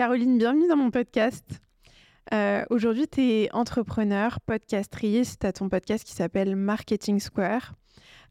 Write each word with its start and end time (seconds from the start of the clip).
Caroline, 0.00 0.38
bienvenue 0.38 0.66
dans 0.66 0.78
mon 0.78 0.90
podcast. 0.90 1.44
Euh, 2.32 2.64
aujourd'hui, 2.70 3.06
tu 3.06 3.20
es 3.20 3.52
entrepreneur, 3.52 4.40
podcastrice, 4.40 5.38
tu 5.38 5.46
as 5.46 5.52
ton 5.52 5.68
podcast 5.68 6.04
qui 6.04 6.14
s'appelle 6.14 6.56
Marketing 6.56 7.20
Square. 7.20 7.74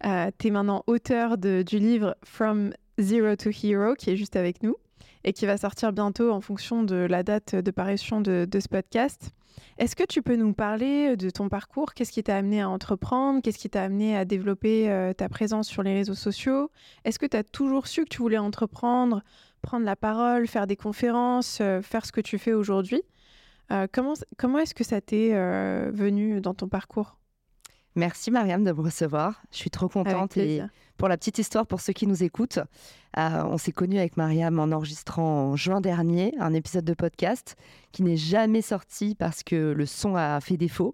Euh, 0.03 0.31
tu 0.39 0.47
es 0.47 0.49
maintenant 0.49 0.83
auteur 0.87 1.37
du 1.37 1.77
livre 1.77 2.17
From 2.25 2.71
Zero 2.99 3.35
to 3.35 3.51
Hero 3.51 3.93
qui 3.93 4.09
est 4.09 4.15
juste 4.15 4.35
avec 4.35 4.63
nous 4.63 4.77
et 5.23 5.31
qui 5.31 5.45
va 5.45 5.57
sortir 5.57 5.93
bientôt 5.93 6.31
en 6.31 6.41
fonction 6.41 6.81
de 6.81 6.95
la 6.95 7.21
date 7.21 7.54
de 7.54 7.70
parution 7.70 8.20
de, 8.20 8.47
ce 8.51 8.67
podcast. 8.67 9.29
Est-ce 9.77 9.95
que 9.95 10.05
tu 10.05 10.23
peux 10.23 10.38
nous 10.38 10.54
parler 10.54 11.17
de 11.17 11.29
ton 11.29 11.49
parcours? 11.49 11.93
Qu'est-ce 11.93 12.11
qui 12.11 12.23
t'a 12.23 12.38
amené 12.38 12.61
à 12.61 12.70
entreprendre? 12.70 13.41
Qu'est-ce 13.43 13.59
qui 13.59 13.70
t'a 13.70 13.83
amené 13.83 14.17
à 14.17 14.25
développer 14.25 14.89
euh, 14.89 15.13
ta 15.13 15.29
présence 15.29 15.67
sur 15.67 15.83
les 15.83 15.93
réseaux 15.93 16.15
sociaux? 16.15 16.71
Est-ce 17.05 17.20
que 17.20 17.27
tu 17.27 17.38
as 17.38 17.43
toujours 17.43 17.86
su 17.86 18.05
que 18.05 18.09
tu 18.09 18.23
voulais 18.23 18.39
entreprendre, 18.39 19.21
prendre 19.62 19.86
la 19.86 19.96
parole, 19.96 20.48
faire 20.48 20.68
des 20.68 20.76
conférences, 20.76 21.59
euh, 21.62 21.82
faire 21.82 22.05
ce 22.05 22.12
que 22.12 22.21
tu 22.21 22.38
fais 22.38 22.54
aujourd'hui 22.54 23.02
euh, 23.72 23.88
Comment, 23.91 24.13
comment 24.38 24.59
est-ce 24.59 24.73
que 24.73 24.84
ça 24.84 25.02
t'est 25.02 25.31
venu 25.91 26.41
dans 26.41 26.54
ton 26.54 26.67
parcours? 26.67 27.20
Merci 27.95 28.31
Mariam 28.31 28.64
de 28.64 28.72
me 28.72 28.81
recevoir. 28.81 29.41
Je 29.52 29.58
suis 29.58 29.70
trop 29.70 29.90
contente. 29.90 30.38
Et 30.38 30.62
pour 30.98 31.08
la 31.08 31.17
petite 31.17 31.38
histoire, 31.38 31.66
pour 31.66 31.81
ceux 31.81 31.94
qui 31.94 32.08
nous 32.08 32.23
écoutent, 32.23 32.59
euh, 33.17 33.44
on 33.45 33.58
s'est 33.58 33.72
connus 33.72 33.98
avec 33.98 34.17
Mariam 34.17 34.59
en 34.59 34.72
enregistrant 34.72 35.52
en 35.52 35.55
juin 35.55 35.81
dernier 35.81 36.34
un 36.39 36.53
épisode 36.53 36.86
de 36.86 36.94
podcast 36.94 37.55
qui 37.91 38.03
n'est 38.03 38.17
jamais 38.17 38.62
sorti 38.62 39.16
parce 39.16 39.44
que 39.44 39.73
le 39.73 39.86
son 39.86 40.16
a 40.16 40.39
fait 40.39 40.58
défaut. 40.58 40.94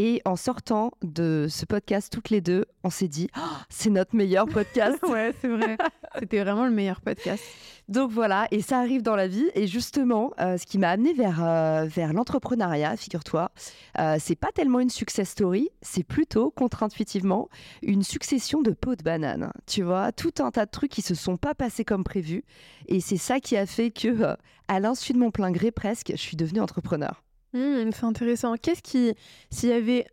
Et 0.00 0.22
en 0.24 0.36
sortant 0.36 0.92
de 1.02 1.48
ce 1.50 1.66
podcast 1.66 2.12
toutes 2.12 2.30
les 2.30 2.40
deux, 2.40 2.66
on 2.84 2.90
s'est 2.90 3.08
dit, 3.08 3.28
oh, 3.36 3.40
c'est 3.68 3.90
notre 3.90 4.14
meilleur 4.14 4.46
podcast. 4.46 4.96
ouais, 5.08 5.34
c'est 5.40 5.48
vrai. 5.48 5.76
C'était 6.20 6.40
vraiment 6.40 6.66
le 6.66 6.70
meilleur 6.70 7.00
podcast. 7.00 7.42
Donc 7.88 8.12
voilà, 8.12 8.46
et 8.52 8.62
ça 8.62 8.78
arrive 8.78 9.02
dans 9.02 9.16
la 9.16 9.26
vie. 9.26 9.50
Et 9.56 9.66
justement, 9.66 10.30
euh, 10.38 10.56
ce 10.56 10.66
qui 10.66 10.78
m'a 10.78 10.90
amené 10.90 11.14
vers, 11.14 11.42
euh, 11.42 11.86
vers 11.86 12.12
l'entrepreneuriat, 12.12 12.96
figure-toi, 12.96 13.50
euh, 13.98 14.18
c'est 14.20 14.36
pas 14.36 14.52
tellement 14.54 14.78
une 14.78 14.88
success 14.88 15.30
story, 15.30 15.68
c'est 15.82 16.04
plutôt 16.04 16.52
contre-intuitivement 16.52 17.48
une 17.82 18.04
succession 18.04 18.62
de 18.62 18.70
pots 18.70 18.94
de 18.94 19.02
banane. 19.02 19.50
Tu 19.66 19.82
vois, 19.82 20.12
tout 20.12 20.34
un 20.38 20.52
tas 20.52 20.66
de 20.66 20.70
trucs 20.70 20.92
qui 20.92 21.02
se 21.02 21.16
sont 21.16 21.36
pas 21.36 21.56
passés 21.56 21.84
comme 21.84 22.04
prévu. 22.04 22.44
Et 22.86 23.00
c'est 23.00 23.16
ça 23.16 23.40
qui 23.40 23.56
a 23.56 23.66
fait 23.66 23.90
que, 23.90 24.36
à 24.68 24.78
l'insu 24.78 25.12
de 25.12 25.18
mon 25.18 25.32
plein 25.32 25.50
gré 25.50 25.72
presque, 25.72 26.12
je 26.12 26.20
suis 26.22 26.36
devenue 26.36 26.60
entrepreneur. 26.60 27.24
Mmh, 27.52 27.90
c'est 27.92 28.04
intéressant. 28.04 28.54
Qu'est-ce 28.56 28.82
qui, 28.82 29.14
s'il 29.50 29.70
y 29.70 29.72
avait 29.72 30.06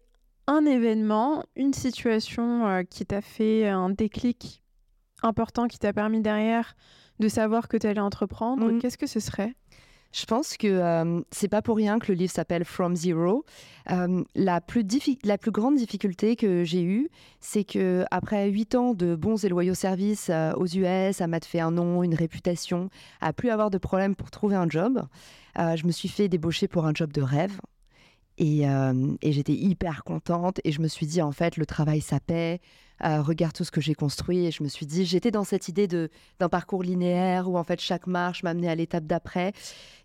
un 0.48 0.66
événement, 0.66 1.44
une 1.56 1.74
situation 1.74 2.68
euh, 2.68 2.84
qui 2.84 3.06
t'a 3.06 3.22
fait 3.22 3.68
un 3.68 3.90
déclic 3.90 4.62
important, 5.24 5.68
qui 5.68 5.80
t'a 5.80 5.94
permis 5.94 6.22
derrière 6.22 6.76
de 7.20 7.28
savoir 7.28 7.68
que 7.68 7.78
tu 7.78 7.88
allais 7.88 8.00
entreprendre, 8.00 8.72
mmh. 8.72 8.80
qu'est-ce 8.80 8.98
que 8.98 9.08
ce 9.08 9.20
serait? 9.20 9.56
Je 10.16 10.26
pense 10.26 10.56
que 10.56 10.68
euh, 10.68 11.22
c'est 11.32 11.50
pas 11.50 11.62
pour 11.62 11.76
rien 11.76 12.00
que 12.00 12.12
le 12.12 12.18
livre 12.18 12.32
s'appelle 12.32 12.64
From 12.64 12.96
Zero. 12.96 13.44
Euh, 13.92 14.24
la, 14.34 14.62
plus 14.62 14.84
grande 15.52 15.76
difficulté 15.76 16.36
que 16.36 16.64
j'ai 16.64 16.84
eue, 16.84 17.10
c'est 17.42 17.66
que 17.66 18.06
après 18.12 18.50
huit 18.50 18.76
ans 18.76 18.94
de 18.94 19.16
bons 19.16 19.44
et 19.44 19.50
loyaux 19.50 19.74
services 19.74 20.32
aux 20.56 20.68
US, 20.68 21.20
à 21.20 21.28
m'a 21.28 21.40
fait 21.42 21.60
un 21.60 21.72
nom, 21.72 22.02
une 22.02 22.16
réputation, 22.16 22.90
à 23.20 23.34
plus 23.34 23.50
avoir 23.50 23.70
de 23.70 23.78
problème 23.78 24.16
pour 24.16 24.32
trouver 24.32 24.56
un 24.56 24.70
job, 24.70 25.04
euh, 25.60 25.76
je 25.76 25.86
me 25.86 25.92
suis 25.92 26.10
fait 26.10 26.28
débaucher 26.28 26.68
pour 26.68 26.86
un 26.86 26.94
job 26.94 27.12
de 27.12 27.22
rêve. 27.22 27.60
Euh, 28.42 29.16
et, 29.22 29.32
j'étais 29.32 29.54
hyper 29.54 30.04
contente 30.04 30.60
et 30.66 30.74
je 30.74 30.82
me 30.82 30.90
suis 30.90 31.06
dit 31.06 31.22
en 31.22 31.32
fait 31.32 31.56
le 31.56 31.66
travail 31.66 32.02
ça 32.02 32.20
paie, 32.20 32.60
regarde 33.02 33.54
tout 33.54 33.64
ce 33.64 33.72
que 33.72 33.82
j'ai 33.82 33.96
construit 33.96 34.46
et 34.46 34.52
je 34.52 34.64
me 34.64 34.68
suis 34.68 34.86
dit 34.86 35.06
j'étais 35.06 35.32
dans 35.32 35.44
cette 35.44 35.68
idée 35.68 35.88
d'un 35.88 36.50
parcours 36.50 36.84
linéaire 36.84 37.50
où 37.50 37.58
en 37.58 37.64
fait 37.64 37.80
chaque 37.80 38.08
marche 38.08 38.44
m'amenait 38.44 38.70
à 38.70 38.76
l'étape 38.76 39.06
d'après 39.06 39.54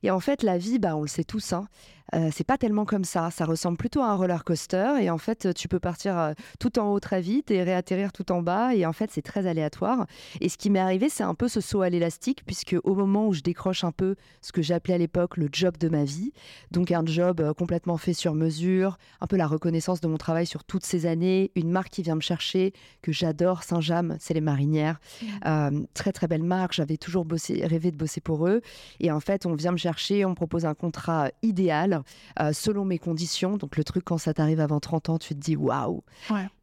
et 0.02 0.10
en 0.10 0.20
fait 0.20 0.42
la 0.42 0.58
vie 0.58 0.78
bah 0.78 0.96
on 0.96 1.02
le 1.02 1.08
sait 1.08 1.24
tous 1.24 1.52
hein, 1.52 1.68
euh, 2.14 2.30
c'est 2.32 2.44
pas 2.44 2.58
tellement 2.58 2.84
comme 2.84 3.04
ça. 3.04 3.30
Ça 3.30 3.44
ressemble 3.44 3.76
plutôt 3.76 4.00
à 4.00 4.06
un 4.06 4.14
roller 4.14 4.44
coaster. 4.44 4.94
Et 5.00 5.10
en 5.10 5.18
fait, 5.18 5.54
tu 5.54 5.68
peux 5.68 5.78
partir 5.78 6.18
euh, 6.18 6.32
tout 6.58 6.78
en 6.78 6.92
haut 6.92 7.00
très 7.00 7.20
vite 7.20 7.50
et 7.50 7.62
réatterrir 7.62 8.12
tout 8.12 8.32
en 8.32 8.42
bas. 8.42 8.74
Et 8.74 8.86
en 8.86 8.92
fait, 8.92 9.10
c'est 9.12 9.22
très 9.22 9.46
aléatoire. 9.46 10.06
Et 10.40 10.48
ce 10.48 10.58
qui 10.58 10.70
m'est 10.70 10.80
arrivé, 10.80 11.08
c'est 11.08 11.22
un 11.22 11.34
peu 11.34 11.48
ce 11.48 11.60
saut 11.60 11.82
à 11.82 11.90
l'élastique, 11.90 12.44
puisque 12.44 12.76
au 12.84 12.94
moment 12.94 13.28
où 13.28 13.32
je 13.32 13.40
décroche 13.40 13.84
un 13.84 13.92
peu 13.92 14.16
ce 14.40 14.52
que 14.52 14.62
j'appelais 14.62 14.94
à 14.94 14.98
l'époque 14.98 15.36
le 15.36 15.48
job 15.52 15.76
de 15.78 15.88
ma 15.88 16.04
vie, 16.04 16.32
donc 16.70 16.90
un 16.90 17.04
job 17.04 17.40
euh, 17.40 17.52
complètement 17.52 17.96
fait 17.96 18.14
sur 18.14 18.34
mesure, 18.34 18.98
un 19.20 19.26
peu 19.26 19.36
la 19.36 19.46
reconnaissance 19.46 20.00
de 20.00 20.08
mon 20.08 20.16
travail 20.16 20.46
sur 20.46 20.64
toutes 20.64 20.84
ces 20.84 21.06
années, 21.06 21.52
une 21.54 21.70
marque 21.70 21.90
qui 21.90 22.02
vient 22.02 22.16
me 22.16 22.20
chercher, 22.20 22.72
que 23.02 23.12
j'adore, 23.12 23.62
Saint-James, 23.62 24.16
c'est 24.20 24.34
les 24.34 24.40
marinières. 24.40 25.00
Mmh. 25.22 25.84
très 25.94 26.12
très 26.12 26.26
belle 26.26 26.42
marque. 26.42 26.72
J'avais 26.72 26.96
toujours 26.96 27.24
bossé, 27.24 27.64
rêvé 27.66 27.90
de 27.90 27.96
bosser 27.96 28.20
pour 28.20 28.46
eux. 28.46 28.60
Et 29.00 29.10
en 29.10 29.20
fait, 29.20 29.46
on 29.46 29.54
vient 29.54 29.72
me 29.72 29.76
chercher, 29.76 30.24
on 30.24 30.30
me 30.30 30.34
propose 30.34 30.66
un 30.66 30.74
contrat 30.74 31.30
idéal 31.42 32.02
euh, 32.40 32.52
selon 32.52 32.84
mes 32.84 32.98
conditions. 32.98 33.56
Donc 33.56 33.76
le 33.76 33.84
truc, 33.84 34.04
quand 34.04 34.18
ça 34.18 34.34
t'arrive 34.34 34.60
avant 34.60 34.80
30 34.80 35.10
ans, 35.10 35.18
tu 35.18 35.34
te 35.34 35.40
dis 35.40 35.56
waouh. 35.56 36.02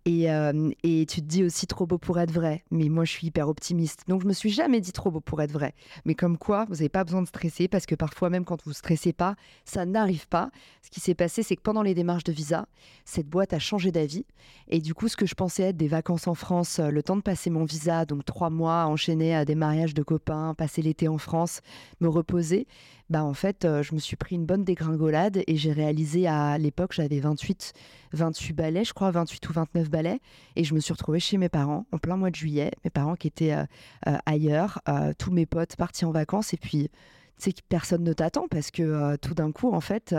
Et, 0.07 0.31
euh, 0.31 0.71
et, 0.83 1.05
tu 1.05 1.21
te 1.21 1.25
dis 1.25 1.43
aussi 1.43 1.67
trop 1.67 1.85
beau 1.85 1.97
pour 1.97 2.17
être 2.17 2.31
vrai. 2.31 2.63
Mais 2.71 2.87
moi, 2.87 3.03
je 3.03 3.11
suis 3.11 3.27
hyper 3.27 3.49
optimiste. 3.49 4.05
Donc, 4.07 4.21
je 4.21 4.27
me 4.27 4.31
suis 4.31 4.49
jamais 4.49 4.79
dit 4.79 4.93
trop 4.93 5.11
beau 5.11 5.19
pour 5.19 5.41
être 5.41 5.51
vrai. 5.51 5.73
Mais 6.05 6.15
comme 6.15 6.37
quoi, 6.37 6.63
vous 6.69 6.75
n'avez 6.75 6.87
pas 6.87 7.03
besoin 7.03 7.21
de 7.21 7.27
stresser 7.27 7.67
parce 7.67 7.85
que 7.85 7.93
parfois, 7.93 8.29
même 8.29 8.45
quand 8.45 8.63
vous 8.63 8.71
stressez 8.71 9.11
pas, 9.11 9.35
ça 9.65 9.85
n'arrive 9.85 10.25
pas. 10.29 10.49
Ce 10.81 10.89
qui 10.89 11.01
s'est 11.01 11.13
passé, 11.13 11.43
c'est 11.43 11.57
que 11.57 11.61
pendant 11.61 11.81
les 11.81 11.93
démarches 11.93 12.23
de 12.23 12.31
visa, 12.31 12.67
cette 13.03 13.27
boîte 13.27 13.51
a 13.51 13.59
changé 13.59 13.91
d'avis. 13.91 14.25
Et 14.69 14.79
du 14.79 14.93
coup, 14.93 15.09
ce 15.09 15.17
que 15.17 15.25
je 15.25 15.35
pensais 15.35 15.63
être 15.63 15.77
des 15.77 15.89
vacances 15.89 16.27
en 16.27 16.35
France, 16.35 16.79
euh, 16.79 16.89
le 16.89 17.03
temps 17.03 17.17
de 17.17 17.21
passer 17.21 17.49
mon 17.49 17.65
visa, 17.65 18.05
donc 18.05 18.23
trois 18.23 18.49
mois 18.49 18.85
enchaînés 18.85 19.35
à 19.35 19.43
des 19.43 19.55
mariages 19.55 19.93
de 19.93 20.03
copains, 20.03 20.53
passer 20.53 20.81
l'été 20.81 21.09
en 21.09 21.17
France, 21.17 21.59
me 21.99 22.07
reposer, 22.07 22.65
bah 23.09 23.23
en 23.23 23.33
fait, 23.33 23.63
euh, 23.63 23.83
je 23.83 23.95
me 23.95 23.99
suis 23.99 24.17
pris 24.17 24.35
une 24.35 24.45
bonne 24.45 24.65
dégringolade 24.65 25.41
et 25.47 25.55
j'ai 25.55 25.71
réalisé 25.71 26.27
à 26.27 26.57
l'époque, 26.57 26.91
j'avais 26.93 27.19
28, 27.19 27.71
28 28.11 28.53
balais, 28.53 28.83
je 28.83 28.93
crois, 28.93 29.11
28 29.11 29.49
ou 29.49 29.53
29 29.53 29.89
balais. 29.89 30.19
Et 30.57 30.65
je 30.65 30.73
me 30.73 30.79
suis 30.81 30.91
retrouvée 30.91 31.19
chez 31.19 31.37
mes 31.37 31.47
parents 31.47 31.85
en 31.93 31.99
plein 31.99 32.17
mois 32.17 32.31
de 32.31 32.35
juillet. 32.35 32.71
Mes 32.83 32.89
parents 32.89 33.15
qui 33.15 33.27
étaient 33.27 33.53
euh, 33.53 33.63
euh, 34.07 34.17
ailleurs, 34.25 34.81
tous 35.17 35.31
mes 35.31 35.45
potes 35.45 35.75
partis 35.77 36.03
en 36.03 36.11
vacances. 36.11 36.53
Et 36.53 36.57
puis, 36.57 36.89
tu 37.39 37.51
sais, 37.51 37.53
personne 37.69 38.03
ne 38.03 38.13
t'attend 38.13 38.47
parce 38.49 38.71
que 38.71 39.15
tout 39.17 39.33
d'un 39.33 39.51
coup, 39.51 39.71
en 39.71 39.79
fait, 39.79 40.15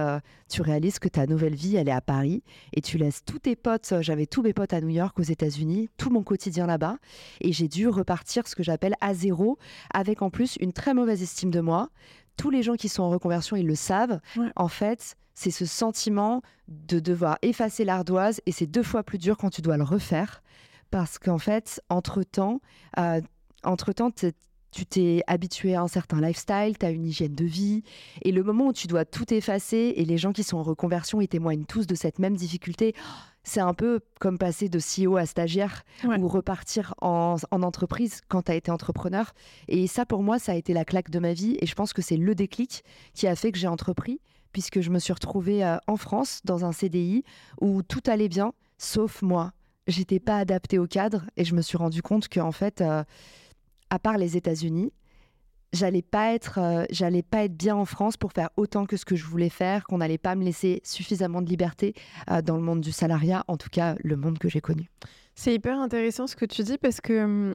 tu 0.48 0.62
réalises 0.62 0.98
que 0.98 1.08
ta 1.08 1.26
nouvelle 1.26 1.54
vie, 1.54 1.76
elle 1.76 1.88
est 1.88 1.92
à 1.92 2.00
Paris 2.00 2.42
et 2.72 2.80
tu 2.80 2.96
laisses 2.96 3.24
tous 3.24 3.40
tes 3.40 3.56
potes. 3.56 3.94
J'avais 4.00 4.26
tous 4.26 4.42
mes 4.42 4.52
potes 4.52 4.72
à 4.72 4.80
New 4.80 4.88
York, 4.88 5.18
aux 5.18 5.22
États-Unis, 5.22 5.88
tout 5.96 6.10
mon 6.10 6.22
quotidien 6.22 6.66
là-bas. 6.66 6.98
Et 7.40 7.52
j'ai 7.52 7.68
dû 7.68 7.88
repartir 7.88 8.46
ce 8.46 8.54
que 8.54 8.62
j'appelle 8.62 8.94
à 9.00 9.14
zéro, 9.14 9.58
avec 9.92 10.22
en 10.22 10.30
plus 10.30 10.56
une 10.60 10.72
très 10.72 10.94
mauvaise 10.94 11.22
estime 11.22 11.50
de 11.50 11.60
moi, 11.60 11.90
tous 12.38 12.48
les 12.48 12.62
gens 12.62 12.76
qui 12.76 12.88
sont 12.88 13.02
en 13.02 13.10
reconversion, 13.10 13.56
ils 13.56 13.66
le 13.66 13.74
savent. 13.74 14.20
En 14.56 14.68
fait, 14.68 15.16
c'est 15.34 15.50
ce 15.50 15.66
sentiment 15.66 16.40
de 16.68 17.00
devoir 17.00 17.38
effacer 17.42 17.84
l'ardoise 17.84 18.40
et 18.46 18.52
c'est 18.52 18.66
deux 18.66 18.82
fois 18.82 19.02
plus 19.02 19.18
dur 19.18 19.36
quand 19.36 19.50
tu 19.50 19.60
dois 19.60 19.76
le 19.76 19.84
refaire. 19.84 20.42
Parce 20.90 21.18
qu'en 21.18 21.38
fait, 21.38 21.82
entre-temps, 21.90 22.60
euh, 22.98 23.20
entre-temps, 23.62 24.10
tu 24.10 24.86
t'es 24.86 25.22
habitué 25.26 25.74
à 25.74 25.82
un 25.82 25.88
certain 25.88 26.20
lifestyle, 26.20 26.78
tu 26.78 26.86
as 26.86 26.90
une 26.90 27.04
hygiène 27.04 27.34
de 27.34 27.44
vie, 27.44 27.82
et 28.22 28.32
le 28.32 28.42
moment 28.42 28.68
où 28.68 28.72
tu 28.72 28.86
dois 28.86 29.04
tout 29.04 29.32
effacer, 29.34 29.94
et 29.96 30.04
les 30.04 30.16
gens 30.16 30.32
qui 30.32 30.44
sont 30.44 30.56
en 30.56 30.62
reconversion, 30.62 31.20
ils 31.20 31.28
témoignent 31.28 31.64
tous 31.64 31.86
de 31.86 31.94
cette 31.94 32.18
même 32.18 32.36
difficulté, 32.36 32.94
c'est 33.48 33.60
un 33.60 33.74
peu 33.74 34.00
comme 34.20 34.38
passer 34.38 34.68
de 34.68 34.78
CEO 34.78 35.16
à 35.16 35.26
stagiaire 35.26 35.84
ou 36.04 36.28
repartir 36.28 36.94
en, 37.00 37.36
entreprise 37.50 38.20
quand 38.28 38.42
tu 38.42 38.52
as 38.52 38.54
été 38.54 38.70
entrepreneur. 38.70 39.32
Et 39.66 39.86
ça, 39.86 40.06
pour 40.06 40.22
moi, 40.22 40.38
ça 40.38 40.52
a 40.52 40.54
été 40.54 40.72
la 40.72 40.84
claque 40.84 41.10
de 41.10 41.18
ma 41.18 41.32
vie. 41.32 41.56
Et 41.60 41.66
je 41.66 41.74
pense 41.74 41.92
que 41.92 42.02
c'est 42.02 42.16
le 42.16 42.34
déclic 42.34 42.84
qui 43.14 43.26
a 43.26 43.34
fait 43.34 43.50
que 43.50 43.58
j'ai 43.58 43.66
entrepris, 43.66 44.20
puisque 44.52 44.80
je 44.80 44.90
me 44.90 44.98
suis 44.98 45.12
retrouvée 45.12 45.64
euh, 45.64 45.78
en 45.86 45.96
France 45.96 46.40
dans 46.44 46.64
un 46.64 46.72
CDI 46.72 47.24
où 47.60 47.82
tout 47.82 48.02
allait 48.06 48.28
bien, 48.28 48.52
sauf 48.76 49.22
moi. 49.22 49.52
J'étais 49.86 50.20
pas 50.20 50.36
adaptée 50.36 50.78
au 50.78 50.86
cadre 50.86 51.24
et 51.36 51.44
je 51.44 51.54
me 51.54 51.62
suis 51.62 51.78
rendu 51.78 52.02
compte 52.02 52.28
qu'en 52.28 52.52
fait, 52.52 52.82
euh, 52.82 53.02
à 53.88 53.98
part 53.98 54.18
les 54.18 54.36
États-Unis, 54.36 54.92
j'allais 55.72 56.02
pas 56.02 56.32
être 56.32 56.58
euh, 56.58 56.84
j'allais 56.90 57.22
pas 57.22 57.44
être 57.44 57.56
bien 57.56 57.76
en 57.76 57.84
France 57.84 58.16
pour 58.16 58.32
faire 58.32 58.50
autant 58.56 58.86
que 58.86 58.96
ce 58.96 59.04
que 59.04 59.16
je 59.16 59.24
voulais 59.24 59.48
faire 59.48 59.84
qu'on 59.84 59.98
n'allait 59.98 60.18
pas 60.18 60.34
me 60.34 60.44
laisser 60.44 60.80
suffisamment 60.84 61.42
de 61.42 61.48
liberté 61.48 61.94
euh, 62.30 62.42
dans 62.42 62.56
le 62.56 62.62
monde 62.62 62.80
du 62.80 62.92
salariat 62.92 63.44
en 63.48 63.56
tout 63.56 63.68
cas 63.70 63.94
le 64.02 64.16
monde 64.16 64.38
que 64.38 64.48
j'ai 64.48 64.60
connu. 64.60 64.90
C'est 65.34 65.54
hyper 65.54 65.78
intéressant 65.78 66.26
ce 66.26 66.36
que 66.36 66.44
tu 66.44 66.62
dis 66.62 66.78
parce 66.78 67.00
que 67.00 67.24
hum, 67.24 67.54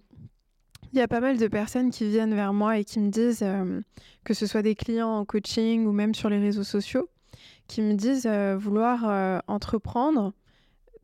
il 0.91 0.99
y 0.99 1.01
a 1.01 1.07
pas 1.07 1.21
mal 1.21 1.37
de 1.37 1.47
personnes 1.47 1.89
qui 1.89 2.07
viennent 2.07 2.35
vers 2.35 2.53
moi 2.53 2.77
et 2.77 2.83
qui 2.83 2.99
me 2.99 3.09
disent 3.09 3.41
euh, 3.41 3.81
que 4.23 4.33
ce 4.33 4.45
soit 4.45 4.61
des 4.61 4.75
clients 4.75 5.09
en 5.09 5.25
coaching 5.25 5.85
ou 5.85 5.91
même 5.91 6.13
sur 6.13 6.29
les 6.29 6.39
réseaux 6.39 6.63
sociaux 6.63 7.09
qui 7.67 7.81
me 7.81 7.93
disent 7.93 8.27
vouloir 8.57 9.41
entreprendre 9.47 10.33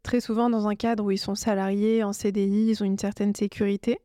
très 0.03 0.19
souvent 0.19 0.49
dans 0.49 0.67
un 0.67 0.75
cadre 0.75 1.05
où 1.05 1.11
ils 1.11 1.17
sont 1.17 1.33
salariés 1.33 2.03
en 2.03 2.11
CDI 2.11 2.69
ils 2.69 2.83
ont 2.83 2.85
une 2.85 2.99
certaine 2.99 3.33
sécurité 3.33 3.97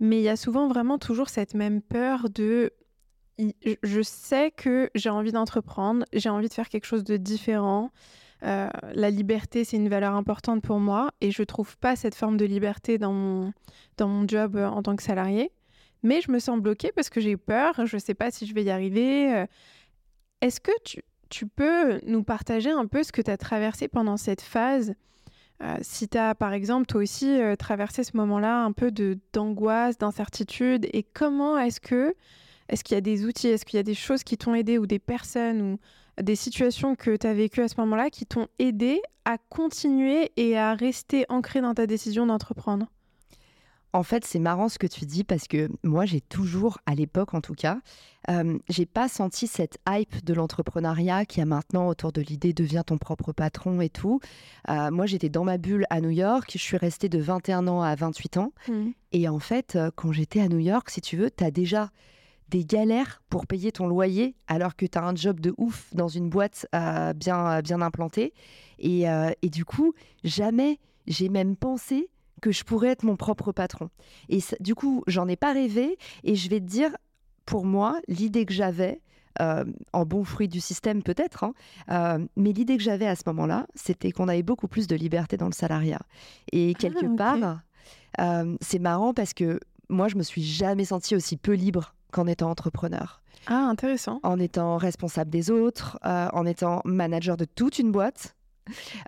mais 0.00 0.18
il 0.18 0.22
y 0.22 0.28
a 0.28 0.36
souvent 0.36 0.68
vraiment 0.68 0.98
toujours 0.98 1.28
cette 1.28 1.54
même 1.54 1.82
peur 1.82 2.30
de 2.30 2.72
je 3.82 4.02
sais 4.02 4.50
que 4.50 4.90
j'ai 4.94 5.10
envie 5.10 5.32
d'entreprendre, 5.32 6.04
j'ai 6.12 6.28
envie 6.28 6.48
de 6.48 6.54
faire 6.54 6.68
quelque 6.68 6.86
chose 6.86 7.04
de 7.04 7.16
différent. 7.16 7.90
Euh, 8.44 8.68
la 8.94 9.10
liberté, 9.10 9.64
c'est 9.64 9.76
une 9.76 9.88
valeur 9.88 10.14
importante 10.14 10.62
pour 10.62 10.78
moi 10.78 11.10
et 11.20 11.30
je 11.30 11.42
trouve 11.42 11.76
pas 11.78 11.96
cette 11.96 12.14
forme 12.14 12.36
de 12.36 12.44
liberté 12.44 12.98
dans 12.98 13.12
mon, 13.12 13.52
dans 13.96 14.08
mon 14.08 14.26
job 14.28 14.56
euh, 14.56 14.68
en 14.68 14.82
tant 14.82 14.94
que 14.94 15.02
salarié. 15.02 15.50
mais 16.02 16.20
je 16.20 16.30
me 16.30 16.38
sens 16.38 16.60
bloquée 16.60 16.92
parce 16.94 17.10
que 17.10 17.20
j'ai 17.20 17.36
peur, 17.36 17.86
je 17.86 17.96
ne 17.96 18.00
sais 18.00 18.14
pas 18.14 18.30
si 18.30 18.46
je 18.46 18.54
vais 18.54 18.62
y 18.64 18.70
arriver. 18.70 19.34
Euh. 19.34 19.46
Est-ce 20.40 20.60
que 20.60 20.72
tu, 20.84 21.02
tu, 21.30 21.46
peux 21.46 22.00
nous 22.06 22.22
partager 22.22 22.70
un 22.70 22.86
peu 22.86 23.02
ce 23.02 23.10
que 23.10 23.22
tu 23.22 23.30
as 23.30 23.36
traversé 23.36 23.88
pendant 23.88 24.16
cette 24.16 24.42
phase 24.42 24.94
euh, 25.62 25.76
si 25.80 26.08
tu 26.08 26.16
as, 26.16 26.34
par 26.34 26.52
exemple, 26.52 26.86
toi 26.86 27.02
aussi 27.02 27.40
euh, 27.40 27.56
traversé 27.56 28.04
ce 28.04 28.16
moment-là 28.16 28.62
un 28.62 28.72
peu 28.72 28.92
d'angoisse, 29.32 29.98
d'incertitude, 29.98 30.86
et 30.92 31.02
comment 31.02 31.58
est-ce 31.58 31.80
que, 31.80 32.14
est-ce 32.68 32.84
qu'il 32.84 32.94
y 32.94 32.98
a 32.98 33.02
des 33.02 33.24
outils, 33.24 33.48
est-ce 33.48 33.64
qu'il 33.64 33.76
y 33.76 33.80
a 33.80 33.84
des 33.84 33.94
choses 33.94 34.22
qui 34.22 34.36
t'ont 34.36 34.54
aidé, 34.54 34.78
ou 34.78 34.86
des 34.86 35.00
personnes, 35.00 35.60
ou 35.62 35.78
des 36.22 36.36
situations 36.36 36.94
que 36.94 37.16
tu 37.16 37.26
as 37.26 37.34
vécues 37.34 37.62
à 37.62 37.68
ce 37.68 37.74
moment-là 37.78 38.10
qui 38.10 38.26
t'ont 38.26 38.46
aidé 38.58 39.00
à 39.24 39.38
continuer 39.38 40.30
et 40.36 40.56
à 40.56 40.74
rester 40.74 41.26
ancré 41.28 41.60
dans 41.60 41.74
ta 41.74 41.86
décision 41.86 42.26
d'entreprendre? 42.26 42.86
En 43.92 44.02
fait, 44.02 44.24
c'est 44.24 44.38
marrant 44.38 44.68
ce 44.68 44.78
que 44.78 44.86
tu 44.86 45.06
dis 45.06 45.24
parce 45.24 45.48
que 45.48 45.68
moi, 45.82 46.04
j'ai 46.04 46.20
toujours, 46.20 46.78
à 46.86 46.94
l'époque 46.94 47.32
en 47.34 47.40
tout 47.40 47.54
cas, 47.54 47.78
euh, 48.30 48.58
j'ai 48.68 48.84
pas 48.84 49.08
senti 49.08 49.46
cette 49.46 49.78
hype 49.88 50.24
de 50.24 50.34
l'entrepreneuriat 50.34 51.24
qui 51.24 51.40
a 51.40 51.46
maintenant 51.46 51.88
autour 51.88 52.12
de 52.12 52.20
l'idée 52.20 52.52
deviens 52.52 52.82
ton 52.82 52.98
propre 52.98 53.32
patron 53.32 53.80
et 53.80 53.88
tout. 53.88 54.20
Euh, 54.68 54.90
moi, 54.90 55.06
j'étais 55.06 55.30
dans 55.30 55.44
ma 55.44 55.56
bulle 55.56 55.86
à 55.88 56.00
New 56.02 56.10
York. 56.10 56.50
Je 56.52 56.58
suis 56.58 56.76
restée 56.76 57.08
de 57.08 57.18
21 57.18 57.66
ans 57.66 57.80
à 57.80 57.94
28 57.94 58.36
ans. 58.36 58.52
Mmh. 58.68 58.88
Et 59.12 59.28
en 59.28 59.38
fait, 59.38 59.76
euh, 59.76 59.90
quand 59.94 60.12
j'étais 60.12 60.40
à 60.40 60.48
New 60.48 60.58
York, 60.58 60.90
si 60.90 61.00
tu 61.00 61.16
veux, 61.16 61.30
tu 61.30 61.42
as 61.42 61.50
déjà 61.50 61.90
des 62.50 62.64
galères 62.64 63.22
pour 63.30 63.46
payer 63.46 63.72
ton 63.72 63.86
loyer 63.86 64.34
alors 64.46 64.76
que 64.76 64.84
tu 64.86 64.98
as 64.98 65.04
un 65.04 65.14
job 65.14 65.40
de 65.40 65.54
ouf 65.58 65.88
dans 65.94 66.08
une 66.08 66.30
boîte 66.30 66.66
bien, 66.72 67.60
bien 67.60 67.82
implantée. 67.82 68.32
Et, 68.78 69.02
et 69.02 69.50
du 69.50 69.66
coup, 69.66 69.92
jamais 70.24 70.80
j'ai 71.06 71.28
même 71.28 71.56
pensé 71.56 72.08
que 72.40 72.52
je 72.52 72.64
pourrais 72.64 72.88
être 72.88 73.04
mon 73.04 73.16
propre 73.16 73.52
patron. 73.52 73.90
Et 74.28 74.40
du 74.60 74.74
coup, 74.74 75.02
j'en 75.06 75.28
ai 75.28 75.36
pas 75.36 75.52
rêvé. 75.52 75.98
Et 76.24 76.34
je 76.34 76.48
vais 76.48 76.60
te 76.60 76.66
dire, 76.66 76.96
pour 77.46 77.64
moi, 77.64 78.00
l'idée 78.08 78.44
que 78.44 78.52
j'avais, 78.52 79.00
euh, 79.40 79.64
en 79.92 80.04
bon 80.04 80.24
fruit 80.24 80.48
du 80.48 80.60
système 80.60 81.02
peut-être, 81.02 81.44
hein, 81.44 81.54
euh, 81.90 82.26
mais 82.36 82.52
l'idée 82.52 82.76
que 82.76 82.82
j'avais 82.82 83.06
à 83.06 83.14
ce 83.14 83.22
moment-là, 83.26 83.66
c'était 83.76 84.10
qu'on 84.10 84.26
avait 84.26 84.42
beaucoup 84.42 84.66
plus 84.66 84.88
de 84.88 84.96
liberté 84.96 85.36
dans 85.36 85.46
le 85.46 85.52
salariat. 85.52 86.00
Et 86.50 86.72
ah, 86.74 86.78
quelque 86.78 87.16
part, 87.16 87.60
euh, 88.20 88.56
c'est 88.60 88.80
marrant 88.80 89.14
parce 89.14 89.34
que 89.34 89.60
moi, 89.88 90.08
je 90.08 90.16
me 90.16 90.24
suis 90.24 90.42
jamais 90.42 90.84
sentie 90.84 91.14
aussi 91.14 91.36
peu 91.36 91.52
libre 91.52 91.94
qu'en 92.10 92.26
étant 92.26 92.50
entrepreneur. 92.50 93.22
Ah, 93.46 93.68
intéressant. 93.68 94.18
En 94.24 94.40
étant 94.40 94.76
responsable 94.76 95.30
des 95.30 95.50
autres, 95.50 95.98
en 96.02 96.44
étant 96.44 96.82
manager 96.84 97.36
de 97.36 97.44
toute 97.44 97.78
une 97.78 97.92
boîte. 97.92 98.34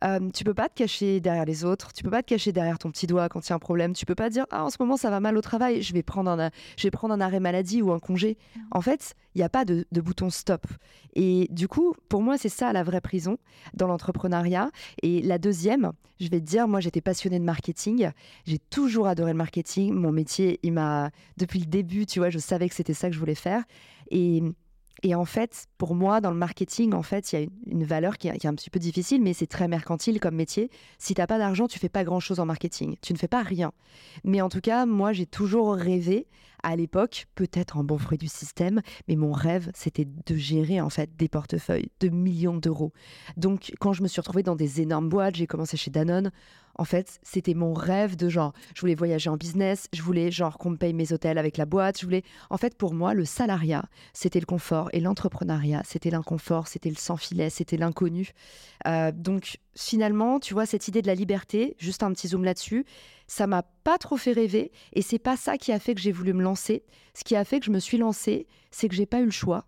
Euh, 0.04 0.30
tu 0.30 0.44
peux 0.44 0.54
pas 0.54 0.68
te 0.68 0.74
cacher 0.74 1.20
derrière 1.20 1.44
les 1.44 1.64
autres, 1.64 1.92
tu 1.92 2.02
peux 2.02 2.10
pas 2.10 2.22
te 2.22 2.28
cacher 2.28 2.52
derrière 2.52 2.78
ton 2.78 2.90
petit 2.90 3.06
doigt 3.06 3.28
quand 3.28 3.46
il 3.46 3.50
y 3.50 3.52
a 3.52 3.56
un 3.56 3.60
problème, 3.60 3.92
tu 3.92 4.06
peux 4.06 4.14
pas 4.14 4.30
dire 4.30 4.46
ah 4.50 4.64
en 4.64 4.70
ce 4.70 4.76
moment 4.80 4.96
ça 4.96 5.10
va 5.10 5.20
mal 5.20 5.36
au 5.36 5.40
travail, 5.40 5.82
je 5.82 5.92
vais 5.92 6.02
prendre 6.02 6.30
un, 6.30 6.50
je 6.76 6.82
vais 6.84 6.90
prendre 6.90 7.14
un 7.14 7.20
arrêt 7.20 7.40
maladie 7.40 7.82
ou 7.82 7.92
un 7.92 7.98
congé. 7.98 8.36
Mm. 8.56 8.60
En 8.72 8.80
fait, 8.80 9.14
il 9.34 9.38
n'y 9.38 9.44
a 9.44 9.48
pas 9.48 9.64
de, 9.64 9.86
bouton 9.92 10.30
stop. 10.30 10.66
Et 11.14 11.48
du 11.50 11.68
coup, 11.68 11.94
pour 12.08 12.22
moi, 12.22 12.38
c'est 12.38 12.48
ça 12.48 12.72
la 12.72 12.82
vraie 12.82 13.00
prison 13.00 13.38
dans 13.74 13.86
l'entrepreneuriat. 13.86 14.70
Et 15.02 15.22
la 15.22 15.38
deuxième, 15.38 15.92
je 16.18 16.28
vais 16.28 16.40
te 16.40 16.46
dire, 16.46 16.68
moi 16.68 16.80
j'étais 16.80 17.00
passionnée 17.00 17.38
de 17.38 17.44
marketing, 17.44 18.10
j'ai 18.46 18.58
toujours 18.58 19.06
adoré 19.06 19.32
le 19.32 19.38
marketing, 19.38 19.94
mon 19.94 20.12
métier, 20.12 20.60
il 20.62 20.72
m'a 20.72 21.10
depuis 21.36 21.60
le 21.60 21.66
début, 21.66 22.06
tu 22.06 22.18
vois, 22.18 22.30
je 22.30 22.38
savais 22.38 22.68
que 22.68 22.74
c'était 22.74 22.94
ça 22.94 23.08
que 23.08 23.14
je 23.14 23.20
voulais 23.20 23.34
faire. 23.34 23.64
Et 24.10 24.42
et 25.02 25.14
en 25.14 25.24
fait, 25.24 25.66
pour 25.78 25.94
moi, 25.94 26.20
dans 26.20 26.30
le 26.30 26.36
marketing, 26.36 26.92
en 26.92 27.02
fait, 27.02 27.32
il 27.32 27.40
y 27.40 27.42
a 27.42 27.46
une, 27.66 27.84
valeur 27.84 28.18
qui, 28.18 28.28
est 28.28 28.46
un 28.46 28.54
petit 28.54 28.70
peu 28.70 28.78
difficile, 28.78 29.22
mais 29.22 29.32
c'est 29.32 29.46
très 29.46 29.66
mercantile 29.66 30.20
comme 30.20 30.34
métier. 30.34 30.70
Si 30.98 31.14
tu 31.14 31.20
n'as 31.20 31.26
pas 31.26 31.38
d'argent, 31.38 31.66
tu 31.68 31.78
fais 31.78 31.88
pas 31.88 32.04
grand-chose 32.04 32.38
en 32.38 32.46
marketing. 32.46 32.96
Tu 33.00 33.12
ne 33.12 33.18
fais 33.18 33.28
pas 33.28 33.42
rien. 33.42 33.72
Mais 34.24 34.42
en 34.42 34.48
tout 34.48 34.60
cas, 34.60 34.84
moi, 34.84 35.12
j'ai 35.12 35.26
toujours 35.26 35.74
rêvé 35.74 36.26
à 36.62 36.76
l'époque, 36.76 37.26
peut-être 37.34 37.76
en 37.76 37.84
bon 37.84 37.98
fruit 37.98 38.18
du 38.18 38.28
système, 38.28 38.80
mais 39.08 39.16
mon 39.16 39.32
rêve, 39.32 39.70
c'était 39.74 40.06
de 40.26 40.34
gérer 40.36 40.80
en 40.80 40.90
fait 40.90 41.16
des 41.16 41.28
portefeuilles 41.28 41.90
de 42.00 42.08
millions 42.08 42.56
d'euros. 42.56 42.92
Donc, 43.36 43.72
quand 43.80 43.92
je 43.92 44.02
me 44.02 44.08
suis 44.08 44.20
retrouvée 44.20 44.42
dans 44.42 44.56
des 44.56 44.80
énormes 44.80 45.08
boîtes, 45.08 45.36
j'ai 45.36 45.46
commencé 45.46 45.76
chez 45.76 45.90
Danone. 45.90 46.30
En 46.76 46.84
fait, 46.84 47.20
c'était 47.22 47.54
mon 47.54 47.74
rêve 47.74 48.16
de 48.16 48.28
genre, 48.28 48.52
je 48.74 48.80
voulais 48.80 48.94
voyager 48.94 49.28
en 49.28 49.36
business, 49.36 49.88
je 49.92 50.02
voulais 50.02 50.30
genre 50.30 50.56
qu'on 50.56 50.70
me 50.70 50.76
paye 50.76 50.94
mes 50.94 51.12
hôtels 51.12 51.36
avec 51.36 51.56
la 51.56 51.66
boîte, 51.66 52.00
je 52.00 52.06
voulais. 52.06 52.22
En 52.48 52.56
fait, 52.56 52.76
pour 52.76 52.94
moi, 52.94 53.12
le 53.12 53.24
salariat, 53.24 53.84
c'était 54.14 54.40
le 54.40 54.46
confort 54.46 54.88
et 54.92 55.00
l'entrepreneuriat, 55.00 55.82
c'était 55.84 56.10
l'inconfort, 56.10 56.68
c'était 56.68 56.88
le 56.88 56.96
sans 56.96 57.16
filet, 57.16 57.50
c'était 57.50 57.76
l'inconnu. 57.76 58.30
Euh, 58.86 59.12
donc, 59.12 59.58
finalement, 59.76 60.40
tu 60.40 60.54
vois, 60.54 60.64
cette 60.64 60.88
idée 60.88 61.02
de 61.02 61.06
la 61.06 61.14
liberté, 61.14 61.76
juste 61.78 62.02
un 62.02 62.12
petit 62.12 62.28
zoom 62.28 62.44
là-dessus, 62.44 62.86
ça 63.30 63.46
m'a 63.46 63.62
pas 63.62 63.96
trop 63.96 64.16
fait 64.16 64.32
rêver 64.32 64.72
et 64.92 65.02
c'est 65.02 65.20
pas 65.20 65.36
ça 65.36 65.56
qui 65.56 65.70
a 65.70 65.78
fait 65.78 65.94
que 65.94 66.00
j'ai 66.00 66.10
voulu 66.10 66.32
me 66.32 66.42
lancer. 66.42 66.82
Ce 67.14 67.22
qui 67.22 67.36
a 67.36 67.44
fait 67.44 67.60
que 67.60 67.66
je 67.66 67.70
me 67.70 67.78
suis 67.78 67.96
lancée, 67.96 68.48
c'est 68.72 68.88
que 68.88 68.94
j'ai 68.96 69.06
pas 69.06 69.20
eu 69.20 69.24
le 69.24 69.30
choix 69.30 69.66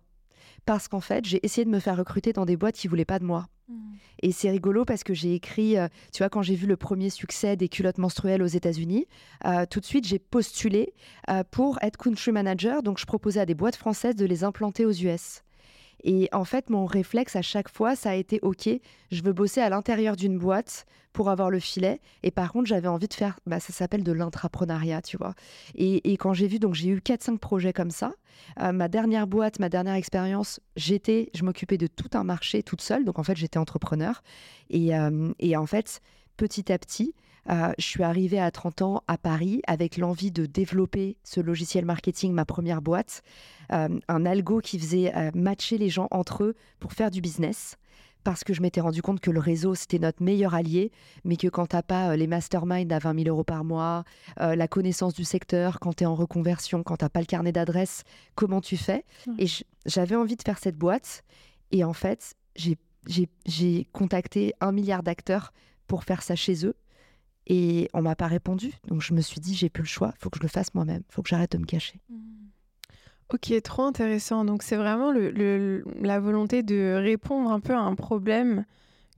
parce 0.65 0.89
qu'en 0.89 0.99
fait, 0.99 1.23
j'ai 1.23 1.39
essayé 1.45 1.63
de 1.63 1.69
me 1.69 1.79
faire 1.79 1.95
recruter 1.95 2.33
dans 2.33 2.45
des 2.45 2.57
boîtes 2.57 2.75
qui 2.75 2.89
voulaient 2.89 3.05
pas 3.05 3.19
de 3.19 3.23
moi. 3.23 3.47
Mmh. 3.69 3.93
Et 4.21 4.33
c'est 4.33 4.49
rigolo 4.49 4.83
parce 4.83 5.05
que 5.05 5.13
j'ai 5.13 5.33
écrit, 5.33 5.77
euh, 5.77 5.87
tu 6.11 6.17
vois, 6.19 6.29
quand 6.29 6.41
j'ai 6.41 6.55
vu 6.55 6.67
le 6.67 6.75
premier 6.75 7.09
succès 7.09 7.55
des 7.55 7.69
culottes 7.69 7.99
menstruelles 7.99 8.43
aux 8.43 8.47
États-Unis, 8.47 9.07
euh, 9.45 9.65
tout 9.69 9.79
de 9.79 9.85
suite 9.85 10.05
j'ai 10.05 10.19
postulé 10.19 10.93
euh, 11.29 11.45
pour 11.49 11.81
être 11.81 11.95
country 11.95 12.33
manager. 12.33 12.83
Donc 12.83 12.99
je 12.99 13.05
proposais 13.05 13.39
à 13.39 13.45
des 13.45 13.55
boîtes 13.55 13.77
françaises 13.77 14.17
de 14.17 14.25
les 14.25 14.43
implanter 14.43 14.85
aux 14.85 14.91
US. 14.91 15.41
Et 16.03 16.29
en 16.33 16.43
fait, 16.43 16.69
mon 16.69 16.85
réflexe 16.85 17.35
à 17.35 17.41
chaque 17.41 17.69
fois, 17.69 17.95
ça 17.95 18.11
a 18.11 18.15
été 18.15 18.39
OK, 18.41 18.69
je 19.11 19.23
veux 19.23 19.33
bosser 19.33 19.61
à 19.61 19.69
l'intérieur 19.69 20.15
d'une 20.15 20.37
boîte 20.37 20.85
pour 21.13 21.29
avoir 21.29 21.49
le 21.49 21.59
filet. 21.59 22.01
Et 22.23 22.31
par 22.31 22.51
contre, 22.51 22.65
j'avais 22.67 22.87
envie 22.87 23.07
de 23.07 23.13
faire, 23.13 23.39
bah, 23.45 23.59
ça 23.59 23.71
s'appelle 23.71 24.03
de 24.03 24.11
l'intrapreneuriat, 24.11 25.01
tu 25.01 25.15
vois. 25.15 25.35
Et, 25.75 26.17
quand 26.17 26.33
j'ai 26.33 26.47
vu, 26.47 26.59
donc 26.59 26.73
j'ai 26.73 26.89
eu 26.89 26.97
4-5 26.97 27.37
projets 27.37 27.71
comme 27.71 27.91
ça. 27.91 28.13
Euh, 28.59 28.71
ma 28.71 28.87
dernière 28.87 29.27
boîte, 29.27 29.59
ma 29.59 29.69
dernière 29.69 29.93
expérience, 29.93 30.59
j'étais, 30.75 31.29
je 31.33 31.43
m'occupais 31.43 31.77
de 31.77 31.87
tout 31.87 32.09
un 32.13 32.23
marché 32.23 32.63
toute 32.63 32.81
seule. 32.81 33.05
Donc 33.05 33.19
en 33.19 33.23
fait, 33.23 33.37
j'étais 33.37 33.59
entrepreneur. 33.59 34.21
Et, 34.69 34.95
euh, 34.95 35.31
et 35.39 35.55
en 35.55 35.65
fait, 35.65 36.01
petit 36.35 36.71
à 36.71 36.79
petit, 36.79 37.13
euh, 37.49 37.73
je 37.77 37.85
suis 37.85 38.03
arrivée 38.03 38.39
à 38.39 38.51
30 38.51 38.81
ans 38.81 39.03
à 39.07 39.17
Paris 39.17 39.61
avec 39.67 39.97
l'envie 39.97 40.31
de 40.31 40.45
développer 40.45 41.17
ce 41.23 41.41
logiciel 41.41 41.85
marketing, 41.85 42.31
ma 42.31 42.45
première 42.45 42.81
boîte, 42.81 43.21
euh, 43.71 43.99
un 44.07 44.25
algo 44.25 44.59
qui 44.59 44.79
faisait 44.79 45.13
euh, 45.15 45.31
matcher 45.33 45.77
les 45.77 45.89
gens 45.89 46.07
entre 46.11 46.43
eux 46.43 46.55
pour 46.79 46.93
faire 46.93 47.11
du 47.11 47.21
business. 47.21 47.77
Parce 48.23 48.45
que 48.45 48.53
je 48.53 48.61
m'étais 48.61 48.79
rendu 48.79 49.01
compte 49.01 49.19
que 49.19 49.31
le 49.31 49.41
réseau, 49.41 49.75
c'était 49.75 49.99
notre 49.99 50.23
meilleur 50.23 50.53
allié, 50.53 50.93
mais 51.25 51.35
que 51.35 51.49
quand 51.49 51.67
tu 51.67 51.75
n'as 51.75 51.81
pas 51.81 52.15
les 52.15 52.27
masterminds 52.27 52.93
à 52.93 52.99
20 52.99 53.23
000 53.23 53.27
euros 53.27 53.43
par 53.43 53.65
mois, 53.65 54.05
la 54.37 54.67
connaissance 54.69 55.13
du 55.13 55.25
secteur, 55.25 55.81
quand 55.81 55.97
tu 55.97 56.05
es 56.05 56.07
en 56.07 56.15
reconversion, 56.15 56.83
quand 56.83 56.95
tu 56.95 57.03
n'as 57.03 57.09
pas 57.09 57.19
le 57.19 57.25
carnet 57.25 57.51
d'adresse, 57.51 58.05
comment 58.35 58.61
tu 58.61 58.77
fais? 58.77 59.03
Et 59.39 59.47
j'avais 59.85 60.15
envie 60.15 60.37
de 60.37 60.41
faire 60.41 60.57
cette 60.57 60.77
boîte. 60.77 61.25
Et 61.71 61.83
en 61.83 61.91
fait, 61.91 62.35
j'ai 62.55 63.87
contacté 63.91 64.53
un 64.61 64.71
milliard 64.71 65.03
d'acteurs 65.03 65.51
pour 65.87 66.05
faire 66.05 66.23
ça 66.23 66.37
chez 66.37 66.65
eux. 66.65 66.75
Et 67.47 67.89
on 67.93 68.01
m'a 68.01 68.15
pas 68.15 68.27
répondu. 68.27 68.71
Donc 68.87 69.01
je 69.01 69.13
me 69.13 69.21
suis 69.21 69.41
dit, 69.41 69.55
j'ai 69.55 69.69
plus 69.69 69.83
le 69.83 69.87
choix, 69.87 70.13
il 70.15 70.21
faut 70.21 70.29
que 70.29 70.37
je 70.37 70.43
le 70.43 70.49
fasse 70.49 70.73
moi-même, 70.73 71.03
il 71.09 71.13
faut 71.13 71.21
que 71.21 71.29
j'arrête 71.29 71.51
de 71.51 71.57
me 71.57 71.65
cacher. 71.65 71.99
Mmh. 72.09 72.15
Ok, 73.33 73.51
trop 73.63 73.83
intéressant. 73.83 74.45
Donc 74.45 74.63
c'est 74.63 74.75
vraiment 74.75 75.11
le, 75.11 75.83
la 76.01 76.19
volonté 76.19 76.63
de 76.63 76.95
répondre 77.01 77.51
un 77.51 77.59
peu 77.59 77.73
à 77.73 77.79
un 77.79 77.95
problème 77.95 78.65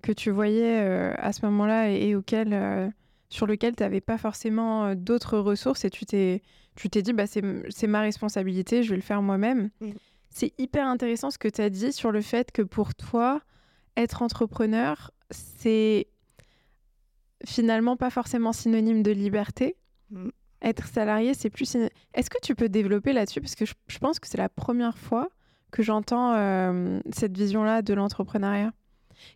que 0.02 0.12
tu 0.12 0.30
voyais 0.30 0.80
euh, 0.82 1.14
à 1.18 1.34
ce 1.34 1.46
moment-là 1.46 1.92
et, 1.92 2.16
auquel, 2.16 2.54
euh, 2.54 2.90
sur 3.30 3.46
lequel 3.48 3.76
tu 3.76 3.84
n'avais 3.84 4.02
pas 4.02 4.18
forcément 4.18 4.86
euh, 4.86 4.96
d'autres 4.96 5.38
ressources 5.38 5.84
et 5.84 5.90
tu 5.90 6.06
t'es, 6.06 6.42
tu 6.76 6.90
t'es 6.90 7.02
dit, 7.02 7.12
bah, 7.12 7.26
c'est 7.28 7.88
ma 7.88 8.02
responsabilité, 8.02 8.84
je 8.84 8.92
vais 8.92 8.96
le 8.96 9.02
faire 9.02 9.22
moi-même. 9.22 9.70
Mmh. 9.82 9.92
C'est 10.30 10.54
hyper 10.60 10.88
intéressant 10.88 11.32
ce 11.32 11.38
que 11.38 11.48
tu 11.48 11.62
as 11.62 11.70
dit 11.70 11.92
sur 11.92 12.12
le 12.12 12.22
fait 12.22 12.52
que 12.52 12.62
pour 12.62 12.94
toi, 12.94 13.42
être 13.98 14.22
entrepreneur, 14.22 15.12
c'est 15.32 16.08
finalement 17.46 17.96
pas 17.96 18.10
forcément 18.10 18.54
synonyme 18.54 19.04
de 19.04 19.12
liberté. 19.12 19.76
Mm. 20.12 20.30
Être 20.62 20.88
salarié, 20.88 21.34
c'est 21.34 21.50
plus. 21.50 21.76
Est-ce 22.14 22.30
que 22.30 22.40
tu 22.42 22.56
peux 22.56 22.70
développer 22.70 23.14
là-dessus? 23.14 23.42
Parce 23.42 23.56
que 23.56 23.66
je, 23.66 23.98
pense 24.00 24.20
que 24.20 24.28
c'est 24.28 24.38
la 24.38 24.50
première 24.50 24.98
fois 24.98 25.30
que 25.72 25.84
j'entends 25.84 26.34
euh, 26.34 27.00
cette 27.14 27.38
vision-là 27.38 27.82
de 27.82 27.94
l'entrepreneuriat. 27.94 28.72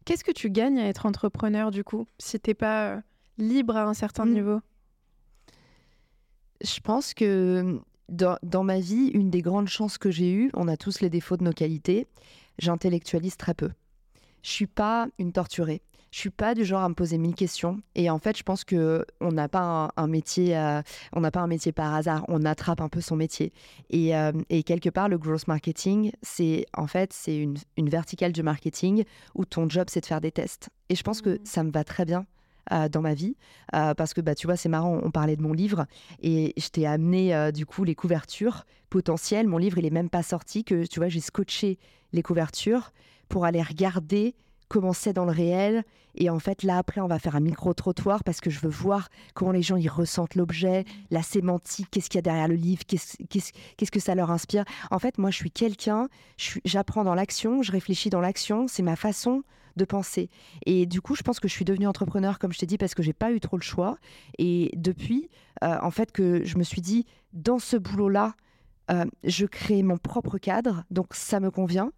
Qu'est-ce 0.06 0.24
que 0.24 0.32
tu 0.32 0.50
gagnes 0.50 0.80
à 0.80 0.88
être 0.88 1.06
entrepreneur 1.06 1.72
du 1.72 1.84
coup, 1.84 2.08
si 2.18 2.40
t'es 2.40 2.54
pas 2.54 2.90
euh, 2.90 3.02
libre 3.38 3.76
à 3.78 3.84
un 3.84 3.94
certain 3.94 4.26
mm. 4.26 4.34
niveau? 4.34 4.60
Je 6.62 6.80
pense 6.82 7.14
que 7.14 7.80
dans, 8.10 8.38
dans, 8.44 8.64
ma 8.64 8.80
vie, 8.80 9.12
une 9.14 9.30
des 9.30 9.42
grandes 9.42 9.70
chances 9.70 9.98
que 9.98 10.12
j'ai 10.12 10.32
eues, 10.34 10.50
on 10.56 10.68
a 10.68 10.78
tous 10.78 11.00
les 11.00 11.10
défauts 11.10 11.38
de 11.38 11.44
nos 11.44 11.54
qualités, 11.54 12.08
j'intellectualise 12.58 13.38
très 13.38 13.54
peu. 13.54 13.70
Je 14.42 14.50
suis 14.50 14.68
pas 14.68 15.08
une 15.20 15.32
torturée 15.32 15.82
je 16.12 16.20
suis 16.20 16.30
pas 16.30 16.56
du 16.56 16.66
genre 16.66 16.82
à 16.82 16.90
me 16.90 16.96
poser 16.96 17.18
mille 17.18 17.36
questions. 17.36 17.82
Et 17.96 18.10
en 18.10 18.20
fait, 18.20 18.38
je 18.38 18.44
pense 18.44 18.64
que 18.64 19.06
on 19.22 19.32
n'a 19.32 19.48
pas 19.48 19.92
un, 19.96 20.08
métier, 20.08 20.58
euh, 20.58 20.82
on 21.14 21.22
n'a 21.22 21.32
pas 21.32 21.42
un 21.42 21.48
métier 21.48 21.72
par 21.72 21.94
hasard. 21.94 22.26
On 22.28 22.46
attrape 22.46 22.82
un 22.82 22.90
peu 22.90 23.02
son 23.02 23.16
métier. 23.16 23.54
Et, 23.90 24.16
euh, 24.16 24.32
et 24.50 24.64
quelque 24.64 24.90
part, 24.90 25.10
le 25.10 25.18
growth 25.18 25.48
marketing, 25.48 26.12
c'est 26.22 26.66
en 26.76 26.88
fait 26.88 27.14
c'est 27.14 27.38
une, 27.38 27.58
une, 27.78 27.90
verticale 27.90 28.32
du 28.32 28.44
marketing 28.44 29.04
où 29.36 29.46
ton 29.46 29.70
job 29.70 29.88
c'est 29.90 30.02
de 30.02 30.06
faire 30.06 30.22
des 30.22 30.32
tests. 30.32 30.70
Et 30.90 30.96
je 30.96 31.04
pense 31.04 31.22
que 31.22 31.32
mmh. 31.32 31.40
ça 31.44 31.64
me 31.64 31.72
va 31.72 31.84
très 31.84 32.06
bien. 32.06 32.26
dans 32.92 33.02
ma 33.02 33.16
vie. 33.16 33.36
parce 33.72 34.14
que, 34.14 34.22
bah, 34.22 34.36
tu 34.36 34.46
vois, 34.46 34.56
c'est 34.56 34.70
marrant, 34.70 35.00
on 35.04 35.10
parlait 35.10 35.36
de 35.36 35.42
mon 35.42 35.54
livre 35.54 35.88
et 36.22 36.54
je 36.56 36.68
t'ai 36.70 36.86
amené, 36.86 37.52
du 37.52 37.66
coup, 37.66 37.84
les 37.84 37.96
couvertures 37.96 38.64
potentielles. 38.92 39.48
Mon 39.48 39.58
livre, 39.58 39.80
il 39.80 39.88
est 39.88 39.92
même 39.92 40.10
pas 40.10 40.22
sorti, 40.22 40.64
que, 40.64 40.86
tu 40.86 41.00
vois, 41.00 41.10
j'ai 41.10 41.20
scotché 41.20 41.80
les 42.14 42.22
couvertures 42.22 42.92
pour 43.28 43.46
aller 43.46 43.64
regarder 43.64 44.36
comment 44.70 44.94
c'est 44.94 45.14
dans 45.14 45.26
le 45.26 45.32
réel. 45.32 45.84
Et 46.16 46.30
en 46.30 46.40
fait, 46.40 46.64
là, 46.64 46.78
après, 46.78 47.02
on 47.02 47.08
va 47.08 47.20
faire 47.20 47.36
un 47.36 47.42
micro-trottoir 47.42 48.24
parce 48.24 48.40
que 48.40 48.50
je 48.50 48.60
veux 48.60 48.70
voir 48.70 49.10
comment 49.34 49.52
les 49.52 49.62
gens 49.62 49.78
y 49.78 49.88
ressentent 49.88 50.36
l'objet, 50.36 50.86
la 51.12 51.22
sémantique, 51.22 51.88
qu'est-ce 51.92 52.10
qu'il 52.10 52.18
y 52.18 52.20
a 52.20 52.24
derrière 52.24 52.48
le 52.48 52.56
livre, 52.56 52.84
qu'est-ce 52.86 53.92
que 53.92 54.00
ça 54.00 54.16
leur 54.16 54.32
inspire. 54.32 54.64
En 54.92 55.00
fait, 55.00 55.18
moi, 55.18 55.32
je 55.32 55.38
suis 55.38 55.52
quelqu'un, 55.52 56.08
j'apprends 56.66 57.04
dans 57.04 57.16
l'action, 57.16 57.62
je 57.62 57.72
réfléchis 57.72 58.10
dans 58.10 58.22
l'action, 58.22 58.68
c'est 58.68 58.84
ma 58.84 58.96
façon 58.96 59.44
de 59.76 59.86
penser. 59.86 60.30
Et 60.66 60.86
du 60.86 61.02
coup, 61.02 61.16
je 61.16 61.24
pense 61.24 61.40
que 61.40 61.48
je 61.48 61.54
suis 61.54 61.66
devenue 61.66 61.88
entrepreneur, 61.88 62.40
comme 62.40 62.52
je 62.52 62.60
t'ai 62.60 62.66
dit, 62.66 62.78
parce 62.78 62.96
que 62.96 63.04
j'ai 63.04 63.14
pas 63.14 63.32
eu 63.32 63.40
trop 63.40 63.58
le 63.58 63.64
choix. 63.64 63.98
Et 64.38 64.72
depuis, 64.76 65.30
euh, 65.64 65.78
en 65.82 65.92
fait, 65.92 66.12
que 66.12 66.44
je 66.44 66.58
me 66.58 66.64
suis 66.64 66.82
dit, 66.82 67.06
dans 67.34 67.60
ce 67.60 67.78
boulot-là, 67.78 68.36
euh, 68.92 69.06
je 69.24 69.46
crée 69.46 69.84
mon 69.84 69.98
propre 69.98 70.38
cadre, 70.38 70.84
donc 70.90 71.14
ça 71.14 71.40
me 71.40 71.52
convient 71.52 71.92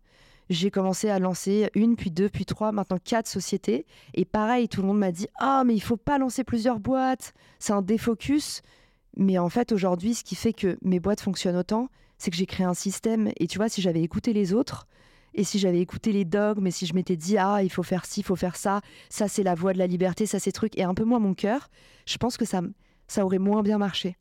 j'ai 0.51 0.69
commencé 0.69 1.09
à 1.09 1.17
lancer 1.17 1.69
une, 1.75 1.95
puis 1.95 2.11
deux, 2.11 2.29
puis 2.29 2.45
trois, 2.45 2.73
maintenant 2.73 2.97
quatre 3.01 3.27
sociétés. 3.27 3.85
Et 4.13 4.25
pareil, 4.25 4.67
tout 4.67 4.81
le 4.81 4.87
monde 4.87 4.99
m'a 4.99 5.11
dit 5.11 5.27
Ah, 5.39 5.63
mais 5.65 5.73
il 5.73 5.79
faut 5.79 5.97
pas 5.97 6.17
lancer 6.17 6.43
plusieurs 6.43 6.79
boîtes, 6.79 7.33
c'est 7.57 7.73
un 7.73 7.81
défocus. 7.81 8.61
Mais 9.15 9.37
en 9.37 9.49
fait, 9.49 9.71
aujourd'hui, 9.71 10.13
ce 10.13 10.23
qui 10.23 10.35
fait 10.35 10.53
que 10.53 10.77
mes 10.81 10.99
boîtes 10.99 11.21
fonctionnent 11.21 11.55
autant, 11.55 11.89
c'est 12.17 12.31
que 12.31 12.37
j'ai 12.37 12.45
créé 12.45 12.65
un 12.65 12.73
système. 12.73 13.31
Et 13.37 13.47
tu 13.47 13.57
vois, 13.57 13.69
si 13.69 13.81
j'avais 13.81 14.01
écouté 14.01 14.33
les 14.33 14.53
autres, 14.53 14.87
et 15.33 15.45
si 15.45 15.57
j'avais 15.57 15.79
écouté 15.79 16.11
les 16.11 16.25
dogmes, 16.25 16.67
et 16.67 16.71
si 16.71 16.85
je 16.85 16.93
m'étais 16.93 17.15
dit 17.15 17.37
Ah, 17.37 17.63
il 17.63 17.71
faut 17.71 17.83
faire 17.83 18.05
ci, 18.05 18.19
il 18.19 18.23
faut 18.23 18.35
faire 18.35 18.57
ça, 18.57 18.81
ça 19.09 19.29
c'est 19.29 19.43
la 19.43 19.55
voie 19.55 19.71
de 19.71 19.79
la 19.79 19.87
liberté, 19.87 20.25
ça 20.25 20.39
c'est 20.39 20.51
truc, 20.51 20.77
et 20.77 20.83
un 20.83 20.93
peu 20.93 21.05
moins 21.05 21.19
mon 21.19 21.33
cœur, 21.33 21.69
je 22.05 22.17
pense 22.17 22.35
que 22.35 22.45
ça, 22.45 22.61
ça 23.07 23.25
aurait 23.25 23.39
moins 23.39 23.63
bien 23.63 23.77
marché. 23.77 24.17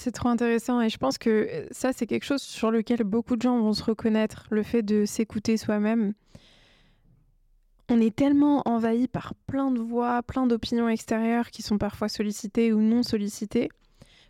C'est 0.00 0.12
trop 0.12 0.28
intéressant 0.28 0.80
et 0.80 0.90
je 0.90 0.96
pense 0.96 1.18
que 1.18 1.28
euh, 1.28 1.66
ça, 1.72 1.92
c'est 1.92 2.06
quelque 2.06 2.22
chose 2.22 2.40
sur 2.40 2.70
lequel 2.70 3.02
beaucoup 3.02 3.34
de 3.34 3.42
gens 3.42 3.58
vont 3.58 3.72
se 3.72 3.82
reconnaître, 3.82 4.46
le 4.50 4.62
fait 4.62 4.82
de 4.82 5.04
s'écouter 5.04 5.56
soi-même. 5.56 6.14
On 7.88 8.00
est 8.00 8.14
tellement 8.14 8.62
envahi 8.64 9.08
par 9.08 9.34
plein 9.48 9.72
de 9.72 9.80
voix, 9.80 10.22
plein 10.22 10.46
d'opinions 10.46 10.88
extérieures 10.88 11.50
qui 11.50 11.62
sont 11.62 11.78
parfois 11.78 12.08
sollicitées 12.08 12.72
ou 12.72 12.80
non 12.80 13.02
sollicitées. 13.02 13.70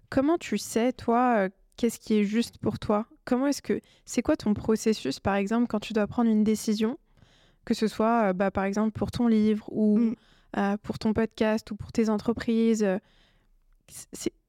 Comment 0.09 0.39
tu 0.39 0.57
sais, 0.57 0.95
toi, 0.95 1.35
euh, 1.37 1.49
qu'est-ce 1.77 1.99
qui 1.99 2.15
est 2.15 2.25
juste 2.25 2.57
pour 2.57 2.79
toi? 2.79 3.07
Comment 3.27 3.49
est-ce 3.49 3.61
que 3.61 3.83
c'est 4.07 4.23
quoi 4.23 4.39
ton 4.39 4.55
processus, 4.55 5.21
par 5.21 5.35
exemple, 5.35 5.67
quand 5.67 5.81
tu 5.81 5.93
dois 5.93 6.07
prendre 6.07 6.31
une 6.31 6.45
décision, 6.45 6.99
que 7.67 7.75
ce 7.75 7.89
soit, 7.89 8.31
euh, 8.31 8.33
bah, 8.33 8.51
par 8.51 8.65
exemple, 8.65 8.93
pour 8.93 9.11
ton 9.11 9.27
livre 9.27 9.67
ou 9.71 9.99
mmh. 9.99 10.79
pour 10.83 10.99
ton 10.99 11.13
podcast 11.13 11.71
ou 11.73 11.77
pour 11.77 11.93
tes 11.93 12.09
entreprises 12.09 12.89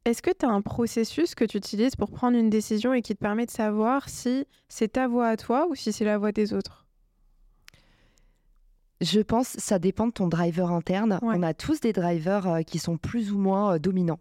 est-ce 0.09 0.21
que 0.21 0.31
tu 0.31 0.45
as 0.45 0.49
un 0.49 0.61
processus 0.61 1.35
que 1.35 1.45
tu 1.45 1.57
utilises 1.57 1.95
pour 1.95 2.09
prendre 2.09 2.37
une 2.37 2.49
décision 2.49 2.93
et 2.93 3.01
qui 3.01 3.15
te 3.15 3.19
permet 3.19 3.45
de 3.45 3.51
savoir 3.51 4.09
si 4.09 4.45
c'est 4.67 4.93
ta 4.93 5.07
voix 5.07 5.27
à 5.27 5.37
toi 5.37 5.67
ou 5.69 5.75
si 5.75 5.93
c'est 5.93 6.05
la 6.05 6.17
voix 6.17 6.31
des 6.31 6.53
autres? 6.53 6.87
Je 9.01 9.21
pense 9.21 9.53
que 9.53 9.61
ça 9.61 9.79
dépend 9.79 10.07
de 10.07 10.11
ton 10.11 10.27
driver 10.27 10.71
interne. 10.71 11.19
On 11.21 11.41
a 11.41 11.53
tous 11.53 11.79
des 11.79 11.93
drivers 11.93 12.47
euh, 12.47 12.61
qui 12.63 12.79
sont 12.79 12.97
plus 12.97 13.31
ou 13.31 13.37
moins 13.37 13.75
euh, 13.75 13.79
dominants. 13.79 14.19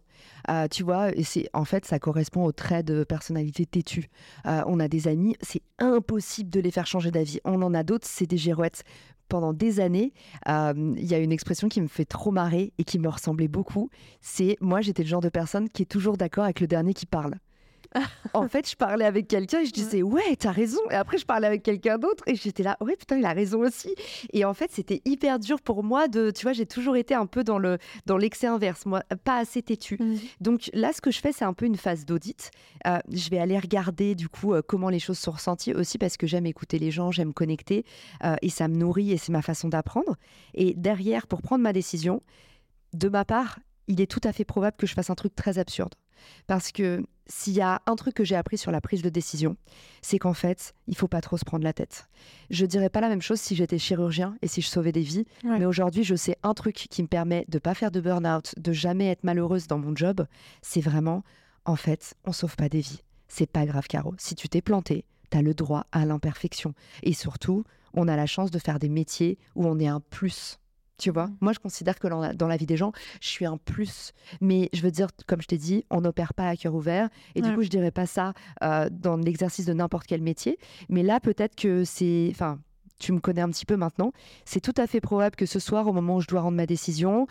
Euh, 0.50 0.68
tu 0.68 0.84
vois, 0.84 1.10
et 1.16 1.24
c'est 1.24 1.48
en 1.52 1.64
fait 1.64 1.84
ça 1.84 1.98
correspond 1.98 2.44
au 2.44 2.52
trait 2.52 2.82
de 2.82 3.02
personnalité 3.02 3.66
têtue. 3.66 4.08
on 4.44 4.80
a 4.80 4.88
des 4.88 5.08
amis, 5.08 5.36
c'est 5.40 5.62
impossible 5.78 6.50
de 6.50 6.60
les 6.60 6.70
faire 6.70 6.86
changer 6.86 7.10
d'avis. 7.10 7.40
On 7.44 7.60
en 7.62 7.74
a 7.74 7.82
d'autres, 7.82 8.06
c'est 8.08 8.26
des 8.26 8.36
girouettes 8.36 8.84
pendant 9.28 9.52
des 9.52 9.80
années, 9.80 10.12
euh, 10.48 10.94
il 10.96 11.06
y 11.06 11.14
a 11.14 11.18
une 11.18 11.32
expression 11.32 11.68
qui 11.68 11.80
me 11.80 11.88
fait 11.88 12.04
trop 12.04 12.30
marrer 12.30 12.72
et 12.78 12.84
qui 12.84 12.98
me 12.98 13.08
ressemblait 13.08 13.48
beaucoup. 13.48 13.90
C'est 14.20 14.56
moi, 14.60 14.80
j'étais 14.80 15.02
le 15.02 15.08
genre 15.08 15.20
de 15.20 15.28
personne 15.28 15.68
qui 15.68 15.82
est 15.82 15.86
toujours 15.86 16.16
d'accord 16.16 16.44
avec 16.44 16.60
le 16.60 16.66
dernier 16.66 16.94
qui 16.94 17.06
parle 17.06 17.34
en 18.34 18.48
fait, 18.48 18.68
je 18.70 18.76
parlais 18.76 19.04
avec 19.04 19.28
quelqu'un 19.28 19.60
et 19.60 19.66
je 19.66 19.72
disais 19.72 20.02
ouais, 20.02 20.36
t'as 20.38 20.52
raison. 20.52 20.80
Et 20.90 20.94
après, 20.94 21.18
je 21.18 21.26
parlais 21.26 21.46
avec 21.46 21.62
quelqu'un 21.62 21.98
d'autre 21.98 22.24
et 22.26 22.34
j'étais 22.34 22.62
là 22.62 22.76
ouais, 22.80 22.96
putain, 22.96 23.18
il 23.18 23.24
a 23.24 23.32
raison 23.32 23.60
aussi. 23.60 23.94
Et 24.32 24.44
en 24.44 24.54
fait, 24.54 24.70
c'était 24.72 25.00
hyper 25.04 25.38
dur 25.38 25.60
pour 25.60 25.82
moi 25.82 26.08
de, 26.08 26.30
tu 26.30 26.42
vois, 26.42 26.52
j'ai 26.52 26.66
toujours 26.66 26.96
été 26.96 27.14
un 27.14 27.26
peu 27.26 27.44
dans 27.44 27.58
le 27.58 27.78
dans 28.06 28.16
l'excès 28.16 28.46
inverse, 28.46 28.86
moi, 28.86 29.02
pas 29.24 29.38
assez 29.38 29.62
têtu. 29.62 29.96
Mmh. 30.00 30.16
Donc 30.40 30.70
là, 30.72 30.92
ce 30.92 31.00
que 31.00 31.10
je 31.10 31.20
fais, 31.20 31.32
c'est 31.32 31.44
un 31.44 31.54
peu 31.54 31.66
une 31.66 31.76
phase 31.76 32.04
d'audit. 32.04 32.50
Euh, 32.86 32.98
je 33.10 33.30
vais 33.30 33.38
aller 33.38 33.58
regarder 33.58 34.14
du 34.14 34.28
coup 34.28 34.54
euh, 34.54 34.62
comment 34.66 34.88
les 34.88 34.98
choses 34.98 35.18
sont 35.18 35.32
ressenties 35.32 35.74
aussi 35.74 35.98
parce 35.98 36.16
que 36.16 36.26
j'aime 36.26 36.46
écouter 36.46 36.78
les 36.78 36.90
gens, 36.90 37.10
j'aime 37.10 37.32
connecter 37.32 37.84
euh, 38.24 38.36
et 38.42 38.50
ça 38.50 38.68
me 38.68 38.76
nourrit 38.76 39.12
et 39.12 39.18
c'est 39.18 39.32
ma 39.32 39.42
façon 39.42 39.68
d'apprendre. 39.68 40.16
Et 40.54 40.74
derrière, 40.74 41.26
pour 41.26 41.42
prendre 41.42 41.62
ma 41.62 41.72
décision, 41.72 42.22
de 42.94 43.08
ma 43.08 43.24
part, 43.24 43.58
il 43.88 44.00
est 44.00 44.06
tout 44.06 44.20
à 44.24 44.32
fait 44.32 44.44
probable 44.44 44.76
que 44.76 44.86
je 44.86 44.94
fasse 44.94 45.10
un 45.10 45.14
truc 45.14 45.34
très 45.34 45.58
absurde. 45.58 45.94
Parce 46.46 46.72
que 46.72 47.02
s'il 47.26 47.54
y 47.54 47.60
a 47.60 47.82
un 47.86 47.96
truc 47.96 48.14
que 48.14 48.24
j'ai 48.24 48.36
appris 48.36 48.58
sur 48.58 48.70
la 48.70 48.80
prise 48.80 49.02
de 49.02 49.08
décision, 49.08 49.56
c'est 50.02 50.18
qu'en 50.18 50.34
fait, 50.34 50.74
il 50.86 50.96
faut 50.96 51.08
pas 51.08 51.20
trop 51.20 51.36
se 51.36 51.44
prendre 51.44 51.64
la 51.64 51.72
tête. 51.72 52.08
Je 52.50 52.66
dirais 52.66 52.88
pas 52.88 53.00
la 53.00 53.08
même 53.08 53.22
chose 53.22 53.40
si 53.40 53.54
j'étais 53.54 53.78
chirurgien 53.78 54.36
et 54.42 54.48
si 54.48 54.60
je 54.60 54.68
sauvais 54.68 54.92
des 54.92 55.02
vies, 55.02 55.26
mais 55.44 55.64
aujourd'hui, 55.64 56.04
je 56.04 56.14
sais 56.14 56.36
un 56.42 56.54
truc 56.54 56.74
qui 56.74 57.02
me 57.02 57.08
permet 57.08 57.44
de 57.48 57.58
pas 57.58 57.74
faire 57.74 57.90
de 57.90 58.00
burn-out, 58.00 58.54
de 58.58 58.72
jamais 58.72 59.08
être 59.08 59.24
malheureuse 59.24 59.66
dans 59.66 59.78
mon 59.78 59.94
job, 59.94 60.26
c'est 60.62 60.80
vraiment, 60.80 61.22
en 61.64 61.76
fait, 61.76 62.14
on 62.24 62.32
sauve 62.32 62.56
pas 62.56 62.68
des 62.68 62.80
vies. 62.80 63.02
C'est 63.28 63.50
pas 63.50 63.66
grave, 63.66 63.86
Caro. 63.86 64.14
Si 64.18 64.34
tu 64.34 64.48
t'es 64.48 64.62
planté, 64.62 65.04
tu 65.30 65.36
as 65.36 65.42
le 65.42 65.54
droit 65.54 65.86
à 65.92 66.06
l'imperfection. 66.06 66.74
Et 67.02 67.12
surtout, 67.12 67.64
on 67.92 68.08
a 68.08 68.16
la 68.16 68.26
chance 68.26 68.50
de 68.50 68.58
faire 68.58 68.78
des 68.78 68.88
métiers 68.88 69.38
où 69.54 69.66
on 69.66 69.78
est 69.78 69.86
un 69.86 70.00
plus 70.00 70.58
tu 70.98 71.10
vois, 71.10 71.28
mmh. 71.28 71.36
moi 71.40 71.52
je 71.52 71.58
considère 71.60 71.98
que 71.98 72.08
dans 72.34 72.48
la 72.48 72.56
vie 72.56 72.66
des 72.66 72.76
gens, 72.76 72.92
je 73.20 73.28
suis 73.28 73.46
un 73.46 73.56
plus. 73.56 74.12
Mais 74.40 74.68
je 74.72 74.82
veux 74.82 74.90
dire, 74.90 75.08
comme 75.26 75.40
je 75.40 75.46
t'ai 75.46 75.58
dit, 75.58 75.84
on 75.90 76.00
n'opère 76.00 76.34
pas 76.34 76.48
à 76.48 76.56
cœur 76.56 76.74
ouvert. 76.74 77.08
Et 77.34 77.40
du 77.40 77.54
coup, 77.54 77.62
je 77.62 77.68
dirais 77.68 77.90
pas 77.90 78.06
ça 78.06 78.32
euh, 78.62 78.88
dans 78.90 79.16
l'exercice 79.16 79.64
de 79.64 79.72
n'importe 79.72 80.06
quel 80.06 80.22
métier. 80.22 80.58
Mais 80.88 81.02
là, 81.02 81.20
peut-être 81.20 81.54
que 81.54 81.84
c'est. 81.84 82.28
Enfin, 82.30 82.58
tu 82.98 83.12
me 83.12 83.20
connais 83.20 83.40
un 83.40 83.50
petit 83.50 83.66
peu 83.66 83.76
maintenant. 83.76 84.12
C'est 84.44 84.60
tout 84.60 84.74
à 84.76 84.86
fait 84.86 85.00
probable 85.00 85.36
que 85.36 85.46
ce 85.46 85.60
soir, 85.60 85.86
au 85.86 85.92
moment 85.92 86.16
où 86.16 86.20
je 86.20 86.26
dois 86.26 86.40
rendre 86.40 86.56
ma 86.56 86.66
décision, 86.66 87.26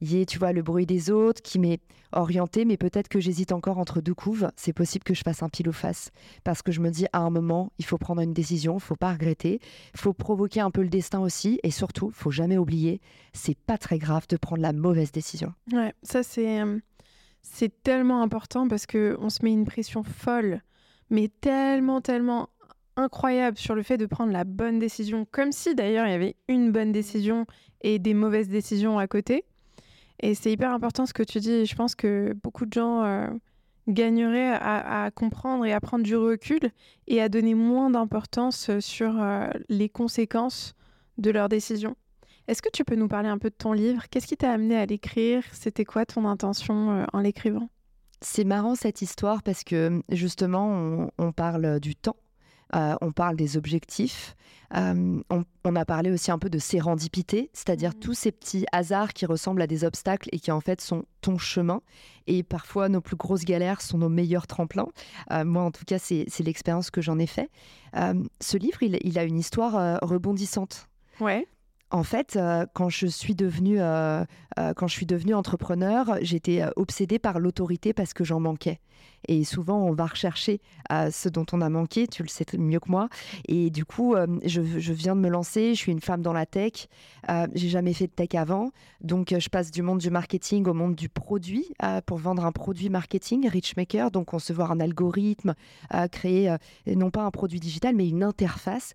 il 0.00 0.12
y 0.12 0.20
ait, 0.20 0.26
tu 0.26 0.38
vois, 0.38 0.52
le 0.52 0.62
bruit 0.62 0.86
des 0.86 1.10
autres 1.10 1.42
qui 1.42 1.58
m'est 1.58 1.80
orienté, 2.12 2.64
mais 2.64 2.76
peut-être 2.76 3.08
que 3.08 3.20
j'hésite 3.20 3.52
encore 3.52 3.78
entre 3.78 4.00
deux 4.00 4.14
couves. 4.14 4.50
C'est 4.56 4.72
possible 4.72 5.04
que 5.04 5.14
je 5.14 5.22
fasse 5.22 5.42
un 5.42 5.48
pile 5.48 5.68
ou 5.68 5.72
face. 5.72 6.10
Parce 6.44 6.62
que 6.62 6.72
je 6.72 6.80
me 6.80 6.90
dis, 6.90 7.06
à 7.12 7.20
un 7.20 7.30
moment, 7.30 7.72
il 7.78 7.84
faut 7.84 7.98
prendre 7.98 8.22
une 8.22 8.32
décision, 8.32 8.76
il 8.76 8.80
faut 8.80 8.96
pas 8.96 9.12
regretter, 9.12 9.60
il 9.94 10.00
faut 10.00 10.12
provoquer 10.12 10.60
un 10.60 10.70
peu 10.70 10.82
le 10.82 10.88
destin 10.88 11.20
aussi, 11.20 11.60
et 11.62 11.70
surtout, 11.70 12.10
faut 12.12 12.30
jamais 12.30 12.58
oublier, 12.58 13.00
c'est 13.32 13.58
pas 13.58 13.78
très 13.78 13.98
grave 13.98 14.26
de 14.28 14.36
prendre 14.36 14.62
la 14.62 14.72
mauvaise 14.72 15.12
décision. 15.12 15.52
Ouais, 15.72 15.94
ça 16.02 16.22
c'est 16.22 16.60
euh, 16.60 16.78
c'est 17.42 17.82
tellement 17.82 18.22
important 18.22 18.68
parce 18.68 18.86
que 18.86 19.16
on 19.20 19.30
se 19.30 19.42
met 19.42 19.52
une 19.52 19.64
pression 19.64 20.02
folle, 20.02 20.62
mais 21.10 21.28
tellement, 21.40 22.00
tellement 22.00 22.50
incroyable 22.96 23.56
sur 23.56 23.74
le 23.74 23.82
fait 23.82 23.96
de 23.96 24.06
prendre 24.06 24.32
la 24.32 24.44
bonne 24.44 24.78
décision, 24.78 25.26
comme 25.30 25.52
si 25.52 25.74
d'ailleurs 25.74 26.06
il 26.06 26.10
y 26.10 26.14
avait 26.14 26.36
une 26.48 26.72
bonne 26.72 26.92
décision 26.92 27.46
et 27.80 27.98
des 27.98 28.14
mauvaises 28.14 28.48
décisions 28.48 28.98
à 28.98 29.06
côté. 29.06 29.44
Et 30.20 30.34
c'est 30.34 30.50
hyper 30.52 30.72
important 30.72 31.06
ce 31.06 31.12
que 31.12 31.22
tu 31.22 31.38
dis. 31.38 31.66
Je 31.66 31.74
pense 31.74 31.94
que 31.94 32.34
beaucoup 32.42 32.66
de 32.66 32.72
gens 32.72 33.04
euh, 33.04 33.28
gagneraient 33.86 34.52
à, 34.52 35.10
comprendre 35.14 35.64
et 35.64 35.72
à 35.72 35.80
prendre 35.80 36.04
du 36.04 36.16
recul 36.16 36.60
et 37.06 37.20
à 37.20 37.28
donner 37.28 37.54
moins 37.54 37.90
d'importance 37.90 38.78
sur 38.80 39.20
euh, 39.20 39.48
les 39.68 39.88
conséquences 39.88 40.74
de 41.18 41.30
leurs 41.30 41.48
décisions. 41.48 41.96
Est-ce 42.48 42.62
que 42.62 42.70
tu 42.72 42.84
peux 42.84 42.96
nous 42.96 43.08
parler 43.08 43.28
un 43.28 43.38
peu 43.38 43.50
de 43.50 43.54
ton 43.54 43.72
livre? 43.72 44.04
Qu'est-ce 44.10 44.26
qui 44.26 44.36
t'a 44.36 44.50
amené 44.50 44.76
à 44.76 44.86
l'écrire? 44.86 45.42
C'était 45.52 45.84
quoi 45.84 46.06
ton 46.06 46.24
intention 46.24 46.90
euh, 46.90 47.04
en 47.12 47.20
l'écrivant? 47.20 47.68
C'est 48.20 48.44
marrant 48.44 48.74
cette 48.74 49.02
histoire 49.02 49.42
parce 49.42 49.62
que 49.62 50.02
justement, 50.10 51.08
on 51.18 51.30
parle 51.30 51.78
du 51.78 51.94
temps 51.94 52.16
euh, 52.74 52.94
on 53.00 53.12
parle 53.12 53.36
des 53.36 53.56
objectifs. 53.56 54.36
Euh, 54.76 55.22
on, 55.30 55.76
a 55.76 55.84
parlé 55.86 56.10
aussi 56.10 56.30
un 56.30 56.38
peu 56.38 56.50
de 56.50 56.58
sérendipité, 56.58 57.50
c'est-à-dire 57.54 57.90
mmh. 57.90 58.00
tous 58.00 58.14
ces 58.14 58.32
petits 58.32 58.66
hasards 58.70 59.14
qui 59.14 59.24
ressemblent 59.24 59.62
à 59.62 59.66
des 59.66 59.84
obstacles 59.84 60.28
et 60.32 60.38
qui 60.38 60.50
en 60.50 60.60
fait 60.60 60.80
sont 60.80 61.04
ton 61.22 61.38
chemin. 61.38 61.80
Et 62.26 62.42
parfois, 62.42 62.90
nos 62.90 63.00
plus 63.00 63.16
grosses 63.16 63.44
galères 63.44 63.80
sont 63.80 63.98
nos 63.98 64.10
meilleurs 64.10 64.46
tremplins. 64.46 64.88
Euh, 65.32 65.44
moi, 65.44 65.62
en 65.62 65.70
tout 65.70 65.84
cas, 65.86 65.98
c'est 65.98 66.26
l'expérience 66.40 66.90
que 66.90 67.00
j'en 67.00 67.18
ai 67.18 67.26
fait. 67.26 67.50
ce 67.94 68.56
livre, 68.58 68.82
il, 68.82 68.98
il, 69.02 69.18
a 69.18 69.24
une 69.24 69.38
histoire 69.38 69.98
rebondissante. 70.02 70.88
Ouais. 71.20 71.46
En 71.90 72.02
fait, 72.02 72.36
euh, 72.36 72.66
quand 72.74 72.90
je 72.90 73.06
suis 73.06 73.34
devenue, 73.34 73.80
euh, 73.80 74.22
euh, 74.58 74.74
quand 74.74 74.88
je 74.88 74.92
suis 74.92 75.06
devenue 75.06 75.34
entrepreneur, 75.34 76.18
j'étais 76.20 76.62
obsédée 76.76 77.18
par 77.18 77.38
l'autorité 77.38 77.94
parce 77.94 78.12
que 78.12 78.24
j'en 78.24 78.40
manquais. 78.40 78.80
Et 79.26 79.42
souvent, 79.44 79.78
on 79.78 79.92
va 79.92 80.06
rechercher 80.06 80.60
ce 80.90 81.28
dont 81.28 81.46
on 81.52 81.60
a 81.60 81.68
manqué, 81.68 82.06
tu 82.06 82.22
le 82.22 82.28
sais 82.28 82.44
mieux 82.56 82.78
que 82.80 82.90
moi. 82.90 83.08
Et 83.46 83.70
du 83.70 83.84
coup, 83.84 84.14
je, 84.44 84.60
viens 84.60 85.16
de 85.16 85.20
me 85.20 85.28
lancer, 85.28 85.74
je 85.74 85.78
suis 85.78 85.92
une 85.92 86.00
femme 86.00 86.20
dans 86.20 86.32
la 86.32 86.46
tech, 86.46 86.88
j'ai 87.54 87.68
jamais 87.68 87.94
fait 87.94 88.06
de 88.06 88.12
tech 88.12 88.34
avant. 88.34 88.70
Donc, 89.00 89.34
je 89.36 89.48
passe 89.48 89.70
du 89.70 89.82
monde 89.82 89.98
du 89.98 90.10
marketing 90.10 90.66
au 90.66 90.74
monde 90.74 90.94
du 90.94 91.08
produit 91.08 91.66
pour 92.06 92.18
vendre 92.18 92.44
un 92.44 92.52
produit 92.52 92.90
marketing, 92.90 93.48
Richmaker. 93.48 94.10
Donc, 94.10 94.26
concevoir 94.26 94.72
un 94.72 94.80
algorithme, 94.80 95.54
créer 96.10 96.54
non 96.86 97.10
pas 97.10 97.22
un 97.22 97.30
produit 97.30 97.60
digital, 97.60 97.94
mais 97.94 98.08
une 98.08 98.24
interface. 98.24 98.94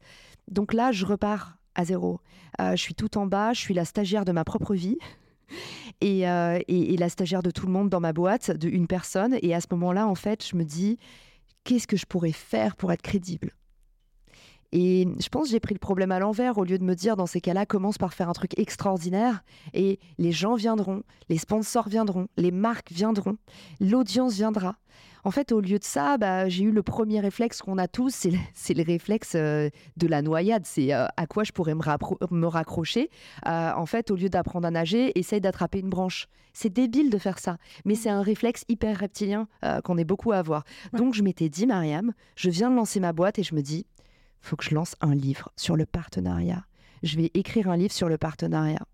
Donc 0.50 0.74
là, 0.74 0.92
je 0.92 1.06
repars 1.06 1.58
à 1.76 1.86
zéro. 1.86 2.20
Euh, 2.62 2.76
je 2.76 2.82
suis 2.82 2.96
tout 2.96 3.18
en 3.18 3.26
bas, 3.26 3.54
je 3.54 3.60
suis 3.60 3.74
la 3.74 3.86
stagiaire 3.86 4.26
de 4.26 4.32
ma 4.32 4.44
propre 4.44 4.74
vie. 4.74 4.98
et, 6.02 6.22
et, 6.22 6.98
la 6.98 7.10
stagiaire 7.10 7.44
de 7.44 7.52
tout 7.52 7.68
le 7.68 7.72
monde 7.72 7.90
dans 7.90 8.00
ma 8.00 8.14
boîte, 8.14 8.52
de 8.52 8.70
une 8.70 8.88
personne. 8.88 9.38
Et 9.42 9.54
à 9.54 9.62
ce 9.62 9.68
moment-là, 9.72 10.08
en 10.08 10.16
fait, 10.16 10.46
je 10.46 10.56
me 10.56 10.64
dis, 10.64 10.98
qu'est-ce 11.64 11.86
que 11.86 11.98
je 11.98 12.06
pourrais 12.06 12.32
faire 12.32 12.76
pour 12.76 12.92
être 12.92 13.02
crédible? 13.02 13.52
Et 14.76 15.08
je 15.20 15.30
pense 15.30 15.44
que 15.44 15.50
j'ai 15.52 15.60
pris 15.60 15.76
le 15.76 15.80
problème 15.80 16.12
à 16.12 16.18
l'envers 16.18 16.58
au 16.58 16.64
lieu 16.64 16.80
de 16.80 16.84
me 16.84 16.96
dire 16.96 17.16
dans 17.16 17.28
ces 17.28 17.42
cas-là, 17.42 17.68
commence 17.68 18.00
par 18.00 18.16
faire 18.16 18.28
un 18.28 18.34
truc 18.34 18.58
extraordinaire 18.58 19.44
et 19.76 20.00
les 20.18 20.32
gens 20.32 20.56
viendront, 20.56 21.04
les 21.30 21.38
sponsors 21.38 21.88
viendront, 21.88 22.28
les 22.38 22.50
marques 22.50 22.92
viendront, 22.92 23.38
l'audience 23.80 24.34
viendra. 24.34 24.78
En 25.26 25.32
fait, 25.32 25.54
au 25.54 25.62
lieu 25.62 25.80
de 25.80 25.84
ça, 25.84 26.18
bah, 26.18 26.50
j'ai 26.50 26.66
eu 26.66 26.72
le 26.72 26.84
premier 26.84 27.22
réflexe 27.22 27.62
qu'on 27.62 27.78
a 27.78 27.88
tous, 27.88 28.28
c'est 28.54 28.74
le, 28.74 28.84
réflexe 28.84 29.34
euh, 29.36 29.70
de 29.96 30.08
la 30.08 30.22
noyade. 30.22 30.66
C'est 30.66 30.94
euh, 30.94 31.06
à 31.16 31.28
quoi 31.28 31.44
je 31.44 31.54
pourrais 31.54 31.76
me, 31.76 32.48
raccrocher. 32.48 33.10
Euh, 33.48 33.72
en 33.74 33.86
fait, 33.86 34.12
au 34.12 34.16
lieu 34.16 34.28
d'apprendre 34.28 34.68
à 34.68 34.72
nager, 34.72 35.18
essaye 35.18 35.40
d'attraper 35.40 35.80
une 35.80 35.90
branche. 35.90 36.28
C'est 36.52 36.72
débile 36.72 37.10
de 37.10 37.18
faire 37.18 37.40
ça, 37.40 37.58
mais 37.84 37.96
c'est 37.96 38.10
un 38.10 38.22
réflexe 38.22 38.64
hyper 38.70 39.00
reptilien 39.00 39.48
qu'on 39.84 39.98
est 39.98 40.04
beaucoup 40.04 40.34
à 40.34 40.38
avoir. 40.38 40.66
Donc, 40.92 41.16
je 41.16 41.24
m'étais 41.24 41.50
dit, 41.50 41.66
Mariam, 41.66 42.14
je 42.36 42.52
viens 42.52 42.70
de 42.70 42.76
lancer 42.76 43.00
ma 43.00 43.12
boîte 43.12 43.40
et 43.40 43.44
je 43.44 43.56
me 43.56 43.62
dis, 43.62 43.88
faut 44.40 44.56
que 44.56 44.64
je 44.64 44.76
lance 44.76 44.96
un 45.02 45.16
livre 45.16 45.50
sur 45.56 45.76
le 45.76 45.88
partenariat. 45.88 46.64
Je 47.02 47.18
vais 47.18 47.32
écrire 47.34 47.70
un 47.72 47.78
livre 47.78 47.92
sur 47.92 48.08
le 48.08 48.20
partenariat. 48.20 48.86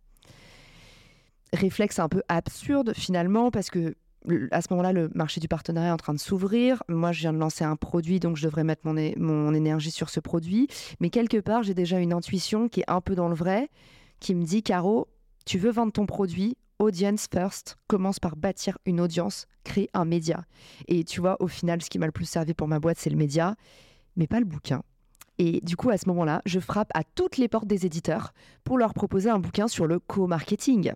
Réflexe 1.51 1.99
un 1.99 2.07
peu 2.07 2.23
absurde 2.29 2.93
finalement 2.95 3.51
parce 3.51 3.69
que 3.69 3.93
à 4.51 4.61
ce 4.61 4.67
moment-là, 4.71 4.93
le 4.93 5.09
marché 5.13 5.39
du 5.39 5.47
partenariat 5.47 5.89
est 5.89 5.93
en 5.93 5.97
train 5.97 6.13
de 6.13 6.19
s'ouvrir. 6.19 6.83
Moi, 6.89 7.11
je 7.11 7.21
viens 7.21 7.33
de 7.33 7.37
lancer 7.37 7.63
un 7.63 7.75
produit, 7.75 8.19
donc 8.19 8.35
je 8.37 8.43
devrais 8.43 8.63
mettre 8.63 8.81
mon, 8.85 8.95
mon 9.17 9.53
énergie 9.53 9.91
sur 9.91 10.09
ce 10.09 10.19
produit. 10.19 10.67
Mais 10.99 11.09
quelque 11.09 11.37
part, 11.37 11.63
j'ai 11.63 11.73
déjà 11.73 11.99
une 11.99 12.13
intuition 12.13 12.67
qui 12.67 12.81
est 12.81 12.89
un 12.89 13.01
peu 13.01 13.15
dans 13.15 13.29
le 13.29 13.35
vrai, 13.35 13.69
qui 14.19 14.35
me 14.35 14.43
dit, 14.43 14.61
Caro, 14.63 15.07
tu 15.45 15.57
veux 15.57 15.71
vendre 15.71 15.91
ton 15.91 16.05
produit, 16.05 16.57
audience 16.79 17.27
first, 17.31 17.77
commence 17.87 18.19
par 18.19 18.35
bâtir 18.35 18.77
une 18.85 19.01
audience, 19.01 19.47
crée 19.63 19.89
un 19.93 20.05
média. 20.05 20.45
Et 20.87 21.03
tu 21.03 21.21
vois, 21.21 21.37
au 21.41 21.47
final, 21.47 21.81
ce 21.81 21.89
qui 21.89 21.99
m'a 21.99 22.05
le 22.05 22.11
plus 22.11 22.25
servi 22.25 22.53
pour 22.53 22.67
ma 22.67 22.79
boîte, 22.79 22.97
c'est 22.99 23.09
le 23.09 23.17
média, 23.17 23.55
mais 24.15 24.27
pas 24.27 24.39
le 24.39 24.45
bouquin. 24.45 24.81
Et 25.37 25.61
du 25.61 25.77
coup, 25.77 25.89
à 25.89 25.97
ce 25.97 26.07
moment-là, 26.09 26.41
je 26.45 26.59
frappe 26.59 26.91
à 26.93 27.03
toutes 27.03 27.37
les 27.37 27.47
portes 27.47 27.67
des 27.67 27.85
éditeurs 27.85 28.33
pour 28.65 28.77
leur 28.77 28.93
proposer 28.93 29.29
un 29.29 29.39
bouquin 29.39 29.69
sur 29.69 29.87
le 29.87 29.99
co-marketing 29.99 30.91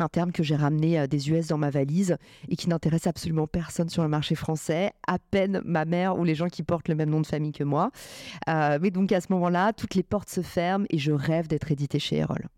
un 0.00 0.08
terme 0.08 0.32
que 0.32 0.42
j'ai 0.42 0.56
ramené 0.56 0.98
euh, 0.98 1.06
des 1.06 1.30
US 1.30 1.48
dans 1.48 1.58
ma 1.58 1.70
valise 1.70 2.16
et 2.48 2.56
qui 2.56 2.68
n'intéresse 2.68 3.06
absolument 3.06 3.46
personne 3.46 3.88
sur 3.88 4.02
le 4.02 4.08
marché 4.08 4.34
français, 4.34 4.92
à 5.06 5.18
peine 5.18 5.60
ma 5.64 5.84
mère 5.84 6.18
ou 6.18 6.24
les 6.24 6.34
gens 6.34 6.48
qui 6.48 6.62
portent 6.62 6.88
le 6.88 6.94
même 6.94 7.10
nom 7.10 7.20
de 7.20 7.26
famille 7.26 7.52
que 7.52 7.64
moi. 7.64 7.90
Euh, 8.48 8.78
mais 8.80 8.90
donc 8.90 9.12
à 9.12 9.20
ce 9.20 9.32
moment-là, 9.32 9.72
toutes 9.72 9.94
les 9.94 10.02
portes 10.02 10.28
se 10.28 10.42
ferment 10.42 10.86
et 10.90 10.98
je 10.98 11.12
rêve 11.12 11.48
d'être 11.48 11.70
édité 11.70 11.98
chez 11.98 12.16
Erol. 12.16 12.48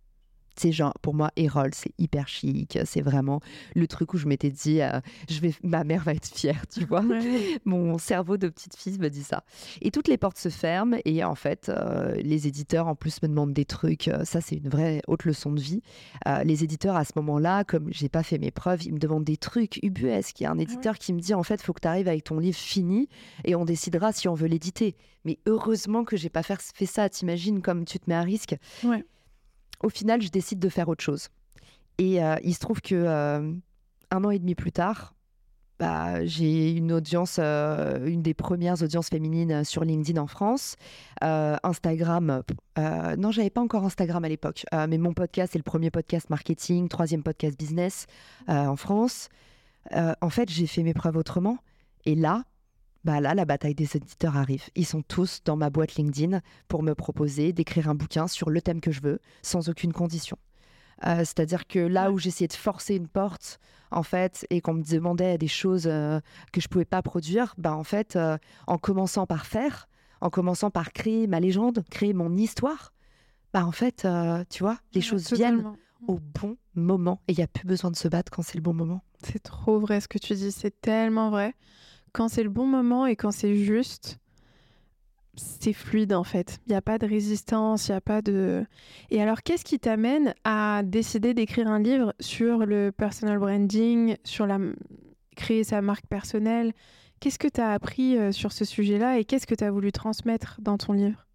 C'est 0.57 0.73
genre, 0.73 0.95
pour 1.03 1.15
moi, 1.15 1.31
Erol, 1.37 1.71
c'est 1.75 1.93
hyper 1.99 2.29
chic. 2.29 2.79
C'est 2.85 3.01
vraiment 3.01 3.41
le 3.75 3.87
truc 3.87 4.15
où 4.15 4.19
je 4.19 4.27
m'étais 4.27 4.51
dit, 4.51 4.81
euh, 4.81 5.01
je 5.29 5.41
vais, 5.41 5.53
ma 5.63 5.85
mère 5.85 6.03
va 6.03 6.13
être 6.13 6.27
fière, 6.27 6.67
tu 6.73 6.85
vois. 6.85 7.03
Mon 7.65 7.99
cerveau 7.99 8.37
de 8.37 8.49
petite 8.49 8.77
fille 8.77 8.99
me 8.99 9.09
dit 9.09 9.23
ça. 9.23 9.45
Et 9.81 9.91
toutes 9.91 10.09
les 10.09 10.19
portes 10.19 10.39
se 10.39 10.49
ferment. 10.49 10.97
Et 11.05 11.25
en 11.25 11.35
fait, 11.35 11.69
euh, 11.69 12.15
les 12.17 12.47
éditeurs, 12.47 12.89
en 12.89 12.95
plus, 12.95 13.23
me 13.23 13.29
demandent 13.29 13.53
des 13.53 13.65
trucs. 13.65 14.09
Euh, 14.09 14.25
ça, 14.25 14.41
c'est 14.41 14.57
une 14.57 14.69
vraie 14.69 15.03
haute 15.07 15.25
leçon 15.25 15.53
de 15.53 15.61
vie. 15.61 15.83
les 16.45 16.65
éditeurs, 16.65 16.97
à 16.97 17.05
ce 17.05 17.13
moment-là, 17.17 17.65
comme 17.65 17.89
j'ai 17.93 18.09
pas 18.09 18.23
fait 18.23 18.39
mes 18.39 18.51
preuves, 18.51 18.85
ils 18.85 18.93
me 18.93 18.99
demandent 18.99 19.25
des 19.25 19.37
trucs 19.37 19.79
ubuesques. 19.83 20.41
Il 20.41 20.45
y 20.45 20.47
a 20.47 20.51
un 20.51 20.59
ah 20.59 20.63
éditeur 20.63 20.99
qui 20.99 21.13
me 21.13 21.21
dit, 21.21 21.35
en 21.35 21.43
fait, 21.43 21.57
il 21.57 21.65
faut 21.65 21.73
que 21.73 21.81
tu 21.81 21.89
arrives 21.89 22.09
avec 22.09 22.25
ton 22.25 22.39
livre 22.39 22.57
fini 22.57 23.09
et 23.45 23.55
on 23.55 23.65
décidera 23.65 24.13
si 24.13 24.29
on 24.29 24.35
veut 24.35 24.49
l'éditer. 24.49 24.97
Mais 25.25 25.39
heureusement 25.47 26.05
que 26.05 26.17
j'ai 26.17 26.31
pas 26.31 26.43
fait 26.43 26.87
ça. 26.87 27.09
T'imagines 27.09 27.63
comme 27.63 27.85
tu 27.85 27.99
te 27.99 28.09
mets 28.09 28.17
à 28.17 28.23
risque. 28.23 28.57
Ouais 28.85 29.05
au 29.83 29.89
final, 29.89 30.23
je 30.23 30.29
décide 30.29 30.59
de 30.59 30.69
faire 30.69 30.89
autre 30.89 31.03
chose. 31.03 31.29
Et 31.99 32.23
euh, 32.23 32.37
il 32.43 32.55
se 32.55 32.61
trouve 32.61 32.81
que 32.81 32.95
euh, 32.95 33.53
un 34.11 34.25
an 34.25 34.31
et 34.31 34.39
demi 34.39 34.55
plus 34.55 34.73
tard, 34.73 35.15
bah, 35.79 36.25
j'ai 36.25 36.73
une 36.73 36.93
audience, 36.93 37.37
euh, 37.41 38.07
une 38.07 38.23
des 38.23 38.35
premières 38.35 38.83
audiences 38.83 39.09
féminines 39.09 39.65
sur 39.65 39.85
LinkedIn 39.85 40.21
en 40.21 40.27
France. 40.27 40.77
Instagram, 41.21 42.43
non, 42.77 43.31
j'avais 43.31 43.51
pas 43.51 43.61
encore 43.61 43.85
Instagram 43.85 44.25
à 44.25 44.29
l'époque, 44.29 44.65
mais 44.73 44.99
mon 44.99 45.13
podcast 45.13 45.55
est 45.55 45.59
le 45.59 45.65
premier 45.65 45.91
podcast 45.91 46.31
marketing, 46.31 46.89
troisième 46.89 47.23
podcast 47.23 47.59
business 47.59 48.07
en 48.49 48.77
France. 48.77 49.29
en 49.93 50.31
fait, 50.31 50.51
j'ai 50.51 50.67
fait 50.67 50.83
mes 50.83 50.95
preuves 50.95 51.17
autrement. 51.17 51.59
Et 52.05 52.15
là, 52.15 52.45
bah 53.05 53.21
là, 53.21 53.35
la 53.35 53.45
bataille 53.45 53.75
des 53.75 53.97
éditeurs 53.97 54.37
arrive. 54.37 54.65
Ils 54.77 54.87
sont 54.87 55.03
tous 55.03 55.41
dans 55.45 55.57
ma 55.57 55.71
boîte 55.71 55.97
LinkedIn 55.97 56.41
pour 56.69 56.83
me 56.83 56.95
proposer 56.95 57.53
d'écrire 57.53 57.89
un 57.89 57.95
bouquin 57.95 58.29
sur 58.29 58.51
le 58.51 58.63
thème 58.63 58.81
que 58.81 58.93
je 58.93 59.01
veux, 59.01 59.19
sans 59.43 59.69
aucune 59.69 59.93
condition. 59.93 60.39
Euh, 61.05 61.19
c'est-à-dire 61.19 61.67
que 61.67 61.81
là 61.81 62.13
où 62.13 62.19
j'essayais 62.19 62.49
de 62.49 62.53
forcer 62.53 62.95
une 62.95 63.09
porte, 63.09 63.59
en 63.91 64.03
fait, 64.03 64.47
et 64.51 64.61
qu'on 64.61 64.75
me 64.75 64.83
demandait 64.83 65.37
des 65.37 65.49
choses 65.49 65.87
euh, 65.87 66.21
que 66.53 66.61
je 66.61 66.69
pouvais 66.69 66.85
pas 66.85 67.03
produire, 67.03 67.55
bah 67.59 67.75
en 67.75 67.85
fait, 67.85 68.17
euh, 68.17 68.39
en 68.67 68.79
commençant 68.79 69.27
par 69.27 69.47
faire, 69.47 69.89
en 70.21 70.31
commençant 70.31 70.71
par 70.71 70.93
créer 70.93 71.27
ma 71.27 71.41
légende, 71.41 71.85
créer 71.91 72.13
mon 72.13 72.37
histoire, 72.37 72.93
bah 73.53 73.67
en 73.67 73.73
fait, 73.73 74.07
tu 74.49 74.63
vois, 74.63 74.79
les 74.95 75.03
choses 75.03 75.31
viennent 75.33 75.77
au 76.07 76.19
bon 76.19 76.57
moment 76.75 77.21
et 77.29 77.33
il 77.33 77.37
n'y 77.37 77.45
a 77.45 77.49
plus 77.49 77.67
besoin 77.67 77.91
de 77.91 77.97
se 77.97 78.09
battre 78.09 78.33
quand 78.33 78.43
c'est 78.43 78.57
le 78.57 78.63
bon 78.63 78.73
moment. 78.73 79.03
C'est 79.25 79.43
trop 79.43 79.79
vrai 79.79 80.01
ce 80.01 80.09
que 80.09 80.19
tu 80.19 80.35
dis, 80.35 80.53
c'est 80.53 80.81
tellement 80.81 81.31
vrai 81.31 81.55
quand 82.13 82.29
c'est 82.29 82.43
le 82.43 82.51
bon 82.51 82.67
moment 82.67 83.07
et 83.07 83.17
quand 83.17 83.31
c'est 83.31 83.55
juste, 83.55 84.19
c'est 85.35 85.73
fluide 85.73 86.13
en 86.13 86.25
fait. 86.25 86.61
Il 86.67 86.71
n'y 86.71 86.77
a 86.77 86.83
pas 86.83 86.99
de 86.99 87.07
résistance, 87.07 87.89
il 87.89 87.93
n'y 87.93 87.97
a 87.97 88.01
pas 88.01 88.23
de... 88.23 88.65
Et 89.11 89.23
alors, 89.23 89.43
qu'est-ce 89.43 89.65
qui 89.65 89.79
t'amène 89.79 90.35
à 90.45 90.83
décider 90.85 91.35
d'écrire 91.35 91.69
un 91.69 91.79
livre 91.79 92.15
sur 92.21 92.67
le 92.67 92.93
personal 92.93 93.39
branding, 93.39 94.17
sur 94.25 94.47
la... 94.47 94.59
créer 95.37 95.65
sa 95.65 95.81
marque 95.81 96.07
personnelle? 96.07 96.73
Qu'est-ce 97.21 97.39
que 97.39 97.49
tu 97.49 97.61
as 97.61 97.71
appris 97.71 98.19
euh, 98.19 98.33
sur 98.33 98.53
ce 98.53 98.65
sujet-là 98.65 99.19
et 99.19 99.25
qu'est-ce 99.25 99.47
que 99.47 99.55
tu 99.55 99.65
as 99.65 99.71
voulu 99.71 99.93
transmettre 99.93 100.57
dans 100.61 100.77
ton 100.77 100.93
livre? 100.93 101.27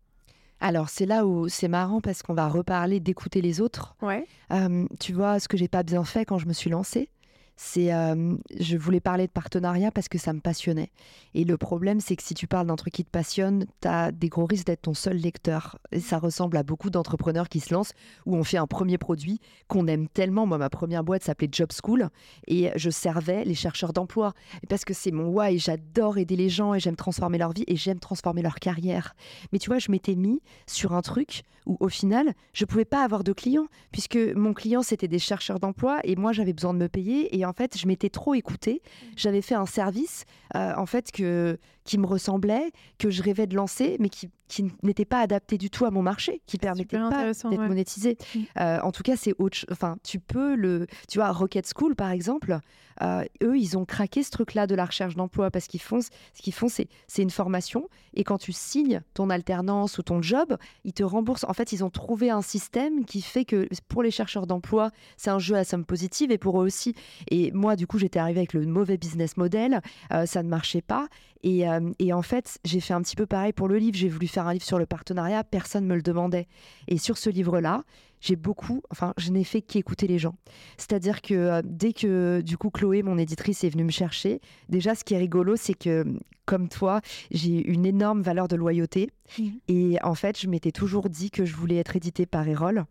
Alors 0.60 0.90
c'est 0.90 1.06
là 1.06 1.26
où 1.26 1.48
c'est 1.50 1.68
marrant 1.68 2.02
parce 2.02 2.24
qu'on 2.24 2.34
va 2.34 2.48
reparler 2.48 3.00
d'écouter 3.00 3.42
les 3.42 3.62
autres. 3.62 3.96
Ouais. 4.02 4.26
Euh, 4.52 4.86
tu 5.00 5.14
vois 5.14 5.40
ce 5.40 5.48
que 5.48 5.56
j'ai 5.56 5.68
pas 5.68 5.84
bien 5.84 6.04
fait 6.04 6.26
quand 6.26 6.40
je 6.40 6.48
me 6.48 6.54
suis 6.54 6.70
lancée, 6.70 7.10
c'est 7.58 7.92
euh, 7.92 8.36
je 8.60 8.78
voulais 8.78 9.00
parler 9.00 9.26
de 9.26 9.32
partenariat 9.32 9.92
parce 9.92 10.08
que 10.08 10.20
ça 10.20 10.32
me 10.32 10.40
passionnait. 10.40 10.92
Et 11.34 11.44
le 11.44 11.58
problème, 11.58 12.00
c'est 12.00 12.16
que 12.16 12.22
si 12.22 12.36
tu 12.36 12.48
parles 12.48 12.68
d'un 12.68 12.76
truc 12.76 12.94
qui 12.94 13.04
te 13.04 13.10
passionne, 13.10 13.66
tu 13.82 13.88
as 13.88 14.12
des 14.12 14.30
gros 14.30 14.46
risques 14.46 14.68
d'être 14.68 14.84
ton 14.84 14.94
seul 14.94 15.18
lecteur. 15.18 15.80
Et 15.92 16.00
ça 16.00 16.20
ressemble 16.20 16.56
à 16.58 16.64
beaucoup 16.64 16.92
d'entrepreneurs 16.92 17.50
qui 17.50 17.60
se 17.60 17.74
lancent 17.74 17.94
où 18.28 18.36
on 18.36 18.44
fait 18.44 18.58
un 18.58 18.68
premier 18.68 19.00
produit 19.00 19.42
qu'on 19.68 19.88
aime 19.88 20.08
tellement. 20.08 20.46
Moi, 20.46 20.60
ma 20.60 20.70
première 20.70 21.04
boîte 21.04 21.24
s'appelait 21.24 21.50
Job 21.52 21.70
School 21.84 22.10
et 22.48 22.72
je 22.76 22.92
servais 22.92 23.44
les 23.44 23.56
chercheurs 23.56 23.92
d'emploi 23.92 24.34
parce 24.70 24.86
que 24.86 24.94
c'est 24.94 25.12
mon 25.12 25.28
why. 25.30 25.58
J'adore 25.58 26.20
aider 26.20 26.36
les 26.36 26.50
gens 26.50 26.76
et 26.76 26.80
j'aime 26.80 26.96
transformer 26.96 27.40
leur 27.40 27.54
vie 27.54 27.64
et 27.66 27.76
j'aime 27.76 28.00
transformer 28.00 28.44
leur 28.44 28.56
carrière. 28.56 29.16
Mais 29.52 29.58
tu 29.58 29.70
vois, 29.70 29.80
je 29.80 29.92
m'étais 29.92 30.16
mis 30.16 30.42
sur 30.68 30.94
un 30.94 31.02
truc 31.02 31.44
où 31.68 31.78
au 31.80 31.90
final, 31.90 32.34
je 32.54 32.66
pouvais 32.66 32.86
pas 32.86 33.04
avoir 33.04 33.24
de 33.24 33.34
clients 33.34 33.68
puisque 33.92 34.18
mon 34.36 34.54
client 34.54 34.82
c'était 34.82 35.08
des 35.08 35.20
chercheurs 35.20 35.60
d'emploi 35.60 36.00
et 36.04 36.16
moi 36.16 36.32
j'avais 36.32 36.54
besoin 36.54 36.74
de 36.74 36.80
me 36.80 36.88
payer 36.88 37.38
et 37.38 37.46
en 37.46 37.54
fait, 37.54 37.78
je 37.78 37.88
m'étais 37.88 38.10
trop 38.10 38.34
écoutée. 38.34 38.82
J'avais 39.16 39.42
fait 39.42 39.56
un 39.56 39.66
service, 39.66 40.26
euh, 40.56 40.74
en 40.76 40.86
fait, 40.86 41.12
que, 41.12 41.60
qui 41.88 41.98
me 41.98 42.06
ressemblait, 42.06 42.72
que 43.00 43.10
je 43.10 43.24
rêvais 43.24 43.48
de 43.48 43.56
lancer, 43.56 43.96
mais 44.00 44.10
qui, 44.10 44.30
qui 44.48 44.72
n'était 44.84 45.06
pas 45.06 45.22
adapté 45.22 45.58
du 45.58 45.70
tout 45.70 45.86
à 45.86 45.92
mon 45.92 46.02
marché, 46.02 46.42
qui 46.46 46.58
permettait 46.58 46.98
pas 46.98 47.32
d'être 47.32 47.68
monétisé. 47.68 48.18
Mm. 48.36 48.40
Euh, 48.60 48.80
en 48.82 48.92
tout 48.92 49.04
cas, 49.04 49.16
c'est 49.16 49.34
autre. 49.40 49.66
Enfin, 49.72 49.98
tu 50.04 50.20
peux 50.20 50.56
le. 50.56 50.86
Tu 51.10 51.18
vois, 51.18 51.32
Rocket 51.32 51.72
School, 51.74 51.96
par 51.96 52.12
exemple, 52.12 52.60
euh, 53.02 53.24
eux, 53.44 53.58
ils 53.58 53.78
ont 53.78 53.86
craqué 53.86 54.22
ce 54.22 54.32
truc-là 54.32 54.68
de 54.68 54.76
la 54.76 54.86
recherche 54.86 55.16
d'emploi 55.16 55.50
parce 55.50 55.68
qu'ils 55.68 55.82
font, 55.82 56.02
ce 56.02 56.10
qu'ils 56.42 56.54
font, 56.54 56.68
c'est, 56.68 56.88
c'est 57.08 57.22
une 57.22 57.30
formation. 57.30 57.90
Et 58.14 58.24
quand 58.24 58.38
tu 58.38 58.52
signes 58.52 59.02
ton 59.14 59.30
alternance 59.30 59.98
ou 59.98 60.04
ton 60.04 60.22
job, 60.22 60.58
ils 60.84 60.94
te 60.94 61.04
remboursent. 61.04 61.46
En 61.48 61.54
fait, 61.54 61.72
ils 61.72 61.84
ont 61.84 61.90
trouvé 61.90 62.30
un 62.30 62.42
système 62.42 63.06
qui 63.06 63.22
fait 63.22 63.46
que 63.46 63.68
pour 63.88 64.04
les 64.04 64.12
chercheurs 64.12 64.48
d'emploi, 64.48 64.92
c'est 65.16 65.30
un 65.30 65.40
jeu 65.40 65.56
à 65.56 65.64
somme 65.64 65.86
positive 65.86 66.32
et 66.32 66.38
pour 66.38 66.62
eux 66.62 66.66
aussi. 66.66 66.96
Et 67.30 67.52
moi, 67.52 67.76
du 67.76 67.88
coup, 67.88 67.98
j'étais 67.98 68.20
arrivée 68.20 68.40
avec 68.40 68.54
le 68.54 68.66
mauvais 68.66 68.98
business 68.98 69.38
model. 69.38 69.82
Euh, 70.12 70.26
ça 70.26 70.44
ne 70.44 70.50
marchait 70.50 70.82
pas. 70.82 71.08
Et, 71.44 71.68
euh, 71.80 71.92
et, 72.00 72.14
en 72.14 72.22
fait, 72.22 72.60
j'ai 72.66 72.80
fait 72.80 72.94
un 72.94 73.02
petit 73.02 73.16
peu 73.16 73.26
pareil 73.26 73.54
pour 73.54 73.68
le 73.68 73.78
livre. 73.78 73.98
J'ai 73.98 74.10
voulu 74.10 74.28
faire 74.28 74.48
un 74.48 74.54
livre 74.54 74.66
sur 74.66 74.80
le 74.80 74.86
partenariat. 74.86 75.44
Personne 75.44 75.84
ne 75.84 75.90
me 75.90 75.96
le 75.96 76.02
demandait. 76.02 76.48
Et 76.88 76.98
sur 76.98 77.18
ce 77.18 77.30
livre-là, 77.30 77.84
j'ai 78.20 78.36
beaucoup, 78.36 78.82
enfin, 78.90 79.14
je 79.18 79.32
n'ai 79.32 79.44
fait 79.44 79.62
qu'écouter 79.62 80.08
les 80.08 80.20
gens. 80.20 80.36
C'est-à-dire 80.78 81.22
que 81.22 81.34
euh, 81.34 81.62
dès 81.64 81.94
que, 81.94 82.42
du 82.42 82.58
coup, 82.58 82.70
Chloé, 82.70 83.04
mon 83.04 83.18
éditrice, 83.18 83.64
est 83.64 83.70
venue 83.70 83.84
me 83.84 83.92
chercher, 83.92 84.42
déjà, 84.70 84.96
ce 84.96 85.04
qui 85.04 85.14
est 85.14 85.20
rigolo, 85.20 85.56
c'est 85.56 85.76
que, 85.76 86.06
comme 86.46 86.70
toi, 86.70 87.02
j'ai 87.32 87.68
une 87.68 87.86
énorme 87.86 88.22
valeur 88.22 88.48
de 88.48 88.56
loyauté. 88.56 89.10
Mmh. 89.38 89.44
Et 89.68 89.98
en 90.04 90.16
fait, 90.16 90.40
je 90.40 90.48
m'étais 90.48 90.72
toujours 90.72 91.10
dit 91.10 91.32
que 91.32 91.46
je 91.46 91.56
voulais 91.56 91.78
être 91.78 91.96
édité 91.96 92.26
par 92.26 92.48
Erol. 92.48 92.86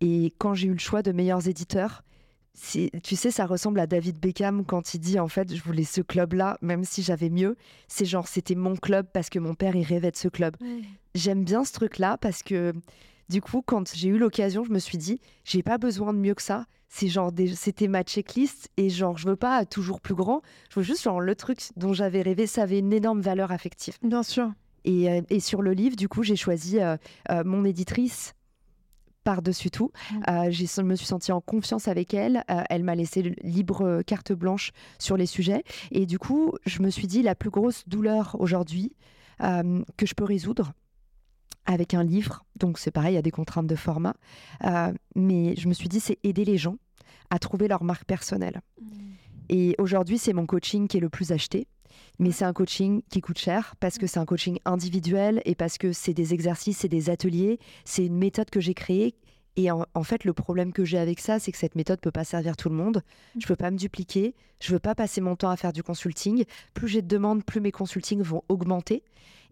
Et 0.00 0.32
quand 0.38 0.54
j'ai 0.54 0.68
eu 0.68 0.72
le 0.72 0.78
choix 0.78 1.02
de 1.02 1.10
meilleurs 1.10 1.48
éditeurs, 1.48 2.04
tu 3.02 3.16
sais, 3.16 3.30
ça 3.30 3.46
ressemble 3.46 3.80
à 3.80 3.86
David 3.86 4.18
Beckham 4.18 4.64
quand 4.64 4.94
il 4.94 4.98
dit 5.00 5.18
en 5.18 5.28
fait, 5.28 5.54
je 5.54 5.62
voulais 5.62 5.84
ce 5.84 6.00
club-là, 6.00 6.58
même 6.60 6.84
si 6.84 7.02
j'avais 7.02 7.30
mieux. 7.30 7.56
C'est 7.86 8.04
genre, 8.04 8.26
c'était 8.28 8.54
mon 8.56 8.76
club 8.76 9.06
parce 9.12 9.30
que 9.30 9.38
mon 9.38 9.54
père, 9.54 9.76
il 9.76 9.84
rêvait 9.84 10.10
de 10.10 10.16
ce 10.16 10.28
club. 10.28 10.56
J'aime 11.14 11.44
bien 11.44 11.64
ce 11.64 11.72
truc-là 11.72 12.18
parce 12.18 12.42
que 12.42 12.72
Du 13.28 13.42
coup, 13.42 13.62
quand 13.64 13.94
j'ai 13.94 14.08
eu 14.08 14.16
l'occasion, 14.18 14.64
je 14.64 14.70
me 14.70 14.78
suis 14.78 14.96
dit, 14.96 15.20
j'ai 15.44 15.62
pas 15.62 15.76
besoin 15.76 16.14
de 16.14 16.18
mieux 16.18 16.34
que 16.34 16.42
ça. 16.42 16.64
C'est 16.88 17.08
genre, 17.08 17.30
c'était 17.54 17.86
ma 17.88 18.02
checklist 18.02 18.70
et 18.78 18.88
genre, 18.88 19.18
je 19.18 19.28
veux 19.28 19.36
pas 19.36 19.66
toujours 19.66 20.00
plus 20.00 20.14
grand. 20.14 20.40
Je 20.70 20.80
veux 20.80 20.84
juste 20.84 21.02
genre 21.02 21.20
le 21.20 21.34
truc 21.34 21.58
dont 21.76 21.92
j'avais 21.92 22.22
rêvé, 22.22 22.46
ça 22.46 22.62
avait 22.62 22.78
une 22.78 22.92
énorme 22.94 23.20
valeur 23.20 23.52
affective. 23.52 23.98
Bien 24.02 24.22
sûr. 24.22 24.50
Et, 24.84 25.10
euh, 25.10 25.20
et 25.28 25.40
sur 25.40 25.60
le 25.60 25.72
livre, 25.72 25.96
du 25.96 26.08
coup, 26.08 26.22
j'ai 26.22 26.36
choisi 26.36 26.80
euh, 26.80 26.96
euh, 27.30 27.42
mon 27.44 27.64
éditrice 27.66 28.32
par-dessus 29.28 29.70
tout. 29.70 29.92
Mmh. 30.10 30.50
je 30.50 30.82
me 30.82 30.96
suis 30.96 31.06
sentie 31.06 31.32
en 31.32 31.42
confiance 31.42 31.86
avec 31.86 32.14
elle. 32.14 32.44
elle 32.48 32.82
m'a 32.82 32.94
laissé 32.94 33.34
libre 33.42 34.00
carte 34.06 34.32
blanche 34.32 34.72
sur 34.98 35.18
les 35.18 35.26
sujets. 35.26 35.64
Et 35.90 36.06
du 36.06 36.18
coup, 36.18 36.54
je 36.64 36.80
me 36.80 36.88
suis 36.88 37.06
dit, 37.06 37.22
la 37.22 37.34
plus 37.34 37.50
grosse 37.50 37.86
douleur 37.86 38.36
aujourd'hui 38.38 38.96
que 39.38 40.06
je 40.06 40.14
peux 40.14 40.24
résoudre, 40.24 40.72
avec 41.68 41.94
un 41.94 42.02
livre. 42.02 42.44
Donc 42.56 42.78
c'est 42.78 42.90
pareil, 42.90 43.12
il 43.12 43.16
y 43.16 43.18
a 43.18 43.22
des 43.22 43.30
contraintes 43.30 43.66
de 43.66 43.76
format. 43.76 44.14
Euh, 44.64 44.92
mais 45.14 45.54
je 45.56 45.68
me 45.68 45.74
suis 45.74 45.88
dit, 45.88 46.00
c'est 46.00 46.18
aider 46.24 46.44
les 46.44 46.56
gens 46.56 46.76
à 47.30 47.38
trouver 47.38 47.68
leur 47.68 47.84
marque 47.84 48.04
personnelle. 48.04 48.62
Mmh. 48.80 48.86
Et 49.50 49.74
aujourd'hui, 49.78 50.18
c'est 50.18 50.32
mon 50.32 50.46
coaching 50.46 50.88
qui 50.88 50.96
est 50.96 51.00
le 51.00 51.10
plus 51.10 51.30
acheté. 51.30 51.68
Mais 52.18 52.32
c'est 52.32 52.44
un 52.44 52.52
coaching 52.52 53.02
qui 53.10 53.20
coûte 53.20 53.38
cher 53.38 53.74
parce 53.80 53.98
que 53.98 54.06
c'est 54.06 54.18
un 54.18 54.24
coaching 54.24 54.58
individuel 54.64 55.42
et 55.44 55.54
parce 55.54 55.78
que 55.78 55.92
c'est 55.92 56.14
des 56.14 56.34
exercices, 56.34 56.78
c'est 56.78 56.88
des 56.88 57.10
ateliers, 57.10 57.58
c'est 57.84 58.06
une 58.06 58.16
méthode 58.16 58.50
que 58.50 58.60
j'ai 58.60 58.74
créée. 58.74 59.14
Et 59.56 59.72
en, 59.72 60.04
fait, 60.04 60.24
le 60.24 60.32
problème 60.32 60.72
que 60.72 60.84
j'ai 60.84 60.98
avec 60.98 61.18
ça, 61.18 61.40
c'est 61.40 61.50
que 61.50 61.58
cette 61.58 61.74
méthode 61.74 62.00
peut 62.00 62.12
pas 62.12 62.22
servir 62.22 62.56
tout 62.56 62.68
le 62.68 62.76
monde. 62.76 63.02
Je 63.40 63.44
peux 63.44 63.56
pas 63.56 63.72
me 63.72 63.76
dupliquer. 63.76 64.36
Je 64.60 64.72
veux 64.72 64.78
pas 64.78 64.94
passer 64.94 65.20
mon 65.20 65.34
temps 65.34 65.50
à 65.50 65.56
faire 65.56 65.72
du 65.72 65.82
consulting. 65.82 66.44
Plus 66.74 66.86
j'ai 66.86 67.02
de 67.02 67.08
demandes, 67.08 67.44
plus 67.44 67.60
mes 67.60 67.72
consultings 67.72 68.22
vont 68.22 68.44
augmenter. 68.48 69.02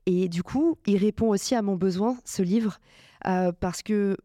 Et 0.06 0.28
du 0.28 0.44
coup, 0.44 0.78
il 0.86 0.98
répond 0.98 1.26
aussi 1.30 1.56
à 1.56 1.62
mon 1.62 1.74
besoin, 1.74 2.16
ce 2.24 2.42
livre, 2.42 2.78
euh, 3.26 3.50
parce 3.58 3.82
que 3.82 4.16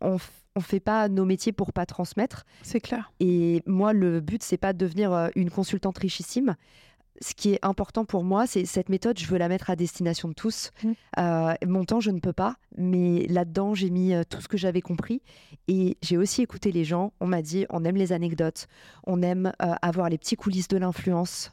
on, 0.00 0.18
on 0.56 0.60
fait 0.60 0.80
pas 0.80 1.08
nos 1.08 1.24
métiers 1.24 1.52
pour 1.52 1.72
pas 1.72 1.86
transmettre. 1.86 2.44
C'est 2.62 2.80
clair. 2.80 3.12
Et 3.20 3.62
moi, 3.66 3.92
le 3.92 4.20
but, 4.20 4.42
c'est 4.42 4.56
pas 4.56 4.72
de 4.72 4.78
devenir 4.78 5.12
euh, 5.12 5.28
une 5.34 5.50
consultante 5.50 5.98
richissime. 5.98 6.54
Ce 7.20 7.34
qui 7.34 7.52
est 7.52 7.58
important 7.62 8.04
pour 8.04 8.24
moi, 8.24 8.46
c'est 8.46 8.64
cette 8.64 8.88
méthode, 8.88 9.18
je 9.18 9.26
veux 9.26 9.38
la 9.38 9.48
mettre 9.48 9.70
à 9.70 9.76
destination 9.76 10.28
de 10.28 10.34
tous. 10.34 10.72
Mmh. 10.82 10.92
Euh, 11.18 11.54
mon 11.66 11.84
temps, 11.84 12.00
je 12.00 12.10
ne 12.10 12.18
peux 12.18 12.32
pas, 12.32 12.56
mais 12.76 13.26
là-dedans, 13.28 13.74
j'ai 13.74 13.90
mis 13.90 14.12
tout 14.28 14.40
ce 14.40 14.48
que 14.48 14.56
j'avais 14.56 14.80
compris. 14.80 15.22
Et 15.68 15.96
j'ai 16.02 16.16
aussi 16.16 16.42
écouté 16.42 16.72
les 16.72 16.84
gens. 16.84 17.12
On 17.20 17.26
m'a 17.26 17.40
dit, 17.40 17.66
on 17.70 17.84
aime 17.84 17.96
les 17.96 18.12
anecdotes, 18.12 18.66
on 19.06 19.22
aime 19.22 19.52
avoir 19.58 20.08
les 20.08 20.18
petits 20.18 20.36
coulisses 20.36 20.68
de 20.68 20.76
l'influence 20.76 21.52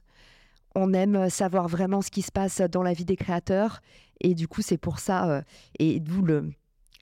on 0.76 0.94
aime 0.94 1.16
euh, 1.16 1.30
savoir 1.30 1.68
vraiment 1.68 2.02
ce 2.02 2.12
qui 2.12 2.22
se 2.22 2.32
passe 2.32 2.62
dans 2.62 2.84
la 2.84 2.94
vie 2.94 3.06
des 3.06 3.16
créateurs. 3.16 3.82
Et 4.20 4.36
du 4.36 4.48
coup, 4.48 4.62
c'est 4.62 4.78
pour 4.78 5.00
ça, 5.00 5.30
euh, 5.30 5.42
et 5.80 6.00
d'où 6.00 6.26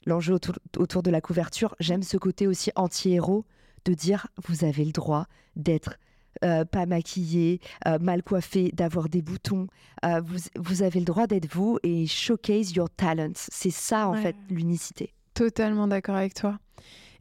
l'enjeu 0.06 0.34
autour, 0.34 1.02
de 1.02 1.10
la 1.10 1.20
couverture, 1.20 1.74
j'aime 1.78 2.02
ce 2.02 2.16
côté 2.16 2.46
aussi 2.46 2.70
anti-héros 2.74 3.44
de 3.84 3.94
dire 3.94 4.26
vous 4.46 4.64
avez 4.64 4.84
le 4.84 4.92
droit 4.92 5.26
d'être 5.56 5.96
euh, 6.44 6.64
pas 6.64 6.86
maquillé, 6.86 7.60
mal 8.00 8.22
coiffé, 8.22 8.70
d'avoir 8.72 9.08
des 9.08 9.22
boutons. 9.22 9.66
vous, 10.02 10.82
avez 10.82 11.00
le 11.00 11.04
droit 11.04 11.26
d'être 11.26 11.52
vous 11.52 11.78
et 11.82 12.06
showcase 12.06 12.72
your 12.72 12.88
talents. 12.90 13.32
C'est 13.34 13.70
ça, 13.70 14.08
en 14.08 14.14
fait, 14.14 14.36
l'unicité. 14.48 15.12
Totalement 15.34 15.86
d'accord 15.86 16.16
avec 16.16 16.34
toi. 16.34 16.58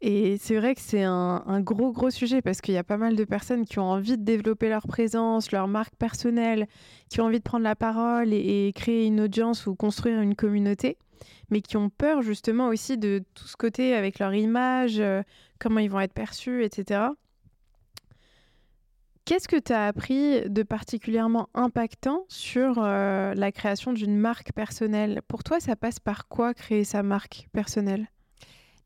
Et 0.02 0.38
c'est 0.38 0.56
vrai 0.56 0.76
que 0.76 0.82
c'est 0.82 1.04
un, 1.04 1.60
gros, 1.60 1.91
gros 1.91 2.10
sujet 2.10 2.41
parce 2.41 2.62
qu'il 2.62 2.74
y 2.74 2.78
a 2.78 2.84
pas 2.84 2.98
mal 2.98 3.15
de 3.15 3.24
personnes 3.26 3.65
qui 3.65 3.80
ont 3.80 3.91
envie 3.91 4.17
de 4.17 4.24
développer 4.24 4.69
leur 4.69 4.88
présence, 4.88 5.52
leur 5.52 5.67
marque 5.67 5.95
personnelle, 5.95 6.67
qui 7.10 7.19
ont 7.19 7.26
envie 7.26 7.39
de 7.39 7.43
prendre 7.43 7.65
la 7.65 7.76
parole 7.76 8.34
et, 8.34 8.72
créer 8.74 9.06
une 9.06 9.19
audience 9.19 9.67
ou 9.67 9.76
construire 9.76 10.22
une 10.22 10.36
communauté, 10.36 10.98
mais 11.50 11.62
qui 11.62 11.76
ont 11.76 11.89
peur 11.89 12.22
justement 12.22 12.69
aussi 12.69 12.98
de 12.98 13.24
tout 13.34 13.48
ce 13.48 13.58
côté 13.58 13.93
avec 13.93 14.19
leur 14.19 14.34
image, 14.34 15.00
euh, 15.00 15.22
comment 15.60 15.80
ils 15.80 15.89
vont 15.89 16.00
être 16.00 16.13
perçus, 16.13 16.63
etc. 16.63 17.02
Qu'est-ce 19.30 19.48
que 19.48 19.60
tu 19.60 19.74
as 19.74 19.86
appris 19.86 20.50
de 20.50 20.63
particulièrement 20.63 21.50
impactant 21.54 22.26
sur 22.30 22.80
euh, 22.80 23.36
la 23.36 23.52
création 23.52 23.94
d'une 23.94 24.18
marque 24.18 24.54
personnelle? 24.54 25.22
Pour 25.28 25.44
toi, 25.44 25.60
ça 25.60 25.76
passe 25.76 26.00
par 26.00 26.28
quoi 26.28 26.56
créer 26.56 26.84
sa 26.84 27.04
marque 27.04 27.48
personnelle? 27.52 28.08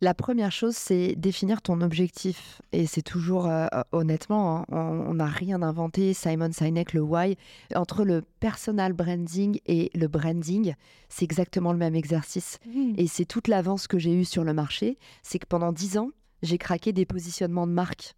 La 0.02 0.14
première 0.14 0.52
chose, 0.52 0.76
c'est 0.76 1.16
définir 1.16 1.62
ton 1.62 1.80
objectif. 1.80 2.62
Et 2.74 2.88
c'est 2.88 3.02
toujours, 3.02 3.48
euh, 3.48 3.68
honnêtement, 3.94 4.66
hein, 4.70 5.06
on 5.08 5.14
n'a 5.14 5.28
rien 5.28 5.62
inventé. 5.62 6.14
Simon 6.14 6.52
Sinek, 6.52 6.92
le 6.92 7.00
why. 7.00 7.38
Entre 7.74 8.04
le 8.04 8.22
personal 8.42 8.92
branding 8.92 9.62
et 9.66 9.92
le 9.96 10.10
branding, 10.10 10.74
c'est 11.08 11.24
exactement 11.24 11.72
le 11.72 11.80
même 11.80 11.96
exercice. 11.96 12.60
Mmh. 12.66 12.96
Et 12.98 13.08
c'est 13.08 13.24
toute 13.24 13.48
l'avance 13.48 13.88
que 13.88 13.98
j'ai 13.98 14.14
eue 14.14 14.26
sur 14.26 14.44
le 14.44 14.54
marché. 14.54 14.98
C'est 15.22 15.40
que 15.40 15.48
pendant 15.48 15.72
dix 15.72 15.98
ans, 15.98 16.10
j'ai 16.42 16.58
craqué 16.58 16.92
des 16.92 17.06
positionnements 17.06 17.66
de 17.66 17.72
marque. 17.72 18.14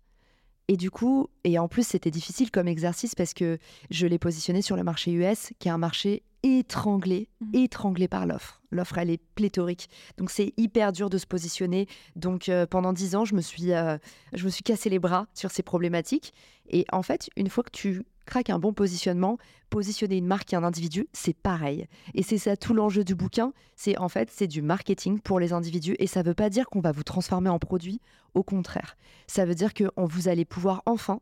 Et 0.67 0.77
du 0.77 0.89
coup, 0.89 1.29
et 1.43 1.59
en 1.59 1.67
plus, 1.67 1.85
c'était 1.85 2.11
difficile 2.11 2.49
comme 2.49 2.67
exercice 2.67 3.13
parce 3.13 3.33
que 3.33 3.59
je 3.91 4.07
l'ai 4.07 4.17
positionné 4.17 4.61
sur 4.61 4.75
le 4.75 4.83
marché 4.83 5.11
US, 5.11 5.51
qui 5.59 5.67
est 5.67 5.71
un 5.71 5.77
marché 5.77 6.23
étranglé, 6.41 7.29
mmh. 7.41 7.55
étranglé 7.55 8.07
par 8.07 8.25
l'offre. 8.25 8.61
L'offre, 8.71 8.97
elle 8.97 9.09
est 9.09 9.21
pléthorique. 9.35 9.89
Donc, 10.17 10.29
c'est 10.31 10.53
hyper 10.57 10.91
dur 10.91 11.09
de 11.09 11.17
se 11.17 11.25
positionner. 11.27 11.87
Donc, 12.15 12.49
euh, 12.49 12.65
pendant 12.65 12.93
dix 12.93 13.15
ans, 13.15 13.25
je 13.25 13.35
me, 13.35 13.41
suis, 13.41 13.73
euh, 13.73 13.97
je 14.33 14.45
me 14.45 14.49
suis 14.49 14.63
cassé 14.63 14.89
les 14.89 14.99
bras 14.99 15.27
sur 15.33 15.51
ces 15.51 15.63
problématiques. 15.63 16.33
Et 16.69 16.85
en 16.91 17.03
fait, 17.03 17.29
une 17.35 17.49
fois 17.49 17.63
que 17.63 17.71
tu 17.71 18.03
craques 18.25 18.49
un 18.49 18.59
bon 18.59 18.73
positionnement, 18.73 19.37
positionner 19.69 20.17
une 20.17 20.27
marque 20.27 20.53
et 20.53 20.55
un 20.55 20.63
individu, 20.63 21.07
c'est 21.13 21.35
pareil. 21.35 21.87
Et 22.13 22.23
c'est 22.23 22.37
ça 22.37 22.57
tout 22.57 22.73
l'enjeu 22.73 23.03
du 23.03 23.15
bouquin. 23.15 23.53
C'est 23.75 23.97
en 23.97 24.09
fait, 24.09 24.29
c'est 24.31 24.47
du 24.47 24.61
marketing 24.61 25.19
pour 25.19 25.39
les 25.39 25.53
individus. 25.53 25.95
Et 25.99 26.07
ça 26.07 26.21
ne 26.21 26.27
veut 26.27 26.33
pas 26.33 26.49
dire 26.49 26.67
qu'on 26.67 26.81
va 26.81 26.91
vous 26.91 27.03
transformer 27.03 27.49
en 27.49 27.59
produit. 27.59 28.01
Au 28.33 28.43
contraire, 28.43 28.97
ça 29.27 29.45
veut 29.45 29.55
dire 29.55 29.73
que 29.73 29.85
vous 29.97 30.27
allez 30.27 30.45
pouvoir 30.45 30.83
enfin 30.85 31.19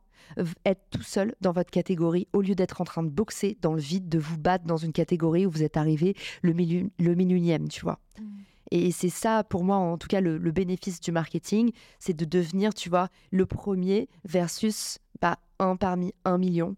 être 0.66 0.82
tout 0.90 1.04
seul 1.04 1.36
dans 1.42 1.52
votre 1.52 1.70
catégorie 1.70 2.28
au 2.34 2.42
lieu 2.42 2.56
d'être 2.56 2.82
en 2.82 2.86
train 2.86 3.04
de 3.04 3.10
boxer 3.10 3.58
dans 3.62 3.74
le 3.74 3.82
vide, 3.82 4.10
de 4.10 4.20
vous 4.20 4.38
battre 4.38 4.66
dans 4.66 4.78
une 4.78 4.94
catégorie 4.94 5.46
où 5.46 5.52
vous 5.52 5.64
êtes 5.64 5.78
arrivé 5.78 6.16
le, 6.42 6.54
milieu, 6.54 6.90
le 6.98 7.68
tu 7.68 7.82
vois. 7.82 8.00
Mmh. 8.20 8.24
Et 8.72 8.92
c'est 8.92 9.10
ça, 9.10 9.44
pour 9.44 9.64
moi, 9.64 9.78
en 9.78 9.98
tout 9.98 10.08
cas, 10.08 10.22
le, 10.22 10.38
bénéfice 10.52 11.00
du 11.00 11.12
marketing, 11.12 11.72
c'est 12.00 12.16
de 12.16 12.26
devenir, 12.26 12.74
tu 12.74 12.90
vois, 12.90 13.10
le 13.32 13.46
premier 13.46 14.10
versus 14.26 15.00
pas 15.20 15.38
bah, 15.60 15.66
un 15.66 15.76
parmi 15.76 16.14
un 16.26 16.38
million. 16.38 16.76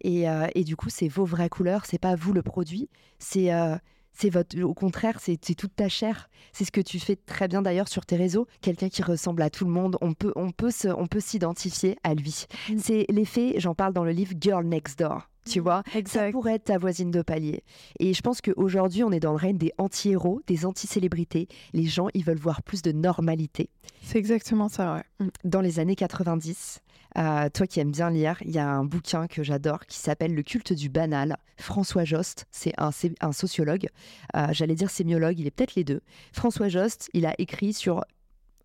Et, 0.00 0.28
euh, 0.28 0.46
et, 0.54 0.64
du 0.64 0.76
coup, 0.76 0.88
c'est 0.88 1.08
vos 1.08 1.24
vraies 1.24 1.48
couleurs, 1.48 1.84
c'est 1.86 1.98
pas 1.98 2.14
vous 2.14 2.32
le 2.32 2.42
produit, 2.42 2.88
c'est 3.18 3.52
euh, 3.52 3.76
c'est 4.12 4.30
votre, 4.30 4.60
au 4.60 4.74
contraire, 4.74 5.18
c'est 5.20 5.38
toute 5.56 5.74
ta 5.74 5.88
chair. 5.88 6.28
C'est 6.52 6.64
ce 6.64 6.72
que 6.72 6.80
tu 6.80 6.98
fais 6.98 7.16
très 7.16 7.48
bien 7.48 7.62
d'ailleurs 7.62 7.88
sur 7.88 8.04
tes 8.04 8.16
réseaux. 8.16 8.46
Quelqu'un 8.60 8.88
qui 8.88 9.02
ressemble 9.02 9.42
à 9.42 9.50
tout 9.50 9.64
le 9.64 9.70
monde, 9.70 9.96
on 10.00 10.12
peut, 10.12 10.32
on 10.36 10.50
peut 10.50 10.70
on 10.96 11.06
peut 11.06 11.20
s'identifier 11.20 11.96
à 12.02 12.14
lui. 12.14 12.46
Mm. 12.68 12.78
C'est 12.78 13.06
l'effet, 13.08 13.54
j'en 13.58 13.74
parle 13.74 13.92
dans 13.92 14.04
le 14.04 14.12
livre 14.12 14.34
Girl 14.40 14.64
Next 14.66 14.98
Door. 14.98 15.28
Tu 15.46 15.60
mm. 15.60 15.62
vois, 15.62 15.82
ça 16.06 16.30
pourrait 16.30 16.54
être 16.54 16.64
ta 16.64 16.78
voisine 16.78 17.10
de 17.10 17.22
palier. 17.22 17.64
Et 17.98 18.14
je 18.14 18.20
pense 18.20 18.40
qu'aujourd'hui, 18.40 19.02
on 19.02 19.10
est 19.10 19.20
dans 19.20 19.32
le 19.32 19.38
règne 19.38 19.58
des 19.58 19.72
anti-héros, 19.78 20.40
des 20.46 20.66
anti-célébrités. 20.66 21.48
Les 21.72 21.84
gens, 21.84 22.08
ils 22.14 22.24
veulent 22.24 22.38
voir 22.38 22.62
plus 22.62 22.82
de 22.82 22.92
normalité. 22.92 23.70
C'est 24.02 24.18
exactement 24.18 24.68
ça, 24.68 24.94
ouais. 24.94 25.26
Mm. 25.26 25.30
Dans 25.44 25.60
les 25.60 25.78
années 25.78 25.96
90, 25.96 26.80
euh, 27.18 27.48
toi 27.52 27.66
qui 27.66 27.80
aimes 27.80 27.90
bien 27.90 28.10
lire, 28.10 28.38
il 28.44 28.50
y 28.52 28.58
a 28.58 28.68
un 28.68 28.84
bouquin 28.84 29.26
que 29.26 29.42
j'adore 29.42 29.86
qui 29.86 29.98
s'appelle 29.98 30.34
Le 30.34 30.42
culte 30.42 30.72
du 30.72 30.88
banal. 30.88 31.36
François 31.58 32.04
Jost, 32.04 32.46
c'est 32.50 32.72
un, 32.78 33.32
sociologue, 33.32 33.88
euh, 34.36 34.46
j'allais 34.52 34.74
dire 34.74 34.90
sémiologue, 34.90 35.38
il 35.38 35.46
est 35.46 35.50
peut-être 35.50 35.74
les 35.74 35.84
deux. 35.84 36.00
François 36.32 36.68
Jost, 36.68 37.10
il 37.12 37.26
a 37.26 37.34
écrit 37.38 37.72
sur, 37.72 38.04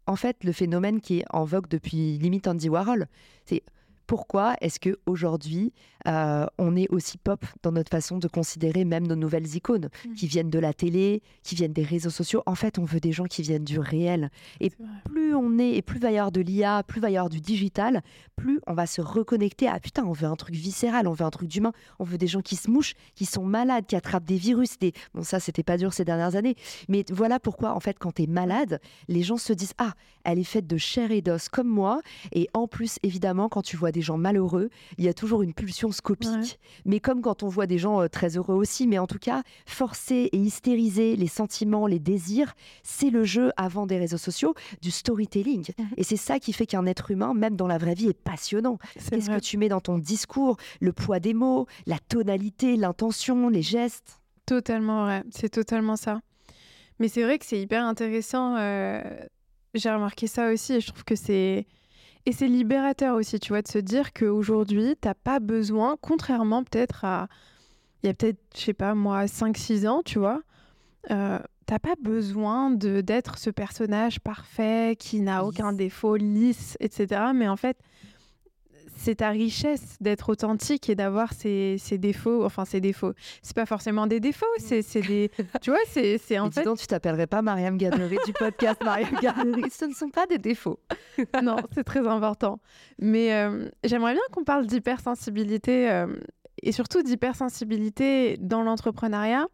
en 0.06 0.16
fait, 0.16 0.44
le 0.44 0.52
phénomène 0.52 1.02
qui 1.02 1.20
est 1.20 1.26
en 1.32 1.44
vogue 1.44 1.68
depuis 1.68 2.18
limite 2.18 2.48
Andy 2.48 2.70
Warhol. 2.70 3.08
C'est 3.46 3.64
pourquoi 4.08 4.56
est-ce 4.62 4.80
que 4.80 4.98
aujourd'hui 5.06 5.74
euh, 6.08 6.46
on 6.58 6.76
est 6.76 6.90
aussi 6.90 7.18
pop 7.18 7.46
dans 7.64 7.74
notre 7.74 7.92
façon 7.92 8.18
de 8.18 8.28
considérer 8.28 8.86
même 8.86 9.06
nos 9.06 9.16
nouvelles 9.16 9.56
icônes 9.56 9.90
mmh. 10.06 10.14
qui 10.14 10.28
viennent 10.28 10.50
de 10.50 10.60
la 10.60 10.74
télé, 10.74 11.22
qui 11.44 11.56
viennent 11.56 11.74
des 11.74 11.84
réseaux 11.84 12.10
sociaux 12.10 12.44
En 12.46 12.56
fait, 12.56 12.80
on 12.80 12.86
veut 12.86 13.02
des 13.02 13.12
gens 13.12 13.26
qui 13.26 13.42
viennent 13.42 13.66
du 13.66 13.80
réel. 13.80 14.32
Et 14.62 14.72
plus 15.04 15.36
on 15.36 15.60
est, 15.60 15.72
et 15.72 15.82
plus 15.82 16.00
va 16.00 16.12
y 16.12 16.18
avoir 16.18 16.32
de 16.32 16.40
l'IA, 16.40 16.84
plus 16.84 17.02
va 17.02 17.10
y 17.10 17.18
avoir 17.18 17.30
du 17.30 17.42
digital, 17.42 18.02
plus 18.38 18.62
on 18.68 18.74
va 18.74 18.88
se 18.88 19.02
reconnecter 19.02 19.68
à 19.68 19.80
putain, 19.80 20.06
on 20.06 20.14
veut 20.14 20.28
un 20.28 20.36
truc 20.36 20.56
viscéral, 20.56 21.08
on 21.08 21.14
veut 21.14 21.26
un 21.26 21.30
truc 21.30 21.50
d'humain, 21.50 21.74
on 22.00 22.06
veut 22.06 22.18
des 22.18 22.28
gens 22.28 22.42
qui 22.42 22.56
se 22.56 22.70
mouchent, 22.70 22.94
qui 23.16 23.26
sont 23.26 23.44
malades, 23.44 23.86
qui 23.86 23.98
attrapent 23.98 24.26
des 24.26 24.38
virus. 24.38 24.80
Des... 24.80 24.94
Bon, 25.14 25.24
ça, 25.24 25.42
c'était 25.42 25.64
pas 25.64 25.78
dur 25.78 25.94
ces 25.94 26.06
dernières 26.06 26.36
années, 26.36 26.56
mais 26.88 27.04
voilà 27.10 27.40
pourquoi 27.40 27.74
en 27.74 27.82
fait, 27.82 27.98
quand 28.00 28.14
tu 28.14 28.24
es 28.24 28.28
malade, 28.28 28.80
les 29.10 29.24
gens 29.24 29.38
se 29.38 29.52
disent 29.52 29.74
ah, 29.78 29.94
elle 30.24 30.40
est 30.40 30.46
faite 30.46 30.68
de 30.68 30.78
chair 30.78 31.12
et 31.12 31.22
d'os 31.22 31.50
comme 31.50 31.68
moi. 31.68 32.02
Et 32.32 32.48
en 32.54 32.68
plus, 32.68 32.98
évidemment, 33.04 33.50
quand 33.50 33.62
tu 33.62 33.76
vois 33.76 33.92
des 33.92 33.97
gens 34.02 34.18
malheureux, 34.18 34.70
il 34.98 35.06
y 35.06 35.08
a 35.08 35.14
toujours 35.14 35.42
une 35.42 35.54
pulsion 35.54 35.92
scopique. 35.92 36.60
Mais 36.86 37.00
comme 37.00 37.22
quand 37.22 37.44
on 37.44 37.48
voit 37.48 37.68
des 37.68 37.78
gens 37.78 38.02
euh, 38.02 38.08
très 38.08 38.38
heureux 38.38 38.56
aussi, 38.56 38.88
mais 38.88 38.98
en 39.00 39.08
tout 39.08 39.20
cas, 39.20 39.44
forcer 39.66 40.30
et 40.32 40.38
hystériser 40.38 41.16
les 41.16 41.28
sentiments, 41.28 41.88
les 41.88 42.00
désirs, 42.00 42.54
c'est 42.84 43.10
le 43.10 43.24
jeu 43.24 43.52
avant 43.58 43.86
des 43.86 43.98
réseaux 43.98 44.18
sociaux 44.18 44.54
du 44.82 44.92
storytelling. 44.92 45.66
Mhm. 45.78 45.88
Et 45.98 46.04
c'est 46.04 46.18
ça 46.18 46.40
qui 46.40 46.54
fait 46.54 46.66
qu'un 46.66 46.86
être 46.86 47.12
humain, 47.12 47.34
même 47.34 47.56
dans 47.56 47.68
la 47.68 47.78
vraie 47.78 47.94
vie, 47.96 48.08
est 48.08 48.14
passionnant. 48.14 48.78
Qu'est-ce 49.10 49.30
que 49.30 49.40
tu 49.40 49.58
mets 49.58 49.70
dans 49.70 49.82
ton 49.82 49.98
discours, 49.98 50.58
le 50.80 50.94
poids 50.94 51.20
des 51.20 51.34
mots, 51.34 51.68
la 51.86 52.00
tonalité, 52.00 52.76
l'intention, 52.76 53.50
les 53.50 53.62
gestes? 53.62 54.22
Totalement 54.46 55.04
vrai, 55.04 55.24
c'est 55.30 55.50
totalement 55.50 55.96
ça. 55.96 56.22
Mais 57.00 57.10
c'est 57.10 57.24
vrai 57.24 57.38
que 57.38 57.46
c'est 57.46 57.60
hyper 57.60 57.84
intéressant. 57.86 58.56
euh, 58.58 59.02
J'ai 59.74 59.92
remarqué 59.92 60.28
ça 60.28 60.52
aussi 60.52 60.74
et 60.74 60.82
je 60.82 60.88
trouve 60.88 61.04
que 61.04 61.16
c'est. 61.16 61.68
Et 62.28 62.34
c'est 62.34 62.50
libérateur 62.50 63.16
aussi, 63.16 63.40
tu 63.40 63.54
vois, 63.54 63.62
de 63.62 63.70
se 63.70 63.78
dire 63.78 64.12
qu'aujourd'hui, 64.12 64.98
t'as 65.00 65.14
pas 65.14 65.40
besoin, 65.40 65.96
contrairement 66.02 66.62
peut-être 66.66 67.06
à. 67.06 67.30
Il 68.04 68.08
y 68.08 68.10
a 68.10 68.14
peut-être, 68.14 68.38
je 68.54 68.60
sais 68.60 68.74
pas, 68.74 68.94
moi, 68.96 69.28
5-6 69.28 69.88
ans, 69.88 70.02
tu 70.04 70.20
vois. 70.20 70.42
euh, 71.10 71.40
T'as 71.68 71.80
pas 71.80 71.96
besoin 72.02 72.70
de 72.70 73.00
d'être 73.00 73.38
ce 73.38 73.50
personnage 73.50 74.20
parfait 74.20 74.98
qui 75.00 75.22
n'a 75.22 75.46
aucun 75.46 75.72
défaut, 75.72 76.18
lisse, 76.18 76.76
etc. 76.82 77.32
Mais 77.34 77.48
en 77.48 77.56
fait, 77.56 77.78
c'est 78.98 79.16
ta 79.16 79.30
richesse 79.30 79.96
d'être 80.02 80.30
authentique 80.30 80.90
et 80.90 80.96
d'avoir 80.96 81.32
ces, 81.34 81.78
défauts. 81.92 82.44
Enfin, 82.44 82.66
ces 82.66 82.82
défauts. 82.82 83.14
C'est 83.42 83.56
pas 83.56 83.66
forcément 83.66 84.08
des 84.08 84.20
défauts, 84.20 84.46
c'est 84.58 84.82
c'est 84.82 85.02
des. 85.02 85.32
Tu 85.62 85.70
vois, 85.70 85.80
c'est 85.88 86.40
en 86.40 86.48
Et 86.48 86.50
dis 86.50 86.56
fait. 86.56 86.64
donc, 86.64 86.80
tu 86.80 86.88
t'appellerais 86.88 87.28
pas 87.28 87.42
Mariam 87.42 87.78
Garnery 87.78 88.18
du 88.26 88.34
podcast 88.34 88.84
Mariam 88.84 89.10
Garnery. 89.22 89.70
Ce 89.70 89.86
ne 89.86 89.94
sont 89.94 90.10
pas 90.10 90.26
des 90.26 90.40
défauts. 90.40 90.80
non, 91.44 91.58
c'est 91.74 91.84
très 91.84 92.06
important. 92.08 92.60
Mais 93.00 93.34
euh, 93.34 93.70
j'aimerais 93.84 94.14
bien 94.14 94.24
qu'on 94.32 94.44
parle 94.44 94.66
d'hypersensibilité 94.66 95.90
euh, 95.92 96.08
et 96.64 96.72
surtout 96.72 97.04
d'hypersensibilité 97.04 98.38
dans 98.38 98.64
l'entrepreneuriat. 98.64 99.46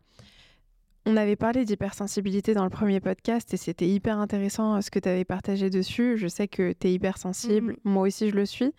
On 1.05 1.17
avait 1.17 1.35
parlé 1.35 1.65
d'hypersensibilité 1.65 2.53
dans 2.53 2.63
le 2.63 2.69
premier 2.69 3.01
podcast 3.01 3.53
et 3.53 3.57
c'était 3.57 3.87
hyper 3.87 4.19
intéressant 4.19 4.75
euh, 4.75 4.81
ce 4.81 4.89
que 4.89 4.99
tu 4.99 5.09
avais 5.09 5.25
partagé 5.25 5.69
dessus. 5.69 6.17
Je 6.17 6.27
sais 6.27 6.47
que 6.47 6.71
tu 6.71 6.87
es 6.87 6.93
hypersensible, 6.93 7.75
moi 7.83 8.07
aussi 8.07 8.29
je 8.29 8.35
le 8.35 8.45
suis. 8.45 8.71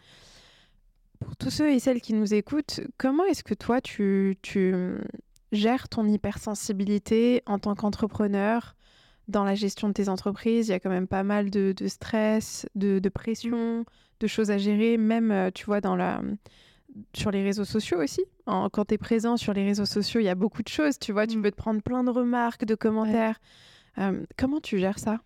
Pour 1.25 1.37
tous 1.37 1.51
ceux 1.51 1.71
et 1.71 1.79
celles 1.81 2.01
qui 2.01 2.13
nous 2.15 2.35
écoutent, 2.35 2.81
comment 2.99 3.25
est-ce 3.25 3.43
que 3.43 3.55
toi 3.55 3.81
tu, 3.81 4.37
tu 4.43 4.73
hum, 4.75 5.01
gères 5.53 5.89
ton 5.89 6.07
hypersensibilité 6.07 7.43
en 7.47 7.59
tant 7.59 7.75
qu'entrepreneur 7.75 8.75
dans 9.27 9.45
la 9.45 9.55
gestion 9.55 9.89
de 9.89 9.95
tes 9.95 10.11
entreprises, 10.11 10.69
il 10.69 10.73
y 10.73 10.75
a 10.75 10.81
quand 10.81 10.91
même 10.91 11.07
pas 11.09 11.23
mal 11.23 11.49
de, 11.51 11.73
de 11.75 11.89
stress, 11.89 12.67
de, 12.75 12.99
de 12.99 13.09
pression, 13.09 13.87
de 14.21 14.27
choses 14.27 14.51
à 14.51 14.59
gérer, 14.59 14.99
même, 14.99 15.31
euh, 15.31 15.51
tu 15.51 15.65
vois, 15.65 15.81
dans 15.81 15.97
la, 15.97 16.21
sur 17.15 17.31
les 17.31 17.43
réseaux 17.43 17.65
sociaux 17.65 18.03
aussi. 18.03 18.23
En- 18.45 18.69
quand 18.69 18.85
tu 18.87 18.95
es 18.95 18.99
présent 18.99 19.39
sur 19.39 19.55
les 19.55 19.65
réseaux 19.65 19.87
sociaux, 19.87 20.21
il 20.21 20.25
y 20.25 20.29
a 20.29 20.35
beaucoup 20.35 20.63
de 20.63 20.69
choses, 20.69 20.99
tu 20.99 21.13
vois, 21.13 21.27
tu 21.27 21.39
Mm. 21.39 21.43
peux 21.43 21.51
te 21.53 21.57
prendre 21.57 21.81
plein 21.83 22.05
de 22.05 22.11
remarques, 22.11 22.67
de 22.67 22.75
commentaires. 22.75 23.41
Euh, 23.97 24.25
comment 24.37 24.61
tu 24.61 24.79
gères 24.79 24.99
ça? 24.99 25.21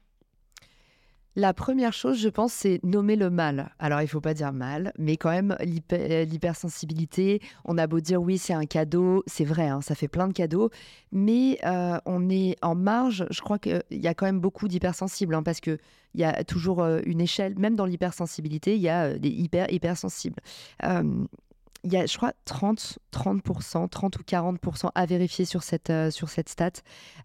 La 1.36 1.54
première 1.54 1.92
chose, 1.92 2.18
je 2.18 2.28
pense, 2.28 2.52
c'est 2.52 2.80
nommer 2.82 3.14
le 3.14 3.30
mal. 3.30 3.70
Alors, 3.78 4.02
il 4.02 4.08
faut 4.08 4.20
pas 4.20 4.34
dire 4.34 4.52
mal, 4.52 4.92
mais 4.98 5.16
quand 5.16 5.30
même, 5.30 5.54
l'hyper- 5.60 6.24
l'hypersensibilité, 6.24 7.40
on 7.64 7.78
a 7.78 7.86
beau 7.86 8.00
dire 8.00 8.20
oui, 8.20 8.38
c'est 8.38 8.54
un 8.54 8.64
cadeau, 8.66 9.22
c'est 9.26 9.44
vrai, 9.44 9.68
hein, 9.68 9.80
ça 9.80 9.94
fait 9.94 10.08
plein 10.08 10.26
de 10.26 10.32
cadeaux, 10.32 10.70
mais 11.12 11.58
euh, 11.64 11.98
on 12.06 12.28
est 12.28 12.56
en 12.60 12.74
marge. 12.74 13.24
Je 13.30 13.40
crois 13.40 13.60
qu'il 13.60 13.80
y 13.92 14.08
a 14.08 14.14
quand 14.14 14.26
même 14.26 14.40
beaucoup 14.40 14.66
d'hypersensibles, 14.66 15.34
hein, 15.34 15.44
parce 15.44 15.60
qu'il 15.60 15.78
y 16.16 16.24
a 16.24 16.42
toujours 16.42 16.82
euh, 16.82 17.00
une 17.04 17.20
échelle, 17.20 17.56
même 17.56 17.76
dans 17.76 17.86
l'hypersensibilité, 17.86 18.74
il 18.74 18.82
y 18.82 18.88
a 18.88 19.04
euh, 19.04 19.18
des 19.18 19.30
hyper 19.30 19.72
hypersensibles. 19.72 20.40
Il 21.84 21.92
y 21.92 21.96
a, 21.96 22.04
je 22.06 22.16
crois, 22.16 22.32
30, 22.46 22.98
30%, 23.12 23.88
30 23.88 24.18
ou 24.18 24.22
40% 24.22 24.90
à 24.92 25.06
vérifier 25.06 25.44
sur 25.44 25.62
cette, 25.62 25.92
sur 26.10 26.28
cette 26.28 26.48
stat 26.48 26.72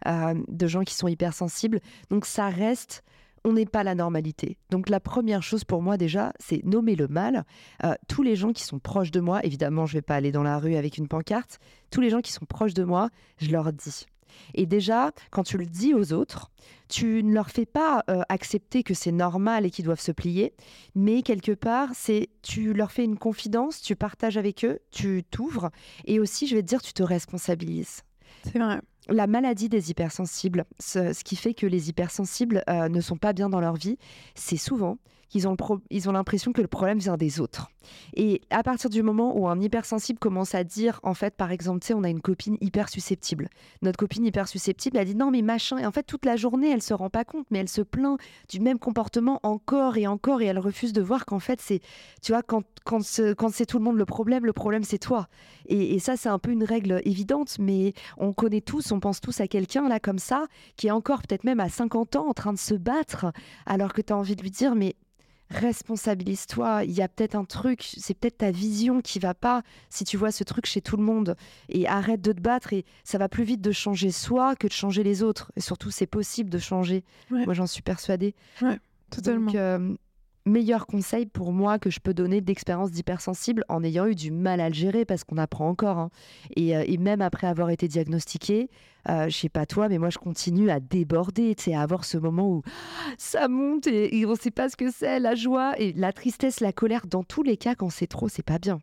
de 0.06 0.66
gens 0.68 0.82
qui 0.82 0.94
sont 0.94 1.08
hypersensibles. 1.08 1.80
Donc, 2.08 2.24
ça 2.24 2.48
reste 2.50 3.02
on 3.44 3.52
n'est 3.52 3.66
pas 3.66 3.84
la 3.84 3.94
normalité. 3.94 4.56
Donc 4.70 4.88
la 4.88 5.00
première 5.00 5.42
chose 5.42 5.64
pour 5.64 5.82
moi 5.82 5.96
déjà, 5.96 6.32
c'est 6.40 6.64
nommer 6.64 6.96
le 6.96 7.08
mal. 7.08 7.44
Euh, 7.84 7.94
tous 8.08 8.22
les 8.22 8.36
gens 8.36 8.52
qui 8.52 8.64
sont 8.64 8.78
proches 8.78 9.10
de 9.10 9.20
moi, 9.20 9.44
évidemment, 9.44 9.86
je 9.86 9.94
vais 9.94 10.02
pas 10.02 10.16
aller 10.16 10.32
dans 10.32 10.42
la 10.42 10.58
rue 10.58 10.76
avec 10.76 10.98
une 10.98 11.08
pancarte. 11.08 11.58
Tous 11.90 12.00
les 12.00 12.10
gens 12.10 12.20
qui 12.20 12.32
sont 12.32 12.46
proches 12.46 12.74
de 12.74 12.84
moi, 12.84 13.10
je 13.38 13.50
leur 13.50 13.72
dis. 13.72 14.06
Et 14.54 14.66
déjà, 14.66 15.12
quand 15.30 15.44
tu 15.44 15.58
le 15.58 15.66
dis 15.66 15.94
aux 15.94 16.12
autres, 16.12 16.50
tu 16.88 17.22
ne 17.22 17.32
leur 17.32 17.50
fais 17.50 17.66
pas 17.66 18.02
euh, 18.10 18.22
accepter 18.28 18.82
que 18.82 18.94
c'est 18.94 19.12
normal 19.12 19.64
et 19.64 19.70
qu'ils 19.70 19.84
doivent 19.84 20.00
se 20.00 20.10
plier, 20.12 20.54
mais 20.94 21.22
quelque 21.22 21.52
part, 21.52 21.90
c'est 21.94 22.30
tu 22.42 22.72
leur 22.72 22.90
fais 22.90 23.04
une 23.04 23.18
confidence, 23.18 23.80
tu 23.80 23.94
partages 23.94 24.36
avec 24.36 24.64
eux, 24.64 24.80
tu 24.90 25.22
t'ouvres, 25.30 25.70
et 26.04 26.18
aussi, 26.18 26.46
je 26.46 26.56
vais 26.56 26.62
te 26.62 26.66
dire, 26.66 26.82
tu 26.82 26.92
te 26.92 27.02
responsabilises 27.02 28.02
C'est 28.42 28.58
vrai. 28.58 28.80
La 29.08 29.26
maladie 29.26 29.68
des 29.68 29.90
hypersensibles, 29.90 30.64
ce, 30.80 31.22
qui 31.22 31.36
fait 31.36 31.54
que 31.54 31.66
les 31.66 31.88
hypersensibles 31.88 32.62
euh, 32.68 32.88
ne 32.88 33.00
sont 33.00 33.16
pas 33.16 33.32
bien 33.32 33.48
dans 33.48 33.60
leur 33.60 33.74
vie, 33.74 33.98
c'est 34.34 34.56
souvent 34.56 34.98
qu'ils 35.28 35.48
ont 35.48 35.56
ont 35.58 36.12
l'impression 36.12 36.52
que 36.52 36.62
le 36.62 36.68
problème 36.68 36.98
vient 36.98 37.16
des 37.16 37.40
autres. 37.40 37.70
Et 38.14 38.40
à 38.50 38.62
partir 38.62 38.90
du 38.90 39.02
moment 39.02 39.36
où 39.36 39.48
un 39.48 39.60
hypersensible 39.60 40.18
commence 40.18 40.54
à 40.54 40.64
dire, 40.64 41.00
en 41.02 41.14
fait, 41.14 41.34
par 41.34 41.50
exemple, 41.50 41.80
tu 41.80 41.88
sais, 41.88 41.94
on 41.94 42.04
a 42.04 42.08
une 42.08 42.20
copine 42.20 42.56
hyper 42.60 42.88
susceptible. 42.88 43.48
Notre 43.82 43.98
copine 43.98 44.24
hyper 44.24 44.48
susceptible, 44.48 44.96
elle 44.96 45.06
dit 45.06 45.14
non, 45.14 45.30
mais 45.30 45.42
machin. 45.42 45.78
Et 45.78 45.86
en 45.86 45.92
fait, 45.92 46.04
toute 46.04 46.24
la 46.24 46.36
journée, 46.36 46.70
elle 46.70 46.82
se 46.82 46.94
rend 46.94 47.10
pas 47.10 47.24
compte, 47.24 47.46
mais 47.50 47.58
elle 47.58 47.68
se 47.68 47.82
plaint 47.82 48.18
du 48.48 48.60
même 48.60 48.78
comportement 48.78 49.40
encore 49.42 49.96
et 49.96 50.06
encore, 50.06 50.42
et 50.42 50.46
elle 50.46 50.58
refuse 50.58 50.92
de 50.92 51.02
voir 51.02 51.26
qu'en 51.26 51.38
fait, 51.38 51.60
c'est, 51.60 51.80
tu 52.22 52.32
vois, 52.32 52.42
quand, 52.42 52.64
quand, 52.84 53.00
quand 53.36 53.52
c'est 53.52 53.66
tout 53.66 53.78
le 53.78 53.84
monde 53.84 53.96
le 53.96 54.04
problème, 54.04 54.44
le 54.44 54.52
problème 54.52 54.84
c'est 54.84 54.98
toi. 54.98 55.28
Et, 55.66 55.94
et 55.94 55.98
ça, 55.98 56.16
c'est 56.16 56.28
un 56.28 56.38
peu 56.38 56.50
une 56.50 56.64
règle 56.64 57.00
évidente, 57.04 57.56
mais 57.58 57.94
on 58.18 58.32
connaît 58.32 58.60
tous, 58.60 58.92
on 58.92 59.00
pense 59.00 59.20
tous 59.20 59.40
à 59.40 59.48
quelqu'un 59.48 59.88
là 59.88 60.00
comme 60.00 60.18
ça, 60.18 60.46
qui 60.76 60.88
est 60.88 60.90
encore 60.90 61.22
peut-être 61.22 61.44
même 61.44 61.60
à 61.60 61.68
50 61.68 62.16
ans 62.16 62.28
en 62.28 62.34
train 62.34 62.52
de 62.52 62.58
se 62.58 62.74
battre, 62.74 63.26
alors 63.66 63.92
que 63.92 64.02
tu 64.02 64.12
as 64.12 64.16
envie 64.16 64.36
de 64.36 64.42
lui 64.42 64.50
dire, 64.50 64.74
mais 64.74 64.96
responsabilise-toi, 65.50 66.84
il 66.84 66.92
y 66.92 67.02
a 67.02 67.08
peut-être 67.08 67.34
un 67.34 67.44
truc, 67.44 67.82
c'est 67.96 68.14
peut-être 68.14 68.38
ta 68.38 68.50
vision 68.50 69.00
qui 69.00 69.18
va 69.18 69.34
pas 69.34 69.62
si 69.90 70.04
tu 70.04 70.16
vois 70.16 70.32
ce 70.32 70.44
truc 70.44 70.66
chez 70.66 70.80
tout 70.80 70.96
le 70.96 71.02
monde. 71.02 71.36
Et 71.68 71.86
arrête 71.86 72.20
de 72.20 72.32
te 72.32 72.40
battre 72.40 72.72
et 72.72 72.84
ça 73.04 73.18
va 73.18 73.28
plus 73.28 73.44
vite 73.44 73.60
de 73.60 73.72
changer 73.72 74.10
soi 74.10 74.56
que 74.56 74.66
de 74.66 74.72
changer 74.72 75.02
les 75.02 75.22
autres. 75.22 75.52
Et 75.56 75.60
surtout, 75.60 75.90
c'est 75.90 76.06
possible 76.06 76.50
de 76.50 76.58
changer. 76.58 77.04
Ouais. 77.30 77.44
Moi, 77.44 77.54
j'en 77.54 77.66
suis 77.66 77.82
persuadée. 77.82 78.34
Totalement. 79.10 79.46
Donc, 79.46 79.54
euh, 79.54 79.94
meilleur 80.46 80.86
conseil 80.86 81.26
pour 81.26 81.52
moi 81.52 81.78
que 81.78 81.90
je 81.90 82.00
peux 82.00 82.14
donner 82.14 82.40
d'expérience 82.40 82.90
d'hypersensible 82.90 83.64
en 83.68 83.82
ayant 83.82 84.06
eu 84.06 84.14
du 84.14 84.30
mal 84.30 84.60
à 84.60 84.68
le 84.68 84.74
gérer 84.74 85.04
parce 85.04 85.24
qu'on 85.24 85.38
apprend 85.38 85.68
encore. 85.68 85.98
hein. 85.98 86.10
Et, 86.56 86.76
euh, 86.76 86.84
et 86.86 86.98
même 86.98 87.22
après 87.22 87.46
avoir 87.46 87.70
été 87.70 87.88
diagnostiqué, 87.88 88.68
euh, 89.08 89.28
je 89.28 89.36
sais 89.36 89.48
pas 89.48 89.66
toi, 89.66 89.88
mais 89.88 89.98
moi 89.98 90.10
je 90.10 90.18
continue 90.18 90.70
à 90.70 90.80
déborder, 90.80 91.56
à 91.72 91.80
avoir 91.80 92.04
ce 92.04 92.18
moment 92.18 92.48
où 92.48 92.62
ça 93.18 93.48
monte 93.48 93.86
et, 93.86 94.18
et 94.18 94.26
on 94.26 94.34
sait 94.34 94.50
pas 94.50 94.68
ce 94.68 94.76
que 94.76 94.90
c'est, 94.90 95.18
la 95.18 95.34
joie 95.34 95.74
et 95.78 95.92
la 95.92 96.12
tristesse, 96.12 96.60
la 96.60 96.72
colère. 96.72 97.06
Dans 97.06 97.22
tous 97.22 97.42
les 97.42 97.56
cas, 97.56 97.74
quand 97.74 97.90
c'est 97.90 98.06
trop, 98.06 98.28
c'est 98.28 98.42
pas 98.44 98.58
bien. 98.58 98.80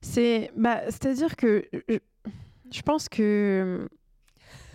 C'est, 0.00 0.50
bah, 0.56 0.82
c'est-à-dire 0.86 1.34
que 1.36 1.64
je, 1.88 1.98
je 2.70 2.82
pense 2.82 3.08
que 3.08 3.88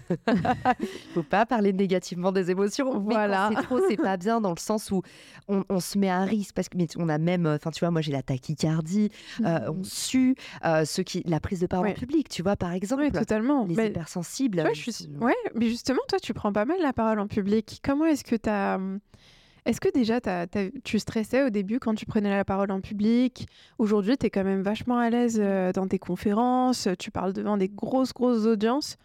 faut 1.14 1.24
pas 1.24 1.46
parler 1.46 1.74
négativement 1.74 2.32
des 2.32 2.52
émotions. 2.52 3.00
Voilà. 3.00 3.50
c'est 3.56 3.64
trop, 3.64 3.80
c'est 3.90 3.98
pas 3.98 4.18
bien 4.18 4.42
dans 4.42 4.52
le 4.52 4.60
sens 4.60 4.92
où 4.92 5.02
on, 5.48 5.64
on 5.70 5.80
se 5.80 5.98
met 5.98 6.10
à 6.10 6.22
risque 6.24 6.54
parce 6.56 6.70
que 6.70 6.78
mais 6.78 6.88
on 6.98 7.10
a 7.10 7.18
même, 7.18 7.46
enfin 7.48 7.72
tu 7.72 7.80
vois, 7.80 7.92
moi 7.92 8.02
j'ai 8.02 8.12
la 8.12 8.24
tachycardie, 8.24 9.10
euh, 9.46 9.72
on 9.72 9.84
sue, 9.84 10.36
euh, 10.66 10.86
ceux 10.86 11.04
qui, 11.04 11.24
la 11.26 11.40
prise 11.40 11.60
de 11.60 11.68
parole 11.68 11.88
Ouais. 11.88 11.92
en 11.92 11.96
public, 12.00 12.28
tu 12.30 12.42
vois, 12.44 12.56
par 12.56 12.74
exemple, 12.74 13.04
oui, 13.04 13.12
totalement. 13.12 13.66
les 13.66 13.76
Mais- 13.76 13.88
hypersensibles. 13.88 14.62
Vois, 14.62 14.74
je 14.74 14.92
suis... 14.92 15.10
Ouais, 15.22 15.36
mais 15.56 15.70
justement, 15.70 16.02
toi, 16.10 16.20
tu 16.20 16.34
prends 16.34 16.52
pas 16.52 16.66
mal 16.66 16.78
la 16.82 16.94
parole 16.94 17.20
en 17.20 17.28
public. 17.28 17.80
Comment 17.84 18.06
est-ce 18.06 18.24
que 18.24 18.36
tu 18.36 18.50
as... 18.50 18.80
Est-ce 19.66 19.82
que 19.82 19.90
déjà 19.94 20.20
tu 20.84 21.00
stressais 21.00 21.44
au 21.44 21.50
début 21.50 21.80
quand 21.80 21.94
tu 21.94 22.06
prenais 22.06 22.30
la 22.30 22.44
parole 22.46 22.72
en 22.72 22.82
public? 22.82 23.48
Aujourd'hui, 23.78 24.18
tu 24.18 24.26
es 24.26 24.30
quand 24.30 24.44
même 24.44 24.62
vachement 24.62 24.98
à 24.98 25.10
l'aise 25.10 25.38
euh, 25.40 25.72
dans 25.72 25.88
tes 25.88 26.00
conférences, 26.00 26.88
tu 26.98 27.12
parles 27.12 27.34
devant 27.34 27.58
des 27.58 27.68
grosses, 27.70 28.14
grosses 28.14 28.46
audiences. 28.46 28.98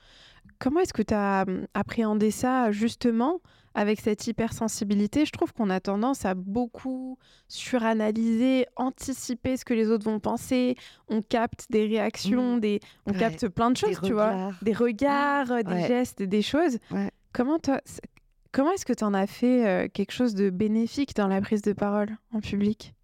Comment 0.65 0.81
est-ce 0.81 0.95
que 0.95 1.03
tu 1.03 1.13
as 1.13 1.45
appréhendé 1.75 2.31
ça 2.31 2.73
justement 2.73 3.41
avec 3.75 4.01
cette 4.01 4.27
hypersensibilité? 4.27 5.27
Je 5.27 5.31
trouve 5.31 5.53
qu'on 5.53 5.69
a 5.69 5.79
tendance 5.79 6.25
à 6.25 6.33
beaucoup 6.33 7.19
suranalyser, 7.49 8.65
anticiper 8.77 9.59
ce 9.59 9.67
que 9.67 9.75
les 9.75 9.91
autres 9.91 10.07
vont 10.07 10.21
penser. 10.21 10.77
On 11.09 11.21
capte 11.21 11.67
des 11.69 11.85
réactions, 11.87 12.57
des... 12.57 12.81
on 13.05 13.13
Ouais. 13.13 13.19
capte 13.19 13.47
plein 13.49 13.69
de 13.69 13.75
Des 13.75 13.81
choses, 13.81 14.01
tu 14.03 14.15
vois? 14.15 14.31
regards. 14.31 14.59
des 14.63 14.73
regards, 14.73 15.53
euh, 15.53 15.63
des 15.63 15.87
gestes, 15.87 16.23
des 16.23 16.41
choses. 16.41 16.79
Ouais. 16.91 17.11
Comment 17.35 17.59
comment 18.51 18.73
est-ce 18.73 18.87
que 18.87 18.95
tu 18.95 19.05
en 19.05 19.13
as 19.13 19.27
fait 19.27 19.67
euh, 19.67 19.89
quelque 19.93 20.13
chose 20.13 20.35
de 20.35 20.49
bénéfique 20.49 21.15
dans 21.15 21.29
la 21.29 21.43
prise 21.43 21.61
de 21.61 21.75
parole 21.75 22.17
en 22.33 22.41
public? 22.41 22.95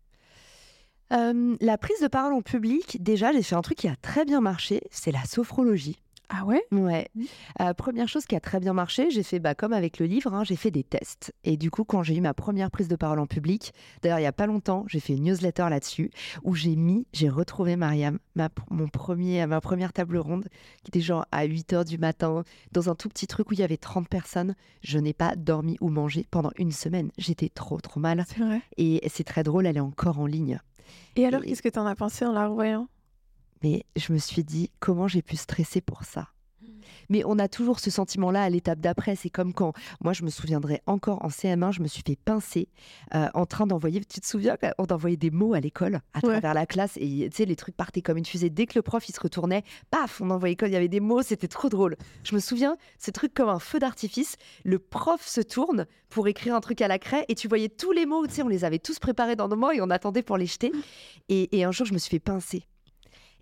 Euh, 1.13 1.57
la 1.61 1.77
prise 1.77 2.01
de 2.01 2.09
parole 2.09 2.33
en 2.33 2.41
public, 2.41 3.03
déjà, 3.03 3.33
j'ai 3.33 3.43
fait 3.43 3.55
un 3.57 3.61
truc 3.61 3.77
qui 3.77 3.89
a 3.89 3.97
très 3.97 4.25
bien 4.25 4.41
marché, 4.41 4.81
c'est 4.91 5.13
la 5.13 5.25
sophrologie. 5.25 5.99
Ah 6.33 6.45
ouais? 6.45 6.63
Ouais. 6.71 7.09
Mhm. 7.17 7.25
Euh, 7.61 7.75
première 7.75 8.07
chose 8.07 8.25
qui 8.25 8.37
a 8.37 8.41
très 8.41 8.61
bien 8.61 8.73
marché, 8.73 9.11
j'ai 9.11 9.25
fait, 9.25 9.41
bah, 9.41 9.57
comme 9.57 9.73
avec 9.73 9.99
le 9.99 10.07
livre, 10.07 10.33
hein, 10.33 10.45
j'ai 10.45 10.55
fait 10.55 10.71
des 10.71 10.85
tests. 10.85 11.35
Et 11.43 11.57
du 11.57 11.73
coup, 11.73 11.83
quand 11.83 12.05
j'ai 12.05 12.15
eu 12.15 12.21
ma 12.21 12.35
première 12.35 12.71
prise 12.71 12.87
de 12.87 12.95
parole 12.95 13.19
en 13.19 13.27
public, 13.27 13.73
d'ailleurs, 14.03 14.21
il 14.21 14.23
y 14.23 14.27
a 14.27 14.33
pas 14.33 14.47
longtemps, 14.47 14.85
j'ai 14.87 15.01
fait 15.01 15.15
une 15.15 15.25
newsletter 15.25 15.67
là-dessus 15.69 16.13
où 16.45 16.55
j'ai 16.55 16.77
mis, 16.77 17.05
j'ai 17.13 17.29
retrouvé 17.29 17.75
Mariam, 17.75 18.21
ma, 18.37 18.49
mon 18.71 18.87
premier, 18.87 19.45
ma 19.47 19.61
première 19.61 19.93
table 19.93 20.19
ronde, 20.19 20.47
qui 20.85 20.91
était 20.91 21.01
genre 21.01 21.27
à 21.33 21.43
8 21.45 21.73
heures 21.73 21.85
du 21.85 21.99
matin, 21.99 22.45
dans 22.71 22.89
un 22.89 22.95
tout 22.95 23.09
petit 23.09 23.27
truc 23.27 23.51
où 23.51 23.55
il 23.55 23.59
y 23.59 23.65
avait 23.65 23.77
30 23.77 24.09
personnes. 24.09 24.55
Je 24.83 24.99
n'ai 24.99 25.13
pas 25.13 25.35
dormi 25.35 25.79
ou 25.81 25.89
mangé 25.89 26.27
pendant 26.31 26.53
une 26.59 26.71
semaine. 26.71 27.11
J'étais 27.19 27.49
trop, 27.49 27.81
trop 27.81 27.99
mal. 27.99 28.25
C'est 28.29 28.39
vrai? 28.45 28.61
Et 28.77 29.01
c'est 29.09 29.25
très 29.25 29.43
drôle, 29.43 29.67
elle 29.67 29.79
est 29.79 29.81
encore 29.81 30.21
en 30.21 30.27
ligne. 30.27 30.61
Et 31.17 31.27
alors, 31.27 31.43
Et- 31.43 31.49
qu'est-ce 31.49 31.63
que 31.63 31.69
tu 31.69 31.79
en 31.81 31.87
as 31.87 31.97
pensé 31.97 32.25
en 32.25 32.33
la 32.33 32.47
revoyant? 32.47 32.87
Mais 33.63 33.85
je 33.97 34.13
me 34.13 34.19
suis 34.19 34.45
dit, 34.45 34.71
comment 34.81 35.09
j'ai 35.09 35.23
pu 35.23 35.37
stresser 35.37 35.81
pour 35.81 36.05
ça? 36.05 36.29
Mais 37.09 37.23
on 37.27 37.39
a 37.39 37.49
toujours 37.49 37.81
ce 37.81 37.91
sentiment-là 37.91 38.45
à 38.45 38.49
l'étape 38.49 38.81
d'après. 38.81 39.17
C'est 39.17 39.31
comme 39.31 39.53
quand, 39.53 39.73
moi, 40.01 40.13
je 40.13 40.23
me 40.23 40.31
souviendrai 40.31 40.81
encore 40.87 41.25
en 41.25 41.29
CM1, 41.29 41.73
je 41.73 41.83
me 41.83 41.89
suis 41.89 42.03
fait 42.07 42.17
pincer 42.17 42.69
euh, 43.15 43.29
en 43.35 43.47
train 43.47 43.67
d'envoyer, 43.67 44.01
tu 44.05 44.21
te 44.21 44.27
souviens, 44.27 44.57
on 44.79 44.85
envoyait 44.85 45.17
des 45.17 45.31
mots 45.31 45.53
à 45.55 45.61
l'école, 45.61 46.01
à 46.15 46.21
travers 46.21 46.55
la 46.55 46.67
classe, 46.67 46.97
et 46.97 47.29
tu 47.31 47.37
sais, 47.37 47.45
les 47.45 47.57
trucs 47.57 47.77
partaient 47.77 48.01
comme 48.01 48.17
une 48.17 48.25
fusée. 48.25 48.49
Dès 48.49 48.67
que 48.67 48.79
le 48.79 48.83
prof, 48.83 49.09
il 49.09 49.15
se 49.15 49.21
retournait, 49.21 49.65
paf, 49.91 50.21
on 50.21 50.31
envoyait, 50.31 50.57
il 50.63 50.69
y 50.73 50.77
avait 50.77 50.89
des 50.89 51.01
mots, 51.01 51.23
c'était 51.23 51.49
trop 51.49 51.69
drôle. 51.69 51.97
Je 52.23 52.35
me 52.35 52.41
souviens, 52.41 52.77
ce 52.99 53.11
truc 53.11 53.35
comme 53.35 53.49
un 53.49 53.59
feu 53.59 53.81
d'artifice, 53.81 54.37
le 54.65 54.79
prof 54.79 55.27
se 55.27 55.41
tourne 55.41 55.87
pour 56.09 56.29
écrire 56.29 56.55
un 56.55 56.61
truc 56.61 56.81
à 56.81 56.89
la 56.89 56.99
craie, 56.99 57.25
et 57.29 57.35
tu 57.35 57.49
voyais 57.49 57.69
tous 57.69 57.93
les 57.93 58.07
mots, 58.07 58.27
tu 58.27 58.35
sais, 58.35 58.43
on 58.43 58.49
les 58.49 58.65
avait 58.65 58.79
tous 58.79 59.01
préparés 59.01 59.37
dans 59.37 59.49
nos 59.49 59.57
mains, 59.57 59.73
et 59.73 59.81
on 59.81 59.91
attendait 59.91 60.23
pour 60.23 60.37
les 60.37 60.47
jeter. 60.47 60.71
Et, 61.29 61.59
et 61.59 61.65
un 61.65 61.73
jour, 61.73 61.87
je 61.87 61.93
me 61.93 61.99
suis 61.99 62.11
fait 62.11 62.21
pincer. 62.21 62.67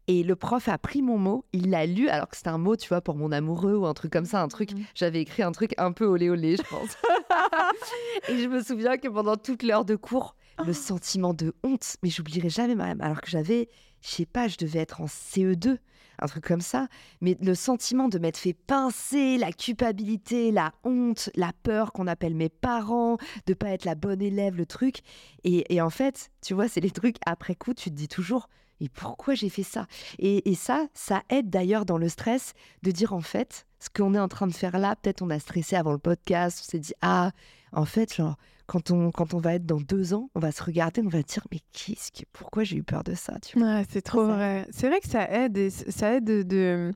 Et 0.08 0.22
le 0.22 0.36
prof 0.36 0.68
a 0.68 0.78
pris 0.78 1.02
mon 1.02 1.18
mot, 1.18 1.44
il 1.52 1.68
l'a 1.68 1.84
lu, 1.84 2.08
alors 2.08 2.28
que 2.28 2.36
c'était 2.36 2.48
un 2.48 2.56
mot, 2.56 2.76
tu 2.76 2.88
vois, 2.88 3.02
pour 3.02 3.14
mon 3.14 3.30
amoureux 3.30 3.76
ou 3.76 3.84
un 3.84 3.92
truc 3.92 4.10
comme 4.10 4.24
ça, 4.24 4.40
un 4.40 4.48
truc. 4.48 4.72
Mmh. 4.72 4.82
J'avais 4.94 5.20
écrit 5.20 5.42
un 5.42 5.52
truc 5.52 5.74
un 5.76 5.92
peu 5.92 6.06
olé 6.06 6.30
olé, 6.30 6.56
je 6.56 6.62
pense. 6.62 6.96
et 8.28 8.38
je 8.38 8.48
me 8.48 8.62
souviens 8.62 8.96
que 8.96 9.08
pendant 9.08 9.36
toute 9.36 9.62
l'heure 9.62 9.84
de 9.84 9.96
cours, 9.96 10.34
le 10.64 10.70
oh. 10.70 10.72
sentiment 10.72 11.34
de 11.34 11.54
honte, 11.62 11.96
mais 12.02 12.08
j'oublierai 12.08 12.48
jamais 12.48 12.74
même, 12.74 13.02
alors 13.02 13.20
que 13.20 13.30
j'avais, 13.30 13.68
je 14.00 14.08
sais 14.08 14.26
pas, 14.26 14.48
je 14.48 14.56
devais 14.56 14.78
être 14.78 15.02
en 15.02 15.06
CE2, 15.06 15.76
un 16.20 16.26
truc 16.26 16.44
comme 16.44 16.62
ça, 16.62 16.88
mais 17.20 17.36
le 17.42 17.54
sentiment 17.54 18.08
de 18.08 18.18
m'être 18.18 18.38
fait 18.38 18.54
pincer, 18.54 19.36
la 19.36 19.52
culpabilité, 19.52 20.50
la 20.50 20.72
honte, 20.84 21.28
la 21.36 21.52
peur 21.62 21.92
qu'on 21.92 22.06
appelle 22.06 22.34
mes 22.34 22.48
parents, 22.48 23.18
de 23.46 23.52
pas 23.52 23.68
être 23.68 23.84
la 23.84 23.94
bonne 23.94 24.22
élève, 24.22 24.56
le 24.56 24.64
truc. 24.64 25.00
Et, 25.44 25.72
et 25.74 25.82
en 25.82 25.90
fait, 25.90 26.30
tu 26.42 26.54
vois, 26.54 26.66
c'est 26.66 26.80
les 26.80 26.90
trucs 26.90 27.16
après 27.26 27.54
coup, 27.54 27.74
tu 27.74 27.90
te 27.90 27.94
dis 27.94 28.08
toujours, 28.08 28.48
et 28.80 28.88
pourquoi 28.88 29.34
j'ai 29.34 29.48
fait 29.48 29.62
ça? 29.62 29.86
Et, 30.18 30.54
ça, 30.54 30.86
ça 30.94 31.22
aide 31.30 31.50
d'ailleurs 31.50 31.84
dans 31.84 31.98
le 31.98 32.08
stress 32.08 32.54
de 32.82 32.90
dire 32.90 33.12
en 33.12 33.20
fait, 33.20 33.66
ce 33.80 33.88
qu'on 33.90 34.14
est 34.14 34.18
en 34.18 34.28
train 34.28 34.46
de 34.46 34.52
faire 34.52 34.78
là, 34.78 34.96
peut-être 34.96 35.22
on 35.22 35.30
a 35.30 35.38
stressé 35.38 35.76
avant 35.76 35.92
le 35.92 35.98
podcast, 35.98 36.62
on 36.62 36.70
s'est 36.70 36.78
dit, 36.78 36.94
ah, 37.00 37.32
en 37.72 37.84
fait, 37.84 38.14
genre, 38.14 38.36
quand 38.66 38.90
on, 38.90 39.10
quand 39.10 39.34
on 39.34 39.38
va 39.38 39.54
être 39.54 39.66
dans 39.66 39.80
deux 39.80 40.14
ans, 40.14 40.30
on 40.34 40.40
va 40.40 40.52
se 40.52 40.62
regarder, 40.62 41.00
on 41.04 41.08
va 41.08 41.22
dire, 41.22 41.46
mais 41.50 41.60
qu'est-ce 41.72 42.12
que, 42.12 42.26
pourquoi 42.32 42.64
j'ai 42.64 42.76
eu 42.76 42.82
peur 42.82 43.02
de 43.02 43.14
ça 43.14 43.38
tu 43.40 43.58
vois? 43.58 43.82
C'est 43.88 44.02
trop 44.02 44.24
vrai. 44.24 44.66
C'est 44.70 44.88
vrai 44.88 45.00
que 45.00 45.08
ça 45.08 45.28
aide, 45.30 45.56
et 45.56 45.70
ça 45.70 46.14
aide 46.14 46.24
de, 46.24 46.92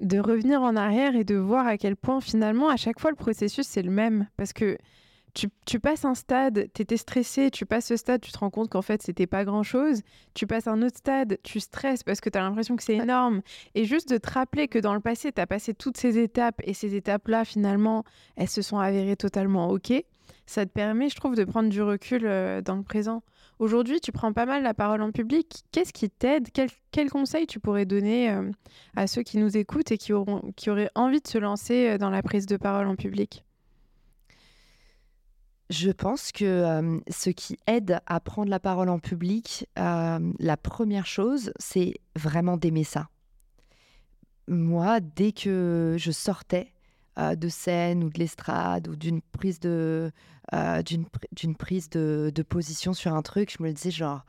de 0.00 0.18
revenir 0.18 0.62
en 0.62 0.76
arrière 0.76 1.14
et 1.14 1.24
de 1.24 1.36
voir 1.36 1.66
à 1.66 1.76
quel 1.78 1.96
point 1.96 2.20
finalement, 2.20 2.68
à 2.68 2.76
chaque 2.76 3.00
fois, 3.00 3.10
le 3.10 3.16
processus, 3.16 3.66
c'est 3.66 3.82
le 3.82 3.90
même. 3.90 4.28
Parce 4.36 4.52
que 4.52 4.78
tu, 5.34 5.80
passes 5.80 6.04
un 6.04 6.14
stade, 6.14 6.68
tu 6.74 6.82
étais 6.82 6.96
stressé, 6.96 7.50
tu 7.50 7.66
passes 7.66 7.86
ce 7.86 7.96
stade, 7.96 8.20
tu 8.20 8.30
te 8.30 8.38
rends 8.38 8.50
compte 8.50 8.70
qu'en 8.70 8.82
fait, 8.82 9.02
c'était 9.02 9.26
pas 9.26 9.44
grand 9.44 9.64
chose. 9.64 10.02
Tu 10.32 10.46
passes 10.46 10.68
un 10.68 10.80
autre 10.82 10.96
stade, 10.96 11.38
tu 11.42 11.58
stresses 11.60 12.04
parce 12.04 12.20
que 12.20 12.30
tu 12.30 12.38
as 12.38 12.42
l'impression 12.42 12.76
que 12.76 12.82
c'est 12.82 12.96
énorme. 12.96 13.42
Et 13.74 13.84
juste 13.84 14.08
de 14.08 14.18
te 14.18 14.30
rappeler 14.30 14.68
que 14.68 14.78
dans 14.78 14.94
le 14.94 15.00
passé, 15.00 15.32
tu 15.32 15.40
as 15.40 15.46
passé 15.46 15.74
toutes 15.74 15.96
ces 15.96 16.18
étapes 16.18 16.60
et 16.64 16.72
ces 16.72 16.94
étapes-là, 16.94 17.44
finalement, 17.44 18.04
elles 18.36 18.48
se 18.48 18.62
sont 18.62 18.78
avérées 18.78 19.16
totalement 19.16 19.68
OK. 19.70 19.92
Ça 20.46 20.66
te 20.66 20.70
permet, 20.70 21.08
je 21.08 21.16
trouve, 21.16 21.34
de 21.34 21.44
prendre 21.44 21.68
du 21.68 21.82
recul 21.82 22.22
euh, 22.24 22.60
dans 22.60 22.76
le 22.76 22.82
présent. 22.82 23.22
Aujourd'hui, 23.58 24.00
tu 24.00 24.12
prends 24.12 24.32
pas 24.32 24.46
mal 24.46 24.62
la 24.62 24.74
parole 24.74 25.00
en 25.02 25.10
public. 25.10 25.64
Qu'est-ce 25.72 25.92
qui 25.92 26.10
t'aide? 26.10 26.48
Quel, 26.52 26.68
quel, 26.90 27.10
conseil 27.10 27.46
tu 27.46 27.60
pourrais 27.60 27.86
donner 27.86 28.30
euh, 28.30 28.50
à 28.94 29.06
ceux 29.06 29.22
qui 29.22 29.38
nous 29.38 29.56
écoutent 29.56 29.90
et 29.90 29.98
qui, 29.98 30.12
auront, 30.12 30.52
qui 30.56 30.70
auraient 30.70 30.90
envie 30.94 31.20
de 31.20 31.28
se 31.28 31.38
lancer 31.38 31.88
euh, 31.88 31.98
dans 31.98 32.10
la 32.10 32.22
prise 32.22 32.46
de 32.46 32.56
parole 32.56 32.86
en 32.86 32.96
public? 32.96 33.44
Je 35.70 35.90
pense 35.90 36.32
que 36.32 37.00
ce 37.08 37.30
qui 37.30 37.58
aide 37.66 38.00
à 38.06 38.20
prendre 38.20 38.50
la 38.50 38.60
parole 38.60 38.88
en 38.88 38.98
public, 38.98 39.66
la 39.76 40.56
première 40.56 41.06
chose, 41.06 41.52
c'est 41.58 41.94
vraiment 42.16 42.56
d'aimer 42.56 42.84
ça. 42.84 43.08
Moi, 44.46 45.00
dès 45.00 45.32
que 45.32 45.96
je 45.98 46.10
sortais 46.10 46.72
de 47.16 47.48
scène 47.48 48.04
ou 48.04 48.10
de 48.10 48.18
l'estrade 48.18 48.88
ou 48.88 48.96
d'une 48.96 49.22
prise 49.22 49.60
de 49.60 50.12
d'une 51.32 51.56
prise 51.56 51.88
de, 51.88 52.44
position 52.48 52.92
sur 52.92 53.14
un 53.14 53.22
truc, 53.22 53.54
je 53.56 53.62
me 53.62 53.72
disais 53.72 53.90
genre 53.90 54.24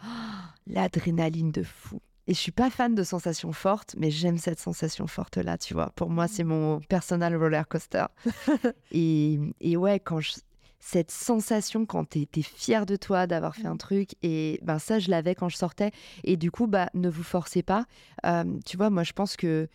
l'adrénaline 0.67 1.51
de 1.51 1.63
fou. 1.63 2.01
Et 2.27 2.33
je 2.33 2.39
suis 2.39 2.51
pas 2.51 2.71
fan 2.71 2.95
de 2.95 3.03
sensations 3.03 3.51
fortes, 3.51 3.95
mais 3.99 4.09
j'aime 4.09 4.39
cette 4.39 4.59
sensation 4.59 5.05
forte 5.05 5.37
là, 5.37 5.59
tu 5.59 5.75
vois. 5.75 5.91
Pour 5.95 6.09
moi, 6.09 6.27
c'est 6.27 6.43
mon 6.43 6.79
personal 6.79 7.35
roller 7.35 7.67
coaster. 7.67 8.05
et, 8.91 9.39
et 9.61 9.77
ouais, 9.77 9.99
quand 9.99 10.21
je, 10.21 10.33
cette 10.79 11.11
sensation 11.11 11.85
quand 11.85 12.09
tu 12.09 12.21
es, 12.21 12.41
fier 12.41 12.85
de 12.85 12.95
toi 12.95 13.27
d'avoir 13.27 13.55
fait 13.55 13.67
un 13.67 13.77
truc. 13.77 14.15
Et 14.21 14.59
ben 14.63 14.79
ça, 14.79 14.99
je 14.99 15.09
l'avais 15.09 15.35
quand 15.35 15.49
je 15.49 15.57
sortais. 15.57 15.91
Et 16.23 16.37
du 16.37 16.51
coup, 16.51 16.67
bah, 16.67 16.89
ne 16.93 17.09
vous 17.09 17.23
forcez 17.23 17.63
pas. 17.63 17.85
Euh, 18.25 18.43
tu 18.65 18.77
vois, 18.77 18.89
moi, 18.89 19.03
je 19.03 19.13
pense 19.13 19.35
que 19.35 19.67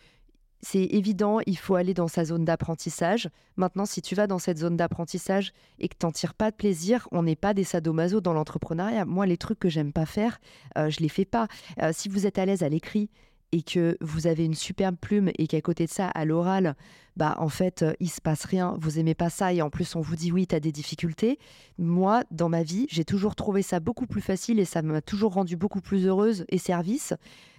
c'est 0.61 0.83
évident, 0.83 1.39
il 1.45 1.57
faut 1.57 1.75
aller 1.75 1.93
dans 1.93 2.07
sa 2.07 2.23
zone 2.23 2.45
d'apprentissage. 2.45 3.29
Maintenant, 3.57 3.85
si 3.85 4.01
tu 4.01 4.15
vas 4.15 4.27
dans 4.27 4.39
cette 4.39 4.59
zone 4.59 4.77
d'apprentissage 4.77 5.53
et 5.79 5.87
que 5.87 5.95
tu 5.99 6.05
n'en 6.05 6.11
tires 6.11 6.35
pas 6.35 6.51
de 6.51 6.55
plaisir, 6.55 7.07
on 7.11 7.23
n'est 7.23 7.35
pas 7.35 7.53
des 7.53 7.63
sadomaso 7.63 8.21
dans 8.21 8.33
l'entrepreneuriat. 8.33 9.05
Moi, 9.05 9.25
les 9.25 9.37
trucs 9.37 9.59
que 9.59 9.69
j'aime 9.69 9.91
pas 9.91 10.05
faire, 10.05 10.39
euh, 10.77 10.89
je 10.89 10.99
les 10.99 11.09
fais 11.09 11.25
pas. 11.25 11.47
Euh, 11.81 11.91
si 11.93 12.09
vous 12.09 12.27
êtes 12.27 12.37
à 12.37 12.45
l'aise 12.45 12.63
à 12.63 12.69
l'écrit, 12.69 13.09
et 13.51 13.61
que 13.61 13.97
vous 14.01 14.27
avez 14.27 14.45
une 14.45 14.53
superbe 14.53 14.95
plume 14.99 15.31
et 15.37 15.47
qu'à 15.47 15.61
côté 15.61 15.85
de 15.85 15.91
ça, 15.91 16.07
à 16.07 16.25
l'oral, 16.25 16.75
bah 17.17 17.35
en 17.39 17.49
fait, 17.49 17.83
euh, 17.83 17.93
il 17.99 18.09
se 18.09 18.21
passe 18.21 18.45
rien, 18.45 18.75
vous 18.79 18.97
aimez 18.97 19.15
pas 19.15 19.29
ça 19.29 19.53
et 19.53 19.61
en 19.61 19.69
plus 19.69 19.95
on 19.95 20.01
vous 20.01 20.15
dit 20.15 20.31
oui, 20.31 20.47
tu 20.47 20.55
as 20.55 20.59
des 20.59 20.71
difficultés. 20.71 21.39
Moi, 21.77 22.23
dans 22.31 22.47
ma 22.47 22.63
vie, 22.63 22.87
j'ai 22.89 23.03
toujours 23.03 23.35
trouvé 23.35 23.61
ça 23.61 23.79
beaucoup 23.79 24.07
plus 24.07 24.21
facile 24.21 24.59
et 24.59 24.65
ça 24.65 24.81
m'a 24.81 25.01
toujours 25.01 25.33
rendu 25.33 25.57
beaucoup 25.57 25.81
plus 25.81 26.07
heureuse 26.07 26.45
et 26.49 26.57
service 26.57 27.13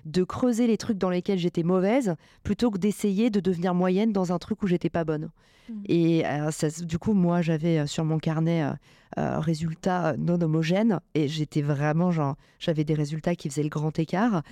de 0.07 0.25
creuser 0.25 0.67
les 0.67 0.79
trucs 0.79 0.99
dans 0.99 1.11
lesquels 1.11 1.39
j'étais 1.39 1.63
mauvaise 1.63 2.17
plutôt 2.43 2.71
que 2.71 2.79
d'essayer 2.79 3.31
de 3.31 3.41
devenir 3.41 3.75
moyenne 3.75 4.13
dans 4.13 4.33
un 4.33 4.39
truc 4.39 4.63
où 4.63 4.67
j'étais 4.67 4.91
pas 4.91 5.05
bonne. 5.05 5.31
Mmh. 5.69 5.75
Et 5.87 6.27
euh, 6.27 6.51
du 6.81 6.99
coup, 6.99 7.13
moi, 7.13 7.43
j'avais 7.43 7.81
euh, 7.81 7.87
sur 7.87 8.05
mon 8.05 8.19
carnet 8.19 8.67
résultats 9.15 10.15
non 10.17 10.41
homogènes 10.41 10.99
et 11.15 11.29
j'étais 11.29 11.61
vraiment 11.61 12.11
genre, 12.11 12.37
j'avais 12.59 12.83
des 12.83 12.95
résultats 12.95 13.35
qui 13.35 13.51
faisaient 13.51 13.63
le 13.63 13.69
grand 13.69 13.99
écart. 13.99 14.43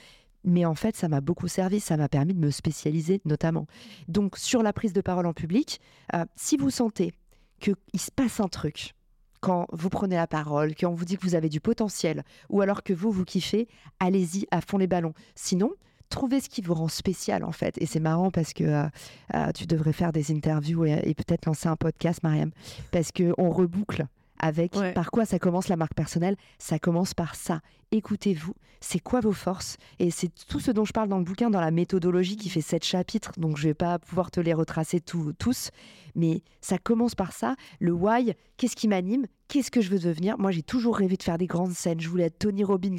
Mais 0.44 0.64
en 0.64 0.74
fait, 0.74 0.96
ça 0.96 1.08
m'a 1.08 1.20
beaucoup 1.20 1.48
servi, 1.48 1.80
ça 1.80 1.96
m'a 1.96 2.08
permis 2.08 2.34
de 2.34 2.38
me 2.40 2.50
spécialiser 2.50 3.20
notamment. 3.24 3.66
Donc, 4.08 4.36
sur 4.38 4.62
la 4.62 4.72
prise 4.72 4.92
de 4.92 5.00
parole 5.00 5.26
en 5.26 5.32
public, 5.32 5.80
euh, 6.14 6.24
si 6.36 6.56
vous 6.56 6.70
sentez 6.70 7.12
qu'il 7.60 7.76
se 7.96 8.10
passe 8.10 8.40
un 8.40 8.48
truc, 8.48 8.94
quand 9.40 9.66
vous 9.72 9.88
prenez 9.88 10.16
la 10.16 10.26
parole, 10.26 10.74
quand 10.74 10.88
on 10.88 10.94
vous 10.94 11.04
dit 11.04 11.16
que 11.16 11.22
vous 11.22 11.34
avez 11.34 11.48
du 11.48 11.60
potentiel, 11.60 12.24
ou 12.48 12.60
alors 12.60 12.82
que 12.82 12.92
vous, 12.92 13.10
vous 13.10 13.24
kiffez, 13.24 13.68
allez-y 13.98 14.46
à 14.50 14.60
fond 14.60 14.78
les 14.78 14.86
ballons. 14.86 15.14
Sinon, 15.34 15.72
trouvez 16.08 16.40
ce 16.40 16.48
qui 16.48 16.60
vous 16.60 16.74
rend 16.74 16.88
spécial 16.88 17.44
en 17.44 17.52
fait. 17.52 17.76
Et 17.78 17.86
c'est 17.86 18.00
marrant 18.00 18.30
parce 18.30 18.52
que 18.52 18.64
euh, 18.64 18.88
euh, 19.34 19.52
tu 19.52 19.66
devrais 19.66 19.92
faire 19.92 20.12
des 20.12 20.30
interviews 20.30 20.84
et, 20.84 21.00
et 21.04 21.14
peut-être 21.14 21.46
lancer 21.46 21.68
un 21.68 21.76
podcast, 21.76 22.22
Mariam, 22.22 22.50
parce 22.90 23.12
qu'on 23.12 23.50
reboucle 23.50 24.06
avec 24.40 24.72
par 24.94 25.10
quoi 25.10 25.24
ça 25.24 25.38
commence 25.38 25.68
la 25.68 25.76
marque 25.76 25.94
personnelle. 25.94 26.36
Ça 26.58 26.78
commence 26.78 27.14
par 27.14 27.34
ça. 27.34 27.60
Écoutez-vous, 27.92 28.54
c'est 28.80 28.98
quoi 28.98 29.20
vos 29.20 29.32
forces? 29.32 29.76
Et 29.98 30.10
c'est 30.10 30.30
tout 30.48 30.60
ce 30.60 30.70
dont 30.70 30.84
je 30.84 30.92
parle 30.92 31.08
dans 31.08 31.18
le 31.18 31.24
bouquin, 31.24 31.50
dans 31.50 31.60
la 31.60 31.70
méthodologie 31.70 32.36
qui 32.36 32.48
fait 32.48 32.60
sept 32.60 32.84
chapitres, 32.84 33.32
donc 33.36 33.56
je 33.56 33.68
vais 33.68 33.74
pas 33.74 33.98
pouvoir 33.98 34.30
te 34.30 34.40
les 34.40 34.54
retracer 34.54 35.00
tous, 35.00 35.70
mais 36.14 36.42
ça 36.60 36.78
commence 36.78 37.14
par 37.14 37.32
ça. 37.32 37.56
Le 37.78 37.92
why, 37.92 38.34
qu'est-ce 38.56 38.76
qui 38.76 38.88
m'anime? 38.88 39.26
Qu'est-ce 39.48 39.70
que 39.70 39.80
je 39.80 39.90
veux 39.90 39.98
devenir? 39.98 40.38
Moi, 40.38 40.50
j'ai 40.50 40.62
toujours 40.62 40.96
rêvé 40.96 41.16
de 41.16 41.22
faire 41.22 41.38
des 41.38 41.46
grandes 41.46 41.72
scènes. 41.72 42.00
Je 42.00 42.08
voulais 42.08 42.24
être 42.24 42.38
Tony 42.38 42.64
Robbins. 42.64 42.96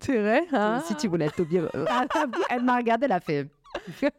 C'est 0.00 0.18
vrai 0.18 0.42
hein? 0.52 0.82
Si 0.86 0.94
tu 0.96 1.08
voulais 1.08 1.26
être 1.26 1.36
Tony 1.36 1.60
Robbins. 1.60 2.06
Elle 2.50 2.62
m'a 2.62 2.76
regardé, 2.76 3.06
elle 3.06 3.12
a 3.12 3.20
fait... 3.20 3.48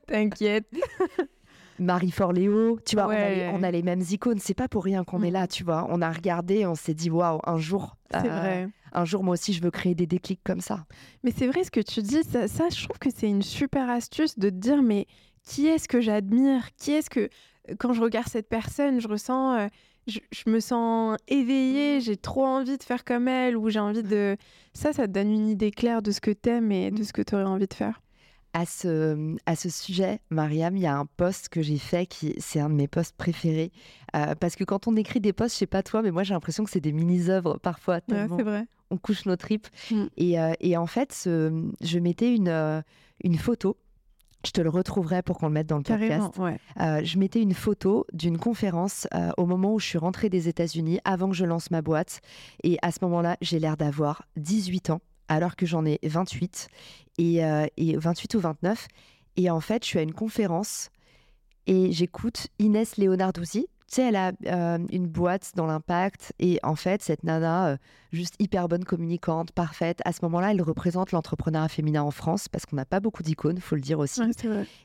T'inquiète. 0.08 0.68
Marie 1.80 2.12
Forleo, 2.12 2.80
tu 2.86 2.96
vois, 2.96 3.08
on, 3.08 3.64
a 3.64 3.72
les, 3.72 3.84
mêmes 3.84 4.04
icônes. 4.10 4.40
C'est 4.40 4.54
pas 4.54 4.68
pour 4.68 4.84
rien 4.84 5.04
qu'on 5.04 5.22
est 5.22 5.30
mm. 5.30 5.34
là, 5.34 5.48
tu 5.48 5.64
vois. 5.64 5.88
On 5.90 6.02
a 6.02 6.12
regardé, 6.12 6.66
on 6.66 6.76
s'est 6.76 6.94
dit, 6.94 7.10
waouh, 7.10 7.40
un 7.46 7.58
jour. 7.58 7.98
C'est 8.12 8.30
euh, 8.30 8.40
vrai. 8.40 8.70
Un 8.94 9.06
jour, 9.06 9.24
moi 9.24 9.34
aussi, 9.34 9.54
je 9.54 9.62
veux 9.62 9.72
créer 9.72 9.96
des 9.96 10.08
déclics 10.08 10.42
comme 10.44 10.62
ça. 10.62 10.86
Mais 11.24 11.34
c'est 11.36 11.48
vrai 11.48 11.64
ce 11.64 11.72
que 11.72 11.82
tu 11.82 12.02
dis. 12.02 12.24
Ça, 12.24 12.70
je 12.70 12.84
trouve 12.84 13.00
que 13.00 13.10
c'est 13.14 13.28
une 13.28 13.42
super 13.42 13.90
astuce 13.90 14.40
de 14.40 14.50
te 14.50 14.56
dire, 14.56 14.82
mais 14.82 15.06
qui 15.44 15.68
est-ce 15.68 15.88
que 15.88 16.00
j'admire? 16.00 16.70
Qui 16.78 16.92
est-ce 16.92 17.10
que, 17.10 17.30
quand 17.78 17.94
je 17.94 18.02
regarde 18.02 18.28
cette 18.28 18.50
personne, 18.50 19.00
je 19.00 19.08
ressens. 19.08 19.56
Euh, 19.56 19.68
je, 20.08 20.20
me 20.46 20.60
sens 20.60 21.18
éveillée, 21.28 22.00
j'ai 22.00 22.16
trop 22.16 22.46
envie 22.46 22.78
de 22.78 22.84
faire 22.84 23.04
comme 23.04 23.28
elle, 23.28 23.58
ou 23.58 23.70
j'ai 23.70 23.80
envie 23.80 24.04
de... 24.04 24.38
Ça, 24.74 24.94
ça 24.94 25.08
te 25.08 25.12
donne 25.12 25.32
une 25.32 25.48
idée 25.48 25.72
claire 25.72 26.04
de 26.04 26.12
ce 26.12 26.22
que 26.22 26.30
t'aimes 26.30 26.72
et 26.72 26.92
de 26.92 27.02
ce 27.02 27.12
que 27.12 27.24
tu 27.24 27.34
aurais 27.34 27.44
envie 27.44 27.66
de 27.66 27.74
faire 27.74 28.02
à 28.56 28.66
ce, 28.66 29.36
à 29.46 29.58
ce 29.58 29.70
sujet, 29.70 30.22
Mariam, 30.30 30.78
il 30.78 30.84
y 30.84 30.86
a 30.86 30.98
un 30.98 31.06
post 31.06 31.50
que 31.50 31.62
j'ai 31.62 31.78
fait 31.78 32.06
qui 32.06 32.34
c'est 32.38 32.62
un 32.62 32.70
de 32.70 32.74
mes 32.74 32.88
posts 32.88 33.14
préférés. 33.18 33.74
Euh, 34.16 34.34
parce 34.34 34.56
que 34.56 34.64
quand 34.64 34.88
on 34.88 34.96
écrit 34.96 35.20
des 35.20 35.34
posts, 35.34 35.56
je 35.56 35.60
sais 35.60 35.68
pas 35.68 35.84
toi, 35.84 36.02
mais 36.02 36.10
moi 36.10 36.24
j'ai 36.24 36.34
l'impression 36.34 36.64
que 36.64 36.70
c'est 36.70 36.80
des 36.80 36.94
mini-œuvres 36.94 37.60
parfois. 37.62 37.96
Ouais, 38.08 38.28
c'est 38.38 38.44
vrai. 38.44 38.66
On 38.92 38.98
couche 38.98 39.26
nos 39.26 39.36
tripes. 39.36 39.68
Mm. 39.92 40.06
Et, 40.16 40.40
euh, 40.40 40.54
et, 40.62 40.78
en 40.78 40.86
fait, 40.86 41.24
je 41.26 42.00
mettais 42.00 42.34
une, 42.34 42.48
euh, 42.48 42.82
une 43.26 43.38
photo. 43.38 43.76
Je 44.46 44.52
te 44.52 44.62
le 44.62 44.70
retrouverai 44.70 45.22
pour 45.22 45.38
qu'on 45.38 45.48
le 45.48 45.54
mette 45.54 45.68
dans 45.68 45.80
le 45.80 45.84
podcast. 45.84 46.40
je 46.78 47.18
mettais 47.18 47.42
une 47.42 47.56
photo 47.56 48.06
d'une 48.14 48.38
conférence 48.38 49.06
au 49.38 49.46
moment 49.48 49.74
où 49.74 49.80
je 49.80 49.88
suis 49.88 49.98
rentrée 49.98 50.30
des 50.30 50.48
États-Unis, 50.48 51.00
avant 51.04 51.30
que 51.30 51.36
je 51.36 51.46
lance 51.46 51.72
ma 51.72 51.82
boîte. 51.82 52.22
Et 52.64 52.78
à 52.84 52.92
ce 52.92 53.00
moment-là, 53.02 53.38
j'ai 53.42 53.60
l'air 53.60 53.76
d'avoir 53.76 54.28
18 54.38 54.92
ans 54.92 55.02
alors 55.28 55.56
que 55.56 55.66
j'en 55.66 55.86
ai 55.86 56.00
28 56.04 56.68
et, 57.18 57.40
28 57.40 58.36
euh, 58.36 58.38
ou 58.38 58.42
29. 58.42 58.88
Et 59.38 59.50
en 59.50 59.60
fait, 59.60 59.84
je 59.84 59.90
suis 59.90 60.00
à 60.00 60.02
une 60.02 60.14
conférence 60.14 60.90
et 61.68 61.92
j'écoute 61.92 62.48
Inès 62.60 62.98
Leonarduzzi. 62.98 63.68
Tu 63.88 63.96
sais, 63.96 64.08
elle 64.08 64.16
a 64.16 64.32
euh, 64.48 64.80
une 64.92 65.06
boîte 65.06 65.52
dans 65.56 65.68
l'impact 65.68 66.34
et 66.40 66.60
en 66.64 66.76
fait, 66.76 67.04
cette 67.04 67.24
nana, 67.24 67.68
euh, 67.68 67.78
juste 68.12 68.34
hyper 68.40 68.68
bonne 68.68 68.84
communicante, 68.84 69.52
parfaite, 69.52 70.02
à 70.06 70.12
ce 70.12 70.20
moment-là, 70.24 70.52
elle 70.52 70.62
représente 70.62 71.12
l'entrepreneuriat 71.12 71.68
féminin 71.68 72.02
en 72.02 72.12
France 72.12 72.48
parce 72.48 72.66
qu'on 72.66 72.78
n'a 72.78 72.86
pas 72.86 73.00
beaucoup 73.00 73.22
d'icônes, 73.22 73.60
faut 73.60 73.76
le 73.76 73.82
dire 73.82 74.00
aussi. 74.00 74.22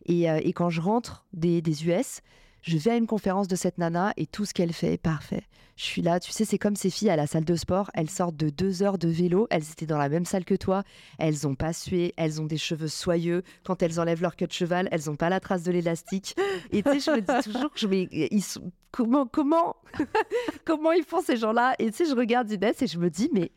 Et, 0.04 0.24
et, 0.24 0.52
quand 0.52 0.68
je 0.68 0.82
rentre 0.82 1.24
des, 1.32 1.62
des 1.62 1.88
US, 1.88 2.20
je 2.62 2.76
vais 2.76 2.90
à 2.90 2.96
une 2.96 3.06
conférence 3.06 3.48
de 3.48 3.56
cette 3.56 3.78
nana 3.78 4.12
et 4.16 4.26
tout 4.26 4.44
ce 4.44 4.54
qu'elle 4.54 4.72
fait 4.72 4.94
est 4.94 4.98
parfait. 4.98 5.44
Je 5.76 5.84
suis 5.84 6.02
là, 6.02 6.20
tu 6.20 6.30
sais, 6.30 6.44
c'est 6.44 6.58
comme 6.58 6.76
ces 6.76 6.90
filles 6.90 7.08
à 7.08 7.16
la 7.16 7.26
salle 7.26 7.46
de 7.46 7.56
sport. 7.56 7.90
Elles 7.94 8.10
sortent 8.10 8.36
de 8.36 8.50
deux 8.50 8.82
heures 8.82 8.98
de 8.98 9.08
vélo, 9.08 9.46
elles 9.48 9.70
étaient 9.70 9.86
dans 9.86 9.96
la 9.96 10.10
même 10.10 10.26
salle 10.26 10.44
que 10.44 10.54
toi, 10.54 10.82
elles 11.18 11.48
ont 11.48 11.54
pas 11.54 11.72
sué, 11.72 12.12
elles 12.18 12.38
ont 12.42 12.44
des 12.44 12.58
cheveux 12.58 12.88
soyeux. 12.88 13.42
Quand 13.64 13.82
elles 13.82 13.98
enlèvent 13.98 14.20
leur 14.20 14.36
queue 14.36 14.46
de 14.46 14.52
cheval, 14.52 14.90
elles 14.92 15.08
ont 15.08 15.16
pas 15.16 15.30
la 15.30 15.40
trace 15.40 15.62
de 15.62 15.72
l'élastique. 15.72 16.36
Et 16.70 16.82
tu 16.82 17.00
sais, 17.00 17.00
je 17.00 17.10
me 17.12 17.20
dis 17.22 17.44
toujours, 17.50 17.70
je 17.74 17.86
ils 17.90 18.44
comment, 18.90 19.26
comment, 19.26 19.76
comment 20.66 20.92
ils 20.92 21.04
font 21.04 21.22
ces 21.22 21.38
gens-là? 21.38 21.76
Et 21.78 21.90
tu 21.90 22.04
sais, 22.04 22.10
je 22.10 22.14
regarde 22.14 22.50
Inès 22.50 22.82
et 22.82 22.86
je 22.86 22.98
me 22.98 23.08
dis, 23.08 23.30
mais 23.32 23.50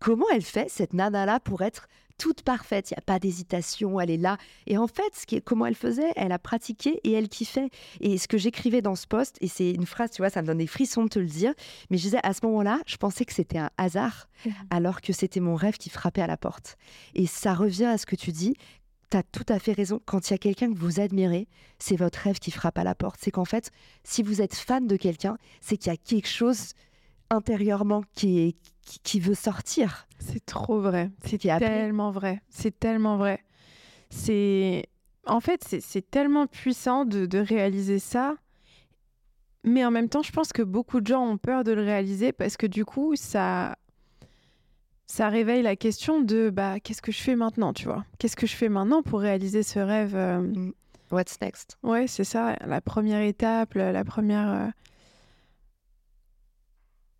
comment 0.00 0.26
elle 0.34 0.42
fait 0.42 0.68
cette 0.68 0.92
nana-là 0.92 1.40
pour 1.40 1.62
être 1.62 1.88
toute 2.20 2.42
parfaite, 2.42 2.90
il 2.90 2.94
n'y 2.94 2.98
a 2.98 3.00
pas 3.00 3.18
d'hésitation, 3.18 3.98
elle 3.98 4.10
est 4.10 4.18
là. 4.18 4.36
Et 4.66 4.76
en 4.76 4.86
fait, 4.86 5.14
ce 5.14 5.24
qui 5.24 5.40
comment 5.40 5.64
elle 5.64 5.74
faisait, 5.74 6.12
elle 6.16 6.32
a 6.32 6.38
pratiqué 6.38 7.00
et 7.02 7.12
elle 7.12 7.30
kiffait. 7.30 7.70
Et 8.00 8.18
ce 8.18 8.28
que 8.28 8.36
j'écrivais 8.36 8.82
dans 8.82 8.94
ce 8.94 9.06
poste, 9.06 9.38
et 9.40 9.48
c'est 9.48 9.70
une 9.70 9.86
phrase, 9.86 10.10
tu 10.10 10.20
vois, 10.20 10.28
ça 10.28 10.42
me 10.42 10.46
donne 10.46 10.58
des 10.58 10.66
frissons 10.66 11.04
de 11.04 11.08
te 11.08 11.18
le 11.18 11.26
dire, 11.26 11.54
mais 11.88 11.96
je 11.96 12.02
disais 12.02 12.20
à 12.22 12.34
ce 12.34 12.40
moment-là, 12.44 12.80
je 12.86 12.98
pensais 12.98 13.24
que 13.24 13.32
c'était 13.32 13.56
un 13.56 13.70
hasard, 13.78 14.28
mmh. 14.44 14.50
alors 14.68 15.00
que 15.00 15.14
c'était 15.14 15.40
mon 15.40 15.54
rêve 15.54 15.78
qui 15.78 15.88
frappait 15.88 16.20
à 16.20 16.26
la 16.26 16.36
porte. 16.36 16.76
Et 17.14 17.26
ça 17.26 17.54
revient 17.54 17.86
à 17.86 17.96
ce 17.96 18.04
que 18.04 18.16
tu 18.16 18.32
dis, 18.32 18.54
tu 19.10 19.16
as 19.16 19.22
tout 19.22 19.46
à 19.48 19.58
fait 19.58 19.72
raison. 19.72 19.98
Quand 20.04 20.28
il 20.28 20.32
y 20.32 20.34
a 20.34 20.38
quelqu'un 20.38 20.70
que 20.70 20.78
vous 20.78 21.00
admirez, 21.00 21.48
c'est 21.78 21.96
votre 21.96 22.18
rêve 22.18 22.38
qui 22.38 22.50
frappe 22.50 22.76
à 22.76 22.84
la 22.84 22.94
porte. 22.94 23.18
C'est 23.22 23.30
qu'en 23.30 23.46
fait, 23.46 23.70
si 24.04 24.22
vous 24.22 24.42
êtes 24.42 24.54
fan 24.54 24.86
de 24.86 24.96
quelqu'un, 24.96 25.38
c'est 25.62 25.78
qu'il 25.78 25.90
y 25.90 25.94
a 25.94 25.96
quelque 25.96 26.28
chose 26.28 26.74
intérieurement 27.30 28.02
qui, 28.14 28.40
est, 28.40 28.56
qui, 28.82 29.20
veut 29.20 29.34
sortir. 29.34 30.06
C'est 30.18 30.44
trop 30.44 30.80
vrai. 30.80 31.10
C'est 31.24 31.38
tellement 31.38 32.10
vrai. 32.10 32.42
C'est 32.48 32.78
tellement 32.78 33.16
vrai. 33.16 33.42
C'est 34.10 34.86
en 35.26 35.40
fait 35.40 35.64
c'est 35.80 36.10
tellement 36.10 36.46
puissant 36.46 37.04
de, 37.04 37.26
de, 37.26 37.38
réaliser 37.38 37.98
ça. 37.98 38.34
Mais 39.62 39.84
en 39.84 39.90
même 39.90 40.08
temps, 40.08 40.22
je 40.22 40.32
pense 40.32 40.52
que 40.52 40.62
beaucoup 40.62 41.00
de 41.00 41.06
gens 41.06 41.22
ont 41.22 41.36
peur 41.36 41.64
de 41.64 41.72
le 41.72 41.82
réaliser 41.82 42.32
parce 42.32 42.56
que 42.56 42.66
du 42.66 42.84
coup, 42.84 43.14
ça 43.14 43.76
ça 45.06 45.28
réveille 45.28 45.62
la 45.62 45.76
question 45.76 46.20
de 46.20 46.50
bah 46.50 46.80
qu'est-ce 46.80 47.02
que 47.02 47.12
je 47.12 47.20
fais 47.20 47.36
maintenant, 47.36 47.72
tu 47.72 47.86
vois? 47.86 48.04
Qu'est-ce 48.18 48.36
que 48.36 48.46
je 48.46 48.54
fais 48.54 48.68
maintenant 48.68 49.02
pour 49.02 49.20
réaliser 49.20 49.62
ce 49.62 49.78
rêve 49.78 50.14
euh? 50.14 50.40
mm. 50.40 50.72
What's 51.10 51.40
next? 51.40 51.76
Ouais, 51.82 52.06
c'est 52.06 52.24
ça, 52.24 52.54
la 52.64 52.80
première 52.80 53.22
étape, 53.22 53.74
la, 53.74 54.04
première 54.04 54.52
euh, 54.52 54.68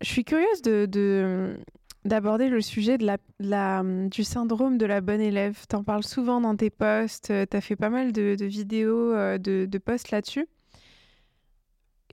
je 0.01 0.07
suis 0.07 0.23
curieuse 0.23 0.61
de, 0.61 1.57
d'aborder 2.05 2.49
le 2.49 2.61
sujet 2.61 2.97
de 2.97 3.07
la, 3.39 3.83
du 3.83 4.23
syndrome 4.23 4.77
de 4.77 4.85
la 4.85 5.01
bonne 5.01 5.21
élève. 5.21 5.65
Tu 5.69 5.75
en 5.75 5.83
parles 5.83 6.03
souvent 6.03 6.41
dans 6.41 6.55
tes 6.55 6.69
posts, 6.69 7.31
euh, 7.31 7.45
tu 7.49 7.57
as 7.57 7.61
fait 7.61 7.75
pas 7.75 7.89
mal 7.89 8.11
de, 8.11 8.35
vidéos, 8.45 9.13
euh, 9.13 9.37
de, 9.37 9.77
posts 9.77 10.11
là-dessus. 10.11 10.47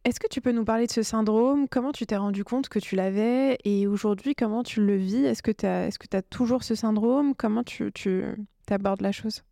Est-ce 0.05 0.21
que 0.21 0.29
tu 0.29 0.41
peux 0.41 0.53
nous 0.53 0.65
parler 0.65 0.87
de 0.87 0.93
ce 0.93 1.03
syndrome? 1.03 1.69
Comment 1.69 1.93
tu 1.93 2.07
t'es 2.07 2.17
rendu 2.17 2.45
compte 2.45 2.69
que 2.69 2.79
tu 2.79 2.97
l'avais? 2.97 3.59
Et 3.65 3.87
aujourd'hui, 3.87 4.35
comment 4.35 4.63
tu 4.63 4.85
le 4.85 4.97
vis? 4.97 5.25
Est-ce 5.25 5.43
que 5.43 5.51
tu 5.51 5.67
as, 5.67 6.23
toujours 6.23 6.63
ce 6.63 6.75
syndrome? 6.75 7.35
Comment 7.35 7.65
tu, 7.65 7.91
tu 7.93 8.25
abordes 8.71 9.01
la 9.01 9.13
chose? 9.13 9.43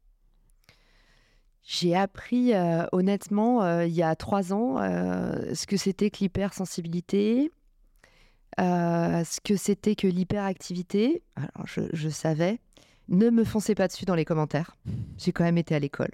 J'ai 1.62 1.96
appris 1.96 2.54
euh, 2.54 2.86
honnêtement 2.92 3.80
il 3.80 3.92
y 3.92 4.04
a 4.04 4.14
trois 4.14 4.52
ans 4.52 4.76
ce 4.78 5.66
que 5.66 5.76
c'était 5.76 6.10
que 6.10 6.18
l'hypersensibilité, 6.20 7.50
euh, 8.60 9.24
ce 9.24 9.40
que 9.40 9.56
c'était 9.56 9.94
que 9.94 10.06
l'hyperactivité. 10.06 11.22
Alors, 11.36 11.66
je, 11.66 12.08
savais. 12.08 12.58
Ne 13.08 13.30
me 13.30 13.44
foncez 13.44 13.74
pas 13.74 13.88
dessus 13.88 14.04
dans 14.04 14.14
les 14.14 14.24
commentaires. 14.24 14.76
J'ai 15.18 15.32
quand 15.32 15.44
même 15.44 15.58
été 15.58 15.74
à 15.74 15.78
l'école. 15.78 16.10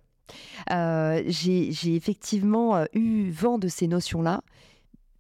Euh, 0.70 1.22
j'ai 1.26 1.95
effectivement 1.95 2.76
euh, 2.76 2.84
eu 2.95 3.30
vent 3.30 3.59
de 3.59 3.68
ces 3.68 3.86
notions-là, 3.86 4.43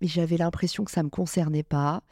mais 0.00 0.06
j'avais 0.06 0.36
l'impression 0.36 0.84
que 0.84 0.90
ça 0.90 1.00
ne 1.00 1.06
me 1.06 1.10
concernait 1.10 1.62
pas 1.62 2.02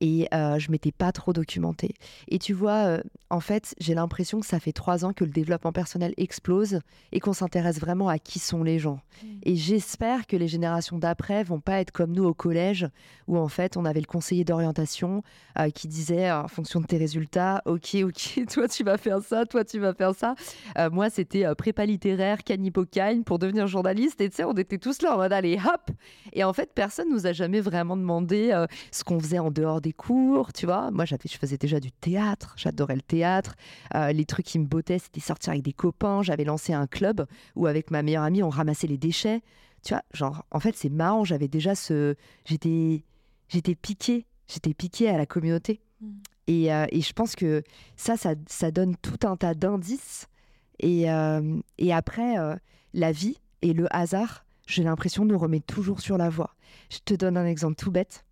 et 0.00 0.28
euh, 0.32 0.58
je 0.58 0.70
m'étais 0.70 0.92
pas 0.92 1.12
trop 1.12 1.32
documentée. 1.32 1.94
Et 2.28 2.38
tu 2.38 2.52
vois, 2.52 2.84
euh, 2.86 3.02
en 3.28 3.40
fait, 3.40 3.74
j'ai 3.78 3.94
l'impression 3.94 4.40
que 4.40 4.46
ça 4.46 4.58
fait 4.58 4.72
trois 4.72 5.04
ans 5.04 5.12
que 5.12 5.24
le 5.24 5.30
développement 5.30 5.72
personnel 5.72 6.14
explose 6.16 6.80
et 7.12 7.20
qu'on 7.20 7.34
s'intéresse 7.34 7.78
vraiment 7.78 8.08
à 8.08 8.18
qui 8.18 8.38
sont 8.38 8.62
les 8.62 8.78
gens. 8.78 9.00
Mmh. 9.22 9.26
Et 9.42 9.56
j'espère 9.56 10.26
que 10.26 10.36
les 10.36 10.48
générations 10.48 10.98
d'après 10.98 11.44
vont 11.44 11.60
pas 11.60 11.80
être 11.80 11.90
comme 11.90 12.12
nous 12.12 12.24
au 12.24 12.34
collège, 12.34 12.88
où 13.28 13.36
en 13.36 13.48
fait 13.48 13.76
on 13.76 13.84
avait 13.84 14.00
le 14.00 14.06
conseiller 14.06 14.44
d'orientation 14.44 15.22
euh, 15.58 15.70
qui 15.70 15.86
disait 15.86 16.30
en 16.30 16.48
fonction 16.48 16.80
de 16.80 16.86
tes 16.86 16.96
résultats, 16.96 17.62
ok, 17.66 17.96
ok, 18.04 18.46
toi 18.50 18.68
tu 18.68 18.84
vas 18.84 18.96
faire 18.96 19.20
ça, 19.20 19.44
toi 19.44 19.64
tu 19.64 19.78
vas 19.78 19.92
faire 19.92 20.14
ça. 20.14 20.34
moi, 20.90 21.10
c'était 21.10 21.44
prépa 21.54 21.84
littéraire, 21.84 22.42
canipocagne 22.42 23.22
pour 23.22 23.38
devenir 23.38 23.66
journaliste. 23.66 24.20
Et 24.20 24.30
tu 24.30 24.36
sais, 24.36 24.44
on 24.44 24.54
était 24.54 24.78
tous 24.78 25.02
là 25.02 25.14
en 25.14 25.18
mode 25.18 25.32
allez, 25.32 25.56
hop. 25.58 25.90
Et 26.32 26.42
en 26.44 26.52
fait, 26.52 26.70
personne 26.74 27.10
nous 27.10 27.26
a 27.26 27.32
jamais 27.32 27.60
vraiment 27.60 27.96
demandé 27.96 28.64
ce 28.90 29.04
qu'on 29.04 29.20
faisait 29.20 29.38
en 29.38 29.50
dehors 29.50 29.80
des 29.80 29.89
cours, 29.92 30.52
tu 30.52 30.66
vois. 30.66 30.90
Moi, 30.90 31.04
j'avais, 31.04 31.28
je 31.30 31.36
faisais 31.36 31.56
déjà 31.56 31.80
du 31.80 31.92
théâtre, 31.92 32.54
j'adorais 32.56 32.96
le 32.96 33.02
théâtre. 33.02 33.54
Euh, 33.94 34.12
les 34.12 34.24
trucs 34.24 34.46
qui 34.46 34.58
me 34.58 34.66
bottaient, 34.66 34.98
c'était 34.98 35.20
sortir 35.20 35.52
avec 35.52 35.62
des 35.62 35.72
copains. 35.72 36.22
J'avais 36.22 36.44
lancé 36.44 36.72
un 36.72 36.86
club 36.86 37.26
où, 37.56 37.66
avec 37.66 37.90
ma 37.90 38.02
meilleure 38.02 38.22
amie, 38.22 38.42
on 38.42 38.48
ramassait 38.48 38.86
les 38.86 38.98
déchets. 38.98 39.42
Tu 39.82 39.94
vois, 39.94 40.02
genre, 40.12 40.44
en 40.50 40.60
fait, 40.60 40.76
c'est 40.76 40.90
marrant. 40.90 41.24
J'avais 41.24 41.48
déjà 41.48 41.74
ce. 41.74 42.14
J'étais, 42.44 43.04
j'étais 43.48 43.74
piqué, 43.74 44.26
j'étais 44.48 44.74
piqué 44.74 45.08
à 45.08 45.16
la 45.16 45.26
communauté. 45.26 45.80
Mmh. 46.00 46.08
Et, 46.46 46.72
euh, 46.72 46.86
et, 46.90 47.00
je 47.00 47.12
pense 47.12 47.36
que 47.36 47.62
ça, 47.96 48.16
ça, 48.16 48.34
ça, 48.46 48.70
donne 48.70 48.96
tout 48.96 49.26
un 49.26 49.36
tas 49.36 49.54
d'indices. 49.54 50.26
Et, 50.80 51.10
euh, 51.10 51.60
et 51.78 51.92
après, 51.92 52.36
la 52.94 53.12
vie 53.12 53.36
et 53.62 53.72
le 53.72 53.86
hasard, 53.94 54.44
j'ai 54.66 54.82
l'impression, 54.82 55.24
nous 55.24 55.38
remet 55.38 55.60
toujours 55.60 56.00
sur 56.00 56.16
la 56.16 56.28
voie. 56.28 56.54
Je 56.90 56.98
te 57.04 57.14
donne 57.14 57.36
un 57.36 57.46
exemple 57.46 57.74
tout 57.74 57.90
bête. 57.90 58.24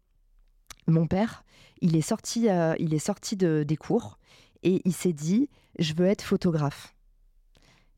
Mon 0.87 1.07
père, 1.07 1.45
il 1.81 1.97
est 1.97 2.03
sorti, 2.03 2.49
euh, 2.49 2.75
il 2.79 2.95
est 2.95 2.99
sorti 2.99 3.37
de, 3.37 3.65
des 3.67 3.77
cours 3.77 4.19
et 4.63 4.83
il 4.85 4.93
s'est 4.93 5.13
dit 5.13 5.49
je 5.79 5.95
veux 5.95 6.07
être 6.07 6.23
photographe. 6.23 6.95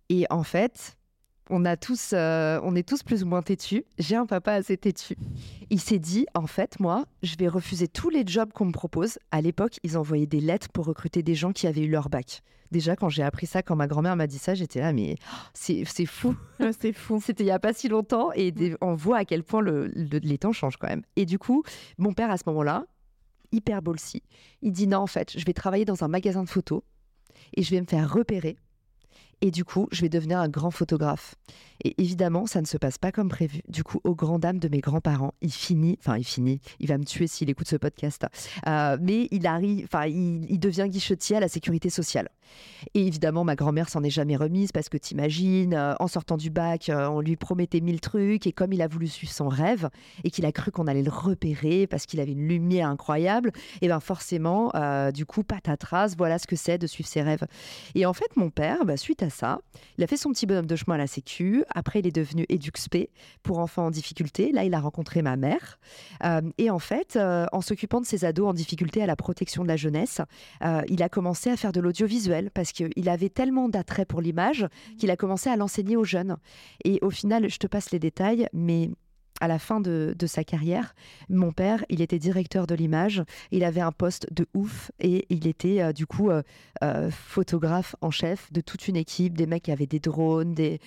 Et 0.09 0.26
en 0.31 0.43
fait, 0.43 0.97
on 1.51 1.64
a 1.64 1.76
tous, 1.76 2.11
euh, 2.12 2.61
on 2.62 2.74
est 2.74 2.89
tous 2.89 3.03
plus 3.03 3.22
ou 3.22 3.26
moins 3.26 3.43
têtus. 3.43 3.85
J'ai 3.99 4.16
un 4.16 4.26
papa 4.26 4.53
assez 4.53 4.76
têtu. 4.76 5.16
Il 5.70 5.81
s'est 5.81 5.99
dit 5.99 6.26
en 6.35 6.47
fait, 6.47 6.78
moi, 6.81 7.05
je 7.22 7.37
vais 7.37 7.49
refuser 7.49 7.89
tous 7.89 8.11
les 8.11 8.24
jobs 8.26 8.53
qu'on 8.53 8.66
me 8.66 8.72
propose. 8.72 9.18
À 9.31 9.41
l'époque, 9.41 9.78
ils 9.83 9.99
envoyaient 9.99 10.26
des 10.26 10.41
lettres 10.41 10.68
pour 10.72 10.87
recruter 10.87 11.22
des 11.22 11.35
gens 11.35 11.53
qui 11.53 11.66
avaient 11.66 11.83
eu 11.83 11.91
leur 11.91 12.09
bac. 12.09 12.43
Déjà, 12.70 12.95
quand 12.95 13.09
j'ai 13.09 13.24
appris 13.24 13.47
ça, 13.47 13.62
quand 13.62 13.74
ma 13.74 13.89
grand-mère 13.89 14.14
m'a 14.14 14.28
dit 14.28 14.39
ça, 14.39 14.55
j'étais 14.55 14.78
là, 14.81 14.93
mais 14.93 15.16
oh, 15.20 15.37
c'est 15.55 15.85
fou. 16.07 16.37
c'est 16.81 16.93
fou. 16.93 17.20
C'était 17.20 17.43
il 17.43 17.47
n'y 17.47 17.53
a 17.53 17.59
pas 17.59 17.72
si 17.72 17.89
longtemps 17.89 18.31
et 18.35 18.55
on 18.81 18.95
voit 18.95 19.18
à 19.18 19.24
quel 19.24 19.43
point 19.43 19.61
le, 19.61 19.87
les 19.89 20.39
temps 20.39 20.53
changent 20.53 20.76
quand 20.76 20.89
même. 20.89 21.03
Et 21.16 21.26
du 21.26 21.39
coup, 21.39 21.64
mon 21.99 22.12
père, 22.12 22.31
à 22.31 22.37
ce 22.37 22.45
moment-là, 22.47 22.87
hyper 23.53 23.82
ballsy. 23.82 24.22
Il 24.62 24.72
dit 24.72 24.86
non, 24.86 24.98
en 24.98 25.07
fait, 25.07 25.38
je 25.38 25.44
vais 25.44 25.53
travailler 25.53 25.84
dans 25.84 26.05
un 26.05 26.09
magasin 26.09 26.44
de 26.44 26.48
photos 26.48 26.82
et 27.55 27.62
je 27.62 27.70
vais 27.70 27.80
me 27.80 27.86
faire 27.86 28.12
repérer. 28.12 28.57
Et 29.40 29.51
du 29.51 29.64
coup, 29.64 29.88
je 29.90 30.03
vais 30.03 30.09
devenir 30.09 30.38
un 30.38 30.48
grand 30.48 30.70
photographe. 30.70 31.34
Et 31.85 32.01
évidemment, 32.01 32.47
ça 32.47 32.61
ne 32.61 32.66
se 32.66 32.76
passe 32.76 32.99
pas 32.99 33.12
comme 33.12 33.28
prévu. 33.28 33.62
Du 33.68 33.85
coup, 33.85 34.01
au 34.05 34.14
grand 34.14 34.39
dam 34.39 34.59
de 34.59 34.68
mes 34.68 34.81
grands-parents, 34.81 35.35
il 35.41 35.53
finit, 35.53 35.99
enfin, 36.01 36.18
il 36.18 36.24
finit, 36.24 36.61
il 36.78 36.89
va 36.89 36.99
me 36.99 37.05
tuer 37.05 37.26
s'il 37.26 37.49
écoute 37.51 37.68
ce 37.68 37.76
podcast, 37.76 38.26
euh, 38.66 38.97
mais 39.01 39.28
il 39.31 39.47
arrive, 39.47 39.85
enfin, 39.85 40.07
il, 40.07 40.59
devient 40.61 40.87
guichetier 40.89 41.37
à 41.37 41.41
la 41.41 41.49
sécurité 41.49 41.89
sociale. 41.89 42.28
Et 42.95 43.07
évidemment, 43.07 43.45
ma 43.45 43.55
grand-mère 43.55 43.89
s'en 43.89 44.03
est 44.03 44.11
jamais 44.11 44.37
remise 44.37 44.72
parce 44.72 44.89
que 44.89 44.99
t'imagines, 44.99 45.72
euh, 45.72 45.95
en 46.01 46.07
sortant 46.07 46.37
du 46.37 46.51
bac, 46.51 46.89
euh, 46.89 47.09
on 47.09 47.20
lui 47.20 47.37
promettait 47.37 47.81
mille 47.81 48.01
trucs 48.01 48.47
et 48.47 48.53
comme 48.53 48.72
il 48.72 48.83
a 48.83 48.89
voulu 48.89 49.07
suivre 49.07 49.33
son 49.33 49.49
rêve 49.49 49.89
et 50.24 50.31
qu'il 50.31 50.45
a 50.45 50.53
cru 50.53 50.70
qu'on 50.70 50.87
allait 50.87 51.03
le 51.03 51.11
repérer 51.11 51.87
parce 51.87 52.05
qu'il 52.07 52.20
avait 52.20 52.33
une 52.33 52.47
lumière 52.47 52.89
incroyable, 52.89 53.53
et 53.81 53.89
ben 53.89 54.01
forcément, 54.01 54.72
du 55.12 55.24
coup, 55.24 55.43
patatras, 55.45 56.14
voilà 56.18 56.39
ce 56.39 56.47
que 56.47 56.57
c'est 56.57 56.78
de 56.78 56.87
suivre 56.87 57.09
ses 57.09 57.22
rêves. 57.22 57.47
Et 57.95 58.05
en 58.05 58.12
fait, 58.12 58.37
mon 58.37 58.51
père, 58.51 58.85
bah, 58.85 58.97
suite 58.97 59.22
à 59.22 59.31
ça, 59.31 59.61
il 59.97 60.05
a 60.05 60.07
fait 60.07 60.16
son 60.16 60.31
petit 60.31 60.47
bonhomme 60.47 60.66
de 60.66 60.76
chemin 60.76 60.97
à 60.97 60.99
la 60.99 61.07
sécu, 61.07 61.64
après, 61.75 62.01
il 62.01 62.07
est 62.07 62.14
devenu 62.14 62.47
EduxP 62.49 63.11
pour 63.43 63.59
enfants 63.59 63.87
en 63.87 63.91
difficulté. 63.91 64.53
Là, 64.53 64.64
il 64.64 64.75
a 64.75 64.81
rencontré 64.81 65.23
ma 65.23 65.37
mère. 65.37 65.79
Euh, 66.25 66.41
et 66.59 66.71
en 66.71 66.79
fait, 66.79 67.16
euh, 67.16 67.47
en 67.53 67.61
s'occupant 67.61 68.01
de 68.01 68.07
ses 68.07 68.25
ados 68.25 68.49
en 68.49 68.55
difficulté 68.55 69.03
à 69.03 69.07
la 69.07 69.16
protection 69.16 69.62
de 69.62 69.68
la 69.68 69.77
jeunesse, 69.77 70.21
euh, 70.64 70.83
il 70.89 71.03
a 71.03 71.09
commencé 71.09 71.51
à 71.51 71.57
faire 71.57 71.73
de 71.73 71.81
l'audiovisuel 71.81 72.51
parce 72.51 72.73
qu'il 72.73 73.09
avait 73.09 73.29
tellement 73.29 73.68
d'attrait 73.68 74.05
pour 74.05 74.21
l'image 74.21 74.66
qu'il 74.99 75.11
a 75.11 75.16
commencé 75.16 75.49
à 75.49 75.57
l'enseigner 75.57 75.97
aux 75.97 76.05
jeunes. 76.05 76.37
Et 76.85 76.99
au 77.03 77.11
final, 77.11 77.49
je 77.49 77.59
te 77.59 77.66
passe 77.66 77.91
les 77.93 77.99
détails, 77.99 78.47
mais 78.53 78.91
à 79.41 79.49
la 79.49 79.59
fin 79.59 79.81
de, 79.81 80.14
sa 80.27 80.45
carrière, 80.45 80.95
mon 81.31 81.51
père, 81.51 81.83
il 81.89 82.03
était 82.03 82.18
directeur 82.18 82.66
de 82.66 82.75
l'image, 82.75 83.23
il 83.51 83.64
avait 83.64 83.81
un 83.81 83.93
poste 83.93 84.31
de 84.35 84.47
ouf 84.53 84.91
et 85.01 85.25
il 85.31 85.47
était 85.47 85.95
du 85.95 86.07
coup 86.07 86.29
photographe 87.11 87.97
en 88.03 88.11
chef 88.11 88.53
de 88.53 88.61
toute 88.61 88.87
une 88.87 88.97
équipe, 88.97 89.39
des 89.39 89.47
mecs 89.47 89.62
qui 89.62 89.73
avaient 89.73 89.87
des 89.87 89.99
drones, 89.99 90.53
des 90.53 90.79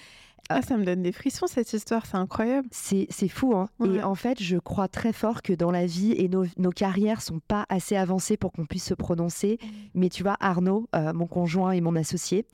Ah, 0.50 0.62
ça 0.62 0.78
me 0.78 0.84
donne 0.84 1.02
des 1.02 1.14
frissons 1.14 1.48
cette 1.48 1.72
histoire, 1.72 2.06
c'est 2.06 2.18
incroyable. 2.18 2.68
C'est 2.72 3.08
fou, 3.30 3.56
hein. 3.56 3.70
Et 3.86 4.04
en 4.04 4.16
fait, 4.16 4.41
je 4.44 4.58
crois 4.58 4.88
très 4.88 5.14
fort 5.14 5.41
que 5.41 5.54
dans 5.54 5.72
la 5.72 5.86
vie, 5.86 6.12
et 6.12 6.28
nos, 6.28 6.46
nos 6.58 6.72
carrières 6.72 7.22
sont 7.22 7.39
pas 7.48 7.66
assez 7.70 7.96
avancées 7.96 8.36
pour 8.36 8.52
qu'on 8.52 8.66
puisse 8.66 8.86
se 8.86 8.94
prononcer. 8.94 9.58
Mmh. 9.62 9.68
Mais 9.96 10.10
tu 10.10 10.22
vois, 10.24 10.36
Arnaud, 10.41 10.88
euh, 10.96 11.14
mon 11.14 11.28
conjoint 11.28 11.72
et 11.72 11.82
mon 11.82 11.96
associé, 11.96 12.46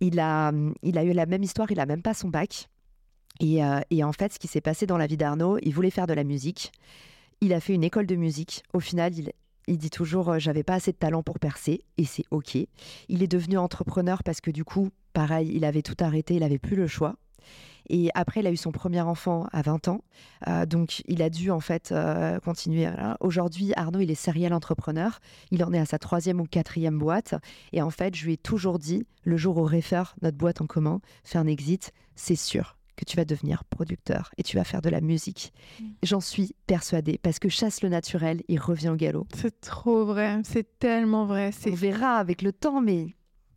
il 0.00 0.18
a, 0.18 0.50
il 0.82 0.96
a 0.96 1.04
eu 1.04 1.12
la 1.12 1.26
même 1.26 1.42
histoire, 1.42 1.70
il 1.70 1.78
a 1.78 1.86
même 1.86 2.02
pas 2.02 2.14
son 2.14 2.28
bac. 2.28 2.68
Et, 3.38 3.62
euh, 3.64 3.80
et 3.90 4.02
en 4.02 4.12
fait, 4.12 4.32
ce 4.32 4.38
qui 4.38 4.48
s'est 4.48 4.60
passé 4.60 4.86
dans 4.86 4.98
la 4.98 5.06
vie 5.06 5.16
d'Arnaud, 5.16 5.58
il 5.62 5.74
voulait 5.74 5.90
faire 5.90 6.06
de 6.06 6.14
la 6.14 6.24
musique. 6.24 6.72
Il 7.42 7.52
a 7.52 7.60
fait 7.60 7.74
une 7.74 7.84
école 7.84 8.06
de 8.06 8.16
musique. 8.16 8.62
Au 8.72 8.80
final, 8.80 9.16
il, 9.16 9.32
il 9.66 9.78
dit 9.78 9.90
toujours 9.90 10.30
euh, 10.30 10.38
j'avais 10.38 10.62
pas 10.62 10.74
assez 10.74 10.92
de 10.92 10.96
talent 10.96 11.22
pour 11.22 11.38
percer 11.38 11.84
et 11.96 12.04
c'est 12.04 12.24
ok. 12.30 12.56
Il 13.08 13.22
est 13.22 13.28
devenu 13.28 13.56
entrepreneur 13.56 14.22
parce 14.22 14.40
que 14.40 14.50
du 14.50 14.64
coup, 14.64 14.90
pareil, 15.12 15.50
il 15.54 15.64
avait 15.64 15.82
tout 15.82 15.96
arrêté, 16.00 16.34
il 16.34 16.42
avait 16.42 16.58
plus 16.58 16.76
le 16.76 16.86
choix. 16.86 17.16
Et 17.88 18.10
après, 18.14 18.40
il 18.40 18.46
a 18.46 18.52
eu 18.52 18.56
son 18.56 18.70
premier 18.70 19.00
enfant 19.00 19.48
à 19.52 19.62
20 19.62 19.88
ans. 19.88 20.04
Euh, 20.46 20.64
donc, 20.64 21.02
il 21.06 21.22
a 21.22 21.28
dû 21.28 21.50
en 21.50 21.58
fait 21.58 21.90
euh, 21.90 22.38
continuer. 22.38 22.88
Aujourd'hui, 23.18 23.72
Arnaud, 23.76 23.98
il 23.98 24.10
est 24.10 24.14
serial 24.14 24.52
entrepreneur. 24.52 25.18
Il 25.50 25.64
en 25.64 25.72
est 25.72 25.78
à 25.78 25.86
sa 25.86 25.98
troisième 25.98 26.40
ou 26.40 26.44
quatrième 26.44 26.98
boîte. 26.98 27.34
Et 27.72 27.82
en 27.82 27.90
fait, 27.90 28.14
je 28.14 28.24
lui 28.26 28.34
ai 28.34 28.36
toujours 28.36 28.78
dit, 28.78 29.06
le 29.24 29.36
jour 29.36 29.56
où 29.56 29.64
Refer, 29.64 30.14
notre 30.22 30.36
boîte 30.36 30.60
en 30.60 30.66
commun, 30.66 31.00
fait 31.24 31.38
un 31.38 31.48
exit, 31.48 31.92
c'est 32.14 32.36
sûr 32.36 32.76
que 32.96 33.04
tu 33.04 33.16
vas 33.16 33.24
devenir 33.24 33.64
producteur 33.64 34.30
et 34.36 34.42
tu 34.42 34.56
vas 34.56 34.64
faire 34.64 34.82
de 34.82 34.90
la 34.90 35.00
musique. 35.00 35.52
Mm. 35.80 35.84
J'en 36.02 36.20
suis 36.20 36.54
persuadée 36.66 37.18
parce 37.20 37.38
que 37.38 37.48
chasse 37.48 37.82
le 37.82 37.88
naturel, 37.88 38.42
il 38.48 38.60
revient 38.60 38.90
au 38.90 38.96
galop. 38.96 39.26
C'est 39.34 39.60
trop 39.60 40.04
vrai, 40.04 40.40
c'est 40.44 40.78
tellement 40.78 41.24
vrai. 41.24 41.50
On 41.66 41.74
verra 41.74 42.16
avec 42.16 42.42
le 42.42 42.52
temps, 42.52 42.80
mais 42.80 43.14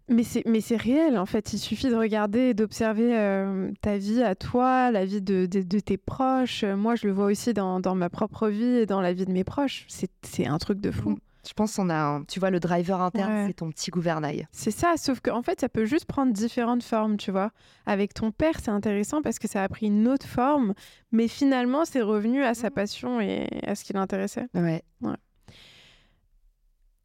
mais 0.09 0.23
c'est, 0.23 0.43
mais 0.45 0.61
c'est 0.61 0.75
réel, 0.75 1.17
en 1.17 1.25
fait. 1.25 1.53
Il 1.53 1.59
suffit 1.59 1.89
de 1.89 1.95
regarder 1.95 2.39
et 2.39 2.53
d'observer 2.53 3.17
euh, 3.17 3.71
ta 3.81 3.97
vie 3.97 4.21
à 4.21 4.35
toi, 4.35 4.91
la 4.91 5.05
vie 5.05 5.21
de, 5.21 5.45
de, 5.45 5.79
tes 5.79 5.97
proches. 5.97 6.63
Moi, 6.63 6.95
je 6.95 7.07
le 7.07 7.13
vois 7.13 7.25
aussi 7.25 7.53
dans, 7.53 7.79
dans, 7.79 7.95
ma 7.95 8.09
propre 8.09 8.49
vie 8.49 8.63
et 8.63 8.85
dans 8.85 9.01
la 9.01 9.13
vie 9.13 9.25
de 9.25 9.31
mes 9.31 9.43
proches. 9.43 9.85
C'est, 9.87 10.11
c'est 10.23 10.45
un 10.45 10.57
truc 10.57 10.81
de 10.81 10.91
fou. 10.91 11.11
Mm. 11.11 11.17
Je 11.47 11.53
pense 11.53 11.75
qu'on 11.75 11.89
a, 11.89 12.21
tu 12.29 12.39
vois, 12.39 12.51
le 12.51 12.61
driver 12.61 13.01
interne, 13.01 13.47
c'est 13.47 13.55
ton 13.55 13.69
petit 13.69 13.91
gouvernail. 13.91 14.47
C'est 14.53 14.71
ça, 14.71 14.93
sauf 14.95 15.19
qu'en 15.19 15.41
fait, 15.41 15.59
ça 15.59 15.67
peut 15.67 15.83
juste 15.83 16.05
prendre 16.05 16.31
différentes 16.31 16.83
formes, 16.83 17.17
tu 17.17 17.31
vois. 17.31 17.51
Avec 17.85 18.13
ton 18.13 18.31
père, 18.31 18.61
c'est 18.61 18.71
intéressant 18.71 19.21
parce 19.21 19.39
que 19.39 19.49
ça 19.49 19.61
a 19.61 19.67
pris 19.67 19.87
une 19.87 20.07
autre 20.07 20.25
forme, 20.25 20.73
mais 21.11 21.27
finalement, 21.27 21.83
c'est 21.83 22.01
revenu 22.01 22.43
à 22.43 22.53
sa 22.53 22.69
mm. 22.69 22.73
passion 22.73 23.21
et 23.21 23.49
à 23.65 23.75
ce 23.75 23.83
qui 23.83 23.91
l'intéressait. 23.91 24.47
Ouais. 24.53 24.83
ouais. 25.01 25.15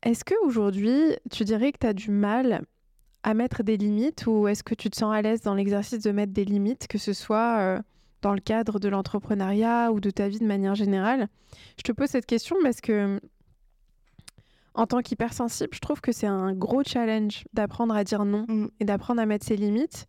Est-ce 0.05 0.25
qu'aujourd'hui, 0.25 1.17
tu 1.31 1.45
dirais 1.45 1.73
que 1.73 1.79
tu 1.81 1.87
as 1.89 1.93
du 1.93 2.13
mal 2.13 2.63
à 3.29 3.35
mettre 3.35 3.62
des 3.62 3.76
limites 3.76 4.24
ou 4.26 4.49
est-ce 4.49 4.64
que 4.64 4.74
tu 4.74 4.89
te 4.89 4.97
sens 4.97 5.14
à 5.14 5.20
l'aise 5.20 5.43
dans 5.43 5.53
l'exercice 5.53 6.01
de 6.01 6.11
mettre 6.12 6.33
des 6.33 6.47
limites, 6.47 6.87
que 6.89 6.97
ce 6.97 7.12
soit 7.12 7.59
euh, 7.59 7.79
dans 8.22 8.33
le 8.33 8.41
cadre 8.41 8.79
de 8.79 8.89
l'entrepreneuriat 8.89 9.93
ou 9.93 10.01
de 10.01 10.09
ta 10.09 10.31
vie 10.31 10.39
de 10.39 10.47
manière 10.47 10.74
générale? 10.74 11.29
Je 11.76 11.83
te 11.83 11.93
pose 11.93 12.09
cette 12.09 12.24
question 12.24 12.57
parce 12.62 12.81
que 12.81 13.20
en 14.72 14.87
tant 14.87 15.03
qu'hypersensible, 15.03 15.74
je 15.74 15.81
trouve 15.81 16.01
que 16.01 16.11
c'est 16.11 16.26
un 16.26 16.55
gros 16.55 16.83
challenge 16.83 17.45
d'apprendre 17.53 17.95
à 17.95 18.03
dire 18.03 18.24
non 18.24 18.47
mm. 18.49 18.68
et 18.81 18.87
d'apprendre 18.87 19.20
à 19.20 19.26
mettre 19.26 19.45
ses 19.45 19.57
limites. 19.57 20.07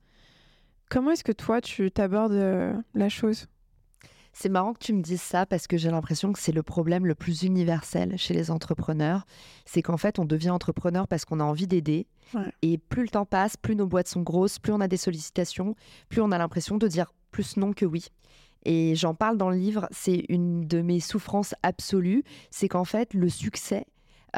Comment 0.90 1.12
est-ce 1.12 1.26
que 1.26 1.34
toi, 1.34 1.60
tu 1.60 1.92
t'abordes 1.92 2.32
euh, 2.32 2.74
la 2.94 3.10
chose? 3.10 3.48
C'est 4.34 4.50
marrant 4.50 4.74
que 4.74 4.80
tu 4.80 4.94
me 4.94 5.02
dises 5.02 5.22
ça 5.22 5.46
parce 5.46 5.68
que 5.68 5.78
j'ai 5.78 5.90
l'impression 5.90 6.32
que 6.34 6.40
c'est 6.40 6.52
le 6.52 6.64
problème 6.64 7.06
le 7.06 7.16
plus 7.16 7.44
universel 7.44 8.18
chez 8.18 8.34
les 8.34 8.52
entrepreneurs. 8.52 9.26
C'est 9.66 9.82
qu'en 9.82 9.98
fait, 9.98 10.20
on 10.20 10.26
devient 10.26 10.52
entrepreneur 10.52 11.08
parce 11.08 11.26
qu'on 11.26 11.40
a 11.40 11.44
envie 11.44 11.68
d'aider. 11.68 12.08
Et 12.62 12.78
plus 12.78 13.04
le 13.04 13.10
temps 13.10 13.26
passe, 13.26 13.58
plus 13.58 13.76
nos 13.76 13.88
boîtes 13.88 14.08
sont 14.08 14.22
grosses, 14.22 14.60
plus 14.60 14.72
on 14.72 14.82
a 14.82 14.88
des 14.88 14.98
sollicitations, 14.98 15.76
plus 16.10 16.22
on 16.22 16.32
a 16.32 16.38
l'impression 16.38 16.78
de 16.78 16.88
dire 16.88 17.12
plus 17.32 17.58
non 17.58 17.74
que 17.74 17.86
oui. 17.86 18.06
Et 18.66 18.96
j'en 18.96 19.16
parle 19.16 19.38
dans 19.38 19.50
le 19.50 19.58
livre, 19.58 19.88
c'est 19.92 20.26
une 20.30 20.68
de 20.68 20.82
mes 20.82 21.00
souffrances 21.00 21.56
absolues. 21.64 22.24
C'est 22.52 22.68
qu'en 22.68 22.86
fait, 22.86 23.14
le 23.14 23.30
succès, 23.30 23.86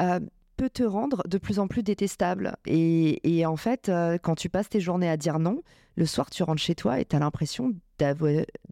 euh, 0.00 0.20
peut 0.56 0.70
te 0.70 0.82
rendre 0.82 1.22
de 1.26 1.38
plus 1.38 1.58
en 1.58 1.66
plus 1.66 1.82
détestable. 1.82 2.56
Et, 2.66 3.44
en 3.46 3.56
fait, 3.56 3.88
euh, 3.88 4.18
quand 4.18 4.34
tu 4.34 4.48
passes 4.48 4.68
tes 4.68 4.80
journées 4.80 5.08
à 5.08 5.16
dire 5.16 5.38
non, 5.38 5.62
le 5.96 6.06
soir, 6.06 6.30
tu 6.30 6.42
rentres 6.42 6.62
chez 6.62 6.74
toi 6.74 7.00
et 7.00 7.04
tu 7.04 7.16
as 7.16 7.18
l'impression 7.18 7.74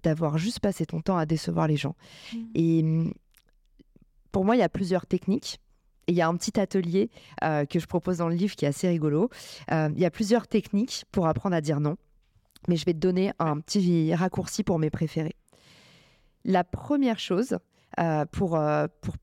d'avoir 0.02 0.38
juste 0.38 0.60
passé 0.60 0.86
ton 0.86 1.00
temps 1.00 1.16
à 1.16 1.26
décevoir 1.26 1.68
les 1.68 1.76
gens. 1.76 1.94
Mmh. 2.32 2.38
Et 2.54 2.82
mmh, 2.82 3.12
pour 4.32 4.44
moi, 4.44 4.56
il 4.56 4.58
y 4.58 4.62
a 4.62 4.68
plusieurs 4.68 5.06
techniques. 5.06 5.60
il 6.08 6.14
y 6.14 6.22
a 6.22 6.28
un 6.28 6.36
petit 6.36 6.58
atelier 6.58 7.10
euh, 7.44 7.64
que 7.64 7.78
je 7.78 7.86
propose 7.86 8.18
dans 8.18 8.28
le 8.28 8.34
livre 8.34 8.56
qui 8.56 8.64
est 8.64 8.68
assez 8.68 8.88
rigolo. 8.88 9.30
Euh, 9.70 9.90
il 9.94 10.00
y 10.00 10.06
a 10.06 10.10
plusieurs 10.10 10.48
techniques 10.48 11.04
pour 11.12 11.26
apprendre 11.26 11.54
à 11.54 11.60
dire 11.60 11.80
non. 11.80 11.96
Mais 12.68 12.76
je 12.76 12.84
vais 12.84 12.92
te 12.92 12.98
donner 12.98 13.32
un 13.38 13.58
petit 13.60 14.14
raccourci 14.14 14.64
pour 14.64 14.78
mes 14.78 14.90
préférés. 14.90 15.36
La 16.44 16.64
première 16.64 17.18
chose, 17.18 17.58
pour, 18.32 18.50
pour 19.00 19.14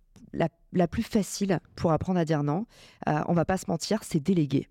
la, 0.74 0.88
plus 0.88 1.04
facile 1.04 1.60
pour 1.76 1.92
apprendre 1.92 2.20
à 2.20 2.26
dire 2.26 2.44
non, 2.44 2.66
euh, 3.08 3.22
on 3.28 3.34
va 3.34 3.46
pas 3.46 3.58
se 3.58 3.66
mentir, 3.68 4.04
c'est 4.04 4.20
déléguer. 4.20 4.68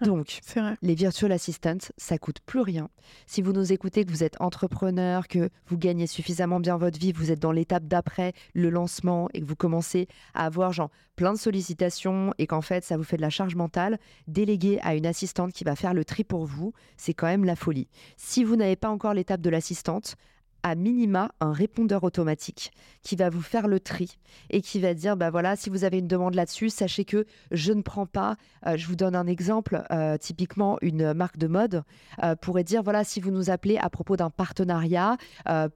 Ah, 0.00 0.04
Donc, 0.04 0.40
les 0.80 0.94
virtual 0.94 1.32
assistants, 1.32 1.90
ça 1.96 2.18
coûte 2.18 2.38
plus 2.46 2.60
rien. 2.60 2.88
Si 3.26 3.42
vous 3.42 3.52
nous 3.52 3.72
écoutez, 3.72 4.04
que 4.04 4.10
vous 4.10 4.22
êtes 4.22 4.40
entrepreneur, 4.40 5.26
que 5.26 5.50
vous 5.66 5.76
gagnez 5.76 6.06
suffisamment 6.06 6.60
bien 6.60 6.76
votre 6.76 7.00
vie, 7.00 7.12
vous 7.12 7.32
êtes 7.32 7.40
dans 7.40 7.50
l'étape 7.50 7.84
d'après 7.84 8.32
le 8.54 8.70
lancement 8.70 9.28
et 9.34 9.40
que 9.40 9.46
vous 9.46 9.56
commencez 9.56 10.06
à 10.34 10.46
avoir 10.46 10.72
genre 10.72 10.90
plein 11.16 11.32
de 11.32 11.38
sollicitations 11.38 12.32
et 12.38 12.46
qu'en 12.46 12.60
fait 12.60 12.84
ça 12.84 12.96
vous 12.96 13.02
fait 13.02 13.16
de 13.16 13.22
la 13.22 13.30
charge 13.30 13.56
mentale, 13.56 13.98
déléguer 14.28 14.78
à 14.82 14.94
une 14.94 15.06
assistante 15.06 15.52
qui 15.52 15.64
va 15.64 15.74
faire 15.74 15.94
le 15.94 16.04
tri 16.04 16.22
pour 16.22 16.44
vous, 16.46 16.72
c'est 16.96 17.14
quand 17.14 17.26
même 17.26 17.44
la 17.44 17.56
folie. 17.56 17.88
Si 18.16 18.44
vous 18.44 18.54
n'avez 18.54 18.76
pas 18.76 18.90
encore 18.90 19.14
l'étape 19.14 19.40
de 19.40 19.50
l'assistante, 19.50 20.14
à 20.68 20.74
minima 20.74 21.30
un 21.40 21.52
répondeur 21.52 22.04
automatique 22.04 22.72
qui 23.02 23.16
va 23.16 23.30
vous 23.30 23.40
faire 23.40 23.68
le 23.68 23.80
tri 23.80 24.18
et 24.50 24.60
qui 24.60 24.80
va 24.80 24.92
dire 24.92 25.16
bah 25.16 25.30
voilà 25.30 25.56
si 25.56 25.70
vous 25.70 25.84
avez 25.84 25.98
une 25.98 26.06
demande 26.06 26.34
là-dessus 26.34 26.68
sachez 26.68 27.06
que 27.06 27.24
je 27.50 27.72
ne 27.72 27.80
prends 27.80 28.06
pas 28.06 28.36
euh, 28.66 28.76
je 28.76 28.86
vous 28.86 28.96
donne 28.96 29.16
un 29.16 29.26
exemple 29.26 29.82
euh, 29.90 30.18
typiquement 30.18 30.76
une 30.82 31.14
marque 31.14 31.38
de 31.38 31.46
mode 31.46 31.84
euh, 32.22 32.36
pourrait 32.36 32.64
dire 32.64 32.82
voilà 32.82 33.02
si 33.02 33.20
vous 33.20 33.30
nous 33.30 33.48
appelez 33.48 33.78
à 33.78 33.88
propos 33.88 34.16
d'un 34.16 34.30
partenariat 34.30 35.16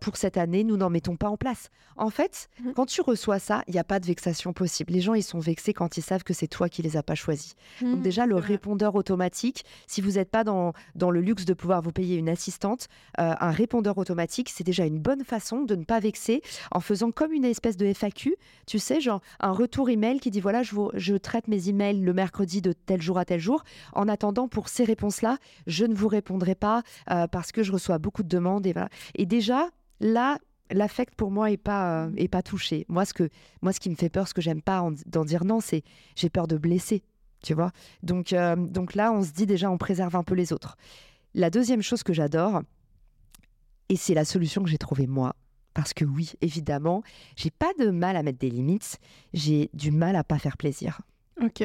pour 0.00 0.16
cette 0.16 0.36
année 0.36 0.64
nous 0.64 0.76
n'en 0.76 0.90
mettons 0.90 1.16
pas 1.16 1.28
en 1.28 1.36
place. 1.36 1.70
En 1.96 2.10
fait 2.10 2.48
mmh. 2.60 2.72
quand 2.72 2.86
tu 2.86 3.00
reçois 3.00 3.38
ça 3.38 3.62
il 3.68 3.72
n'y 3.72 3.80
a 3.80 3.84
pas 3.84 3.98
de 3.98 4.06
vexation 4.06 4.52
possible. 4.52 4.92
Les 4.92 5.00
gens 5.00 5.14
ils 5.14 5.22
sont 5.22 5.38
vexés 5.38 5.72
quand 5.72 5.96
ils 5.96 6.02
savent 6.02 6.24
que 6.24 6.34
c'est 6.34 6.48
toi 6.48 6.68
qui 6.68 6.82
les 6.82 6.96
as 6.96 7.02
pas 7.02 7.14
choisis. 7.14 7.54
Donc 7.80 7.98
mmh, 7.98 8.02
déjà 8.02 8.26
le 8.26 8.36
répondeur 8.36 8.94
automatique 8.94 9.64
si 9.86 10.02
vous 10.02 10.12
n'êtes 10.12 10.30
pas 10.30 10.44
dans, 10.44 10.74
dans 10.94 11.10
le 11.10 11.20
luxe 11.20 11.46
de 11.46 11.54
pouvoir 11.54 11.80
vous 11.80 11.92
payer 11.92 12.16
une 12.16 12.28
assistante 12.28 12.88
un 13.16 13.50
répondeur 13.50 13.96
automatique 13.96 14.50
c'est 14.50 14.64
déjà 14.64 14.81
une 14.86 14.98
bonne 14.98 15.24
façon 15.24 15.62
de 15.62 15.74
ne 15.74 15.84
pas 15.84 16.00
vexer 16.00 16.42
en 16.70 16.80
faisant 16.80 17.10
comme 17.10 17.32
une 17.32 17.44
espèce 17.44 17.76
de 17.76 17.86
FAQ, 17.86 18.36
tu 18.66 18.78
sais, 18.78 19.00
genre 19.00 19.20
un 19.40 19.52
retour 19.52 19.90
email 19.90 20.20
qui 20.20 20.30
dit 20.30 20.40
voilà, 20.40 20.62
je, 20.62 20.74
je 20.94 21.14
traite 21.14 21.48
mes 21.48 21.68
emails 21.68 22.00
le 22.00 22.12
mercredi 22.12 22.60
de 22.60 22.72
tel 22.72 23.02
jour 23.02 23.18
à 23.18 23.24
tel 23.24 23.40
jour. 23.40 23.64
En 23.92 24.08
attendant, 24.08 24.48
pour 24.48 24.68
ces 24.68 24.84
réponses-là, 24.84 25.38
je 25.66 25.84
ne 25.84 25.94
vous 25.94 26.08
répondrai 26.08 26.54
pas 26.54 26.82
euh, 27.10 27.26
parce 27.26 27.52
que 27.52 27.62
je 27.62 27.72
reçois 27.72 27.98
beaucoup 27.98 28.22
de 28.22 28.28
demandes. 28.28 28.66
Et, 28.66 28.74
et 29.14 29.26
déjà, 29.26 29.68
là, 30.00 30.38
l'affect 30.72 31.14
pour 31.14 31.30
moi 31.30 31.50
est 31.50 31.56
pas 31.56 32.06
euh, 32.06 32.10
est 32.16 32.28
pas 32.28 32.42
touché. 32.42 32.84
Moi 32.88 33.04
ce 33.04 33.14
que 33.14 33.28
moi 33.60 33.72
ce 33.72 33.80
qui 33.80 33.90
me 33.90 33.94
fait 33.94 34.08
peur, 34.08 34.28
ce 34.28 34.34
que 34.34 34.42
j'aime 34.42 34.62
pas 34.62 34.86
d'en 35.06 35.24
dire 35.24 35.44
non, 35.44 35.60
c'est 35.60 35.82
j'ai 36.16 36.30
peur 36.30 36.46
de 36.46 36.56
blesser, 36.56 37.02
tu 37.42 37.54
vois. 37.54 37.72
Donc 38.02 38.32
euh, 38.32 38.56
donc 38.56 38.94
là, 38.94 39.12
on 39.12 39.22
se 39.22 39.32
dit 39.32 39.46
déjà 39.46 39.70
on 39.70 39.78
préserve 39.78 40.16
un 40.16 40.22
peu 40.22 40.34
les 40.34 40.52
autres. 40.52 40.76
La 41.34 41.50
deuxième 41.50 41.82
chose 41.82 42.02
que 42.02 42.12
j'adore, 42.12 42.62
et 43.92 43.96
c'est 43.96 44.14
la 44.14 44.24
solution 44.24 44.62
que 44.62 44.70
j'ai 44.70 44.78
trouvée 44.78 45.06
moi. 45.06 45.36
Parce 45.74 45.92
que 45.92 46.06
oui, 46.06 46.32
évidemment, 46.40 47.02
j'ai 47.36 47.50
pas 47.50 47.72
de 47.78 47.90
mal 47.90 48.16
à 48.16 48.22
mettre 48.22 48.38
des 48.38 48.48
limites, 48.48 48.98
j'ai 49.34 49.68
du 49.74 49.90
mal 49.90 50.16
à 50.16 50.24
pas 50.24 50.38
faire 50.38 50.56
plaisir. 50.56 51.02
Ok. 51.42 51.62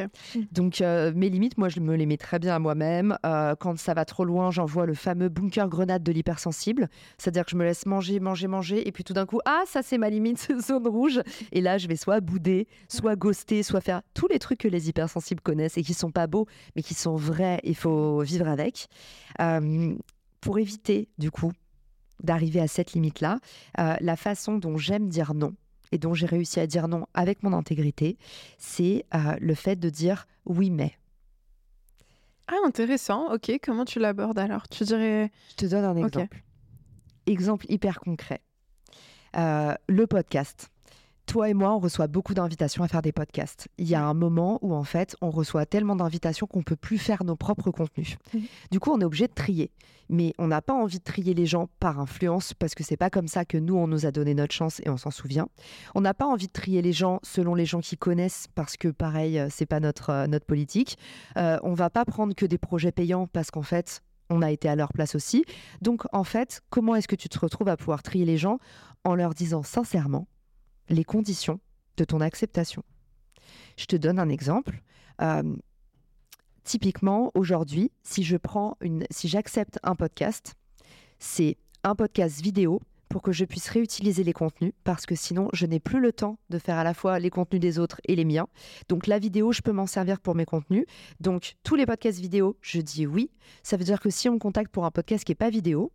Donc 0.52 0.82
euh, 0.82 1.14
mes 1.16 1.30
limites, 1.30 1.58
moi 1.58 1.70
je 1.70 1.80
me 1.80 1.96
les 1.96 2.06
mets 2.06 2.18
très 2.18 2.38
bien 2.38 2.54
à 2.54 2.60
moi-même. 2.60 3.18
Euh, 3.26 3.56
quand 3.58 3.80
ça 3.80 3.94
va 3.94 4.04
trop 4.04 4.26
loin, 4.26 4.52
j'envoie 4.52 4.86
le 4.86 4.94
fameux 4.94 5.30
bunker 5.30 5.70
grenade 5.70 6.04
de 6.04 6.12
l'hypersensible. 6.12 6.90
C'est-à-dire 7.18 7.46
que 7.46 7.52
je 7.52 7.56
me 7.56 7.64
laisse 7.64 7.86
manger, 7.86 8.20
manger, 8.20 8.48
manger, 8.48 8.86
et 8.86 8.92
puis 8.92 9.06
tout 9.06 9.14
d'un 9.14 9.26
coup, 9.26 9.40
ah 9.46 9.64
ça 9.66 9.82
c'est 9.82 9.98
ma 9.98 10.10
limite, 10.10 10.52
zone 10.60 10.88
rouge. 10.88 11.22
Et 11.54 11.62
là 11.62 11.78
je 11.78 11.88
vais 11.88 11.96
soit 11.96 12.20
bouder, 12.20 12.68
soit 12.90 13.16
ghoster, 13.16 13.64
soit 13.64 13.80
faire 13.80 14.02
tous 14.14 14.28
les 14.28 14.40
trucs 14.40 14.60
que 14.60 14.68
les 14.68 14.90
hypersensibles 14.90 15.42
connaissent 15.42 15.78
et 15.78 15.84
qui 15.84 15.94
sont 15.94 16.12
pas 16.12 16.28
beaux, 16.28 16.46
mais 16.76 16.82
qui 16.82 16.94
sont 16.94 17.16
vrais. 17.16 17.62
Il 17.64 17.76
faut 17.76 18.20
vivre 18.20 18.50
avec. 18.50 18.88
Euh, 19.40 19.96
pour 20.42 20.60
éviter 20.60 21.10
du 21.18 21.32
coup 21.32 21.52
d'arriver 22.24 22.60
à 22.60 22.68
cette 22.68 22.94
limite-là. 22.94 23.40
Euh, 23.80 23.96
la 24.00 24.16
façon 24.16 24.58
dont 24.58 24.78
j'aime 24.78 25.10
dire 25.10 25.34
non 25.34 25.54
et 25.92 25.98
dont 25.98 26.14
j'ai 26.14 26.26
réussi 26.26 26.60
à 26.60 26.68
dire 26.68 26.88
non 26.88 27.06
avec 27.14 27.44
mon 27.44 27.54
intégrité, 27.54 28.18
c'est 28.58 29.06
euh, 29.14 29.36
le 29.40 29.56
fait 29.56 29.76
de 29.76 29.90
dire 29.90 30.28
oui 30.46 30.70
mais. 30.70 30.94
Ah 32.48 32.56
intéressant, 32.66 33.34
ok, 33.34 33.60
comment 33.62 33.84
tu 33.84 34.00
l'abordes 34.00 34.40
alors? 34.40 34.70
Tu 34.70 34.86
dirais... 34.86 35.32
Je 35.50 35.56
te 35.56 35.66
donne 35.66 35.84
un 35.84 35.98
exemple. 35.98 36.42
Exemple 37.26 37.66
hyper 37.68 38.00
concret. 38.00 38.42
Euh, 39.36 39.74
le 39.88 40.08
podcast. 40.08 40.72
Toi 41.28 41.50
et 41.50 41.54
moi, 41.54 41.76
on 41.76 41.80
reçoit 41.80 42.08
beaucoup 42.08 42.34
d'invitations 42.34 42.84
à 42.84 42.88
faire 42.88 43.02
des 43.02 43.12
podcasts. 43.12 43.68
Il 43.78 43.88
y 43.88 43.96
a 43.96 44.04
un 44.04 44.14
moment 44.14 44.58
où, 44.62 44.74
en 44.74 44.86
fait, 44.86 45.16
on 45.22 45.30
reçoit 45.30 45.66
tellement 45.66 45.96
d'invitations 45.96 46.48
qu'on 46.48 46.64
peut 46.64 46.76
plus 46.76 46.98
faire 46.98 47.24
nos 47.24 47.36
propres 47.36 47.70
contenus. 47.70 48.18
Du 48.72 48.80
coup, 48.80 48.92
on 48.92 49.00
est 49.02 49.06
obligé 49.06 49.28
de 49.28 49.34
trier. 49.34 49.72
Mais 50.10 50.34
on 50.38 50.48
n'a 50.48 50.62
pas 50.62 50.74
envie 50.74 51.00
de 51.00 51.04
trier 51.04 51.34
les 51.34 51.46
gens 51.46 51.68
par 51.82 52.00
influence 52.00 52.54
parce 52.54 52.76
que 52.76 52.84
c'est 52.84 52.96
pas 52.96 53.10
comme 53.10 53.28
ça 53.28 53.44
que 53.44 53.58
nous, 53.58 53.76
on 53.76 53.88
nous 53.88 54.06
a 54.06 54.12
donné 54.12 54.34
notre 54.34 54.54
chance 54.54 54.80
et 54.86 54.90
on 54.90 54.96
s'en 54.96 55.12
souvient. 55.12 55.50
On 55.96 56.02
n'a 56.02 56.14
pas 56.14 56.26
envie 56.26 56.48
de 56.48 56.54
trier 56.54 56.82
les 56.82 56.94
gens 56.94 57.20
selon 57.24 57.56
les 57.56 57.66
gens 57.66 57.82
qui 57.82 57.98
connaissent 57.98 58.48
parce 58.56 58.78
que, 58.78 58.88
pareil, 58.88 59.38
euh, 59.38 59.50
c'est 59.52 59.66
pas 59.66 59.82
notre, 59.82 60.12
euh, 60.12 60.28
notre 60.28 60.46
politique. 60.46 60.98
Euh, 61.38 61.60
on 61.62 61.74
va 61.74 61.90
pas 61.90 62.06
prendre 62.06 62.34
que 62.36 62.46
des 62.46 62.58
projets 62.58 62.94
payants 62.94 63.28
parce 63.28 63.52
qu'en 63.52 63.64
fait, 63.64 64.02
on 64.30 64.42
a 64.42 64.50
été 64.50 64.70
à 64.70 64.78
leur 64.78 64.94
place 64.94 65.14
aussi. 65.14 65.44
Donc, 65.82 66.04
en 66.14 66.24
fait, 66.24 66.62
comment 66.70 66.96
est-ce 66.96 67.10
que 67.10 67.18
tu 67.18 67.28
te 67.28 67.38
retrouves 67.38 67.68
à 67.68 67.76
pouvoir 67.76 68.02
trier 68.02 68.24
les 68.24 68.38
gens 68.38 68.60
en 69.04 69.14
leur 69.14 69.34
disant 69.34 69.62
sincèrement 69.62 70.26
les 70.90 71.04
conditions 71.04 71.60
de 71.98 72.04
ton 72.04 72.22
acceptation. 72.22 72.84
Je 73.78 73.86
te 73.86 73.96
donne 73.96 74.20
un 74.20 74.30
exemple. 74.30 74.82
Euh, 75.22 75.56
typiquement, 76.64 77.32
aujourd'hui, 77.34 77.92
si 78.04 78.24
je 78.24 78.38
prends 78.38 78.78
une, 78.82 79.06
si 79.10 79.28
j'accepte 79.28 79.80
un 79.84 79.96
podcast, 79.96 80.56
c'est 81.20 81.58
un 81.84 81.96
podcast 81.96 82.42
vidéo 82.42 82.82
pour 83.10 83.22
que 83.22 83.32
je 83.32 83.46
puisse 83.46 83.70
réutiliser 83.70 84.24
les 84.24 84.34
contenus 84.34 84.74
parce 84.84 85.06
que 85.06 85.16
sinon 85.16 85.48
je 85.54 85.66
n'ai 85.66 85.80
plus 85.80 86.00
le 86.00 86.12
temps 86.12 86.38
de 86.50 86.60
faire 86.60 86.78
à 86.78 86.84
la 86.84 86.94
fois 86.94 87.20
les 87.20 87.30
contenus 87.30 87.62
des 87.62 87.80
autres 87.80 88.02
et 88.06 88.16
les 88.16 88.26
miens. 88.26 88.48
Donc 88.90 89.08
la 89.08 89.20
vidéo, 89.20 89.52
je 89.52 89.62
peux 89.62 89.72
m'en 89.72 89.88
servir 89.88 90.20
pour 90.20 90.36
mes 90.36 90.46
contenus. 90.46 90.86
Donc 91.20 91.56
tous 91.64 91.76
les 91.76 91.86
podcasts 91.86 92.20
vidéo, 92.20 92.58
je 92.62 92.82
dis 92.82 93.08
oui. 93.08 93.32
Ça 93.64 93.78
veut 93.78 93.86
dire 93.86 94.00
que 94.00 94.10
si 94.10 94.28
on 94.30 94.34
me 94.34 94.40
contacte 94.40 94.72
pour 94.72 94.86
un 94.86 94.92
podcast 94.92 95.24
qui 95.24 95.32
n'est 95.32 95.36
pas 95.36 95.50
vidéo, 95.50 95.92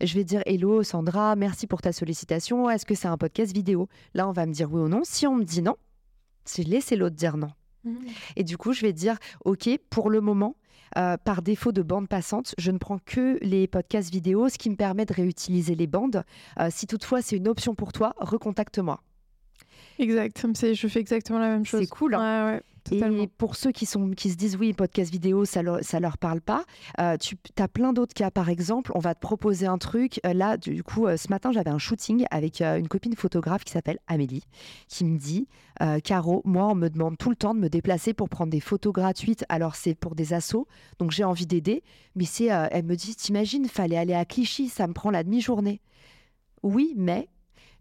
je 0.00 0.14
vais 0.14 0.24
dire 0.24 0.42
Hello 0.46 0.82
Sandra, 0.82 1.36
merci 1.36 1.66
pour 1.66 1.80
ta 1.80 1.92
sollicitation. 1.92 2.68
Est-ce 2.70 2.86
que 2.86 2.94
c'est 2.94 3.08
un 3.08 3.16
podcast 3.16 3.52
vidéo? 3.52 3.88
Là, 4.14 4.28
on 4.28 4.32
va 4.32 4.46
me 4.46 4.52
dire 4.52 4.72
oui 4.72 4.80
ou 4.80 4.88
non. 4.88 5.02
Si 5.04 5.26
on 5.26 5.36
me 5.36 5.44
dit 5.44 5.62
non, 5.62 5.76
c'est 6.44 6.64
laisser 6.64 6.96
l'autre 6.96 7.16
dire 7.16 7.36
non. 7.36 7.50
Mmh. 7.84 7.96
Et 8.36 8.44
du 8.44 8.56
coup, 8.56 8.72
je 8.72 8.82
vais 8.82 8.92
dire 8.92 9.16
OK, 9.44 9.68
pour 9.90 10.10
le 10.10 10.20
moment, 10.20 10.56
euh, 10.98 11.16
par 11.16 11.42
défaut 11.42 11.72
de 11.72 11.82
bande 11.82 12.08
passante, 12.08 12.54
je 12.58 12.70
ne 12.70 12.78
prends 12.78 12.98
que 12.98 13.38
les 13.40 13.66
podcasts 13.66 14.10
vidéo, 14.10 14.48
ce 14.48 14.58
qui 14.58 14.68
me 14.68 14.76
permet 14.76 15.06
de 15.06 15.14
réutiliser 15.14 15.74
les 15.74 15.86
bandes. 15.86 16.24
Euh, 16.60 16.68
si 16.70 16.86
toutefois 16.86 17.22
c'est 17.22 17.36
une 17.36 17.48
option 17.48 17.74
pour 17.74 17.92
toi, 17.92 18.14
recontacte-moi. 18.18 19.00
Exact, 19.98 20.46
je 20.74 20.88
fais 20.88 21.00
exactement 21.00 21.38
la 21.38 21.48
même 21.48 21.64
chose. 21.64 21.80
C'est 21.80 21.86
cool. 21.86 22.14
Hein. 22.14 22.60
Et 22.90 23.28
pour 23.38 23.56
ceux 23.56 23.70
qui, 23.70 23.86
sont, 23.86 24.10
qui 24.10 24.30
se 24.30 24.36
disent 24.36 24.56
oui, 24.56 24.72
podcast 24.72 25.10
vidéo, 25.10 25.44
ça 25.44 25.62
leur, 25.62 25.80
leur 26.00 26.18
parle 26.18 26.40
pas, 26.40 26.64
euh, 27.00 27.16
tu 27.16 27.36
as 27.58 27.68
plein 27.68 27.92
d'autres 27.92 28.14
cas. 28.14 28.30
Par 28.30 28.48
exemple, 28.48 28.92
on 28.94 28.98
va 28.98 29.14
te 29.14 29.20
proposer 29.20 29.66
un 29.66 29.78
truc. 29.78 30.20
Euh, 30.26 30.32
là, 30.32 30.56
du 30.56 30.82
coup, 30.82 31.06
euh, 31.06 31.16
ce 31.16 31.28
matin, 31.28 31.52
j'avais 31.52 31.70
un 31.70 31.78
shooting 31.78 32.24
avec 32.30 32.60
une 32.60 32.88
copine 32.88 33.14
photographe 33.14 33.64
qui 33.64 33.72
s'appelle 33.72 33.98
Amélie, 34.06 34.44
qui 34.88 35.04
me 35.04 35.18
dit 35.18 35.46
Caro, 36.04 36.42
moi, 36.44 36.68
on 36.68 36.74
me 36.74 36.88
demande 36.88 37.18
tout 37.18 37.30
le 37.30 37.36
temps 37.36 37.54
de 37.54 37.60
me 37.60 37.68
déplacer 37.68 38.14
pour 38.14 38.28
prendre 38.28 38.50
des 38.50 38.60
photos 38.60 38.92
gratuites. 38.92 39.44
Alors, 39.48 39.74
c'est 39.74 39.94
pour 39.94 40.14
des 40.14 40.32
assos, 40.32 40.66
donc 40.98 41.10
j'ai 41.10 41.24
envie 41.24 41.46
d'aider. 41.46 41.82
Mais 42.14 42.24
c'est, 42.24 42.46
elle 42.46 42.84
me 42.84 42.94
dit 42.94 43.14
T'imagines, 43.14 43.66
fallait 43.68 43.96
aller 43.96 44.14
à 44.14 44.24
Clichy, 44.24 44.68
ça 44.68 44.86
me 44.86 44.92
prend 44.92 45.10
la 45.10 45.24
demi-journée. 45.24 45.80
Oui, 46.62 46.94
mais 46.96 47.28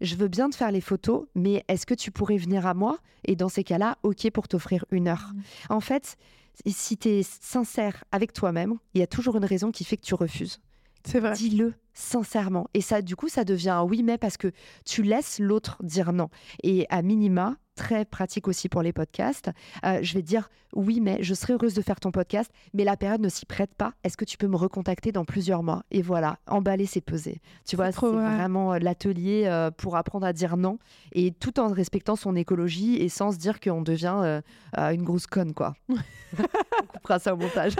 je 0.01 0.15
veux 0.15 0.27
bien 0.27 0.49
te 0.49 0.55
faire 0.55 0.71
les 0.71 0.81
photos, 0.81 1.27
mais 1.35 1.63
est-ce 1.67 1.85
que 1.85 1.93
tu 1.93 2.11
pourrais 2.11 2.37
venir 2.37 2.65
à 2.65 2.73
moi? 2.73 2.97
Et 3.25 3.35
dans 3.35 3.49
ces 3.49 3.63
cas-là, 3.63 3.97
OK 4.03 4.29
pour 4.31 4.47
t'offrir 4.47 4.85
une 4.91 5.07
heure. 5.07 5.31
Mmh. 5.33 5.41
En 5.73 5.79
fait, 5.79 6.17
si 6.65 6.97
tu 6.97 7.09
es 7.09 7.23
sincère 7.23 8.03
avec 8.11 8.33
toi-même, 8.33 8.75
il 8.93 8.99
y 8.99 9.03
a 9.03 9.07
toujours 9.07 9.37
une 9.37 9.45
raison 9.45 9.71
qui 9.71 9.83
fait 9.83 9.97
que 9.97 10.05
tu 10.05 10.15
refuses. 10.15 10.59
C'est 11.05 11.19
vrai. 11.19 11.33
Dis-le 11.33 11.73
sincèrement. 11.93 12.67
Et 12.73 12.81
ça, 12.81 13.01
du 13.01 13.15
coup, 13.15 13.27
ça 13.27 13.43
devient 13.43 13.69
un 13.69 13.83
oui, 13.83 14.03
mais 14.03 14.17
parce 14.17 14.37
que 14.37 14.51
tu 14.85 15.03
laisses 15.03 15.39
l'autre 15.39 15.77
dire 15.83 16.13
non. 16.13 16.29
Et 16.63 16.85
à 16.89 17.01
minima, 17.01 17.57
très 17.75 18.05
pratique 18.05 18.47
aussi 18.47 18.69
pour 18.69 18.81
les 18.81 18.93
podcasts. 18.93 19.49
Euh, 19.85 19.99
je 20.01 20.13
vais 20.13 20.21
dire 20.21 20.49
oui, 20.73 21.01
mais 21.01 21.21
je 21.21 21.33
serais 21.33 21.53
heureuse 21.53 21.73
de 21.73 21.81
faire 21.81 21.99
ton 21.99 22.11
podcast, 22.11 22.51
mais 22.73 22.83
la 22.83 22.95
période 22.95 23.21
ne 23.21 23.29
s'y 23.29 23.45
prête 23.45 23.73
pas. 23.75 23.93
Est-ce 24.03 24.15
que 24.15 24.25
tu 24.25 24.37
peux 24.37 24.47
me 24.47 24.55
recontacter 24.55 25.11
dans 25.11 25.25
plusieurs 25.25 25.63
mois? 25.63 25.83
Et 25.91 26.01
voilà, 26.01 26.37
emballer, 26.47 26.85
c'est 26.85 27.01
peser. 27.01 27.41
Tu 27.65 27.75
vois, 27.75 27.91
c'est 27.91 28.05
vraiment 28.05 28.73
euh, 28.73 28.79
l'atelier 28.79 29.43
euh, 29.45 29.71
pour 29.71 29.97
apprendre 29.97 30.25
à 30.25 30.33
dire 30.33 30.57
non 30.57 30.79
et 31.11 31.31
tout 31.31 31.59
en 31.59 31.67
respectant 31.67 32.15
son 32.15 32.35
écologie 32.35 32.95
et 32.97 33.09
sans 33.09 33.31
se 33.31 33.37
dire 33.37 33.59
qu'on 33.59 33.81
devient 33.81 34.41
une 34.77 35.03
grosse 35.03 35.27
conne, 35.27 35.53
quoi. 35.53 35.73
On 36.39 36.85
coupera 36.87 37.19
ça 37.19 37.33
au 37.33 37.37
montage. 37.37 37.73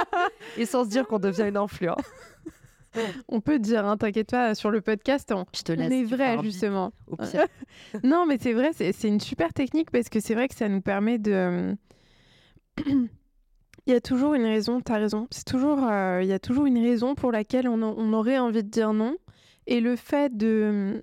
et 0.56 0.66
sans 0.66 0.84
se 0.84 0.90
dire 0.90 1.06
qu'on 1.06 1.18
devient 1.18 1.46
une 1.48 1.56
influence. 1.56 2.04
On 3.28 3.40
peut 3.40 3.58
dire, 3.58 3.86
hein, 3.86 3.96
t'inquiète 3.96 4.30
pas, 4.30 4.54
sur 4.54 4.70
le 4.70 4.80
podcast, 4.80 5.32
on, 5.32 5.44
Je 5.54 5.62
te 5.62 5.72
laisse 5.72 5.92
est 5.92 6.04
vrai, 6.04 6.38
justement. 6.42 6.92
non, 8.04 8.26
mais 8.26 8.38
c'est 8.40 8.52
vrai, 8.52 8.70
c'est 8.72 9.08
une 9.08 9.20
super 9.20 9.52
technique 9.52 9.90
parce 9.90 10.08
que 10.08 10.20
c'est 10.20 10.34
vrai 10.34 10.48
que 10.48 10.54
ça 10.54 10.68
nous 10.68 10.80
permet 10.80 11.18
de. 11.18 11.76
il 12.86 13.08
y 13.86 13.92
a 13.92 14.00
toujours 14.00 14.34
une 14.34 14.44
raison, 14.44 14.80
t'as 14.80 14.98
raison. 14.98 15.26
C'est 15.30 15.44
toujours, 15.44 15.84
euh, 15.84 16.20
il 16.22 16.28
y 16.28 16.32
a 16.32 16.38
toujours 16.38 16.66
une 16.66 16.78
raison 16.78 17.14
pour 17.14 17.32
laquelle 17.32 17.68
on, 17.68 17.82
on, 17.82 18.12
aurait 18.12 18.38
envie 18.38 18.62
de 18.62 18.68
dire 18.68 18.92
non. 18.92 19.16
Et 19.66 19.80
le 19.80 19.96
fait 19.96 20.36
de, 20.36 21.02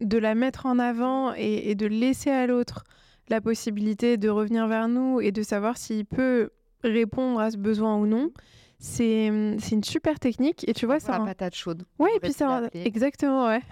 de 0.00 0.18
la 0.18 0.34
mettre 0.34 0.66
en 0.66 0.78
avant 0.78 1.34
et, 1.34 1.70
et 1.70 1.74
de 1.74 1.86
laisser 1.86 2.30
à 2.30 2.46
l'autre 2.46 2.84
la 3.28 3.40
possibilité 3.40 4.16
de 4.16 4.28
revenir 4.28 4.66
vers 4.68 4.88
nous 4.88 5.20
et 5.20 5.32
de 5.32 5.42
savoir 5.42 5.76
s'il 5.76 6.06
peut 6.06 6.50
répondre 6.84 7.40
à 7.40 7.50
ce 7.50 7.56
besoin 7.56 7.96
ou 7.96 8.06
non, 8.06 8.30
c'est 8.78 9.26
une 9.26 9.84
super 9.84 10.18
technique. 10.18 10.68
Et 10.68 10.74
tu 10.74 10.86
vois, 10.86 11.00
c'est 11.00 11.12
un... 11.12 11.24
patate 11.24 11.54
chaude. 11.54 11.84
Oui, 11.98 12.10
et 12.16 12.20
puis 12.20 12.32
c'est 12.32 12.46
exactement, 12.74 13.46
ouais. 13.48 13.62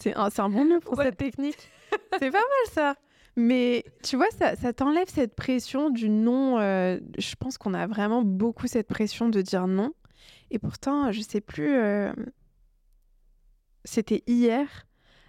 c'est 0.00 0.14
un, 0.16 0.28
un, 0.36 0.48
bon 0.48 0.64
nom 0.64 0.80
pour 0.80 0.96
cette 0.96 1.16
technique. 1.16 1.70
c'est 2.18 2.30
pas 2.30 2.38
mal 2.38 2.72
ça. 2.72 2.94
Mais 3.36 3.84
tu 4.02 4.16
vois, 4.16 4.30
ça, 4.38 4.56
ça 4.56 4.72
t'enlève 4.72 5.08
cette 5.08 5.34
pression 5.34 5.90
du 5.90 6.08
non. 6.08 6.58
Euh, 6.58 6.98
je 7.18 7.34
pense 7.36 7.58
qu'on 7.58 7.74
a 7.74 7.86
vraiment 7.86 8.22
beaucoup 8.22 8.66
cette 8.66 8.88
pression 8.88 9.28
de 9.28 9.40
dire 9.40 9.66
non. 9.66 9.92
Et 10.50 10.58
pourtant, 10.58 11.12
je 11.12 11.20
sais 11.20 11.40
plus. 11.40 11.76
Euh, 11.76 12.12
c'était 13.84 14.22
hier 14.26 14.86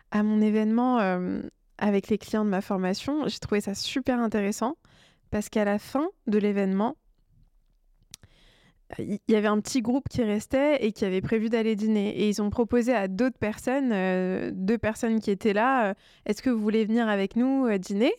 à 0.09 0.23
mon 0.23 0.41
événement 0.41 0.99
euh, 0.99 1.41
avec 1.77 2.09
les 2.09 2.17
clients 2.17 2.43
de 2.43 2.49
ma 2.49 2.61
formation. 2.61 3.27
J'ai 3.27 3.39
trouvé 3.39 3.61
ça 3.61 3.75
super 3.75 4.19
intéressant 4.19 4.77
parce 5.29 5.47
qu'à 5.47 5.63
la 5.63 5.79
fin 5.79 6.07
de 6.27 6.37
l'événement, 6.37 6.97
il 8.99 9.19
y 9.27 9.35
avait 9.35 9.47
un 9.47 9.59
petit 9.59 9.81
groupe 9.81 10.09
qui 10.09 10.23
restait 10.23 10.83
et 10.83 10.91
qui 10.91 11.05
avait 11.05 11.21
prévu 11.21 11.49
d'aller 11.49 11.75
dîner. 11.75 12.09
Et 12.09 12.29
ils 12.29 12.41
ont 12.41 12.49
proposé 12.49 12.93
à 12.93 13.07
d'autres 13.07 13.37
personnes, 13.37 13.91
euh, 13.91 14.51
deux 14.53 14.77
personnes 14.77 15.19
qui 15.19 15.31
étaient 15.31 15.53
là, 15.53 15.89
euh, 15.89 15.93
est-ce 16.25 16.41
que 16.41 16.49
vous 16.49 16.61
voulez 16.61 16.85
venir 16.85 17.07
avec 17.07 17.35
nous 17.35 17.65
euh, 17.67 17.77
dîner? 17.77 18.13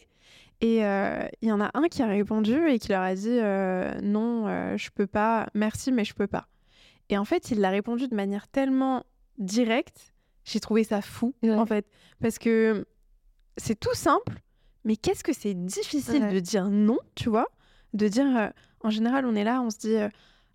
Et 0.60 0.76
il 0.76 1.48
y 1.48 1.50
en 1.50 1.60
a 1.60 1.72
un 1.74 1.88
qui 1.88 2.02
a 2.02 2.06
répondu 2.06 2.68
et 2.68 2.78
qui 2.78 2.90
leur 2.90 3.02
a 3.02 3.16
dit 3.16 3.40
non, 4.04 4.46
je 4.76 4.90
peux 4.94 5.08
pas, 5.08 5.48
merci, 5.54 5.90
mais 5.90 6.04
je 6.04 6.14
peux 6.14 6.28
pas. 6.28 6.46
Et 7.08 7.18
en 7.18 7.24
fait, 7.24 7.50
il 7.50 7.58
l'a 7.58 7.70
répondu 7.70 8.06
de 8.06 8.14
manière 8.14 8.46
tellement 8.46 9.02
directe, 9.38 10.14
j'ai 10.44 10.60
trouvé 10.60 10.84
ça 10.84 11.02
fou, 11.02 11.34
en 11.42 11.66
fait. 11.66 11.84
Parce 12.20 12.38
que 12.38 12.86
c'est 13.56 13.74
tout 13.74 13.94
simple, 13.94 14.40
mais 14.84 14.94
qu'est-ce 14.94 15.24
que 15.24 15.32
c'est 15.32 15.54
difficile 15.54 16.28
de 16.28 16.38
dire 16.38 16.70
non, 16.70 16.98
tu 17.16 17.28
vois? 17.28 17.48
De 17.92 18.06
dire, 18.06 18.52
en 18.82 18.90
général, 18.90 19.26
on 19.26 19.34
est 19.34 19.42
là, 19.42 19.62
on 19.62 19.70
se 19.70 19.78
dit 19.78 19.96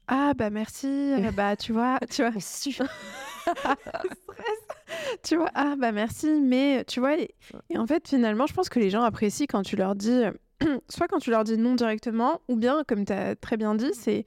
ah 0.08 0.34
bah 0.36 0.50
merci, 0.50 1.14
bah 1.36 1.56
tu 1.56 1.74
vois, 1.74 2.00
tu 2.10 2.24
vois, 2.24 2.32
tu 5.24 5.36
vois, 5.36 5.52
ah 5.54 5.76
bah 5.78 5.92
merci, 5.92 6.42
mais 6.42 6.84
tu 6.86 7.00
vois, 7.00 7.18
et, 7.18 7.36
en 7.76 7.86
fait 7.86 8.08
finalement 8.08 8.48
je 8.48 8.54
pense 8.54 8.70
que 8.70 8.80
les 8.80 8.90
gens 8.90 9.04
apprécient 9.04 9.48
quand 9.50 9.64
tu 9.64 9.76
leur 9.76 9.96
dis, 9.96 10.22
soit 10.90 11.08
quand 11.08 11.20
tu 11.20 11.30
leur 11.30 11.44
dis 11.44 11.58
non 11.58 11.76
directement, 11.76 12.42
ou 12.48 12.56
bien 12.56 12.84
comme 12.88 13.06
tu 13.06 13.14
as 13.14 13.36
très 13.36 13.58
bien 13.58 13.76
dit, 13.76 13.92
c'est 13.94 14.26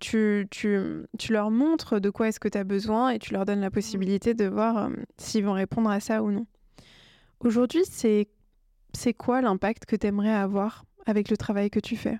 tu, 0.00 0.46
tu, 0.50 1.06
tu, 1.18 1.32
leur 1.32 1.50
montres 1.50 2.00
de 2.00 2.10
quoi 2.10 2.28
est-ce 2.28 2.40
que 2.40 2.48
tu 2.48 2.58
as 2.58 2.64
besoin 2.64 3.10
et 3.10 3.18
tu 3.18 3.32
leur 3.32 3.44
donnes 3.44 3.60
la 3.60 3.70
possibilité 3.70 4.34
de 4.34 4.46
voir 4.46 4.76
euh, 4.76 4.90
s'ils 5.16 5.44
vont 5.44 5.52
répondre 5.52 5.90
à 5.90 6.00
ça 6.00 6.22
ou 6.22 6.30
non. 6.30 6.46
Aujourd'hui, 7.40 7.82
c'est 7.84 8.26
quoi 9.14 9.40
l'impact 9.40 9.86
que 9.86 9.96
tu 9.96 10.06
aimerais 10.06 10.32
avoir 10.32 10.84
avec 11.06 11.30
le 11.30 11.36
travail 11.36 11.70
que 11.70 11.80
tu 11.80 11.96
fais? 11.96 12.18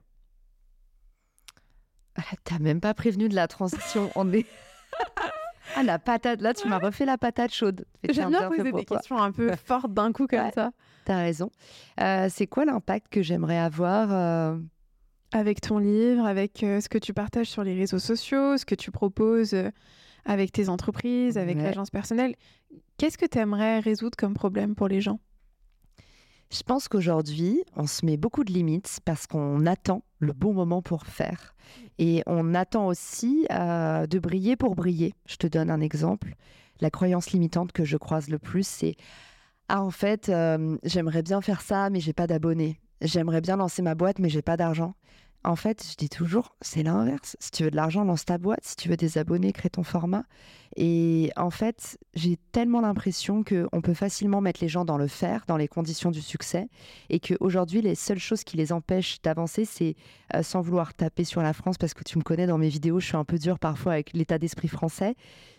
T'as 2.44 2.58
même 2.58 2.80
pas 2.80 2.94
prévenu 2.94 3.28
de 3.28 3.34
la 3.34 3.48
transition. 3.48 4.10
On 4.16 4.32
est. 4.32 4.46
ah, 5.76 5.82
la 5.82 5.98
patate. 5.98 6.40
Là, 6.40 6.54
tu 6.54 6.68
m'as 6.68 6.78
refait 6.78 7.04
la 7.04 7.18
patate 7.18 7.52
chaude. 7.52 7.84
J'aime 8.08 8.30
bien 8.30 8.48
poser 8.48 8.72
des 8.72 8.84
questions 8.84 9.20
un 9.20 9.32
peu 9.32 9.54
fortes 9.64 9.92
d'un 9.92 10.12
coup 10.12 10.26
comme 10.26 10.50
ça. 10.54 10.70
T'as 11.04 11.18
raison. 11.18 11.50
Euh, 12.00 12.28
c'est 12.30 12.46
quoi 12.46 12.64
l'impact 12.64 13.08
que 13.10 13.22
j'aimerais 13.22 13.58
avoir 13.58 14.12
euh, 14.12 14.58
Avec 15.32 15.60
ton 15.60 15.78
livre, 15.78 16.26
avec 16.26 16.62
euh, 16.62 16.80
ce 16.80 16.88
que 16.88 16.98
tu 16.98 17.14
partages 17.14 17.48
sur 17.48 17.64
les 17.64 17.74
réseaux 17.74 17.98
sociaux, 17.98 18.56
ce 18.56 18.64
que 18.64 18.74
tu 18.74 18.90
proposes 18.90 19.56
avec 20.24 20.52
tes 20.52 20.68
entreprises, 20.68 21.38
avec 21.38 21.56
l'agence 21.56 21.90
personnelle. 21.90 22.34
Qu'est-ce 22.98 23.16
que 23.16 23.26
tu 23.26 23.38
aimerais 23.38 23.78
résoudre 23.78 24.16
comme 24.16 24.34
problème 24.34 24.74
pour 24.74 24.88
les 24.88 25.00
gens? 25.00 25.20
Je 26.50 26.62
pense 26.62 26.88
qu'aujourd'hui, 26.88 27.62
on 27.76 27.86
se 27.86 28.04
met 28.04 28.16
beaucoup 28.16 28.42
de 28.42 28.52
limites 28.52 29.00
parce 29.04 29.26
qu'on 29.26 29.66
attend 29.66 30.02
le 30.18 30.32
bon 30.32 30.52
moment 30.52 30.82
pour 30.82 31.06
faire. 31.06 31.54
Et 31.98 32.22
on 32.26 32.54
attend 32.54 32.86
aussi 32.86 33.46
euh, 33.52 34.06
de 34.06 34.18
briller 34.18 34.56
pour 34.56 34.74
briller. 34.74 35.14
Je 35.26 35.36
te 35.36 35.46
donne 35.46 35.70
un 35.70 35.80
exemple. 35.80 36.34
La 36.80 36.90
croyance 36.90 37.32
limitante 37.32 37.72
que 37.72 37.84
je 37.84 37.96
croise 37.96 38.28
le 38.28 38.38
plus, 38.38 38.66
c'est 38.66 38.96
Ah, 39.68 39.82
en 39.82 39.90
fait, 39.90 40.32
j'aimerais 40.84 41.22
bien 41.22 41.40
faire 41.40 41.60
ça, 41.60 41.90
mais 41.90 42.00
j'ai 42.00 42.12
pas 42.12 42.26
d'abonnés. 42.26 42.80
J'aimerais 43.00 43.40
bien 43.40 43.56
lancer 43.56 43.82
ma 43.82 43.94
boîte, 43.94 44.18
mais 44.18 44.28
j'ai 44.28 44.42
pas 44.42 44.56
d'argent. 44.56 44.94
En 45.44 45.56
fait, 45.56 45.86
je 45.90 45.96
dis 45.96 46.08
toujours, 46.08 46.56
c'est 46.60 46.82
l'inverse. 46.82 47.36
Si 47.38 47.50
tu 47.50 47.62
veux 47.64 47.70
de 47.70 47.76
l'argent, 47.76 48.04
lance 48.04 48.24
ta 48.24 48.38
boîte. 48.38 48.64
Si 48.64 48.76
tu 48.76 48.88
veux 48.88 48.96
des 48.96 49.18
abonnés, 49.18 49.52
crée 49.52 49.70
ton 49.70 49.84
format. 49.84 50.24
Et 50.76 51.30
en 51.36 51.50
fait, 51.50 51.98
j'ai 52.14 52.38
tellement 52.52 52.80
l'impression 52.80 53.42
qu'on 53.42 53.80
peut 53.80 53.94
facilement 53.94 54.40
mettre 54.40 54.60
les 54.60 54.68
gens 54.68 54.84
dans 54.84 54.98
le 54.98 55.06
faire, 55.06 55.44
dans 55.46 55.56
les 55.56 55.68
conditions 55.68 56.10
du 56.10 56.20
succès, 56.20 56.68
et 57.08 57.20
qu'aujourd'hui, 57.20 57.80
les 57.82 57.94
seules 57.94 58.18
choses 58.18 58.44
qui 58.44 58.56
les 58.56 58.72
empêchent 58.72 59.22
d'avancer, 59.22 59.64
c'est 59.64 59.96
euh, 60.34 60.42
sans 60.42 60.60
vouloir 60.60 60.94
taper 60.94 61.24
sur 61.24 61.40
la 61.40 61.52
France, 61.52 61.78
parce 61.78 61.94
que 61.94 62.04
tu 62.04 62.18
me 62.18 62.22
connais 62.22 62.46
dans 62.46 62.58
mes 62.58 62.68
vidéos, 62.68 63.00
je 63.00 63.06
suis 63.06 63.16
un 63.16 63.24
peu 63.24 63.38
dure 63.38 63.58
parfois 63.58 63.94
avec 63.94 64.12
l'état 64.12 64.38
d'esprit 64.38 64.68
français, 64.68 65.14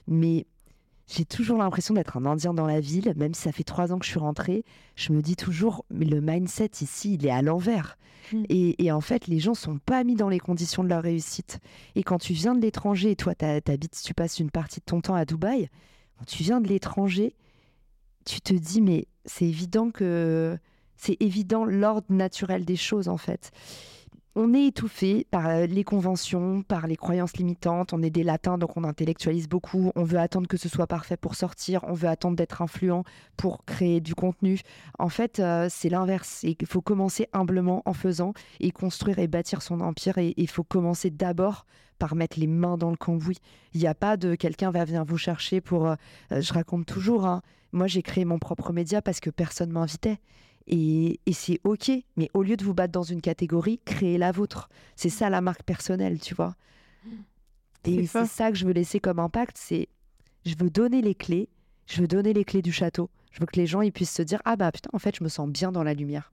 mais 0.07 0.45
j'ai 1.09 1.25
toujours 1.25 1.57
l'impression 1.57 1.95
d'être 1.95 2.17
un 2.17 2.25
Indien 2.25 2.53
dans 2.53 2.67
la 2.67 2.79
ville, 2.79 3.13
même 3.15 3.33
si 3.33 3.41
ça 3.41 3.51
fait 3.51 3.63
trois 3.63 3.91
ans 3.91 3.97
que 3.97 4.05
je 4.05 4.11
suis 4.11 4.19
rentrée. 4.19 4.63
Je 4.95 5.11
me 5.11 5.21
dis 5.21 5.35
toujours, 5.35 5.83
mais 5.89 6.05
le 6.05 6.21
mindset 6.21 6.69
ici, 6.81 7.15
il 7.15 7.25
est 7.25 7.31
à 7.31 7.41
l'envers. 7.41 7.97
Mm. 8.31 8.43
Et, 8.49 8.91
en 8.91 9.01
fait, 9.01 9.25
les 9.25 9.39
gens 9.39 9.55
sont 9.55 9.79
pas 9.79 10.03
mis 10.03 10.15
dans 10.15 10.29
les 10.29 10.39
conditions 10.39 10.83
de 10.83 10.89
leur 10.89 11.01
réussite. 11.01 11.59
Et 11.95 12.03
quand 12.03 12.19
tu 12.19 12.33
viens 12.33 12.53
de 12.53 12.61
l'étranger, 12.61 13.15
toi, 13.15 13.33
habites, 13.41 14.01
tu 14.03 14.13
passes 14.13 14.39
une 14.39 14.51
partie 14.51 14.81
de 14.81 14.85
ton 14.85 15.01
temps 15.01 15.15
à 15.15 15.25
Dubaï, 15.25 15.69
quand 16.17 16.25
tu 16.25 16.43
viens 16.43 16.61
de 16.61 16.67
l'étranger, 16.67 17.35
tu 18.25 18.39
te 18.39 18.53
dis, 18.53 18.81
mais 18.81 19.07
c'est 19.25 19.45
évident 19.45 19.89
que 19.89 20.57
c'est 20.95 21.17
évident 21.21 21.65
l'ordre 21.65 22.07
naturel 22.09 22.65
des 22.65 22.75
choses, 22.75 23.07
en 23.07 23.17
fait 23.17 23.51
on 24.35 24.53
est 24.53 24.67
étouffé 24.67 25.25
par 25.31 25.47
euh, 25.47 25.65
les 25.65 25.83
conventions, 25.83 26.61
par 26.61 26.87
les 26.87 26.95
croyances 26.95 27.35
limitantes. 27.37 27.93
On 27.93 28.01
est 28.01 28.09
des 28.09 28.23
latins, 28.23 28.57
donc 28.57 28.77
on 28.77 28.83
intellectualise 28.83 29.49
beaucoup. 29.49 29.91
On 29.95 30.03
veut 30.03 30.19
attendre 30.19 30.47
que 30.47 30.57
ce 30.57 30.69
soit 30.69 30.87
parfait 30.87 31.17
pour 31.17 31.35
sortir. 31.35 31.83
On 31.87 31.93
veut 31.93 32.07
attendre 32.07 32.35
d'être 32.35 32.61
influent 32.61 33.03
pour 33.37 33.65
créer 33.65 34.01
du 34.01 34.15
contenu. 34.15 34.61
En 34.99 35.09
fait, 35.09 35.39
euh, 35.39 35.67
c'est 35.69 35.89
l'inverse. 35.89 36.43
Il 36.43 36.55
faut 36.67 36.81
commencer 36.81 37.27
humblement 37.33 37.81
en 37.85 37.93
faisant 37.93 38.33
et 38.59 38.71
construire 38.71 39.19
et 39.19 39.27
bâtir 39.27 39.61
son 39.61 39.81
empire. 39.81 40.19
Et 40.19 40.33
il 40.37 40.49
faut 40.49 40.63
commencer 40.63 41.09
d'abord 41.09 41.65
par 41.97 42.15
mettre 42.15 42.39
les 42.39 42.47
mains 42.47 42.77
dans 42.77 42.91
le 42.91 42.97
cambouis. 42.97 43.39
Il 43.73 43.81
n'y 43.81 43.87
a 43.87 43.95
pas 43.95 44.15
de 44.15 44.35
quelqu'un 44.35 44.71
va 44.71 44.85
venir 44.85 45.03
vous 45.05 45.17
chercher 45.17 45.59
pour. 45.59 45.87
Euh, 45.87 45.95
je 46.31 46.53
raconte 46.53 46.85
toujours. 46.85 47.25
Hein. 47.25 47.41
Moi, 47.71 47.87
j'ai 47.87 48.03
créé 48.03 48.25
mon 48.25 48.39
propre 48.39 48.73
média 48.73 49.01
parce 49.01 49.19
que 49.19 49.29
personne 49.29 49.71
m'invitait. 49.71 50.19
Et, 50.69 51.19
c'est 51.33 51.59
OK, 51.63 51.91
mais 52.15 52.29
au 52.33 52.43
lieu 52.43 52.55
de 52.55 52.63
vous 52.63 52.73
battre 52.73 52.91
dans 52.91 53.03
une 53.03 53.21
catégorie, 53.21 53.79
créez 53.85 54.17
la 54.17 54.31
vôtre. 54.31 54.69
C'est 54.95 55.09
ça 55.09 55.29
la 55.29 55.41
marque 55.41 55.63
personnelle, 55.63 56.19
tu 56.19 56.35
vois. 56.35 56.55
Et 57.85 58.05
c'est 58.05 58.25
ça 58.25 58.51
que 58.51 58.57
je 58.57 58.65
veux 58.65 58.73
laisser 58.73 58.99
comme 58.99 59.19
impact, 59.19 59.57
c'est 59.57 59.87
je 60.45 60.55
veux 60.57 60.69
donner 60.69 61.01
les 61.01 61.15
clés, 61.15 61.49
je 61.87 62.01
veux 62.01 62.07
donner 62.07 62.33
les 62.33 62.45
clés 62.45 62.61
du 62.61 62.71
château. 62.71 63.09
Je 63.31 63.39
veux 63.39 63.45
que 63.45 63.59
les 63.59 63.67
gens 63.67 63.81
ils 63.81 63.91
puissent 63.91 64.13
se 64.13 64.21
dire 64.21 64.41
ah 64.45 64.55
bah 64.55 64.71
putain 64.71 64.89
en 64.93 64.99
fait 64.99 65.15
je 65.15 65.23
me 65.23 65.29
sens 65.29 65.49
bien 65.49 65.71
dans 65.71 65.83
la 65.83 65.93
lumière. 65.93 66.31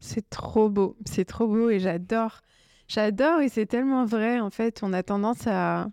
C'est 0.00 0.28
trop 0.30 0.68
beau, 0.68 0.96
c'est 1.04 1.24
trop 1.24 1.46
beau 1.46 1.70
et 1.70 1.78
j'adore. 1.78 2.40
J'adore 2.88 3.40
et 3.40 3.48
c'est 3.48 3.66
tellement 3.66 4.04
vrai 4.04 4.40
en 4.40 4.50
fait, 4.50 4.82
on 4.82 4.92
a 4.92 5.02
tendance 5.02 5.46
à 5.46 5.88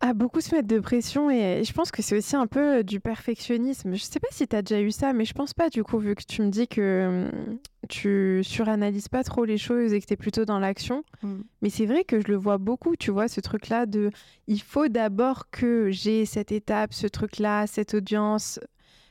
à 0.00 0.12
beaucoup 0.12 0.40
se 0.40 0.54
mettre 0.54 0.68
de 0.68 0.78
pression 0.78 1.30
et 1.30 1.62
je 1.64 1.72
pense 1.72 1.90
que 1.90 2.02
c'est 2.02 2.16
aussi 2.16 2.36
un 2.36 2.46
peu 2.46 2.84
du 2.84 3.00
perfectionnisme. 3.00 3.94
Je 3.94 4.02
sais 4.02 4.20
pas 4.20 4.28
si 4.30 4.46
tu 4.46 4.54
as 4.54 4.62
déjà 4.62 4.80
eu 4.80 4.90
ça, 4.90 5.12
mais 5.12 5.24
je 5.24 5.32
pense 5.32 5.54
pas 5.54 5.70
du 5.70 5.82
coup, 5.84 5.98
vu 5.98 6.14
que 6.14 6.22
tu 6.22 6.42
me 6.42 6.50
dis 6.50 6.68
que 6.68 7.30
hum, 7.30 7.58
tu 7.88 8.42
suranalyses 8.42 9.08
pas 9.08 9.24
trop 9.24 9.44
les 9.44 9.58
choses 9.58 9.92
et 9.92 10.00
que 10.00 10.06
tu 10.06 10.12
es 10.12 10.16
plutôt 10.16 10.44
dans 10.44 10.58
l'action. 10.58 11.02
Mmh. 11.22 11.36
Mais 11.62 11.70
c'est 11.70 11.86
vrai 11.86 12.04
que 12.04 12.20
je 12.20 12.28
le 12.28 12.36
vois 12.36 12.58
beaucoup, 12.58 12.94
tu 12.96 13.10
vois, 13.10 13.28
ce 13.28 13.40
truc-là 13.40 13.86
de 13.86 14.10
il 14.46 14.60
faut 14.60 14.88
d'abord 14.88 15.50
que 15.50 15.90
j'ai 15.90 16.26
cette 16.26 16.52
étape, 16.52 16.92
ce 16.92 17.06
truc-là, 17.06 17.66
cette 17.66 17.94
audience, 17.94 18.60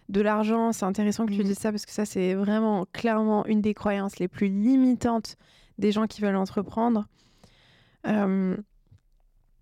de 0.10 0.22
l'argent. 0.22 0.72
C'est 0.72 0.86
intéressant 0.86 1.26
que 1.26 1.34
tu 1.34 1.40
mmh. 1.40 1.44
dises 1.44 1.58
ça 1.58 1.72
parce 1.72 1.86
que 1.86 1.92
ça, 1.92 2.06
c'est 2.06 2.34
vraiment 2.34 2.86
clairement 2.94 3.46
une 3.46 3.62
des 3.62 3.74
croyances 3.74 4.20
les 4.20 4.28
plus 4.28 4.48
limitantes 4.48 5.36
des 5.78 5.92
gens 5.92 6.08
qui 6.08 6.22
veulent 6.22 6.36
entreprendre. 6.36 7.08
Euh, 8.08 8.56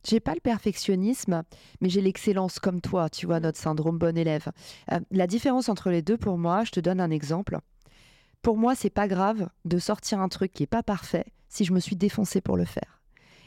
j'ai 0.07 0.19
pas 0.19 0.33
le 0.33 0.39
perfectionnisme, 0.39 1.43
mais 1.81 1.89
j'ai 1.89 2.01
l'excellence 2.01 2.59
comme 2.59 2.81
toi, 2.81 3.09
tu 3.09 3.25
vois, 3.25 3.39
notre 3.39 3.57
syndrome 3.57 3.97
bon 3.97 4.17
élève. 4.17 4.49
Euh, 4.91 4.99
la 5.11 5.27
différence 5.27 5.69
entre 5.69 5.89
les 5.89 6.01
deux, 6.01 6.17
pour 6.17 6.37
moi, 6.37 6.63
je 6.63 6.71
te 6.71 6.79
donne 6.79 6.99
un 6.99 7.11
exemple. 7.11 7.59
Pour 8.41 8.57
moi, 8.57 8.75
c'est 8.75 8.89
pas 8.89 9.07
grave 9.07 9.49
de 9.65 9.79
sortir 9.79 10.19
un 10.19 10.29
truc 10.29 10.51
qui 10.51 10.63
est 10.63 10.67
pas 10.67 10.83
parfait 10.83 11.25
si 11.47 11.65
je 11.65 11.73
me 11.73 11.79
suis 11.79 11.95
défoncé 11.95 12.41
pour 12.41 12.57
le 12.57 12.65
faire. 12.65 13.01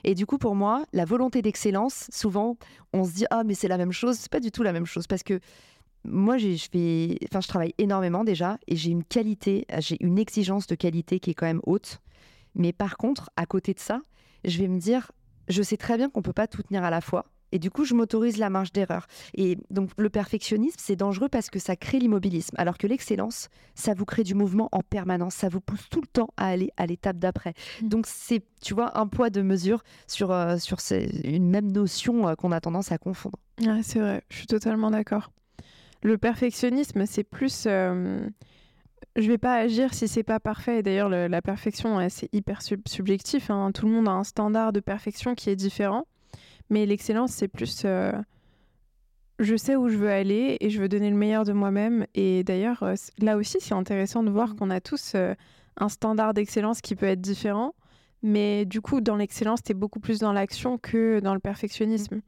Et 0.04 0.14
du 0.14 0.24
coup, 0.24 0.38
pour 0.38 0.54
moi, 0.54 0.84
la 0.92 1.04
volonté 1.04 1.42
d'excellence, 1.42 2.08
souvent, 2.12 2.56
on 2.92 3.04
se 3.04 3.12
dit 3.12 3.26
ah 3.30 3.42
mais 3.44 3.54
c'est 3.54 3.68
la 3.68 3.76
même 3.76 3.92
chose. 3.92 4.16
C'est 4.16 4.30
pas 4.30 4.40
du 4.40 4.52
tout 4.52 4.62
la 4.62 4.72
même 4.72 4.86
chose 4.86 5.06
parce 5.06 5.22
que 5.22 5.40
moi, 6.04 6.38
je 6.38 6.56
fais, 6.70 7.18
enfin, 7.24 7.40
je 7.40 7.48
travaille 7.48 7.74
énormément 7.78 8.22
déjà 8.22 8.58
et 8.68 8.76
j'ai 8.76 8.90
une 8.90 9.04
qualité, 9.04 9.66
j'ai 9.78 9.96
une 10.00 10.18
exigence 10.18 10.68
de 10.68 10.76
qualité 10.76 11.18
qui 11.18 11.30
est 11.30 11.34
quand 11.34 11.46
même 11.46 11.62
haute. 11.64 12.00
Mais 12.54 12.72
par 12.72 12.96
contre, 12.96 13.30
à 13.36 13.44
côté 13.44 13.74
de 13.74 13.80
ça, 13.80 14.00
je 14.44 14.58
vais 14.58 14.68
me 14.68 14.78
dire 14.78 15.10
je 15.48 15.62
sais 15.62 15.76
très 15.76 15.96
bien 15.96 16.10
qu'on 16.10 16.20
ne 16.20 16.24
peut 16.24 16.32
pas 16.32 16.46
tout 16.46 16.62
tenir 16.62 16.84
à 16.84 16.90
la 16.90 17.00
fois. 17.00 17.26
Et 17.52 17.58
du 17.58 17.70
coup, 17.70 17.84
je 17.84 17.94
m'autorise 17.94 18.38
la 18.38 18.50
marge 18.50 18.72
d'erreur. 18.72 19.06
Et 19.34 19.56
donc, 19.70 19.90
le 19.98 20.10
perfectionnisme, 20.10 20.76
c'est 20.78 20.96
dangereux 20.96 21.28
parce 21.28 21.48
que 21.48 21.58
ça 21.58 21.76
crée 21.76 21.98
l'immobilisme. 21.98 22.54
Alors 22.58 22.76
que 22.76 22.86
l'excellence, 22.86 23.48
ça 23.74 23.94
vous 23.94 24.04
crée 24.04 24.24
du 24.24 24.34
mouvement 24.34 24.68
en 24.72 24.80
permanence. 24.80 25.34
Ça 25.34 25.48
vous 25.48 25.60
pousse 25.60 25.88
tout 25.88 26.00
le 26.00 26.08
temps 26.08 26.28
à 26.36 26.48
aller 26.48 26.70
à 26.76 26.86
l'étape 26.86 27.18
d'après. 27.18 27.54
Mmh. 27.82 27.88
Donc, 27.88 28.06
c'est, 28.08 28.42
tu 28.60 28.74
vois, 28.74 28.98
un 28.98 29.06
poids 29.06 29.30
de 29.30 29.42
mesure 29.42 29.84
sur, 30.06 30.32
euh, 30.32 30.58
sur 30.58 30.78
une 31.24 31.48
même 31.48 31.70
notion 31.70 32.28
euh, 32.28 32.34
qu'on 32.34 32.52
a 32.52 32.60
tendance 32.60 32.90
à 32.90 32.98
confondre. 32.98 33.38
c'est 33.82 34.00
vrai, 34.00 34.22
je 34.28 34.38
suis 34.38 34.46
totalement 34.46 34.90
d'accord. 34.90 35.30
Le 36.02 36.18
perfectionnisme, 36.18 37.06
c'est 37.06 37.24
plus. 37.24 37.64
Euh, 37.66 38.28
je 39.16 39.28
vais 39.28 39.38
pas 39.38 39.54
agir 39.54 39.94
si 39.94 40.08
c'est 40.08 40.22
pas 40.22 40.40
parfait. 40.40 40.82
D'ailleurs, 40.82 41.08
la 41.08 41.42
perfection, 41.42 42.06
c'est 42.10 42.32
hyper 42.34 42.60
subjectif. 42.62 43.50
Hein. 43.50 43.72
Tout 43.72 43.86
le 43.86 43.92
monde 43.92 44.08
a 44.08 44.12
un 44.12 44.24
standard 44.24 44.72
de 44.72 44.80
perfection 44.80 45.34
qui 45.34 45.50
est 45.50 45.56
différent. 45.56 46.06
Mais 46.68 46.84
l'excellence, 46.84 47.32
c'est 47.32 47.48
plus. 47.48 47.82
Euh, 47.84 48.12
je 49.38 49.56
sais 49.56 49.76
où 49.76 49.88
je 49.88 49.96
veux 49.96 50.10
aller 50.10 50.56
et 50.60 50.70
je 50.70 50.80
veux 50.80 50.88
donner 50.88 51.10
le 51.10 51.16
meilleur 51.16 51.44
de 51.44 51.52
moi-même. 51.52 52.06
Et 52.14 52.44
d'ailleurs, 52.44 52.82
euh, 52.82 52.94
là 53.18 53.36
aussi, 53.36 53.58
c'est 53.60 53.74
intéressant 53.74 54.22
de 54.22 54.30
voir 54.30 54.50
mmh. 54.50 54.56
qu'on 54.56 54.70
a 54.70 54.80
tous 54.80 55.12
euh, 55.14 55.34
un 55.76 55.88
standard 55.88 56.34
d'excellence 56.34 56.80
qui 56.80 56.94
peut 56.94 57.06
être 57.06 57.20
différent. 57.20 57.74
Mais 58.22 58.64
du 58.64 58.80
coup, 58.80 59.00
dans 59.00 59.16
l'excellence, 59.16 59.62
tu 59.62 59.72
es 59.72 59.74
beaucoup 59.74 60.00
plus 60.00 60.18
dans 60.18 60.32
l'action 60.32 60.78
que 60.78 61.20
dans 61.20 61.34
le 61.34 61.40
perfectionnisme. 61.40 62.20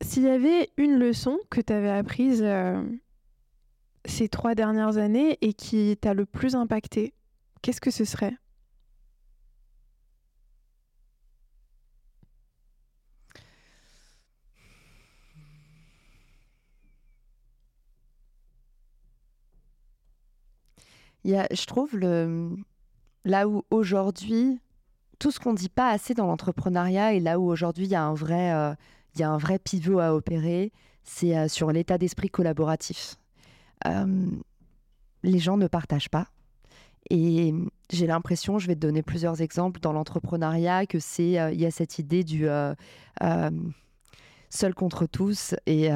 S'il 0.00 0.24
y 0.24 0.28
avait 0.28 0.70
une 0.76 0.98
leçon 0.98 1.38
que 1.50 1.60
tu 1.60 1.72
avais 1.72 1.90
apprise 1.90 2.44
ces 4.06 4.28
trois 4.28 4.54
dernières 4.54 4.98
années 4.98 5.38
et 5.40 5.54
qui 5.54 5.96
t'a 6.00 6.14
le 6.14 6.26
plus 6.26 6.54
impacté, 6.54 7.14
qu'est-ce 7.62 7.80
que 7.80 7.90
ce 7.90 8.04
serait? 8.04 8.36
Il 21.24 21.30
y 21.30 21.36
a, 21.36 21.46
je 21.50 21.64
trouve 21.64 21.96
le, 21.96 22.50
là 23.24 23.48
où 23.48 23.64
aujourd'hui, 23.70 24.60
tout 25.18 25.30
ce 25.30 25.40
qu'on 25.40 25.54
dit 25.54 25.70
pas 25.70 25.88
assez 25.90 26.12
dans 26.12 26.26
l'entrepreneuriat 26.26 27.14
et 27.14 27.20
là 27.20 27.38
où 27.38 27.48
aujourd'hui 27.50 27.86
il 27.86 27.90
y 27.90 27.94
a 27.94 28.02
un 28.02 28.14
vrai, 28.14 28.52
euh, 28.52 28.74
il 29.14 29.20
y 29.20 29.24
a 29.24 29.30
un 29.30 29.38
vrai 29.38 29.58
pivot 29.58 30.00
à 30.00 30.14
opérer, 30.14 30.70
c'est 31.02 31.36
euh, 31.36 31.48
sur 31.48 31.72
l'état 31.72 31.96
d'esprit 31.96 32.28
collaboratif. 32.28 33.16
Euh, 33.86 34.30
les 35.22 35.38
gens 35.38 35.56
ne 35.56 35.66
partagent 35.66 36.10
pas. 36.10 36.28
Et 37.10 37.52
j'ai 37.90 38.06
l'impression, 38.06 38.58
je 38.58 38.66
vais 38.66 38.74
te 38.74 38.80
donner 38.80 39.02
plusieurs 39.02 39.42
exemples 39.42 39.80
dans 39.80 39.92
l'entrepreneuriat, 39.92 40.86
que 40.86 40.98
c'est, 40.98 41.38
euh, 41.38 41.52
il 41.52 41.60
y 41.60 41.66
a 41.66 41.70
cette 41.70 41.98
idée 41.98 42.24
du 42.24 42.48
euh, 42.48 42.74
seul 44.48 44.74
contre 44.74 45.06
tous 45.06 45.54
et, 45.66 45.90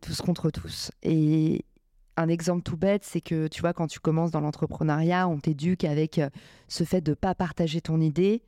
tous 0.00 0.20
contre 0.20 0.50
tous. 0.50 0.90
Et 1.02 1.64
un 2.16 2.28
exemple 2.28 2.62
tout 2.62 2.76
bête, 2.76 3.04
c'est 3.04 3.20
que 3.20 3.46
tu 3.48 3.60
vois, 3.60 3.72
quand 3.72 3.86
tu 3.86 4.00
commences 4.00 4.30
dans 4.30 4.40
l'entrepreneuriat, 4.40 5.26
on 5.28 5.38
t'éduque 5.38 5.84
avec 5.84 6.20
ce 6.66 6.84
fait 6.84 7.00
de 7.00 7.14
pas 7.14 7.34
partager 7.34 7.80
ton 7.80 8.00
idée, 8.00 8.42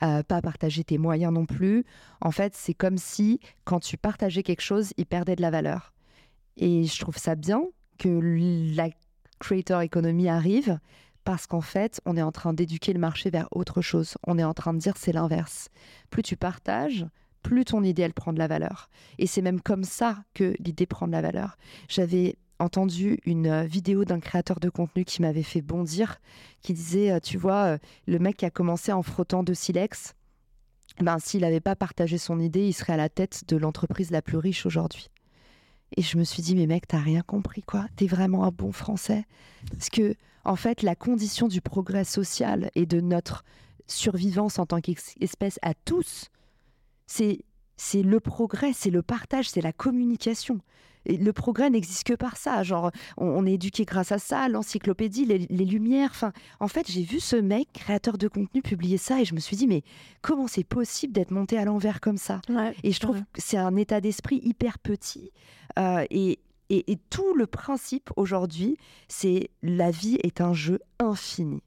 pas 0.00 0.40
partager 0.42 0.84
tes 0.84 0.96
moyens 0.96 1.32
non 1.32 1.44
plus. 1.44 1.84
En 2.22 2.30
fait, 2.30 2.54
c'est 2.54 2.74
comme 2.74 2.96
si 2.96 3.40
quand 3.64 3.80
tu 3.80 3.98
partageais 3.98 4.42
quelque 4.42 4.62
chose, 4.62 4.92
il 4.96 5.06
perdait 5.06 5.36
de 5.36 5.42
la 5.42 5.50
valeur. 5.50 5.92
Et 6.56 6.84
je 6.84 7.00
trouve 7.00 7.18
ça 7.18 7.34
bien 7.34 7.62
que 7.98 8.08
la 8.74 8.88
creator 9.38 9.82
economy 9.82 10.28
arrive 10.28 10.78
parce 11.24 11.46
qu'en 11.46 11.60
fait, 11.60 12.00
on 12.06 12.16
est 12.16 12.22
en 12.22 12.32
train 12.32 12.52
d'éduquer 12.52 12.92
le 12.92 13.00
marché 13.00 13.30
vers 13.30 13.48
autre 13.50 13.82
chose. 13.82 14.16
On 14.26 14.38
est 14.38 14.44
en 14.44 14.54
train 14.54 14.72
de 14.72 14.78
dire 14.78 14.94
c'est 14.96 15.12
l'inverse. 15.12 15.68
Plus 16.08 16.22
tu 16.22 16.36
partages, 16.36 17.04
plus 17.42 17.64
ton 17.64 17.82
idée 17.82 18.02
elle 18.02 18.14
prend 18.14 18.32
de 18.32 18.38
la 18.38 18.46
valeur. 18.46 18.88
Et 19.18 19.26
c'est 19.26 19.42
même 19.42 19.60
comme 19.60 19.84
ça 19.84 20.24
que 20.34 20.54
l'idée 20.60 20.86
prend 20.86 21.06
de 21.06 21.12
la 21.12 21.22
valeur. 21.22 21.56
J'avais 21.88 22.36
entendu 22.58 23.18
une 23.26 23.64
vidéo 23.64 24.04
d'un 24.04 24.20
créateur 24.20 24.60
de 24.60 24.68
contenu 24.68 25.04
qui 25.04 25.20
m'avait 25.20 25.42
fait 25.42 25.62
bondir, 25.62 26.20
qui 26.62 26.72
disait, 26.72 27.10
euh, 27.10 27.20
tu 27.20 27.36
vois, 27.36 27.64
euh, 27.64 27.78
le 28.06 28.18
mec 28.18 28.38
qui 28.38 28.46
a 28.46 28.50
commencé 28.50 28.92
en 28.92 29.02
frottant 29.02 29.42
de 29.42 29.52
silex, 29.52 30.14
ben, 31.00 31.18
s'il 31.18 31.42
n'avait 31.42 31.60
pas 31.60 31.76
partagé 31.76 32.18
son 32.18 32.40
idée, 32.40 32.66
il 32.66 32.72
serait 32.72 32.94
à 32.94 32.96
la 32.96 33.08
tête 33.08 33.42
de 33.48 33.56
l'entreprise 33.56 34.10
la 34.10 34.22
plus 34.22 34.38
riche 34.38 34.64
aujourd'hui. 34.64 35.10
Et 35.96 36.02
je 36.02 36.18
me 36.18 36.24
suis 36.24 36.42
dit, 36.42 36.54
mais 36.54 36.66
mec, 36.66 36.88
t'as 36.88 37.00
rien 37.00 37.22
compris, 37.22 37.62
quoi. 37.62 37.86
T'es 37.96 38.06
vraiment 38.06 38.44
un 38.44 38.50
bon 38.50 38.72
français. 38.72 39.24
Parce 39.70 39.88
que, 39.88 40.14
en 40.44 40.56
fait, 40.56 40.82
la 40.82 40.94
condition 40.94 41.48
du 41.48 41.60
progrès 41.60 42.04
social 42.04 42.70
et 42.74 42.86
de 42.86 43.00
notre 43.00 43.44
survivance 43.86 44.58
en 44.58 44.66
tant 44.66 44.80
qu'espèce 44.80 45.58
à 45.62 45.74
tous, 45.74 46.30
c'est 47.06 47.40
c'est 47.76 48.02
le 48.02 48.20
progrès, 48.20 48.72
c'est 48.72 48.90
le 48.90 49.02
partage, 49.02 49.50
c'est 49.50 49.60
la 49.60 49.72
communication. 49.72 50.60
Et 51.06 51.16
le 51.16 51.32
progrès 51.32 51.70
n'existe 51.70 52.04
que 52.04 52.14
par 52.14 52.36
ça. 52.36 52.62
Genre, 52.62 52.90
on, 53.16 53.46
est 53.46 53.52
éduqué 53.52 53.84
grâce 53.84 54.12
à 54.12 54.18
ça, 54.18 54.48
l'encyclopédie, 54.48 55.24
les, 55.24 55.64
lumières. 55.64 56.10
Enfin, 56.10 56.32
en 56.60 56.68
fait, 56.68 56.90
j'ai 56.90 57.02
vu 57.02 57.20
ce 57.20 57.36
mec, 57.36 57.68
créateur 57.72 58.18
de 58.18 58.28
contenu, 58.28 58.60
publier 58.60 58.98
ça 58.98 59.20
et 59.20 59.24
je 59.24 59.34
me 59.34 59.40
suis 59.40 59.56
dit, 59.56 59.66
mais 59.66 59.82
comment 60.20 60.48
c'est 60.48 60.64
possible 60.64 61.12
d'être 61.12 61.30
monté 61.30 61.58
à 61.58 61.64
l'envers 61.64 62.00
comme 62.00 62.18
ça? 62.18 62.40
Et 62.82 62.92
je 62.92 63.00
trouve 63.00 63.20
que 63.32 63.40
c'est 63.40 63.56
un 63.56 63.76
état 63.76 64.00
d'esprit 64.00 64.40
hyper 64.42 64.78
petit. 64.78 65.30
Euh, 65.78 66.04
et, 66.10 66.40
et, 66.70 66.98
tout 67.10 67.34
le 67.34 67.46
principe 67.46 68.10
aujourd'hui, 68.16 68.76
c'est 69.08 69.50
la 69.62 69.90
vie 69.90 70.18
est 70.22 70.40
un 70.40 70.52
jeu 70.52 70.80
infini. 70.98 71.62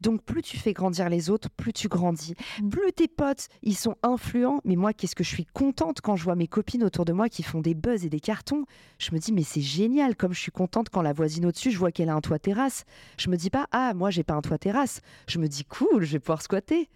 Donc 0.00 0.22
plus 0.22 0.42
tu 0.42 0.56
fais 0.56 0.72
grandir 0.72 1.08
les 1.08 1.30
autres, 1.30 1.48
plus 1.50 1.72
tu 1.72 1.88
grandis. 1.88 2.34
Mmh. 2.60 2.68
Plus 2.68 2.92
tes 2.92 3.08
potes, 3.08 3.48
ils 3.62 3.76
sont 3.76 3.96
influents. 4.02 4.60
Mais 4.64 4.76
moi, 4.76 4.92
qu'est-ce 4.92 5.14
que 5.14 5.24
je 5.24 5.28
suis 5.28 5.46
contente 5.46 6.00
quand 6.00 6.16
je 6.16 6.24
vois 6.24 6.36
mes 6.36 6.46
copines 6.46 6.84
autour 6.84 7.04
de 7.04 7.12
moi 7.12 7.28
qui 7.28 7.42
font 7.42 7.60
des 7.60 7.74
buzz 7.74 8.04
et 8.04 8.08
des 8.08 8.20
cartons. 8.20 8.64
Je 8.98 9.12
me 9.12 9.18
dis, 9.18 9.32
mais 9.32 9.42
c'est 9.42 9.60
génial. 9.60 10.16
Comme 10.16 10.32
je 10.32 10.40
suis 10.40 10.52
contente 10.52 10.88
quand 10.90 11.02
la 11.02 11.12
voisine 11.12 11.46
au-dessus, 11.46 11.70
je 11.70 11.78
vois 11.78 11.92
qu'elle 11.92 12.08
a 12.08 12.14
un 12.14 12.20
toit 12.20 12.38
terrasse. 12.38 12.84
Je 13.18 13.30
me 13.30 13.36
dis 13.36 13.50
pas, 13.50 13.66
ah, 13.72 13.94
moi, 13.94 14.10
j'ai 14.10 14.24
pas 14.24 14.34
un 14.34 14.42
toit 14.42 14.58
terrasse. 14.58 15.00
Je 15.28 15.38
me 15.38 15.48
dis, 15.48 15.64
cool, 15.64 16.04
je 16.04 16.12
vais 16.12 16.20
pouvoir 16.20 16.42
squatter. 16.42 16.88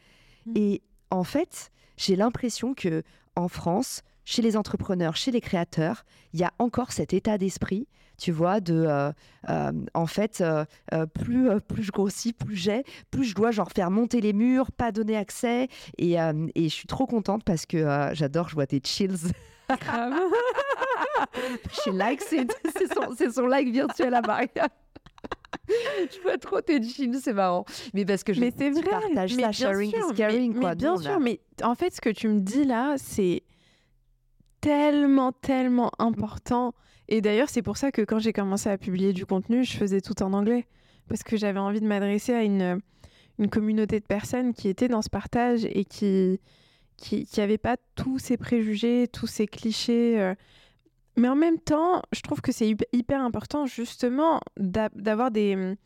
Mmh. 0.47 0.53
Et 0.57 0.83
en 1.11 1.24
fait, 1.24 1.70
j'ai 1.97 2.16
l'impression 2.16 2.74
que 2.74 3.03
en 3.37 3.49
France, 3.49 4.03
chez 4.27 4.43
les 4.43 4.57
entrepreneurs, 4.57 5.16
chez 5.16 5.31
les 5.31 5.41
créateurs, 5.41 6.05
il 6.35 6.41
y 6.41 6.45
a 6.45 6.53
encore 6.59 6.93
cet 6.93 7.14
état 7.14 7.39
d'esprit, 7.39 7.89
tu 8.18 8.33
vois, 8.33 8.61
de 8.61 8.74
euh, 8.74 9.12
euh, 9.49 9.72
en 9.95 10.07
fait, 10.07 10.43
euh, 10.43 10.64
plus, 11.14 11.49
plus 11.68 11.85
je 11.85 11.93
grossis, 11.93 12.33
plus 12.33 12.57
j'ai, 12.57 12.83
plus 13.11 13.24
je 13.24 13.35
dois 13.35 13.53
genre 13.53 13.70
faire 13.70 13.91
monter 13.91 14.20
les 14.20 14.33
murs, 14.33 14.72
pas 14.72 14.91
donner 14.91 15.16
accès. 15.16 15.68
Et, 15.97 16.14
et 16.14 16.68
je 16.68 16.74
suis 16.74 16.89
trop 16.89 17.07
contente 17.07 17.45
parce 17.45 17.66
que 17.66 18.11
j'adore, 18.12 18.49
je 18.51 18.55
vois 18.55 18.66
tes 18.66 18.81
chills. 18.85 19.31
je 19.70 19.77
like, 21.91 22.20
c'est 22.20 22.47
son, 22.93 23.14
son, 23.33 23.47
like 23.47 23.70
virtuel 23.70 24.14
à 24.14 24.22
Maria. 24.22 24.68
je 25.68 26.20
vois 26.22 26.39
trop 26.39 26.61
tes 26.61 26.83
chills, 26.83 27.20
c'est 27.22 27.33
marrant. 27.33 27.64
Mais 27.95 28.05
parce 28.05 28.24
que 28.24 28.33
je 28.33 28.41
mais 28.41 28.53
c'est 28.57 28.70
vrai, 28.70 28.83
partage 28.83 29.35
ça, 29.35 29.53
sharing 29.53 29.93
is 29.93 30.14
caring. 30.14 30.57
Mais, 30.57 30.74
bien 30.74 30.97
sûr, 30.97 31.20
mais 31.20 31.39
en 31.62 31.77
fait, 31.77 31.95
ce 31.95 32.01
que 32.01 32.11
tu 32.11 32.27
me 32.29 32.41
dis 32.41 32.64
là, 32.64 32.95
c'est 32.97 33.45
tellement, 34.67 35.31
tellement 35.31 35.93
important. 36.01 36.75
Et 37.07 37.21
d'ailleurs, 37.21 37.49
c'est 37.49 37.62
pour 37.62 37.77
ça 37.77 37.93
que 37.93 38.03
quand 38.03 38.19
j'ai 38.19 38.33
commencé 38.33 38.69
à 38.69 38.77
publier 38.77 39.12
du 39.12 39.25
contenu, 39.25 39.62
je 39.62 39.77
faisais 39.77 40.01
tout 40.01 40.21
en 40.25 40.33
anglais. 40.33 40.67
Parce 41.09 41.23
que 41.23 41.37
j'avais 41.37 41.61
envie 41.61 41.81
de 41.81 41.87
m'adresser 41.87 42.35
à 42.35 42.43
une, 42.43 42.81
communauté 43.49 44.01
de 44.01 44.05
personnes 44.05 44.55
qui 44.55 44.69
étaient 44.69 44.89
dans 44.89 45.03
ce 45.03 45.11
partage 45.11 45.64
et 45.67 45.85
qui 45.85 46.41
qui 46.97 47.29
n'avaient 47.37 47.59
pas 47.59 47.77
tous 47.95 48.19
ces 48.19 48.39
préjugés, 48.39 49.07
tous 49.07 49.27
ces 49.27 49.47
clichés. 49.47 50.19
Euh. 50.19 50.35
Mais 51.17 51.29
en 51.29 51.37
même 51.37 51.59
temps, 51.59 52.01
je 52.11 52.23
trouve 52.23 52.41
que 52.41 52.53
c'est 52.53 52.75
hyper 52.93 53.21
important 53.21 53.67
justement 53.67 54.41
d'avoir 54.57 55.31
des 55.31 55.77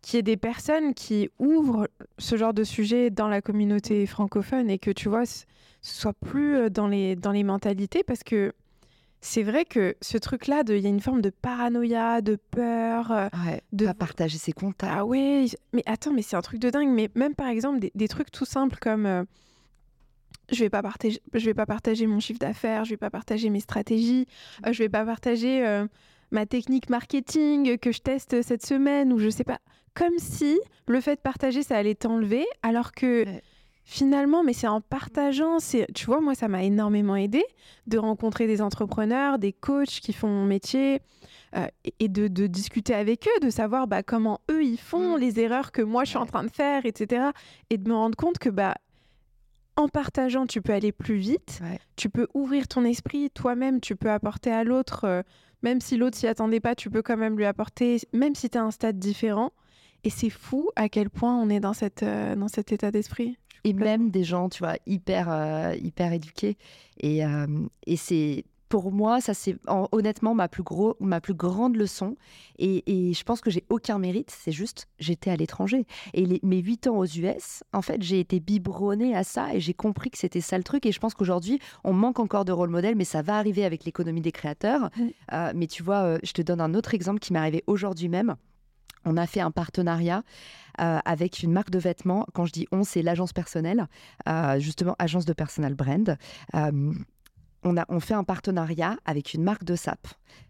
qu'il 0.00 0.18
y 0.18 0.20
ait 0.20 0.22
des 0.22 0.36
personnes 0.36 0.94
qui 0.94 1.28
ouvrent 1.40 1.88
ce 2.16 2.36
genre 2.36 2.54
de 2.54 2.62
sujet 2.62 3.10
dans 3.10 3.26
la 3.26 3.42
communauté 3.42 4.06
francophone 4.06 4.70
et 4.70 4.78
que 4.78 4.92
tu 4.92 5.08
vois 5.08 5.24
soit 5.86 6.12
plus 6.12 6.56
euh, 6.56 6.70
dans 6.70 6.88
les, 6.88 7.16
dans 7.16 7.32
les 7.32 7.44
mentalités 7.44 8.02
parce 8.02 8.22
que 8.22 8.52
c'est 9.20 9.42
vrai 9.42 9.64
que 9.64 9.96
ce 10.02 10.18
truc-là, 10.18 10.62
il 10.68 10.78
y 10.78 10.86
a 10.86 10.90
une 10.90 11.00
forme 11.00 11.20
de 11.20 11.30
paranoïa, 11.30 12.20
de 12.20 12.36
peur. 12.50 13.10
Euh, 13.10 13.28
de 13.72 13.86
pas 13.86 13.94
partager 13.94 14.38
ses 14.38 14.52
contacts. 14.52 14.92
Ah 14.94 15.04
ouais, 15.04 15.46
mais 15.72 15.82
attends, 15.86 16.12
mais 16.12 16.22
c'est 16.22 16.36
un 16.36 16.42
truc 16.42 16.60
de 16.60 16.70
dingue. 16.70 16.90
Mais 16.90 17.08
même 17.14 17.34
par 17.34 17.48
exemple, 17.48 17.88
des, 17.92 18.08
trucs 18.08 18.30
tout 18.30 18.44
simples 18.44 18.78
comme 18.80 19.06
euh, 19.06 19.24
je 20.52 20.62
vais 20.62 20.70
pas 20.70 20.82
partager, 20.82 21.20
je 21.32 21.44
vais 21.44 21.54
pas 21.54 21.66
partager 21.66 22.06
mon 22.06 22.20
chiffre 22.20 22.38
d'affaires, 22.38 22.84
je 22.84 22.90
vais 22.90 22.98
pas 22.98 23.10
partager 23.10 23.48
mes 23.50 23.60
stratégies, 23.60 24.26
je 24.64 24.72
je 24.72 24.78
vais 24.82 24.88
pas 24.88 25.04
partager 25.04 25.84
ma 26.30 26.46
technique 26.46 26.90
marketing 26.90 27.78
que 27.78 27.90
je 27.90 28.00
teste 28.00 28.42
cette 28.42 28.64
semaine 28.64 29.12
ou 29.12 29.18
je 29.18 29.28
sais 29.28 29.44
pas. 29.44 29.58
Comme 29.94 30.18
si 30.18 30.60
le 30.86 31.00
fait 31.00 31.16
de 31.16 31.20
partager, 31.20 31.62
ça 31.62 31.76
allait 31.76 31.94
t'enlever, 31.94 32.46
alors 32.62 32.92
que 32.92 33.24
finalement, 33.86 34.42
mais 34.42 34.52
c'est 34.52 34.66
en 34.66 34.80
partageant, 34.80 35.60
c'est, 35.60 35.86
tu 35.94 36.06
vois, 36.06 36.20
moi, 36.20 36.34
ça 36.34 36.48
m'a 36.48 36.64
énormément 36.64 37.14
aidé 37.14 37.44
de 37.86 37.98
rencontrer 37.98 38.48
des 38.48 38.60
entrepreneurs, 38.60 39.38
des 39.38 39.52
coachs 39.52 40.00
qui 40.00 40.12
font 40.12 40.26
mon 40.26 40.44
métier 40.44 41.00
euh, 41.56 41.68
et 42.00 42.08
de, 42.08 42.26
discuter 42.48 42.94
avec 42.94 43.28
eux, 43.28 43.40
de 43.40 43.48
savoir 43.48 43.86
bah, 43.86 44.02
comment 44.02 44.40
eux 44.50 44.64
ils 44.64 44.76
font, 44.78 45.16
mm. 45.16 45.20
les 45.20 45.40
erreurs 45.40 45.70
que 45.70 45.82
moi 45.82 46.02
je 46.02 46.10
suis 46.10 46.18
en 46.18 46.26
train 46.26 46.42
de 46.42 46.50
faire, 46.50 46.84
etc. 46.84 47.26
Et 47.70 47.78
de 47.78 47.88
me 47.88 47.94
rendre 47.94 48.16
compte 48.16 48.38
que 48.38 48.48
bah, 48.50 48.74
en 49.76 49.88
partageant, 49.88 50.46
tu 50.46 50.60
peux 50.60 50.72
aller 50.72 50.90
plus 50.90 51.16
vite, 51.16 51.60
tu 51.94 52.10
peux 52.10 52.26
ouvrir 52.34 52.66
ton 52.66 52.84
esprit, 52.84 53.30
toi-même, 53.30 53.80
tu 53.80 53.94
peux 53.94 54.10
apporter 54.10 54.50
à 54.50 54.64
l'autre, 54.64 55.04
euh, 55.04 55.22
même 55.62 55.80
si 55.80 55.96
l'autre 55.96 56.18
s'y 56.18 56.26
attendait 56.26 56.60
pas, 56.60 56.74
tu 56.74 56.90
peux 56.90 57.02
quand 57.02 57.16
même 57.16 57.36
lui 57.36 57.44
apporter, 57.44 58.00
même 58.12 58.34
si 58.34 58.50
tu 58.50 58.58
es 58.58 58.60
à 58.60 58.64
un 58.64 58.72
stade 58.72 58.98
différent. 58.98 59.52
Et 60.02 60.10
c'est 60.10 60.30
fou 60.30 60.70
à 60.74 60.88
quel 60.88 61.08
point 61.08 61.36
on 61.36 61.48
est 61.50 61.60
dans, 61.60 61.72
cette, 61.72 62.02
euh, 62.02 62.34
dans 62.34 62.48
cet 62.48 62.72
état 62.72 62.90
d'esprit 62.90 63.38
et 63.66 63.72
même 63.72 64.10
des 64.10 64.22
gens, 64.22 64.48
tu 64.48 64.60
vois, 64.60 64.76
hyper, 64.86 65.26
euh, 65.28 65.74
hyper 65.82 66.12
éduqués. 66.12 66.56
Et, 67.00 67.24
euh, 67.26 67.46
et 67.86 67.96
c'est 67.96 68.44
pour 68.68 68.90
moi, 68.92 69.20
ça 69.20 69.32
c'est 69.32 69.56
honnêtement 69.92 70.34
ma 70.34 70.48
plus, 70.48 70.62
gros, 70.62 70.96
ma 71.00 71.20
plus 71.20 71.34
grande 71.34 71.76
leçon. 71.76 72.16
Et, 72.58 72.82
et 72.86 73.12
je 73.12 73.24
pense 73.24 73.40
que 73.40 73.50
j'ai 73.50 73.64
aucun 73.68 73.98
mérite, 73.98 74.30
c'est 74.30 74.52
juste 74.52 74.86
j'étais 75.00 75.30
à 75.30 75.36
l'étranger. 75.36 75.84
Et 76.14 76.40
mes 76.44 76.58
huit 76.58 76.86
ans 76.86 76.96
aux 76.96 77.06
US, 77.06 77.64
en 77.72 77.82
fait, 77.82 78.02
j'ai 78.02 78.20
été 78.20 78.38
biberonnée 78.38 79.16
à 79.16 79.24
ça 79.24 79.54
et 79.54 79.60
j'ai 79.60 79.74
compris 79.74 80.10
que 80.10 80.18
c'était 80.18 80.40
ça 80.40 80.58
le 80.58 80.64
truc. 80.64 80.86
Et 80.86 80.92
je 80.92 81.00
pense 81.00 81.14
qu'aujourd'hui, 81.14 81.58
on 81.82 81.92
manque 81.92 82.20
encore 82.20 82.44
de 82.44 82.52
rôle 82.52 82.70
modèle, 82.70 82.94
mais 82.94 83.04
ça 83.04 83.22
va 83.22 83.36
arriver 83.36 83.64
avec 83.64 83.84
l'économie 83.84 84.20
des 84.20 84.32
créateurs. 84.32 84.90
Euh, 85.32 85.52
mais 85.54 85.66
tu 85.66 85.82
vois, 85.82 86.18
je 86.22 86.32
te 86.32 86.42
donne 86.42 86.60
un 86.60 86.74
autre 86.74 86.94
exemple 86.94 87.18
qui 87.18 87.32
m'est 87.32 87.40
arrivé 87.40 87.64
aujourd'hui 87.66 88.08
même. 88.08 88.36
On 89.06 89.16
a 89.16 89.26
fait 89.26 89.40
un 89.40 89.52
partenariat 89.52 90.24
avec 90.78 91.42
une 91.42 91.52
marque 91.52 91.70
de 91.70 91.78
vêtements. 91.78 92.26
Quand 92.34 92.46
je 92.46 92.52
dis 92.52 92.66
on, 92.72 92.84
c'est 92.84 93.02
l'agence 93.02 93.32
personnelle, 93.32 93.86
euh, 94.28 94.58
justement 94.58 94.94
agence 94.98 95.24
de 95.24 95.32
personal 95.32 95.74
brand. 95.74 96.16
Euh, 96.54 96.92
on, 97.62 97.76
a, 97.76 97.84
on 97.88 98.00
fait 98.00 98.14
un 98.14 98.24
partenariat 98.24 98.96
avec 99.04 99.34
une 99.34 99.42
marque 99.42 99.64
de 99.64 99.76
sap. 99.76 100.06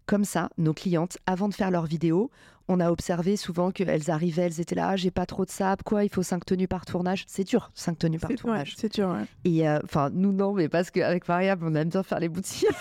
Comme 0.06 0.24
ça, 0.24 0.50
nos 0.58 0.74
clientes, 0.74 1.18
avant 1.26 1.48
de 1.48 1.54
faire 1.54 1.70
leurs 1.70 1.86
vidéos, 1.86 2.30
on 2.68 2.80
a 2.80 2.90
observé 2.90 3.36
souvent 3.36 3.70
qu'elles 3.70 4.10
arrivaient, 4.10 4.42
elles 4.42 4.60
étaient 4.60 4.74
là, 4.74 4.90
ah, 4.90 4.96
j'ai 4.96 5.10
pas 5.10 5.26
trop 5.26 5.44
de 5.44 5.50
sap, 5.50 5.82
quoi, 5.82 6.04
il 6.04 6.10
faut 6.10 6.22
cinq 6.22 6.44
tenues 6.44 6.68
par 6.68 6.84
tournage. 6.84 7.24
C'est 7.28 7.44
dur, 7.44 7.70
cinq 7.74 7.98
tenues 7.98 8.18
par 8.18 8.30
tournage. 8.34 8.74
c'est 8.76 8.92
dur, 8.92 9.08
ouais. 9.08 9.24
Et 9.44 9.68
enfin, 9.68 10.10
nous, 10.12 10.32
non, 10.32 10.52
mais 10.52 10.68
parce 10.68 10.90
qu'avec 10.90 11.28
Maria, 11.28 11.56
on 11.60 11.74
aime 11.74 11.88
bien 11.88 12.02
faire 12.02 12.20
les 12.20 12.28
boutiques. 12.28 12.66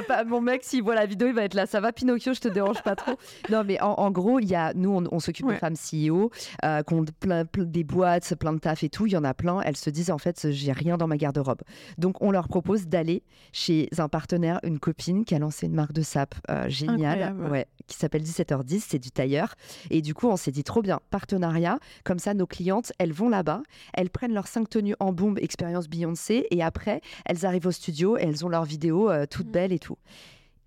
pas, 0.00 0.24
mon 0.24 0.40
mec, 0.40 0.64
s'il 0.64 0.82
voit 0.82 0.94
la 0.94 1.06
vidéo, 1.06 1.28
il 1.28 1.34
va 1.34 1.44
être 1.44 1.54
là. 1.54 1.66
Ça 1.66 1.80
va, 1.80 1.92
Pinocchio, 1.92 2.32
je 2.34 2.40
te 2.40 2.48
dérange 2.48 2.82
pas 2.82 2.96
trop. 2.96 3.18
Non, 3.50 3.62
mais 3.64 3.80
en, 3.80 4.10
gros, 4.10 4.38
il 4.38 4.48
y 4.48 4.54
a, 4.54 4.72
nous, 4.74 5.04
on, 5.10 5.20
s'occupe 5.20 5.46
de 5.46 5.54
femmes 5.54 5.74
CEO 5.74 6.30
euh, 6.64 6.82
qui 6.82 6.94
ont 6.94 7.04
plein, 7.20 7.44
des 7.56 7.84
boîtes, 7.84 8.34
plein 8.36 8.52
de 8.52 8.58
taf 8.58 8.82
et 8.82 8.88
tout. 8.88 9.06
Il 9.06 9.12
y 9.12 9.16
en 9.16 9.24
a 9.24 9.34
plein. 9.34 9.60
Elles 9.60 9.76
se 9.76 9.90
disent, 9.90 10.10
en 10.10 10.18
fait, 10.18 10.50
j'ai 10.50 10.72
rien 10.72 10.96
dans 10.96 11.06
ma 11.06 11.16
garde-robe. 11.16 11.62
Donc, 11.98 12.22
on 12.22 12.30
leur 12.30 12.48
propose 12.48 12.86
d'aller 12.86 13.22
chez 13.52 13.88
un 13.98 14.08
partenaire, 14.08 14.60
une 14.62 14.78
copine 14.78 15.24
qui 15.24 15.34
a 15.34 15.38
lancé 15.38 15.66
une 15.66 15.74
marque 15.74 15.92
de 15.92 16.02
sap 16.02 16.34
euh, 16.50 16.68
géniale, 16.68 17.34
ouais, 17.50 17.66
qui 17.86 17.96
s'appelle 17.96 18.11
17h10. 18.20 18.84
C'est 18.86 18.98
du 18.98 19.10
tailleur. 19.10 19.54
Et 19.90 20.02
du 20.02 20.14
coup, 20.14 20.28
on 20.28 20.36
s'est 20.36 20.52
dit, 20.52 20.64
trop 20.64 20.82
bien, 20.82 21.00
partenariat. 21.10 21.78
Comme 22.04 22.18
ça, 22.18 22.34
nos 22.34 22.46
clientes, 22.46 22.92
elles 22.98 23.12
vont 23.12 23.28
là-bas, 23.28 23.62
elles 23.94 24.10
prennent 24.10 24.34
leurs 24.34 24.48
cinq 24.48 24.68
tenues 24.68 24.96
en 25.00 25.12
bombe, 25.12 25.38
expérience 25.38 25.88
Beyoncé, 25.88 26.46
et 26.50 26.62
après, 26.62 27.00
elles 27.24 27.46
arrivent 27.46 27.66
au 27.66 27.72
studio 27.72 28.16
et 28.18 28.22
elles 28.22 28.44
ont 28.44 28.48
leurs 28.48 28.64
vidéos 28.64 29.10
euh, 29.10 29.26
toutes 29.26 29.48
mm. 29.48 29.52
belles 29.52 29.72
et 29.72 29.78
tout. 29.78 29.98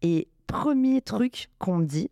Et 0.02 0.28
premier 0.48 1.02
truc 1.02 1.50
qu'on 1.60 1.78
me 1.78 1.86
dit, 1.86 2.10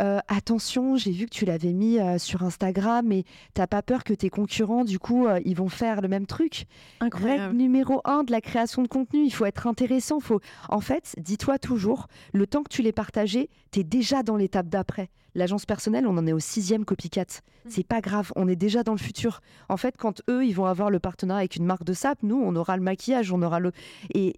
euh, 0.00 0.18
attention, 0.28 0.96
j'ai 0.96 1.10
vu 1.10 1.26
que 1.26 1.30
tu 1.30 1.44
l'avais 1.44 1.72
mis 1.72 1.98
euh, 1.98 2.18
sur 2.18 2.42
Instagram, 2.42 3.04
mais 3.06 3.24
t'as 3.54 3.66
pas 3.66 3.82
peur 3.82 4.04
que 4.04 4.14
tes 4.14 4.30
concurrents, 4.30 4.84
du 4.84 4.98
coup, 4.98 5.26
euh, 5.26 5.40
ils 5.44 5.56
vont 5.56 5.68
faire 5.68 6.00
le 6.00 6.08
même 6.08 6.26
truc 6.26 6.66
Règle 7.00 7.56
numéro 7.56 8.00
un 8.04 8.22
de 8.22 8.30
la 8.30 8.40
création 8.40 8.82
de 8.82 8.88
contenu, 8.88 9.24
il 9.24 9.30
faut 9.30 9.44
être 9.44 9.66
intéressant. 9.66 10.20
Faut... 10.20 10.40
En 10.68 10.80
fait, 10.80 11.14
dis-toi 11.18 11.58
toujours, 11.58 12.06
le 12.32 12.46
temps 12.46 12.62
que 12.62 12.68
tu 12.68 12.82
l'es 12.82 12.92
partagé, 12.92 13.50
tu 13.72 13.80
es 13.80 13.84
déjà 13.84 14.22
dans 14.22 14.36
l'étape 14.36 14.68
d'après. 14.68 15.10
L'agence 15.34 15.66
personnelle, 15.66 16.06
on 16.06 16.16
en 16.16 16.26
est 16.26 16.32
au 16.32 16.38
sixième 16.38 16.84
copycat. 16.84 17.22
Mmh. 17.22 17.68
C'est 17.68 17.86
pas 17.86 18.00
grave, 18.00 18.32
on 18.36 18.48
est 18.48 18.56
déjà 18.56 18.82
dans 18.82 18.92
le 18.92 18.98
futur. 18.98 19.40
En 19.68 19.76
fait, 19.76 19.96
quand 19.96 20.22
eux, 20.28 20.44
ils 20.44 20.54
vont 20.54 20.64
avoir 20.64 20.90
le 20.90 20.98
partenariat 20.98 21.40
avec 21.40 21.56
une 21.56 21.66
marque 21.66 21.84
de 21.84 21.92
sap, 21.92 22.22
nous, 22.22 22.40
on 22.40 22.56
aura 22.56 22.76
le 22.76 22.82
maquillage, 22.82 23.32
on 23.32 23.42
aura 23.42 23.60
le... 23.60 23.72
Et, 24.14 24.34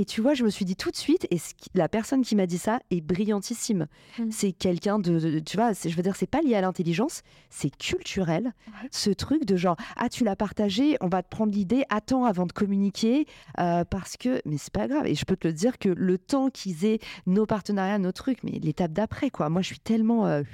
Et 0.00 0.06
tu 0.06 0.22
vois, 0.22 0.32
je 0.32 0.44
me 0.44 0.48
suis 0.48 0.64
dit 0.64 0.76
tout 0.76 0.90
de 0.90 0.96
suite, 0.96 1.26
et 1.30 1.36
la 1.74 1.86
personne 1.86 2.22
qui 2.22 2.34
m'a 2.34 2.46
dit 2.46 2.56
ça 2.56 2.80
est 2.90 3.02
brillantissime. 3.02 3.86
Mmh. 4.18 4.30
C'est 4.30 4.52
quelqu'un 4.52 4.98
de, 4.98 5.40
tu 5.40 5.58
vois, 5.58 5.72
je 5.74 5.94
veux 5.94 6.02
dire, 6.02 6.16
c'est 6.16 6.26
pas 6.26 6.40
lié 6.40 6.54
à 6.54 6.62
l'intelligence, 6.62 7.20
c'est 7.50 7.68
culturel. 7.68 8.54
Ce 8.92 9.10
truc 9.10 9.44
de 9.44 9.56
genre, 9.56 9.76
ah, 9.96 10.08
tu 10.08 10.24
l'as 10.24 10.36
partagé, 10.36 10.96
on 11.02 11.08
va 11.08 11.22
te 11.22 11.28
prendre 11.28 11.52
l'idée, 11.52 11.84
attends 11.90 12.24
avant 12.24 12.46
de 12.46 12.52
communiquer, 12.52 13.26
euh, 13.58 13.84
parce 13.84 14.16
que, 14.16 14.40
mais 14.46 14.56
c'est 14.56 14.72
pas 14.72 14.88
grave. 14.88 15.06
Et 15.06 15.14
je 15.14 15.26
peux 15.26 15.36
te 15.36 15.46
le 15.46 15.52
dire 15.52 15.78
que 15.78 15.90
le 15.90 16.16
temps 16.16 16.48
qu'ils 16.48 16.86
aient 16.86 17.00
nos 17.26 17.44
partenariats, 17.44 17.98
nos 17.98 18.12
trucs, 18.12 18.42
mais 18.42 18.52
l'étape 18.52 18.92
d'après, 18.92 19.28
quoi. 19.28 19.50
Moi, 19.50 19.60
je 19.60 19.66
suis 19.66 19.80
tellement. 19.80 20.26
Euh, 20.26 20.44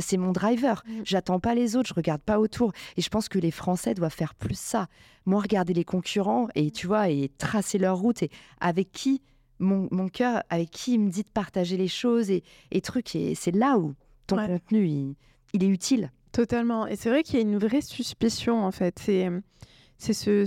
c'est 0.00 0.16
mon 0.16 0.32
driver. 0.32 0.82
Mm. 0.86 0.92
J'attends 1.04 1.40
pas 1.40 1.54
les 1.54 1.76
autres, 1.76 1.88
je 1.88 1.94
regarde 1.94 2.20
pas 2.20 2.38
autour. 2.38 2.72
Et 2.96 3.02
je 3.02 3.08
pense 3.08 3.28
que 3.28 3.38
les 3.38 3.50
Français 3.50 3.94
doivent 3.94 4.12
faire 4.12 4.34
plus 4.34 4.58
ça. 4.58 4.88
Moi, 5.26 5.40
regarder 5.40 5.74
les 5.74 5.84
concurrents 5.84 6.48
et 6.54 6.70
tu 6.70 6.86
vois, 6.86 7.08
et 7.08 7.30
tracer 7.38 7.78
leur 7.78 7.98
route 7.98 8.22
et 8.22 8.30
avec 8.60 8.92
qui 8.92 9.22
mon, 9.58 9.88
mon 9.90 10.08
cœur, 10.08 10.42
avec 10.50 10.70
qui 10.70 10.94
il 10.94 11.00
me 11.00 11.10
dit 11.10 11.22
de 11.22 11.30
partager 11.30 11.76
les 11.76 11.88
choses 11.88 12.30
et, 12.30 12.42
et 12.70 12.80
trucs. 12.80 13.14
Et 13.14 13.34
c'est 13.34 13.54
là 13.54 13.78
où 13.78 13.94
ton 14.26 14.36
contenu, 14.36 14.86
il, 15.52 15.64
est 15.64 15.68
utile. 15.68 16.10
Totalement. 16.32 16.86
Et 16.86 16.96
c'est 16.96 17.10
vrai 17.10 17.22
qu'il 17.22 17.34
y 17.34 17.38
a 17.38 17.42
une 17.42 17.58
vraie 17.58 17.80
suspicion, 17.80 18.64
en 18.64 18.70
fait. 18.70 18.98
C'est, 19.00 19.28
c'est 19.98 20.12
ce, 20.12 20.46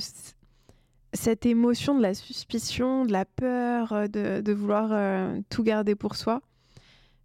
cette 1.13 1.45
émotion 1.45 1.95
de 1.95 2.01
la 2.01 2.13
suspicion, 2.13 3.05
de 3.05 3.11
la 3.11 3.25
peur, 3.25 4.09
de, 4.09 4.41
de 4.41 4.53
vouloir 4.53 4.89
euh, 4.91 5.39
tout 5.49 5.63
garder 5.63 5.95
pour 5.95 6.15
soi. 6.15 6.41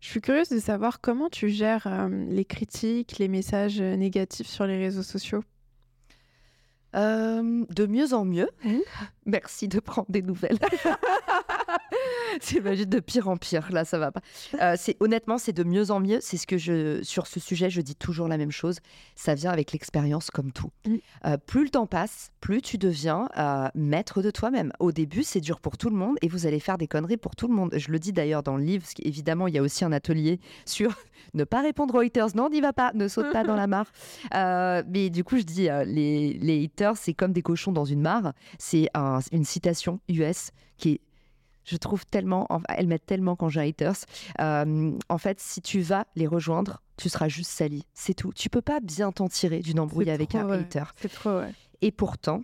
Je 0.01 0.09
suis 0.09 0.21
curieuse 0.21 0.49
de 0.49 0.61
savoir 0.61 1.01
comment 1.01 1.29
tu 1.29 1.49
gères 1.49 1.87
euh, 1.87 2.09
les 2.09 2.45
critiques, 2.45 3.19
les 3.19 3.29
messages 3.29 3.81
euh, 3.81 3.97
négatifs 3.97 4.47
sur 4.47 4.67
les 4.67 4.79
réseaux 4.79 5.03
sociaux. 5.03 5.43
Euh, 6.97 7.65
de 7.69 7.87
mieux 7.87 8.15
en 8.15 8.25
mieux. 8.25 8.49
Mmh. 8.65 8.79
Merci 9.27 9.69
de 9.69 9.79
prendre 9.79 10.11
des 10.11 10.23
nouvelles. 10.23 10.59
c'est 12.41 12.65
juste 12.77 12.89
de 12.89 13.01
pire 13.01 13.29
en 13.29 13.37
pire. 13.37 13.71
Là, 13.73 13.85
ça 13.85 13.99
va 13.99 14.11
pas. 14.11 14.23
Euh, 14.63 14.75
c'est 14.79 14.97
honnêtement, 15.01 15.37
c'est 15.37 15.53
de 15.53 15.65
mieux 15.65 15.91
en 15.91 16.01
mieux. 16.01 16.19
C'est 16.23 16.39
ce 16.39 16.47
que 16.47 16.57
je 16.57 17.03
sur 17.03 17.27
ce 17.27 17.41
sujet, 17.41 17.69
je 17.69 17.83
dis 17.83 17.95
toujours 17.95 18.27
la 18.27 18.39
même 18.39 18.51
chose. 18.51 18.79
Ça 19.17 19.35
vient 19.35 19.51
avec 19.51 19.73
l'expérience, 19.73 20.31
comme 20.31 20.51
tout. 20.51 20.71
Mm. 20.87 20.97
Euh, 21.27 21.37
plus 21.37 21.65
le 21.65 21.71
temps 21.71 21.87
passe, 21.87 22.31
plus 22.41 22.63
tu 22.63 22.79
deviens 22.79 23.29
maître 23.75 24.23
de 24.23 24.31
toi-même. 24.31 24.73
Au 24.79 24.93
début, 24.93 25.25
c'est 25.25 25.41
dur 25.41 25.61
pour 25.61 25.77
tout 25.77 25.91
le 25.91 25.97
monde 25.97 26.17
et 26.23 26.29
vous 26.29 26.47
allez 26.47 26.61
faire 26.61 26.79
des 26.79 26.89
conneries 26.89 27.19
pour 27.19 27.37
tout 27.37 27.49
le 27.49 27.55
monde. 27.55 27.75
Je 27.77 27.91
le 27.91 27.99
dis 27.99 28.13
d'ailleurs 28.13 28.43
dans 28.43 28.57
le 28.57 28.65
livre. 28.65 28.85
Parce 28.85 28.95
qu'évidemment, 28.95 29.47
il 29.47 29.55
y 29.55 29.59
a 29.59 29.63
aussi 29.63 29.85
un 29.85 29.93
atelier 29.93 30.41
sur 30.65 30.95
ne 31.35 31.45
pas 31.45 31.61
répondre 31.61 31.95
aux 31.95 32.01
haters. 32.01 32.35
Non, 32.35 32.49
n'y 32.51 32.61
va 32.61 32.73
pas. 32.73 32.93
Ne 32.95 33.09
saute 33.09 33.33
pas 33.33 33.45
dans 33.45 33.57
la 33.57 33.67
mare. 33.67 33.91
mais 34.33 35.11
du 35.11 35.25
coup, 35.25 35.39
je 35.39 35.43
dis 35.43 35.69
les, 35.87 36.35
les 36.35 36.65
haters, 36.65 36.97
c'est 36.97 37.15
comme 37.15 37.33
des 37.33 37.43
cochons 37.43 37.73
dans 37.73 37.85
une 37.85 38.01
mare. 38.01 38.33
C'est 38.59 38.89
une 39.33 39.45
citation 39.45 40.01
US 40.09 40.51
qui 40.77 40.93
est 40.93 41.01
je 41.69 41.77
trouve 41.77 42.07
tellement, 42.07 42.49
elles 42.71 42.87
mettent 42.87 43.07
tellement 43.07 43.37
quand 43.37 43.51
j'ai 43.51 43.61
haters. 43.61 43.97
Euh, 44.41 44.93
en 45.09 45.19
fait, 45.19 45.39
si 45.39 45.61
tu 45.61 45.81
vas 45.81 46.07
les 46.17 46.27
rejoindre, 46.27 46.83
tu 46.97 47.09
seras 47.09 47.29
juste 47.29 47.51
sali. 47.51 47.85
C'est 47.93 48.15
tout. 48.15 48.33
Tu 48.33 48.49
peux 48.49 48.63
pas 48.63 48.81
bien 48.81 49.13
t'en 49.13 49.29
tirer 49.29 49.61
d'une 49.61 49.79
embrouille 49.79 50.11
avec 50.11 50.35
un 50.35 50.49
hater. 50.51 50.85
C'est 50.97 51.13
trop, 51.13 51.41
ouais. 51.41 51.53
Et 51.83 51.93
pourtant, 51.93 52.43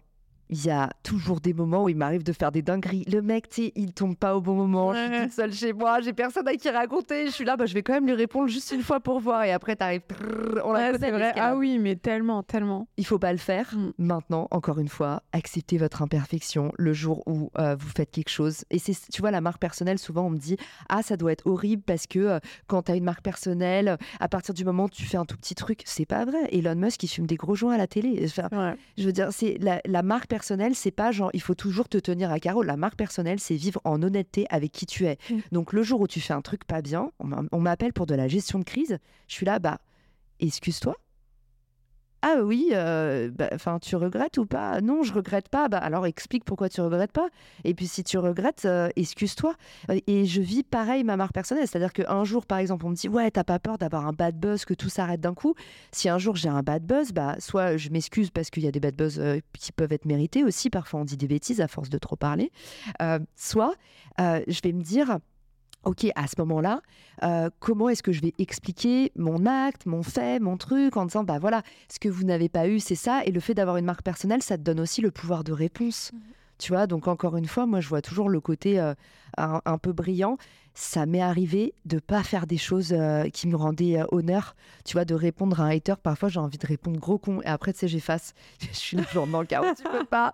il 0.54 0.64
y 0.66 0.70
a 0.70 0.88
toujours 1.02 1.40
des 1.40 1.52
moments 1.52 1.82
où 1.82 1.88
il 1.88 1.96
m'arrive 1.96 2.22
de 2.22 2.32
faire 2.32 2.52
des 2.52 2.62
dingueries. 2.62 3.04
Le 3.10 3.20
mec, 3.22 3.48
tu 3.48 3.64
sais, 3.64 3.72
il 3.74 3.92
tombe 3.92 4.16
pas 4.16 4.36
au 4.36 4.40
bon 4.40 4.54
moment. 4.54 4.94
Je 4.94 5.12
suis 5.12 5.22
toute 5.24 5.32
seule 5.32 5.52
chez 5.52 5.72
moi, 5.72 6.00
j'ai 6.00 6.12
personne 6.12 6.46
à 6.46 6.54
qui 6.54 6.70
raconter. 6.70 7.26
Je 7.26 7.32
suis 7.32 7.44
là, 7.44 7.56
bah, 7.56 7.66
je 7.66 7.74
vais 7.74 7.82
quand 7.82 7.94
même 7.94 8.06
lui 8.06 8.14
répondre 8.14 8.46
juste 8.46 8.70
une 8.70 8.82
fois 8.82 9.00
pour 9.00 9.18
voir. 9.18 9.42
Et 9.42 9.50
après, 9.50 9.74
t'arrives. 9.74 10.02
On 10.64 10.72
la. 10.72 10.92
Vrai. 10.92 11.32
Ah 11.36 11.56
oui, 11.56 11.78
mais 11.80 11.96
tellement, 11.96 12.44
tellement. 12.44 12.86
Il 12.96 13.04
faut 13.04 13.18
pas 13.18 13.32
le 13.32 13.38
faire. 13.38 13.74
Mm. 13.74 13.90
Maintenant, 13.98 14.46
encore 14.52 14.78
une 14.78 14.88
fois, 14.88 15.24
acceptez 15.32 15.76
votre 15.76 16.02
imperfection 16.02 16.70
le 16.78 16.92
jour 16.92 17.24
où 17.26 17.50
euh, 17.58 17.74
vous 17.74 17.88
faites 17.88 18.12
quelque 18.12 18.30
chose. 18.30 18.64
Et 18.70 18.78
c'est, 18.78 18.94
tu 19.12 19.20
vois, 19.20 19.32
la 19.32 19.40
marque 19.40 19.60
personnelle, 19.60 19.98
souvent 19.98 20.26
on 20.26 20.30
me 20.30 20.38
dit, 20.38 20.56
ah, 20.88 21.02
ça 21.02 21.16
doit 21.16 21.32
être 21.32 21.46
horrible 21.48 21.82
parce 21.84 22.06
que 22.06 22.20
euh, 22.20 22.38
quand 22.68 22.82
tu 22.82 22.92
as 22.92 22.94
une 22.94 23.04
marque 23.04 23.22
personnelle, 23.22 23.98
à 24.20 24.28
partir 24.28 24.54
du 24.54 24.64
moment 24.64 24.84
où 24.84 24.88
tu 24.88 25.04
fais 25.04 25.16
un 25.16 25.24
tout 25.24 25.36
petit 25.36 25.56
truc, 25.56 25.82
c'est 25.84 26.06
pas 26.06 26.24
vrai. 26.24 26.48
Elon 26.52 26.76
Musk, 26.76 27.02
il 27.02 27.08
fume 27.08 27.26
des 27.26 27.36
gros 27.36 27.56
joints 27.56 27.74
à 27.74 27.78
la 27.78 27.88
télé. 27.88 28.28
Je 28.96 29.04
veux 29.04 29.12
dire, 29.12 29.28
c'est 29.32 29.58
la, 29.60 29.80
la 29.84 30.02
marque 30.02 30.28
personnelle, 30.28 30.43
c'est 30.74 30.90
pas 30.90 31.12
genre 31.12 31.30
il 31.34 31.40
faut 31.40 31.54
toujours 31.54 31.88
te 31.88 31.98
tenir 31.98 32.30
à 32.30 32.38
carreau. 32.40 32.62
La 32.62 32.76
marque 32.76 32.96
personnelle, 32.96 33.40
c'est 33.40 33.56
vivre 33.56 33.80
en 33.84 34.02
honnêteté 34.02 34.46
avec 34.50 34.72
qui 34.72 34.86
tu 34.86 35.06
es. 35.06 35.18
Mm. 35.30 35.38
Donc 35.52 35.72
le 35.72 35.82
jour 35.82 36.00
où 36.00 36.06
tu 36.06 36.20
fais 36.20 36.34
un 36.34 36.42
truc 36.42 36.64
pas 36.64 36.82
bien, 36.82 37.10
on 37.20 37.60
m'appelle 37.60 37.92
pour 37.92 38.06
de 38.06 38.14
la 38.14 38.28
gestion 38.28 38.58
de 38.58 38.64
crise, 38.64 38.98
je 39.28 39.34
suis 39.34 39.46
là, 39.46 39.58
bah 39.58 39.78
excuse-toi, 40.40 40.96
ah 42.26 42.38
oui, 42.42 42.70
euh, 42.72 43.30
bah, 43.30 43.50
tu 43.82 43.96
regrettes 43.96 44.38
ou 44.38 44.46
pas? 44.46 44.80
Non, 44.80 45.02
je 45.02 45.12
regrette 45.12 45.50
pas. 45.50 45.68
Bah 45.68 45.76
alors 45.76 46.06
explique 46.06 46.42
pourquoi 46.46 46.70
tu 46.70 46.80
regrettes 46.80 47.12
pas. 47.12 47.28
Et 47.64 47.74
puis 47.74 47.86
si 47.86 48.02
tu 48.02 48.16
regrettes, 48.16 48.64
euh, 48.64 48.88
excuse-toi. 48.96 49.54
Euh, 49.90 50.00
et 50.06 50.24
je 50.24 50.40
vis 50.40 50.62
pareil 50.62 51.04
ma 51.04 51.18
marque 51.18 51.34
personnelle, 51.34 51.68
c'est-à-dire 51.68 51.92
qu'un 51.92 52.24
jour 52.24 52.46
par 52.46 52.56
exemple 52.56 52.86
on 52.86 52.88
me 52.88 52.94
dit 52.94 53.08
ouais 53.10 53.30
t'as 53.30 53.44
pas 53.44 53.58
peur 53.58 53.76
d'avoir 53.76 54.06
un 54.06 54.14
bad 54.14 54.40
buzz, 54.40 54.64
que 54.64 54.72
tout 54.72 54.88
s'arrête 54.88 55.20
d'un 55.20 55.34
coup. 55.34 55.54
Si 55.92 56.08
un 56.08 56.16
jour 56.16 56.34
j'ai 56.34 56.48
un 56.48 56.62
bad 56.62 56.86
buzz, 56.86 57.12
bah 57.12 57.36
soit 57.40 57.76
je 57.76 57.90
m'excuse 57.90 58.30
parce 58.30 58.48
qu'il 58.48 58.62
y 58.62 58.68
a 58.68 58.72
des 58.72 58.80
bad 58.80 58.96
buzz 58.96 59.22
qui 59.52 59.72
peuvent 59.72 59.92
être 59.92 60.06
mérités 60.06 60.44
aussi. 60.44 60.70
Parfois 60.70 61.00
on 61.00 61.04
dit 61.04 61.18
des 61.18 61.28
bêtises 61.28 61.60
à 61.60 61.68
force 61.68 61.90
de 61.90 61.98
trop 61.98 62.16
parler. 62.16 62.50
soit 63.36 63.74
je 64.18 64.60
vais 64.62 64.72
me 64.72 64.80
dire 64.80 65.18
OK, 65.84 66.06
à 66.14 66.26
ce 66.26 66.34
moment-là, 66.38 66.80
euh, 67.22 67.50
comment 67.60 67.88
est-ce 67.88 68.02
que 68.02 68.12
je 68.12 68.20
vais 68.20 68.34
expliquer 68.38 69.12
mon 69.16 69.46
acte, 69.46 69.86
mon 69.86 70.02
fait, 70.02 70.40
mon 70.40 70.56
truc, 70.56 70.96
en 70.96 71.06
disant, 71.06 71.24
bah 71.24 71.38
voilà, 71.38 71.62
ce 71.88 71.98
que 71.98 72.08
vous 72.08 72.24
n'avez 72.24 72.48
pas 72.48 72.68
eu, 72.68 72.80
c'est 72.80 72.94
ça. 72.94 73.24
Et 73.24 73.32
le 73.32 73.40
fait 73.40 73.54
d'avoir 73.54 73.76
une 73.76 73.84
marque 73.84 74.02
personnelle, 74.02 74.42
ça 74.42 74.56
te 74.56 74.62
donne 74.62 74.80
aussi 74.80 75.00
le 75.00 75.10
pouvoir 75.10 75.44
de 75.44 75.52
réponse. 75.52 76.12
Mmh 76.12 76.18
tu 76.58 76.72
vois, 76.72 76.86
donc 76.86 77.08
encore 77.08 77.36
une 77.36 77.46
fois, 77.46 77.66
moi, 77.66 77.80
je 77.80 77.88
vois 77.88 78.00
toujours 78.00 78.28
le 78.28 78.40
côté 78.40 78.78
euh, 78.78 78.94
un, 79.36 79.78
peu 79.78 79.92
brillant. 79.92 80.38
Ça 80.72 81.06
m'est 81.06 81.20
arrivé 81.20 81.74
de 81.84 81.98
pas 81.98 82.22
faire 82.22 82.46
des 82.46 82.58
choses 82.58 82.92
euh, 82.92 83.28
qui 83.28 83.48
me 83.48 83.56
rendaient 83.56 84.00
honneur. 84.12 84.54
Tu 84.84 84.94
vois, 84.94 85.04
de 85.04 85.14
répondre 85.14 85.60
à 85.60 85.64
un 85.64 85.76
hater. 85.76 85.94
Parfois, 86.02 86.28
j'ai 86.28 86.40
envie 86.40 86.58
de 86.58 86.66
répondre 86.66 86.98
gros 86.98 87.18
con. 87.18 87.42
Et 87.42 87.46
après, 87.46 87.72
tu 87.72 87.80
sais, 87.80 87.88
j'efface. 87.88 88.34
je 88.60 88.76
suis 88.76 88.96
toujours 88.96 89.26
dans 89.26 89.40
le 89.40 89.46
chaos, 89.46 89.74
tu 89.76 89.82
peux 89.82 90.04
pas. 90.04 90.32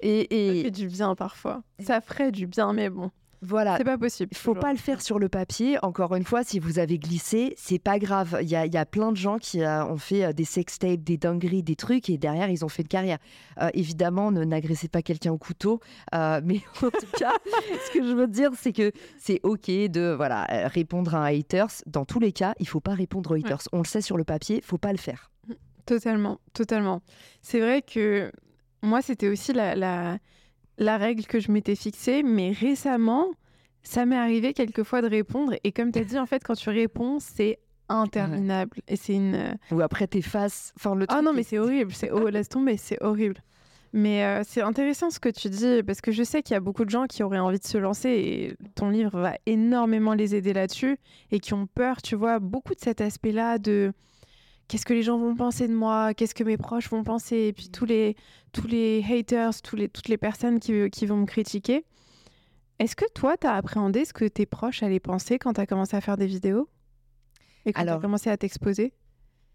Et, 0.00 0.34
et... 0.34 0.56
Ça 0.58 0.64
fait 0.64 0.70
du 0.70 0.88
bien 0.88 1.14
parfois. 1.14 1.62
Ça 1.80 2.00
ferait 2.00 2.32
du 2.32 2.46
bien, 2.46 2.72
mais 2.72 2.90
bon. 2.90 3.10
Voilà. 3.44 3.76
C'est 3.76 3.84
pas 3.84 3.98
possible. 3.98 4.28
Il 4.30 4.38
faut 4.38 4.54
pas 4.54 4.72
le 4.72 4.78
faire 4.78 5.02
sur 5.02 5.18
le 5.18 5.28
papier. 5.28 5.76
Encore 5.82 6.14
une 6.14 6.24
fois, 6.24 6.44
si 6.44 6.60
vous 6.60 6.78
avez 6.78 6.98
glissé, 6.98 7.54
c'est 7.56 7.80
pas 7.80 7.98
grave. 7.98 8.38
Il 8.40 8.48
y 8.48 8.56
a, 8.56 8.86
plein 8.86 9.10
de 9.10 9.16
gens 9.16 9.38
qui 9.38 9.62
euh, 9.62 9.84
ont 9.84 9.96
fait 9.96 10.24
euh, 10.24 10.32
des 10.32 10.44
sextapes, 10.44 11.02
des 11.02 11.16
dingueries, 11.16 11.64
des 11.64 11.74
trucs, 11.74 12.08
et 12.08 12.18
derrière, 12.18 12.48
ils 12.50 12.64
ont 12.64 12.68
fait 12.68 12.82
une 12.82 12.88
carrière. 12.88 13.18
Euh, 13.60 13.68
évidemment, 13.74 14.30
ne 14.30 14.44
n'agressez 14.44 14.86
pas 14.86 15.02
quelqu'un 15.02 15.32
au 15.32 15.38
couteau. 15.38 15.80
mais 16.12 16.60
en 16.82 16.90
tout 16.90 17.06
cas, 17.18 17.32
ce 17.86 17.98
que 17.98 18.06
je 18.06 18.12
veux 18.12 18.28
dire, 18.28 18.50
c'est 18.56 18.72
que 18.72 18.92
c'est 19.18 19.40
OK 19.42 19.66
de 19.66 20.14
voilà, 20.16 20.44
répondre 20.68 21.14
à 21.16 21.24
un 21.26 21.36
haters. 21.36 21.82
Dans 21.86 22.04
tous 22.04 22.20
les 22.20 22.32
cas, 22.32 22.54
il 22.60 22.68
faut 22.68 22.80
pas 22.80 22.94
répondre 22.94 23.32
aux 23.32 23.34
haters. 23.34 23.62
On 23.72 23.78
le 23.78 23.86
sait 23.86 24.02
sur 24.02 24.16
le 24.16 24.24
papier, 24.24 24.60
faut 24.62 24.78
pas 24.78 24.92
le 24.92 24.98
faire. 24.98 25.32
Totalement, 25.84 26.38
totalement. 26.52 27.02
C'est 27.40 27.58
vrai 27.58 27.82
que 27.82 28.30
moi, 28.82 29.02
c'était 29.02 29.28
aussi 29.28 29.52
la 29.52 29.74
la 29.74 30.18
règle 30.78 31.24
que 31.24 31.40
je 31.40 31.50
m'étais 31.50 31.74
fixée, 31.74 32.22
mais 32.22 32.52
récemment, 32.52 33.28
ça 33.82 34.06
m'est 34.06 34.16
arrivé 34.16 34.52
quelquefois 34.52 35.02
de 35.02 35.08
répondre. 35.08 35.54
Et 35.64 35.72
comme 35.72 35.92
tu 35.92 35.98
as 35.98 36.04
dit, 36.04 36.18
en 36.18 36.26
fait, 36.26 36.42
quand 36.44 36.54
tu 36.54 36.70
réponds, 36.70 37.18
c'est 37.20 37.58
interminable. 37.88 38.78
Et 38.88 38.96
c'est 38.96 39.14
une. 39.14 39.34
Euh, 39.34 39.54
Ou 39.70 39.80
après, 39.80 40.06
t'effaces. 40.06 40.72
Enfin, 40.76 40.94
le 40.94 41.06
Ah 41.08 41.22
non, 41.22 41.32
mais 41.32 41.42
c'est 41.42 41.58
horrible. 41.58 41.92
C'est 41.92 42.10
oh, 42.10 42.28
laisse 42.28 42.48
tomber, 42.48 42.76
c'est 42.76 43.02
horrible. 43.02 43.42
Mais 43.94 44.24
euh, 44.24 44.42
c'est 44.42 44.62
intéressant 44.62 45.10
ce 45.10 45.20
que 45.20 45.28
tu 45.28 45.50
dis, 45.50 45.82
parce 45.82 46.00
que 46.00 46.12
je 46.12 46.22
sais 46.22 46.42
qu'il 46.42 46.54
y 46.54 46.56
a 46.56 46.60
beaucoup 46.60 46.86
de 46.86 46.90
gens 46.90 47.04
qui 47.04 47.22
auraient 47.22 47.38
envie 47.38 47.58
de 47.58 47.64
se 47.64 47.76
lancer 47.76 48.08
et 48.08 48.56
ton 48.74 48.88
livre 48.88 49.20
va 49.20 49.34
énormément 49.44 50.14
les 50.14 50.34
aider 50.34 50.54
là-dessus 50.54 50.96
et 51.30 51.40
qui 51.40 51.52
ont 51.52 51.66
peur, 51.66 52.00
tu 52.00 52.16
vois, 52.16 52.38
beaucoup 52.38 52.74
de 52.74 52.80
cet 52.80 53.02
aspect-là 53.02 53.58
de 53.58 53.92
qu'est-ce 54.68 54.84
que 54.84 54.94
les 54.94 55.02
gens 55.02 55.18
vont 55.18 55.34
penser 55.34 55.68
de 55.68 55.74
moi, 55.74 56.14
qu'est-ce 56.14 56.34
que 56.34 56.44
mes 56.44 56.56
proches 56.56 56.88
vont 56.90 57.04
penser, 57.04 57.36
et 57.36 57.52
puis 57.52 57.68
tous 57.68 57.84
les, 57.84 58.16
tous 58.52 58.66
les 58.66 59.04
haters, 59.08 59.60
tous 59.62 59.76
les, 59.76 59.88
toutes 59.88 60.08
les 60.08 60.18
personnes 60.18 60.60
qui, 60.60 60.90
qui 60.90 61.06
vont 61.06 61.16
me 61.16 61.26
critiquer. 61.26 61.84
Est-ce 62.78 62.96
que 62.96 63.04
toi, 63.14 63.36
tu 63.36 63.46
as 63.46 63.54
appréhendé 63.54 64.04
ce 64.04 64.12
que 64.12 64.24
tes 64.24 64.46
proches 64.46 64.82
allaient 64.82 65.00
penser 65.00 65.38
quand 65.38 65.52
tu 65.52 65.60
as 65.60 65.66
commencé 65.66 65.96
à 65.96 66.00
faire 66.00 66.16
des 66.16 66.26
vidéos? 66.26 66.68
Et 67.64 67.72
quand 67.72 67.84
tu 67.84 67.88
as 67.88 67.98
commencé 67.98 68.28
à 68.28 68.36
t'exposer? 68.36 68.92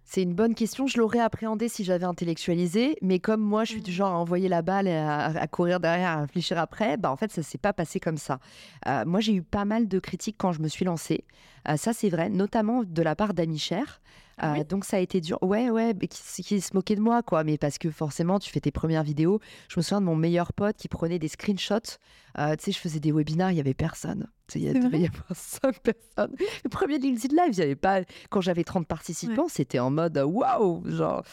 C'est 0.10 0.22
une 0.22 0.34
bonne 0.34 0.55
question. 0.55 0.88
Je 0.88 0.97
l'aurais 0.97 1.20
appréhendé 1.20 1.68
si 1.68 1.84
j'avais 1.84 2.05
intellectualisé, 2.05 2.95
mais 3.01 3.20
comme 3.20 3.41
moi, 3.41 3.66
je 3.66 3.72
suis 3.72 3.82
du 3.82 3.91
mmh. 3.91 3.93
genre 3.93 4.14
à 4.14 4.18
envoyer 4.18 4.47
la 4.47 4.62
balle 4.62 4.88
et 4.88 4.95
à, 4.95 5.45
courir 5.47 5.82
derrière, 5.82 6.12
à 6.12 6.22
réfléchir 6.22 6.58
après, 6.58 6.95
bah 6.95 7.12
en 7.12 7.18
fait, 7.18 7.30
ça 7.30 7.43
s'est 7.43 7.58
pas 7.58 7.74
passé 7.74 7.99
comme 7.99 8.16
ça. 8.16 8.39
Euh, 8.88 9.03
moi, 9.05 9.20
j'ai 9.20 9.34
eu 9.34 9.43
pas 9.43 9.66
mal 9.66 9.89
de 9.89 9.99
critiques 9.99 10.38
quand 10.39 10.53
je 10.53 10.62
me 10.62 10.70
suis 10.70 10.86
lancée. 10.86 11.26
Euh, 11.70 11.78
ça, 11.78 11.93
c'est 11.93 12.09
vrai, 12.09 12.30
notamment 12.30 12.84
de 12.84 13.01
la 13.01 13.15
part 13.15 13.34
d'amis 13.34 13.59
chers. 13.59 14.01
Ah 14.39 14.63
donc 14.63 14.86
ça 14.86 14.97
a 14.97 14.99
été 14.99 15.20
dur. 15.20 15.39
Ouais, 15.41 15.72
ouais, 15.72 15.95
qui, 15.95 16.43
qui, 16.43 16.61
se 16.61 16.76
moquait 16.76 16.95
de 16.95 17.01
moi, 17.01 17.24
quoi. 17.24 17.43
Mais 17.43 17.57
parce 17.57 17.80
que 17.80 17.89
forcément, 17.89 18.38
tu 18.38 18.51
fais 18.51 18.59
tes 18.59 18.72
premières 18.72 19.01
vidéos. 19.01 19.39
Je 19.68 19.80
me 19.80 19.82
souviens 19.82 19.99
de 19.99 20.05
mon 20.05 20.15
meilleur 20.15 20.53
pote 20.53 20.78
qui 20.78 20.88
prenait 20.88 21.18
des 21.18 21.28
screenshots. 21.28 21.97
Euh, 22.38 22.55
tu 22.55 22.65
sais, 22.65 22.72
je 22.72 22.78
faisais 22.78 22.99
des 22.99 23.11
webinars, 23.11 23.51
il 23.51 23.55
n'y 23.55 23.59
avait 23.59 23.74
personne. 23.74 24.28
Il 24.53 24.61
y 24.61 24.70
avait 24.70 25.09
cinq 25.34 25.80
personnes. 25.80 26.36
Le 26.63 26.70
premier 26.70 26.99
LinkedIn 26.99 27.36
Live, 27.36 27.53
il 27.53 27.59
y 27.59 27.63
avait 27.63 27.76
pas. 27.76 28.01
Quand 28.30 28.41
j'avais 28.41 28.63
30 28.63 28.86
participants, 28.86 29.47
c'était 29.49 29.80
en 29.80 29.89
mode 29.89 30.18
waouh! 30.18 30.84
Genre, 30.86 31.24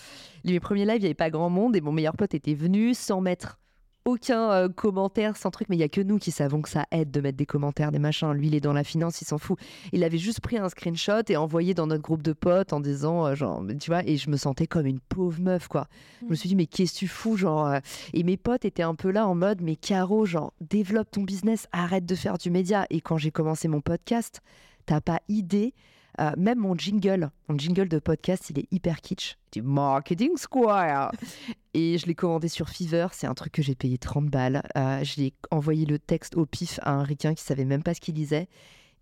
les 0.43 0.59
premiers 0.59 0.87
lives, 0.87 0.97
il 0.97 1.01
n'y 1.01 1.07
avait 1.07 1.15
pas 1.15 1.31
grand 1.31 1.51
monde 1.51 1.77
et 1.77 1.83
mon 1.83 1.93
meilleur 1.93 2.17
pote 2.17 2.35
était 2.35 2.55
venu 2.55 2.95
sans 2.95 3.21
mettre 3.21 3.59
aucun 4.05 4.51
euh, 4.51 4.69
commentaire, 4.69 5.37
sans 5.37 5.51
truc, 5.51 5.69
mais 5.69 5.77
il 5.77 5.81
y 5.81 5.85
a 5.85 5.89
que 5.89 6.01
nous 6.01 6.19
qui 6.19 6.31
savons 6.31 6.61
que 6.61 6.69
ça 6.69 6.85
aide 6.91 7.11
de 7.11 7.21
mettre 7.21 7.39
des 7.39 7.47
commentaires, 7.47 7.91
des 7.91 7.99
machins. 7.99 8.33
Lui, 8.33 8.49
il 8.49 8.55
est 8.55 8.61
dans 8.61 8.73
la 8.73 8.85
finance, 8.85 9.21
il 9.23 9.27
s'en 9.27 9.39
fout. 9.39 9.59
Il 9.93 10.05
avait 10.05 10.19
juste 10.19 10.41
pris 10.41 10.59
un 10.59 10.69
screenshot 10.69 11.23
et 11.29 11.37
envoyé 11.37 11.75
dans 11.75 11.87
notre 11.87 12.03
groupe 12.03 12.23
de 12.23 12.33
potes 12.33 12.73
en 12.73 12.81
disant, 12.81 13.27
euh, 13.27 13.35
genre, 13.35 13.63
tu 13.81 13.91
vois, 13.91 14.07
et 14.07 14.17
je 14.17 14.29
me 14.31 14.37
sentais 14.37 14.67
comme 14.67 14.87
une 14.87 15.01
pauvre 15.01 15.41
meuf, 15.41 15.69
quoi. 15.69 15.89
Je 16.21 16.27
me 16.27 16.33
mm. 16.33 16.37
suis 16.37 16.49
dit, 16.51 16.57
mais 16.57 16.67
qu'est-ce 16.67 16.95
que 16.95 16.99
tu 16.99 17.09
fous, 17.09 17.37
genre. 17.37 17.67
Euh, 17.67 17.79
et 18.13 18.23
mes 18.23 18.37
potes 18.37 18.65
étaient 18.65 18.83
un 18.83 18.95
peu 18.95 19.11
là 19.11 19.27
en 19.27 19.35
mode, 19.35 19.63
mais 19.63 19.77
Caro, 19.77 20.27
genre, 20.27 20.53
développe 20.61 21.11
ton 21.11 21.23
business, 21.23 21.67
arrête 21.73 22.07
de 22.07 22.15
faire 22.15 22.39
du 22.39 22.51
média. 22.51 22.87
Et 22.91 23.01
quand 23.01 23.17
j'ai 23.17 23.31
commencé 23.31 23.69
mon 23.69 23.81
podcast, 23.81 24.41
t'as 24.87 25.01
pas 25.01 25.21
idée 25.29 25.75
euh, 26.21 26.33
même 26.37 26.59
mon 26.59 26.77
jingle, 26.77 27.31
mon 27.49 27.59
jingle 27.59 27.89
de 27.89 27.99
podcast, 27.99 28.51
il 28.51 28.59
est 28.59 28.73
hyper 28.73 29.01
kitsch. 29.01 29.37
Du 29.53 29.63
Marketing 29.63 30.37
Square. 30.37 31.13
Et 31.75 31.99
je 31.99 32.07
l'ai 32.07 32.15
commandé 32.15 32.49
sur 32.49 32.69
Fiverr. 32.69 33.15
C'est 33.15 33.27
un 33.27 33.35
truc 33.35 33.53
que 33.53 33.63
j'ai 33.63 33.75
payé 33.75 33.99
30 33.99 34.27
balles. 34.27 34.63
Euh, 34.77 35.03
je 35.05 35.21
l'ai 35.21 35.35
envoyé 35.51 35.87
le 35.87 35.99
texte 35.99 36.37
au 36.37 36.47
pif 36.47 36.79
à 36.83 36.93
un 36.93 37.03
ricain 37.03 37.35
qui 37.35 37.43
savait 37.43 37.65
même 37.65 37.83
pas 37.83 37.95
ce 37.95 38.01
qu'il 38.01 38.15
lisait. 38.15 38.49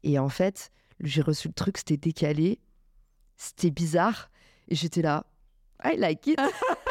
Et 0.03 0.19
en 0.19 0.29
fait, 0.29 0.71
j'ai 1.01 1.23
reçu 1.23 1.49
le 1.49 1.55
truc, 1.55 1.79
c'était 1.79 1.97
décalé. 1.97 2.61
C'était 3.37 3.71
bizarre. 3.71 4.31
Et 4.69 4.75
j'étais 4.75 5.03
là, 5.03 5.27
I 5.85 5.97
like 5.97 6.27
it. 6.27 6.41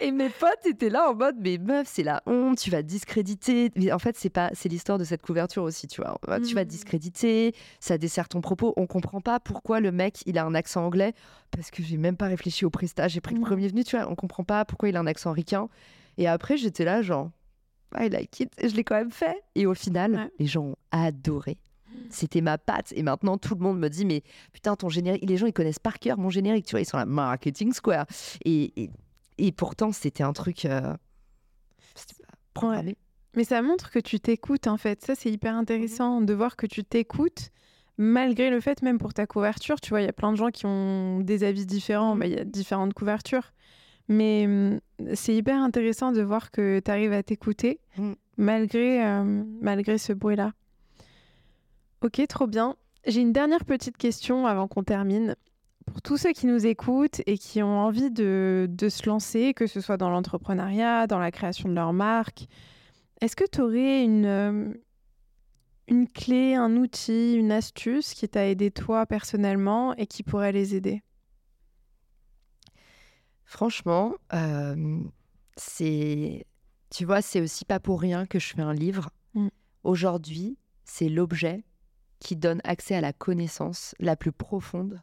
Et 0.00 0.10
mes 0.10 0.28
potes 0.28 0.66
étaient 0.66 0.88
là 0.88 1.10
en 1.10 1.14
mode, 1.14 1.36
mais 1.40 1.58
meuf, 1.58 1.88
c'est 1.88 2.02
la 2.02 2.22
honte, 2.26 2.58
tu 2.58 2.70
vas 2.70 2.82
discréditer. 2.82 3.70
Mais 3.76 3.92
en 3.92 3.98
fait, 3.98 4.16
c'est 4.16 4.30
pas, 4.30 4.50
c'est 4.52 4.68
l'histoire 4.68 4.98
de 4.98 5.04
cette 5.04 5.22
couverture 5.22 5.62
aussi, 5.62 5.86
tu 5.86 6.00
vois. 6.00 6.18
Tu 6.40 6.54
vas 6.54 6.64
mmh. 6.64 6.68
discréditer, 6.68 7.54
ça 7.80 7.98
dessert 7.98 8.28
ton 8.28 8.40
propos. 8.40 8.72
On 8.76 8.86
comprend 8.86 9.20
pas 9.20 9.40
pourquoi 9.40 9.80
le 9.80 9.92
mec, 9.92 10.22
il 10.26 10.38
a 10.38 10.44
un 10.44 10.54
accent 10.54 10.84
anglais, 10.84 11.14
parce 11.50 11.70
que 11.70 11.82
j'ai 11.82 11.96
même 11.96 12.16
pas 12.16 12.26
réfléchi 12.26 12.64
au 12.64 12.70
prestage. 12.70 13.12
J'ai 13.12 13.20
pris 13.20 13.34
le 13.34 13.40
mmh. 13.40 13.44
premier 13.44 13.68
venu, 13.68 13.84
tu 13.84 13.96
vois. 13.96 14.10
On 14.10 14.14
comprend 14.14 14.44
pas 14.44 14.64
pourquoi 14.64 14.88
il 14.88 14.96
a 14.96 15.00
un 15.00 15.06
accent 15.06 15.32
ricain. 15.32 15.68
Et 16.18 16.26
après, 16.26 16.56
j'étais 16.56 16.84
là, 16.84 17.02
genre, 17.02 17.30
I 17.96 18.08
like 18.08 18.40
it. 18.40 18.52
Je 18.62 18.74
l'ai 18.74 18.84
quand 18.84 18.96
même 18.96 19.12
fait. 19.12 19.42
Et 19.54 19.66
au 19.66 19.74
final, 19.74 20.30
les 20.38 20.46
gens 20.46 20.64
ont 20.64 20.76
adoré. 20.90 21.58
C'était 22.10 22.40
ma 22.40 22.58
patte. 22.58 22.92
Et 22.96 23.02
maintenant, 23.02 23.38
tout 23.38 23.54
le 23.54 23.60
monde 23.60 23.78
me 23.78 23.88
dit, 23.88 24.04
mais 24.04 24.22
putain, 24.52 24.76
ton 24.76 24.88
générique, 24.88 25.28
les 25.28 25.36
gens, 25.36 25.46
ils 25.46 25.52
connaissent 25.52 25.78
par 25.78 25.98
cœur 25.98 26.18
mon 26.18 26.30
générique, 26.30 26.66
tu 26.66 26.72
vois, 26.72 26.80
ils 26.80 26.86
sont 26.86 26.96
là, 26.96 27.06
Marketing 27.06 27.72
Square. 27.72 28.06
et 28.44 28.72
et 28.80 28.90
pourtant, 29.52 29.92
c'était 29.92 30.22
un 30.22 30.32
truc 30.32 30.64
euh, 30.64 30.94
Mais 33.36 33.44
ça 33.44 33.62
montre 33.62 33.90
que 33.90 33.98
tu 33.98 34.20
t'écoutes, 34.20 34.66
en 34.66 34.76
fait. 34.76 35.04
Ça, 35.04 35.14
c'est 35.14 35.30
hyper 35.30 35.56
intéressant 35.56 36.20
de 36.20 36.32
voir 36.32 36.56
que 36.56 36.66
tu 36.66 36.84
t'écoutes, 36.84 37.50
malgré 37.98 38.50
le 38.50 38.60
fait, 38.60 38.82
même 38.82 38.98
pour 38.98 39.12
ta 39.12 39.26
couverture, 39.26 39.80
tu 39.80 39.90
vois, 39.90 40.00
il 40.00 40.06
y 40.06 40.08
a 40.08 40.12
plein 40.12 40.32
de 40.32 40.36
gens 40.36 40.50
qui 40.50 40.66
ont 40.66 41.20
des 41.20 41.42
avis 41.42 41.66
différents, 41.66 42.16
bah, 42.16 42.26
il 42.26 42.32
y 42.32 42.38
a 42.38 42.44
différentes 42.44 42.94
couvertures. 42.94 43.52
Mais 44.08 44.46
mmh, 44.46 44.80
c'est 45.14 45.34
hyper 45.34 45.56
intéressant 45.56 46.12
de 46.12 46.22
voir 46.22 46.50
que 46.50 46.80
tu 46.84 46.90
arrives 46.90 47.12
à 47.12 47.22
t'écouter, 47.22 47.80
mmh. 47.96 48.12
malgré, 48.36 49.04
euh, 49.04 49.42
malgré 49.60 49.98
ce 49.98 50.12
bruit-là. 50.12 50.52
Ok, 52.02 52.22
trop 52.28 52.46
bien. 52.46 52.76
J'ai 53.06 53.20
une 53.20 53.32
dernière 53.32 53.64
petite 53.64 53.96
question 53.96 54.46
avant 54.46 54.68
qu'on 54.68 54.82
termine 54.82 55.36
pour 55.94 56.02
tous 56.02 56.16
ceux 56.16 56.32
qui 56.32 56.46
nous 56.46 56.66
écoutent 56.66 57.22
et 57.24 57.38
qui 57.38 57.62
ont 57.62 57.78
envie 57.78 58.10
de, 58.10 58.68
se 58.80 59.08
lancer, 59.08 59.54
que 59.54 59.68
ce 59.68 59.80
soit 59.80 59.96
dans 59.96 60.10
l'entrepreneuriat, 60.10 61.06
dans 61.06 61.20
la 61.20 61.30
création 61.30 61.68
de 61.68 61.74
leur 61.74 61.92
marque, 61.92 62.48
est-ce 63.20 63.36
que 63.36 63.44
tu 63.48 63.60
aurais 63.60 64.02
une, 64.02 64.26
euh, 64.26 64.74
une 65.86 66.08
clé, 66.08 66.56
un 66.56 66.74
outil, 66.78 67.34
une 67.34 67.52
astuce 67.52 68.12
qui 68.12 68.28
t'a 68.28 68.48
aidé 68.48 68.72
toi 68.72 69.06
personnellement 69.06 69.94
et 69.94 70.08
qui 70.08 70.24
pourrait 70.24 70.50
les 70.50 70.74
aider? 70.74 71.04
Franchement, 73.44 74.16
euh, 74.32 74.98
c'est, 75.56 76.44
tu 76.90 77.04
vois, 77.04 77.22
c'est 77.22 77.40
aussi 77.40 77.64
pas 77.64 77.78
pour 77.78 78.00
rien 78.00 78.26
que 78.26 78.40
je 78.40 78.52
fais 78.52 78.62
un 78.62 78.74
livre. 78.74 79.10
Mm. 79.34 79.46
Aujourd'hui, 79.84 80.58
c'est 80.82 81.08
l'objet 81.08 81.64
qui 82.18 82.34
donne 82.34 82.60
accès 82.64 82.96
à 82.96 83.00
la 83.00 83.12
connaissance 83.12 83.94
la 84.00 84.16
plus 84.16 84.32
profonde 84.32 85.00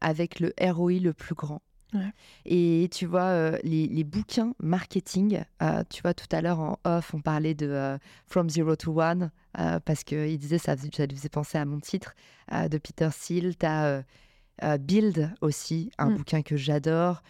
avec 0.00 0.40
le 0.40 0.52
ROI 0.60 0.94
le 1.00 1.12
plus 1.12 1.34
grand. 1.34 1.62
Et 2.44 2.88
tu 2.92 3.06
vois, 3.06 3.24
euh, 3.24 3.58
les, 3.62 4.04
bouquins 4.04 4.54
marketing, 4.60 5.42
euh, 5.62 5.82
tu 5.90 6.02
vois, 6.02 6.14
tout 6.14 6.26
à 6.32 6.40
l'heure 6.40 6.60
en 6.60 6.78
off, 6.84 7.14
on 7.14 7.20
parlait 7.20 7.54
de 7.54 7.68
euh, 7.68 7.98
From 8.26 8.50
Zero 8.50 8.76
to 8.76 9.00
One, 9.00 9.30
parce 9.84 10.04
qu'il 10.04 10.38
disait 10.38 10.58
ça, 10.58 10.76
ça 10.76 11.06
lui 11.06 11.16
faisait 11.16 11.28
penser 11.28 11.58
à 11.58 11.64
mon 11.64 11.78
titre, 11.78 12.14
de 12.52 12.78
Peter 12.78 13.08
Thiel. 13.18 13.56
Tu 13.56 13.66
as 13.66 14.02
Build 14.78 15.32
aussi, 15.40 15.90
un 15.98 16.10
mm. 16.10 16.16
bouquin 16.16 16.42
que 16.42 16.56
j'adore. 16.56 17.22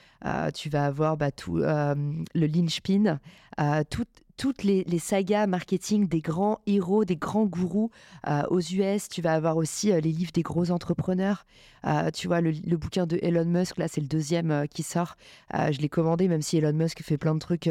tu 0.55 0.71
vas 0.71 0.87
avoir 0.87 1.17
bah, 1.17 1.31
tout, 1.31 1.57
le 1.57 2.47
linchpin, 2.47 3.21
tout, 3.91 4.07
toutes 4.37 4.65
les, 4.65 4.85
sagas 4.99 5.47
marketing 5.47 6.09
des 6.09 6.21
grands 6.21 6.61
héros, 6.67 7.05
des 7.05 7.17
grands 7.17 7.45
gourous 7.45 7.91
euh, 8.27 8.43
aux 8.51 8.61
US. 8.61 9.09
Tu 9.09 9.23
vas 9.23 9.35
avoir 9.35 9.57
aussi 9.57 9.93
euh, 9.93 10.01
les 10.01 10.11
livres 10.11 10.33
des 10.33 10.43
gros 10.43 10.71
entrepreneurs. 10.71 11.47
Euh, 11.87 12.11
tu 12.11 12.27
vois, 12.27 12.41
le, 12.41 12.77
bouquin 12.77 13.07
de 13.07 13.19
Elon 13.23 13.45
Musk, 13.45 13.79
là, 13.79 13.89
c'est 13.89 14.01
le 14.01 14.07
deuxième 14.07 14.67
qui 14.69 14.83
sort. 14.83 15.17
je 15.53 15.79
l'ai 15.81 15.89
commandé, 15.89 16.29
même 16.29 16.43
si 16.43 16.57
Elon 16.57 16.73
Musk 16.73 17.03
fait 17.03 17.19
plein 17.19 17.35
de 17.35 17.41
trucs 17.41 17.69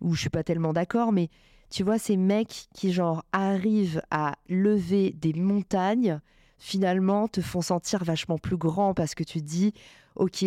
où 0.00 0.14
je 0.14 0.20
suis 0.20 0.30
pas 0.30 0.44
tellement 0.44 0.72
d'accord. 0.72 1.12
Mais 1.12 1.28
tu 1.70 1.82
vois, 1.82 1.98
ces 1.98 2.16
mecs 2.16 2.68
qui, 2.74 2.92
genre, 2.92 3.24
arrivent 3.32 4.02
à 4.10 4.36
lever 4.48 5.12
des 5.12 5.32
montagnes, 5.32 6.20
finalement, 6.58 7.28
te 7.28 7.40
font 7.40 7.62
sentir 7.62 8.04
vachement 8.04 8.38
plus 8.38 8.56
grand 8.56 8.94
parce 8.94 9.14
que 9.14 9.24
tu 9.24 9.40
te 9.40 9.46
dis, 9.46 9.72
OK, 10.14 10.44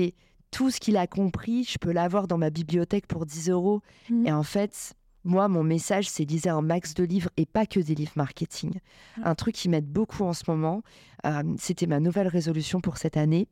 tout 0.51 0.71
ce 0.71 0.79
qu'il 0.79 0.97
a 0.97 1.07
compris, 1.07 1.63
je 1.63 1.77
peux 1.77 1.91
l'avoir 1.91 2.27
dans 2.27 2.37
ma 2.37 2.49
bibliothèque 2.49 3.07
pour 3.07 3.25
10 3.25 3.49
euros. 3.49 3.81
Mmh. 4.09 4.27
Et 4.27 4.31
en 4.31 4.43
fait, 4.43 4.95
moi, 5.23 5.47
mon 5.47 5.63
message, 5.63 6.07
c'est 6.07 6.23
lisez 6.23 6.49
un 6.49 6.61
max 6.61 6.93
de 6.93 7.03
livres 7.03 7.29
et 7.37 7.45
pas 7.45 7.65
que 7.65 7.79
des 7.79 7.95
livres 7.95 8.13
marketing. 8.15 8.79
Un 9.21 9.35
truc 9.35 9.55
qui 9.55 9.69
m'aide 9.69 9.87
beaucoup 9.87 10.23
en 10.23 10.33
ce 10.33 10.43
moment, 10.47 10.81
euh, 11.25 11.43
c'était 11.57 11.87
ma 11.87 11.99
nouvelle 11.99 12.27
résolution 12.27 12.79
pour 12.79 12.97
cette 12.97 13.17
année. 13.17 13.47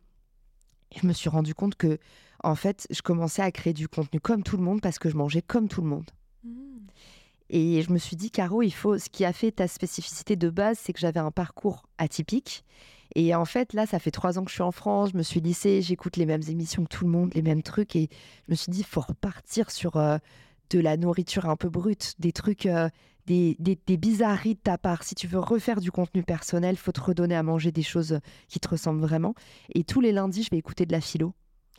je 0.96 1.06
me 1.06 1.14
suis 1.14 1.30
rendu 1.30 1.54
compte 1.54 1.76
que, 1.76 2.00
en 2.44 2.56
fait, 2.56 2.88
je 2.90 3.02
commençais 3.02 3.42
à 3.42 3.52
créer 3.52 3.74
du 3.74 3.88
contenu 3.88 4.20
comme 4.20 4.44
tout 4.44 4.58
le 4.58 4.64
monde 4.64 4.82
parce 4.82 5.00
que 5.00 5.10
je 5.10 5.18
mangeais 5.18 5.42
comme 5.42 5.68
tout 5.68 5.82
le 5.82 5.88
monde. 5.88 6.10
Mmh. 6.44 6.78
Et 7.50 7.82
je 7.82 7.92
me 7.92 7.98
suis 7.98 8.16
dit, 8.16 8.32
Caro, 8.32 8.62
il 8.62 8.74
faut. 8.74 8.98
Ce 8.98 9.10
qui 9.10 9.26
a 9.26 9.34
fait 9.34 9.52
ta 9.52 9.68
spécificité 9.68 10.36
de 10.36 10.50
base, 10.50 10.80
c'est 10.82 10.94
que 10.94 11.00
j'avais 11.00 11.20
un 11.20 11.32
parcours 11.32 11.88
atypique. 11.98 12.64
Et 13.16 13.34
en 13.36 13.46
fait, 13.46 13.74
là, 13.74 13.86
ça 13.86 14.00
fait 14.00 14.12
trois 14.12 14.38
ans 14.38 14.44
que 14.44 14.50
je 14.50 14.56
suis 14.56 14.64
en 14.64 14.72
France, 14.72 15.12
je 15.14 15.18
me 15.18 15.24
suis 15.24 15.40
lissée, 15.40 15.82
j'écoute 15.82 16.18
les 16.18 16.26
mêmes 16.26 16.44
émissions 16.50 16.84
que 16.84 16.90
tout 16.90 17.06
le 17.06 17.12
monde, 17.12 17.34
les 17.34 17.42
mêmes 17.42 17.64
trucs. 17.64 17.96
Et 17.96 18.10
je 18.46 18.52
me 18.52 18.56
suis 18.56 18.72
dit, 18.72 18.80
il 18.80 18.86
faut 18.86 19.02
repartir 19.02 19.72
sur. 19.72 19.98
Euh, 19.98 20.18
de 20.70 20.80
la 20.80 20.98
nourriture 20.98 21.48
un 21.48 21.56
peu 21.56 21.70
brute, 21.70 22.14
des 22.20 22.32
trucs, 22.32 22.66
euh, 22.66 22.90
des, 23.26 23.56
des, 23.60 23.98
bizarreries 23.98 24.56
de 24.56 24.60
ta 24.60 24.78
part. 24.78 25.04
Si 25.04 25.16
tu 25.16 25.28
veux 25.28 25.40
refaire 25.40 25.82
du 25.82 25.92
contenu 25.92 26.24
personnel, 26.24 26.78
faut 26.78 26.92
te 26.92 27.02
redonner 27.02 27.36
à 27.36 27.44
manger 27.44 27.72
des 27.72 27.84
choses 27.84 28.20
qui 28.48 28.60
te 28.60 28.70
ressemblent 28.70 29.02
vraiment. 29.02 29.36
Et 29.76 29.84
tous 29.84 30.02
les 30.02 30.12
lundis, 30.12 30.44
je 30.44 30.50
vais 30.52 30.58
écouter 30.58 30.86
de 30.86 30.92
la 30.92 31.02
philo. 31.02 31.34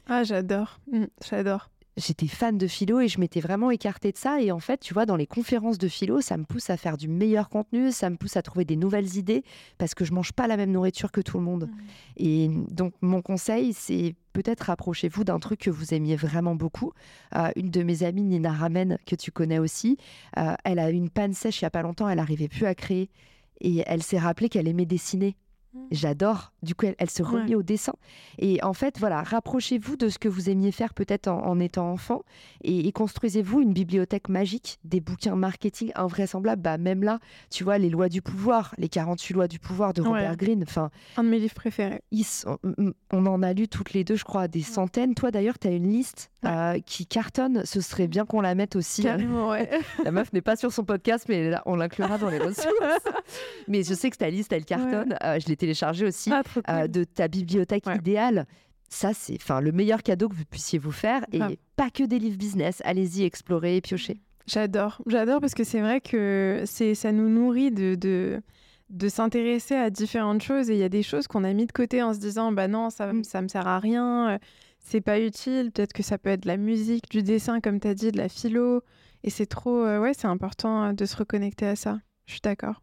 Ah, 0.06 0.24
j'adore, 0.24 0.80
mmh, 0.90 1.04
j'adore 1.28 1.70
j'étais 1.98 2.26
fan 2.26 2.56
de 2.56 2.66
philo 2.66 3.00
et 3.00 3.08
je 3.08 3.20
m'étais 3.20 3.40
vraiment 3.40 3.70
écartée 3.70 4.12
de 4.12 4.16
ça. 4.16 4.40
Et 4.40 4.50
en 4.52 4.60
fait, 4.60 4.80
tu 4.80 4.94
vois, 4.94 5.04
dans 5.04 5.16
les 5.16 5.26
conférences 5.26 5.78
de 5.78 5.88
philo, 5.88 6.20
ça 6.20 6.36
me 6.36 6.44
pousse 6.44 6.70
à 6.70 6.76
faire 6.76 6.96
du 6.96 7.08
meilleur 7.08 7.48
contenu, 7.48 7.92
ça 7.92 8.08
me 8.08 8.16
pousse 8.16 8.36
à 8.36 8.42
trouver 8.42 8.64
des 8.64 8.76
nouvelles 8.76 9.16
idées 9.16 9.44
parce 9.76 9.94
que 9.94 10.04
je 10.04 10.12
mange 10.12 10.32
pas 10.32 10.46
la 10.46 10.56
même 10.56 10.70
nourriture 10.70 11.12
que 11.12 11.20
tout 11.20 11.38
le 11.38 11.44
monde. 11.44 11.64
Mmh. 11.64 11.80
Et 12.16 12.48
donc, 12.70 12.94
mon 13.02 13.20
conseil, 13.20 13.72
c'est 13.72 14.14
peut-être 14.32 14.62
rapprochez-vous 14.62 15.24
d'un 15.24 15.38
truc 15.38 15.60
que 15.60 15.70
vous 15.70 15.94
aimiez 15.94 16.16
vraiment 16.16 16.54
beaucoup. 16.54 16.92
Euh, 17.36 17.50
une 17.56 17.70
de 17.70 17.82
mes 17.82 18.04
amies, 18.04 18.22
Nina 18.22 18.52
Ramen, 18.52 18.98
que 19.06 19.16
tu 19.16 19.32
connais 19.32 19.58
aussi, 19.58 19.98
euh, 20.38 20.54
elle 20.64 20.78
a 20.78 20.90
eu 20.90 20.94
une 20.94 21.10
panne 21.10 21.34
sèche 21.34 21.60
il 21.60 21.64
y 21.64 21.66
a 21.66 21.70
pas 21.70 21.82
longtemps, 21.82 22.08
elle 22.08 22.18
n'arrivait 22.18 22.48
plus 22.48 22.66
à 22.66 22.74
créer. 22.74 23.10
Et 23.60 23.82
elle 23.86 24.04
s'est 24.04 24.18
rappelée 24.18 24.48
qu'elle 24.48 24.68
aimait 24.68 24.86
dessiner. 24.86 25.36
Mmh. 25.78 25.86
J'adore. 25.90 26.52
Du 26.62 26.74
coup, 26.74 26.86
elle, 26.98 27.10
se 27.10 27.22
remet 27.22 27.54
au 27.54 27.62
dessin. 27.62 27.94
Et 28.38 28.62
en 28.62 28.72
fait, 28.72 28.98
voilà, 28.98 29.22
rapprochez-vous 29.22 29.96
de 29.96 30.08
ce 30.08 30.18
que 30.18 30.28
vous 30.28 30.50
aimiez 30.50 30.72
faire 30.72 30.92
peut-être 30.92 31.28
en, 31.28 31.60
étant 31.60 31.90
enfant 31.90 32.22
et, 32.62 32.90
construisez-vous 32.92 33.60
une 33.60 33.72
bibliothèque 33.72 34.28
magique, 34.28 34.78
des 34.84 35.00
bouquins 35.00 35.36
marketing 35.36 35.92
invraisemblables. 35.94 36.60
Bah, 36.60 36.78
même 36.78 37.02
là, 37.02 37.20
tu 37.50 37.64
vois, 37.64 37.78
les 37.78 37.90
lois 37.90 38.08
du 38.08 38.22
pouvoir, 38.22 38.74
les 38.78 38.88
48 38.88 39.34
lois 39.34 39.48
du 39.48 39.58
pouvoir 39.58 39.92
de 39.92 40.02
Robert 40.02 40.36
Greene. 40.36 40.64
Enfin, 40.64 40.90
Un 41.16 41.24
de 41.24 41.28
mes 41.28 41.38
livres 41.38 41.54
préférés. 41.54 42.02
on 43.12 43.26
en 43.26 43.42
a 43.42 43.52
lu 43.52 43.68
toutes 43.68 43.92
les 43.92 44.04
deux, 44.04 44.16
je 44.16 44.24
crois, 44.24 44.48
des 44.48 44.62
centaines. 44.62 45.14
Toi, 45.14 45.30
d'ailleurs, 45.30 45.58
tu 45.58 45.68
as 45.68 45.72
une 45.72 45.88
liste 45.88 46.30
euh, 46.44 46.78
qui 46.84 47.06
cartonne. 47.06 47.64
Ce 47.64 47.80
serait 47.80 48.08
bien 48.08 48.24
qu'on 48.24 48.40
la 48.40 48.54
mette 48.54 48.76
aussi. 48.76 49.02
Hein. 49.02 49.12
Carrément, 49.12 49.50
ouais. 49.50 49.70
la 50.04 50.10
meuf 50.10 50.32
n'est 50.32 50.40
pas 50.40 50.56
sur 50.56 50.72
son 50.72 50.84
podcast, 50.84 51.26
mais 51.28 51.52
on 51.66 51.76
l'inclura 51.76 52.18
dans 52.18 52.30
les 52.30 52.38
ressources. 52.38 52.68
mais 53.68 53.82
je 53.82 53.94
sais 53.94 54.10
que 54.10 54.16
ta 54.16 54.30
liste, 54.30 54.52
elle 54.52 54.64
cartonne. 54.64 55.16
Euh, 55.22 55.38
je 55.40 55.46
l'ai 55.46 55.56
téléchargée 55.68 56.06
aussi. 56.06 56.30
Ah, 56.32 56.42
euh, 56.70 56.86
de 56.88 57.04
ta 57.04 57.28
bibliothèque 57.28 57.84
idéale. 57.86 58.46
Ça, 58.88 59.12
c'est 59.12 59.36
enfin 59.40 59.60
le 59.60 59.70
meilleur 59.72 60.02
cadeau 60.02 60.28
que 60.28 60.34
vous 60.34 60.46
puissiez 60.46 60.78
vous 60.78 60.92
faire. 60.92 61.24
Et 61.32 61.40
pas 61.76 61.90
que 61.90 62.04
des 62.04 62.18
livres 62.18 62.38
business. 62.38 62.80
Allez-y, 62.84 63.24
explorez 63.24 63.76
et 63.76 63.80
piochez. 63.80 64.20
J'adore. 64.46 65.02
J'adore 65.06 65.40
parce 65.40 65.54
que 65.54 65.64
c'est 65.64 65.80
vrai 65.80 66.00
que 66.00 66.62
c'est 66.64 66.94
ça 66.94 67.12
nous 67.12 67.28
nourrit 67.28 67.70
de, 67.70 67.96
de, 67.96 68.40
de 68.88 69.08
s'intéresser 69.10 69.74
à 69.74 69.90
différentes 69.90 70.42
choses. 70.42 70.70
Et 70.70 70.74
il 70.74 70.78
y 70.78 70.84
a 70.84 70.88
des 70.88 71.02
choses 71.02 71.26
qu'on 71.26 71.44
a 71.44 71.52
mis 71.52 71.66
de 71.66 71.72
côté 71.72 72.02
en 72.02 72.14
se 72.14 72.18
disant 72.18 72.50
bah 72.50 72.66
non, 72.66 72.88
ça, 72.88 73.12
mm. 73.12 73.24
ça 73.24 73.42
me 73.42 73.48
sert 73.48 73.66
à 73.66 73.78
rien, 73.78 74.38
c'est 74.78 75.02
pas 75.02 75.20
utile. 75.20 75.70
Peut-être 75.70 75.92
que 75.92 76.02
ça 76.02 76.16
peut 76.16 76.30
être 76.30 76.44
de 76.44 76.48
la 76.48 76.56
musique, 76.56 77.10
du 77.10 77.22
dessin, 77.22 77.60
comme 77.60 77.78
tu 77.80 77.88
as 77.88 77.94
dit, 77.94 78.10
de 78.10 78.16
la 78.16 78.30
philo. 78.30 78.82
Et 79.22 79.30
c'est 79.30 79.46
trop, 79.46 79.84
euh, 79.84 80.00
ouais, 80.00 80.14
c'est 80.14 80.28
important 80.28 80.84
euh, 80.84 80.92
de 80.92 81.04
se 81.04 81.16
reconnecter 81.16 81.66
à 81.66 81.76
ça. 81.76 81.98
Je 82.26 82.32
suis 82.32 82.40
d'accord. 82.40 82.80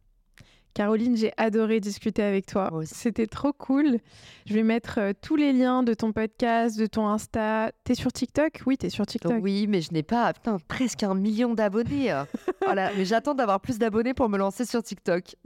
Caroline, 0.76 1.16
j'ai 1.16 1.32
adoré 1.38 1.80
discuter 1.80 2.22
avec 2.22 2.48
toi. 2.48 2.70
C'était 2.84 3.28
trop 3.28 3.54
cool. 3.54 4.00
Je 4.46 4.54
vais 4.54 4.62
mettre 4.62 5.00
euh, 5.00 5.14
tous 5.20 5.38
les 5.38 5.54
liens 5.54 5.84
de 5.84 5.94
ton 5.94 6.12
podcast, 6.12 6.78
de 6.78 6.86
ton 6.86 7.08
Insta. 7.08 7.72
T'es 7.86 7.96
sur 7.96 8.12
TikTok? 8.12 8.60
Oui, 8.66 8.78
t'es 8.78 8.90
sur 8.90 9.06
TikTok. 9.06 9.42
Oui, 9.42 9.68
mais 9.68 9.80
je 9.80 9.94
n'ai 9.94 10.04
pas 10.04 10.34
putain, 10.34 10.58
presque 10.68 11.04
un 11.04 11.16
million 11.16 11.54
d'abonnés. 11.54 12.12
Hein. 12.12 12.28
voilà, 12.66 12.92
mais 12.98 13.06
j'attends 13.06 13.36
d'avoir 13.36 13.62
plus 13.62 13.80
d'abonnés 13.80 14.14
pour 14.14 14.28
me 14.28 14.38
lancer 14.38 14.66
sur 14.66 14.84
TikTok. 14.84 15.36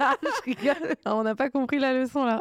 Ah, 0.00 0.14
on 1.16 1.22
n'a 1.22 1.34
pas 1.34 1.50
compris 1.50 1.78
la 1.78 1.92
leçon 1.92 2.24
là. 2.24 2.40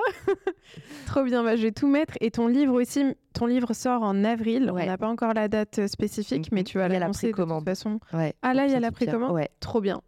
trop 1.06 1.24
bien, 1.24 1.44
bah, 1.44 1.56
je 1.56 1.64
vais 1.64 1.72
tout 1.72 1.88
mettre. 1.88 2.14
Et 2.22 2.32
ton 2.32 2.48
livre 2.48 2.74
aussi, 2.74 3.04
ton 3.34 3.46
livre 3.48 3.74
sort 3.74 4.04
en 4.04 4.24
avril. 4.24 4.72
On 4.72 4.78
n'a 4.78 4.98
pas 4.98 5.08
encore 5.08 5.34
la 5.34 5.48
date 5.48 5.80
euh, 5.80 5.88
spécifique, 5.88 6.52
mais 6.52 6.64
tu 6.64 6.78
vas 6.78 6.88
l'annoncer 6.88 7.32
de 7.32 7.34
toute 7.34 7.66
façon. 7.66 8.00
ah 8.14 8.54
là, 8.54 8.66
il 8.66 8.72
y 8.72 8.76
a 8.76 8.80
la 8.80 8.92
précommande? 8.92 9.32
Ouais. 9.32 9.50
Trop 9.60 9.82
bien. 9.82 10.02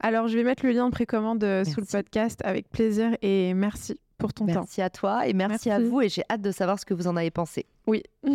Alors, 0.00 0.28
je 0.28 0.36
vais 0.36 0.44
mettre 0.44 0.64
le 0.64 0.72
lien 0.72 0.86
de 0.86 0.90
précommande 0.90 1.44
euh, 1.44 1.64
sous 1.64 1.80
le 1.80 1.86
podcast 1.86 2.40
avec 2.42 2.68
plaisir 2.70 3.16
et 3.20 3.52
merci 3.52 4.00
pour 4.16 4.32
ton 4.32 4.46
temps. 4.46 4.52
Merci 4.54 4.80
à 4.80 4.88
toi 4.88 5.26
et 5.26 5.34
merci, 5.34 5.68
merci 5.68 5.70
à 5.70 5.78
vous 5.78 6.00
et 6.00 6.08
j'ai 6.08 6.22
hâte 6.30 6.40
de 6.40 6.50
savoir 6.50 6.78
ce 6.78 6.86
que 6.86 6.94
vous 6.94 7.06
en 7.06 7.16
avez 7.16 7.30
pensé. 7.30 7.66
Oui. 7.86 8.02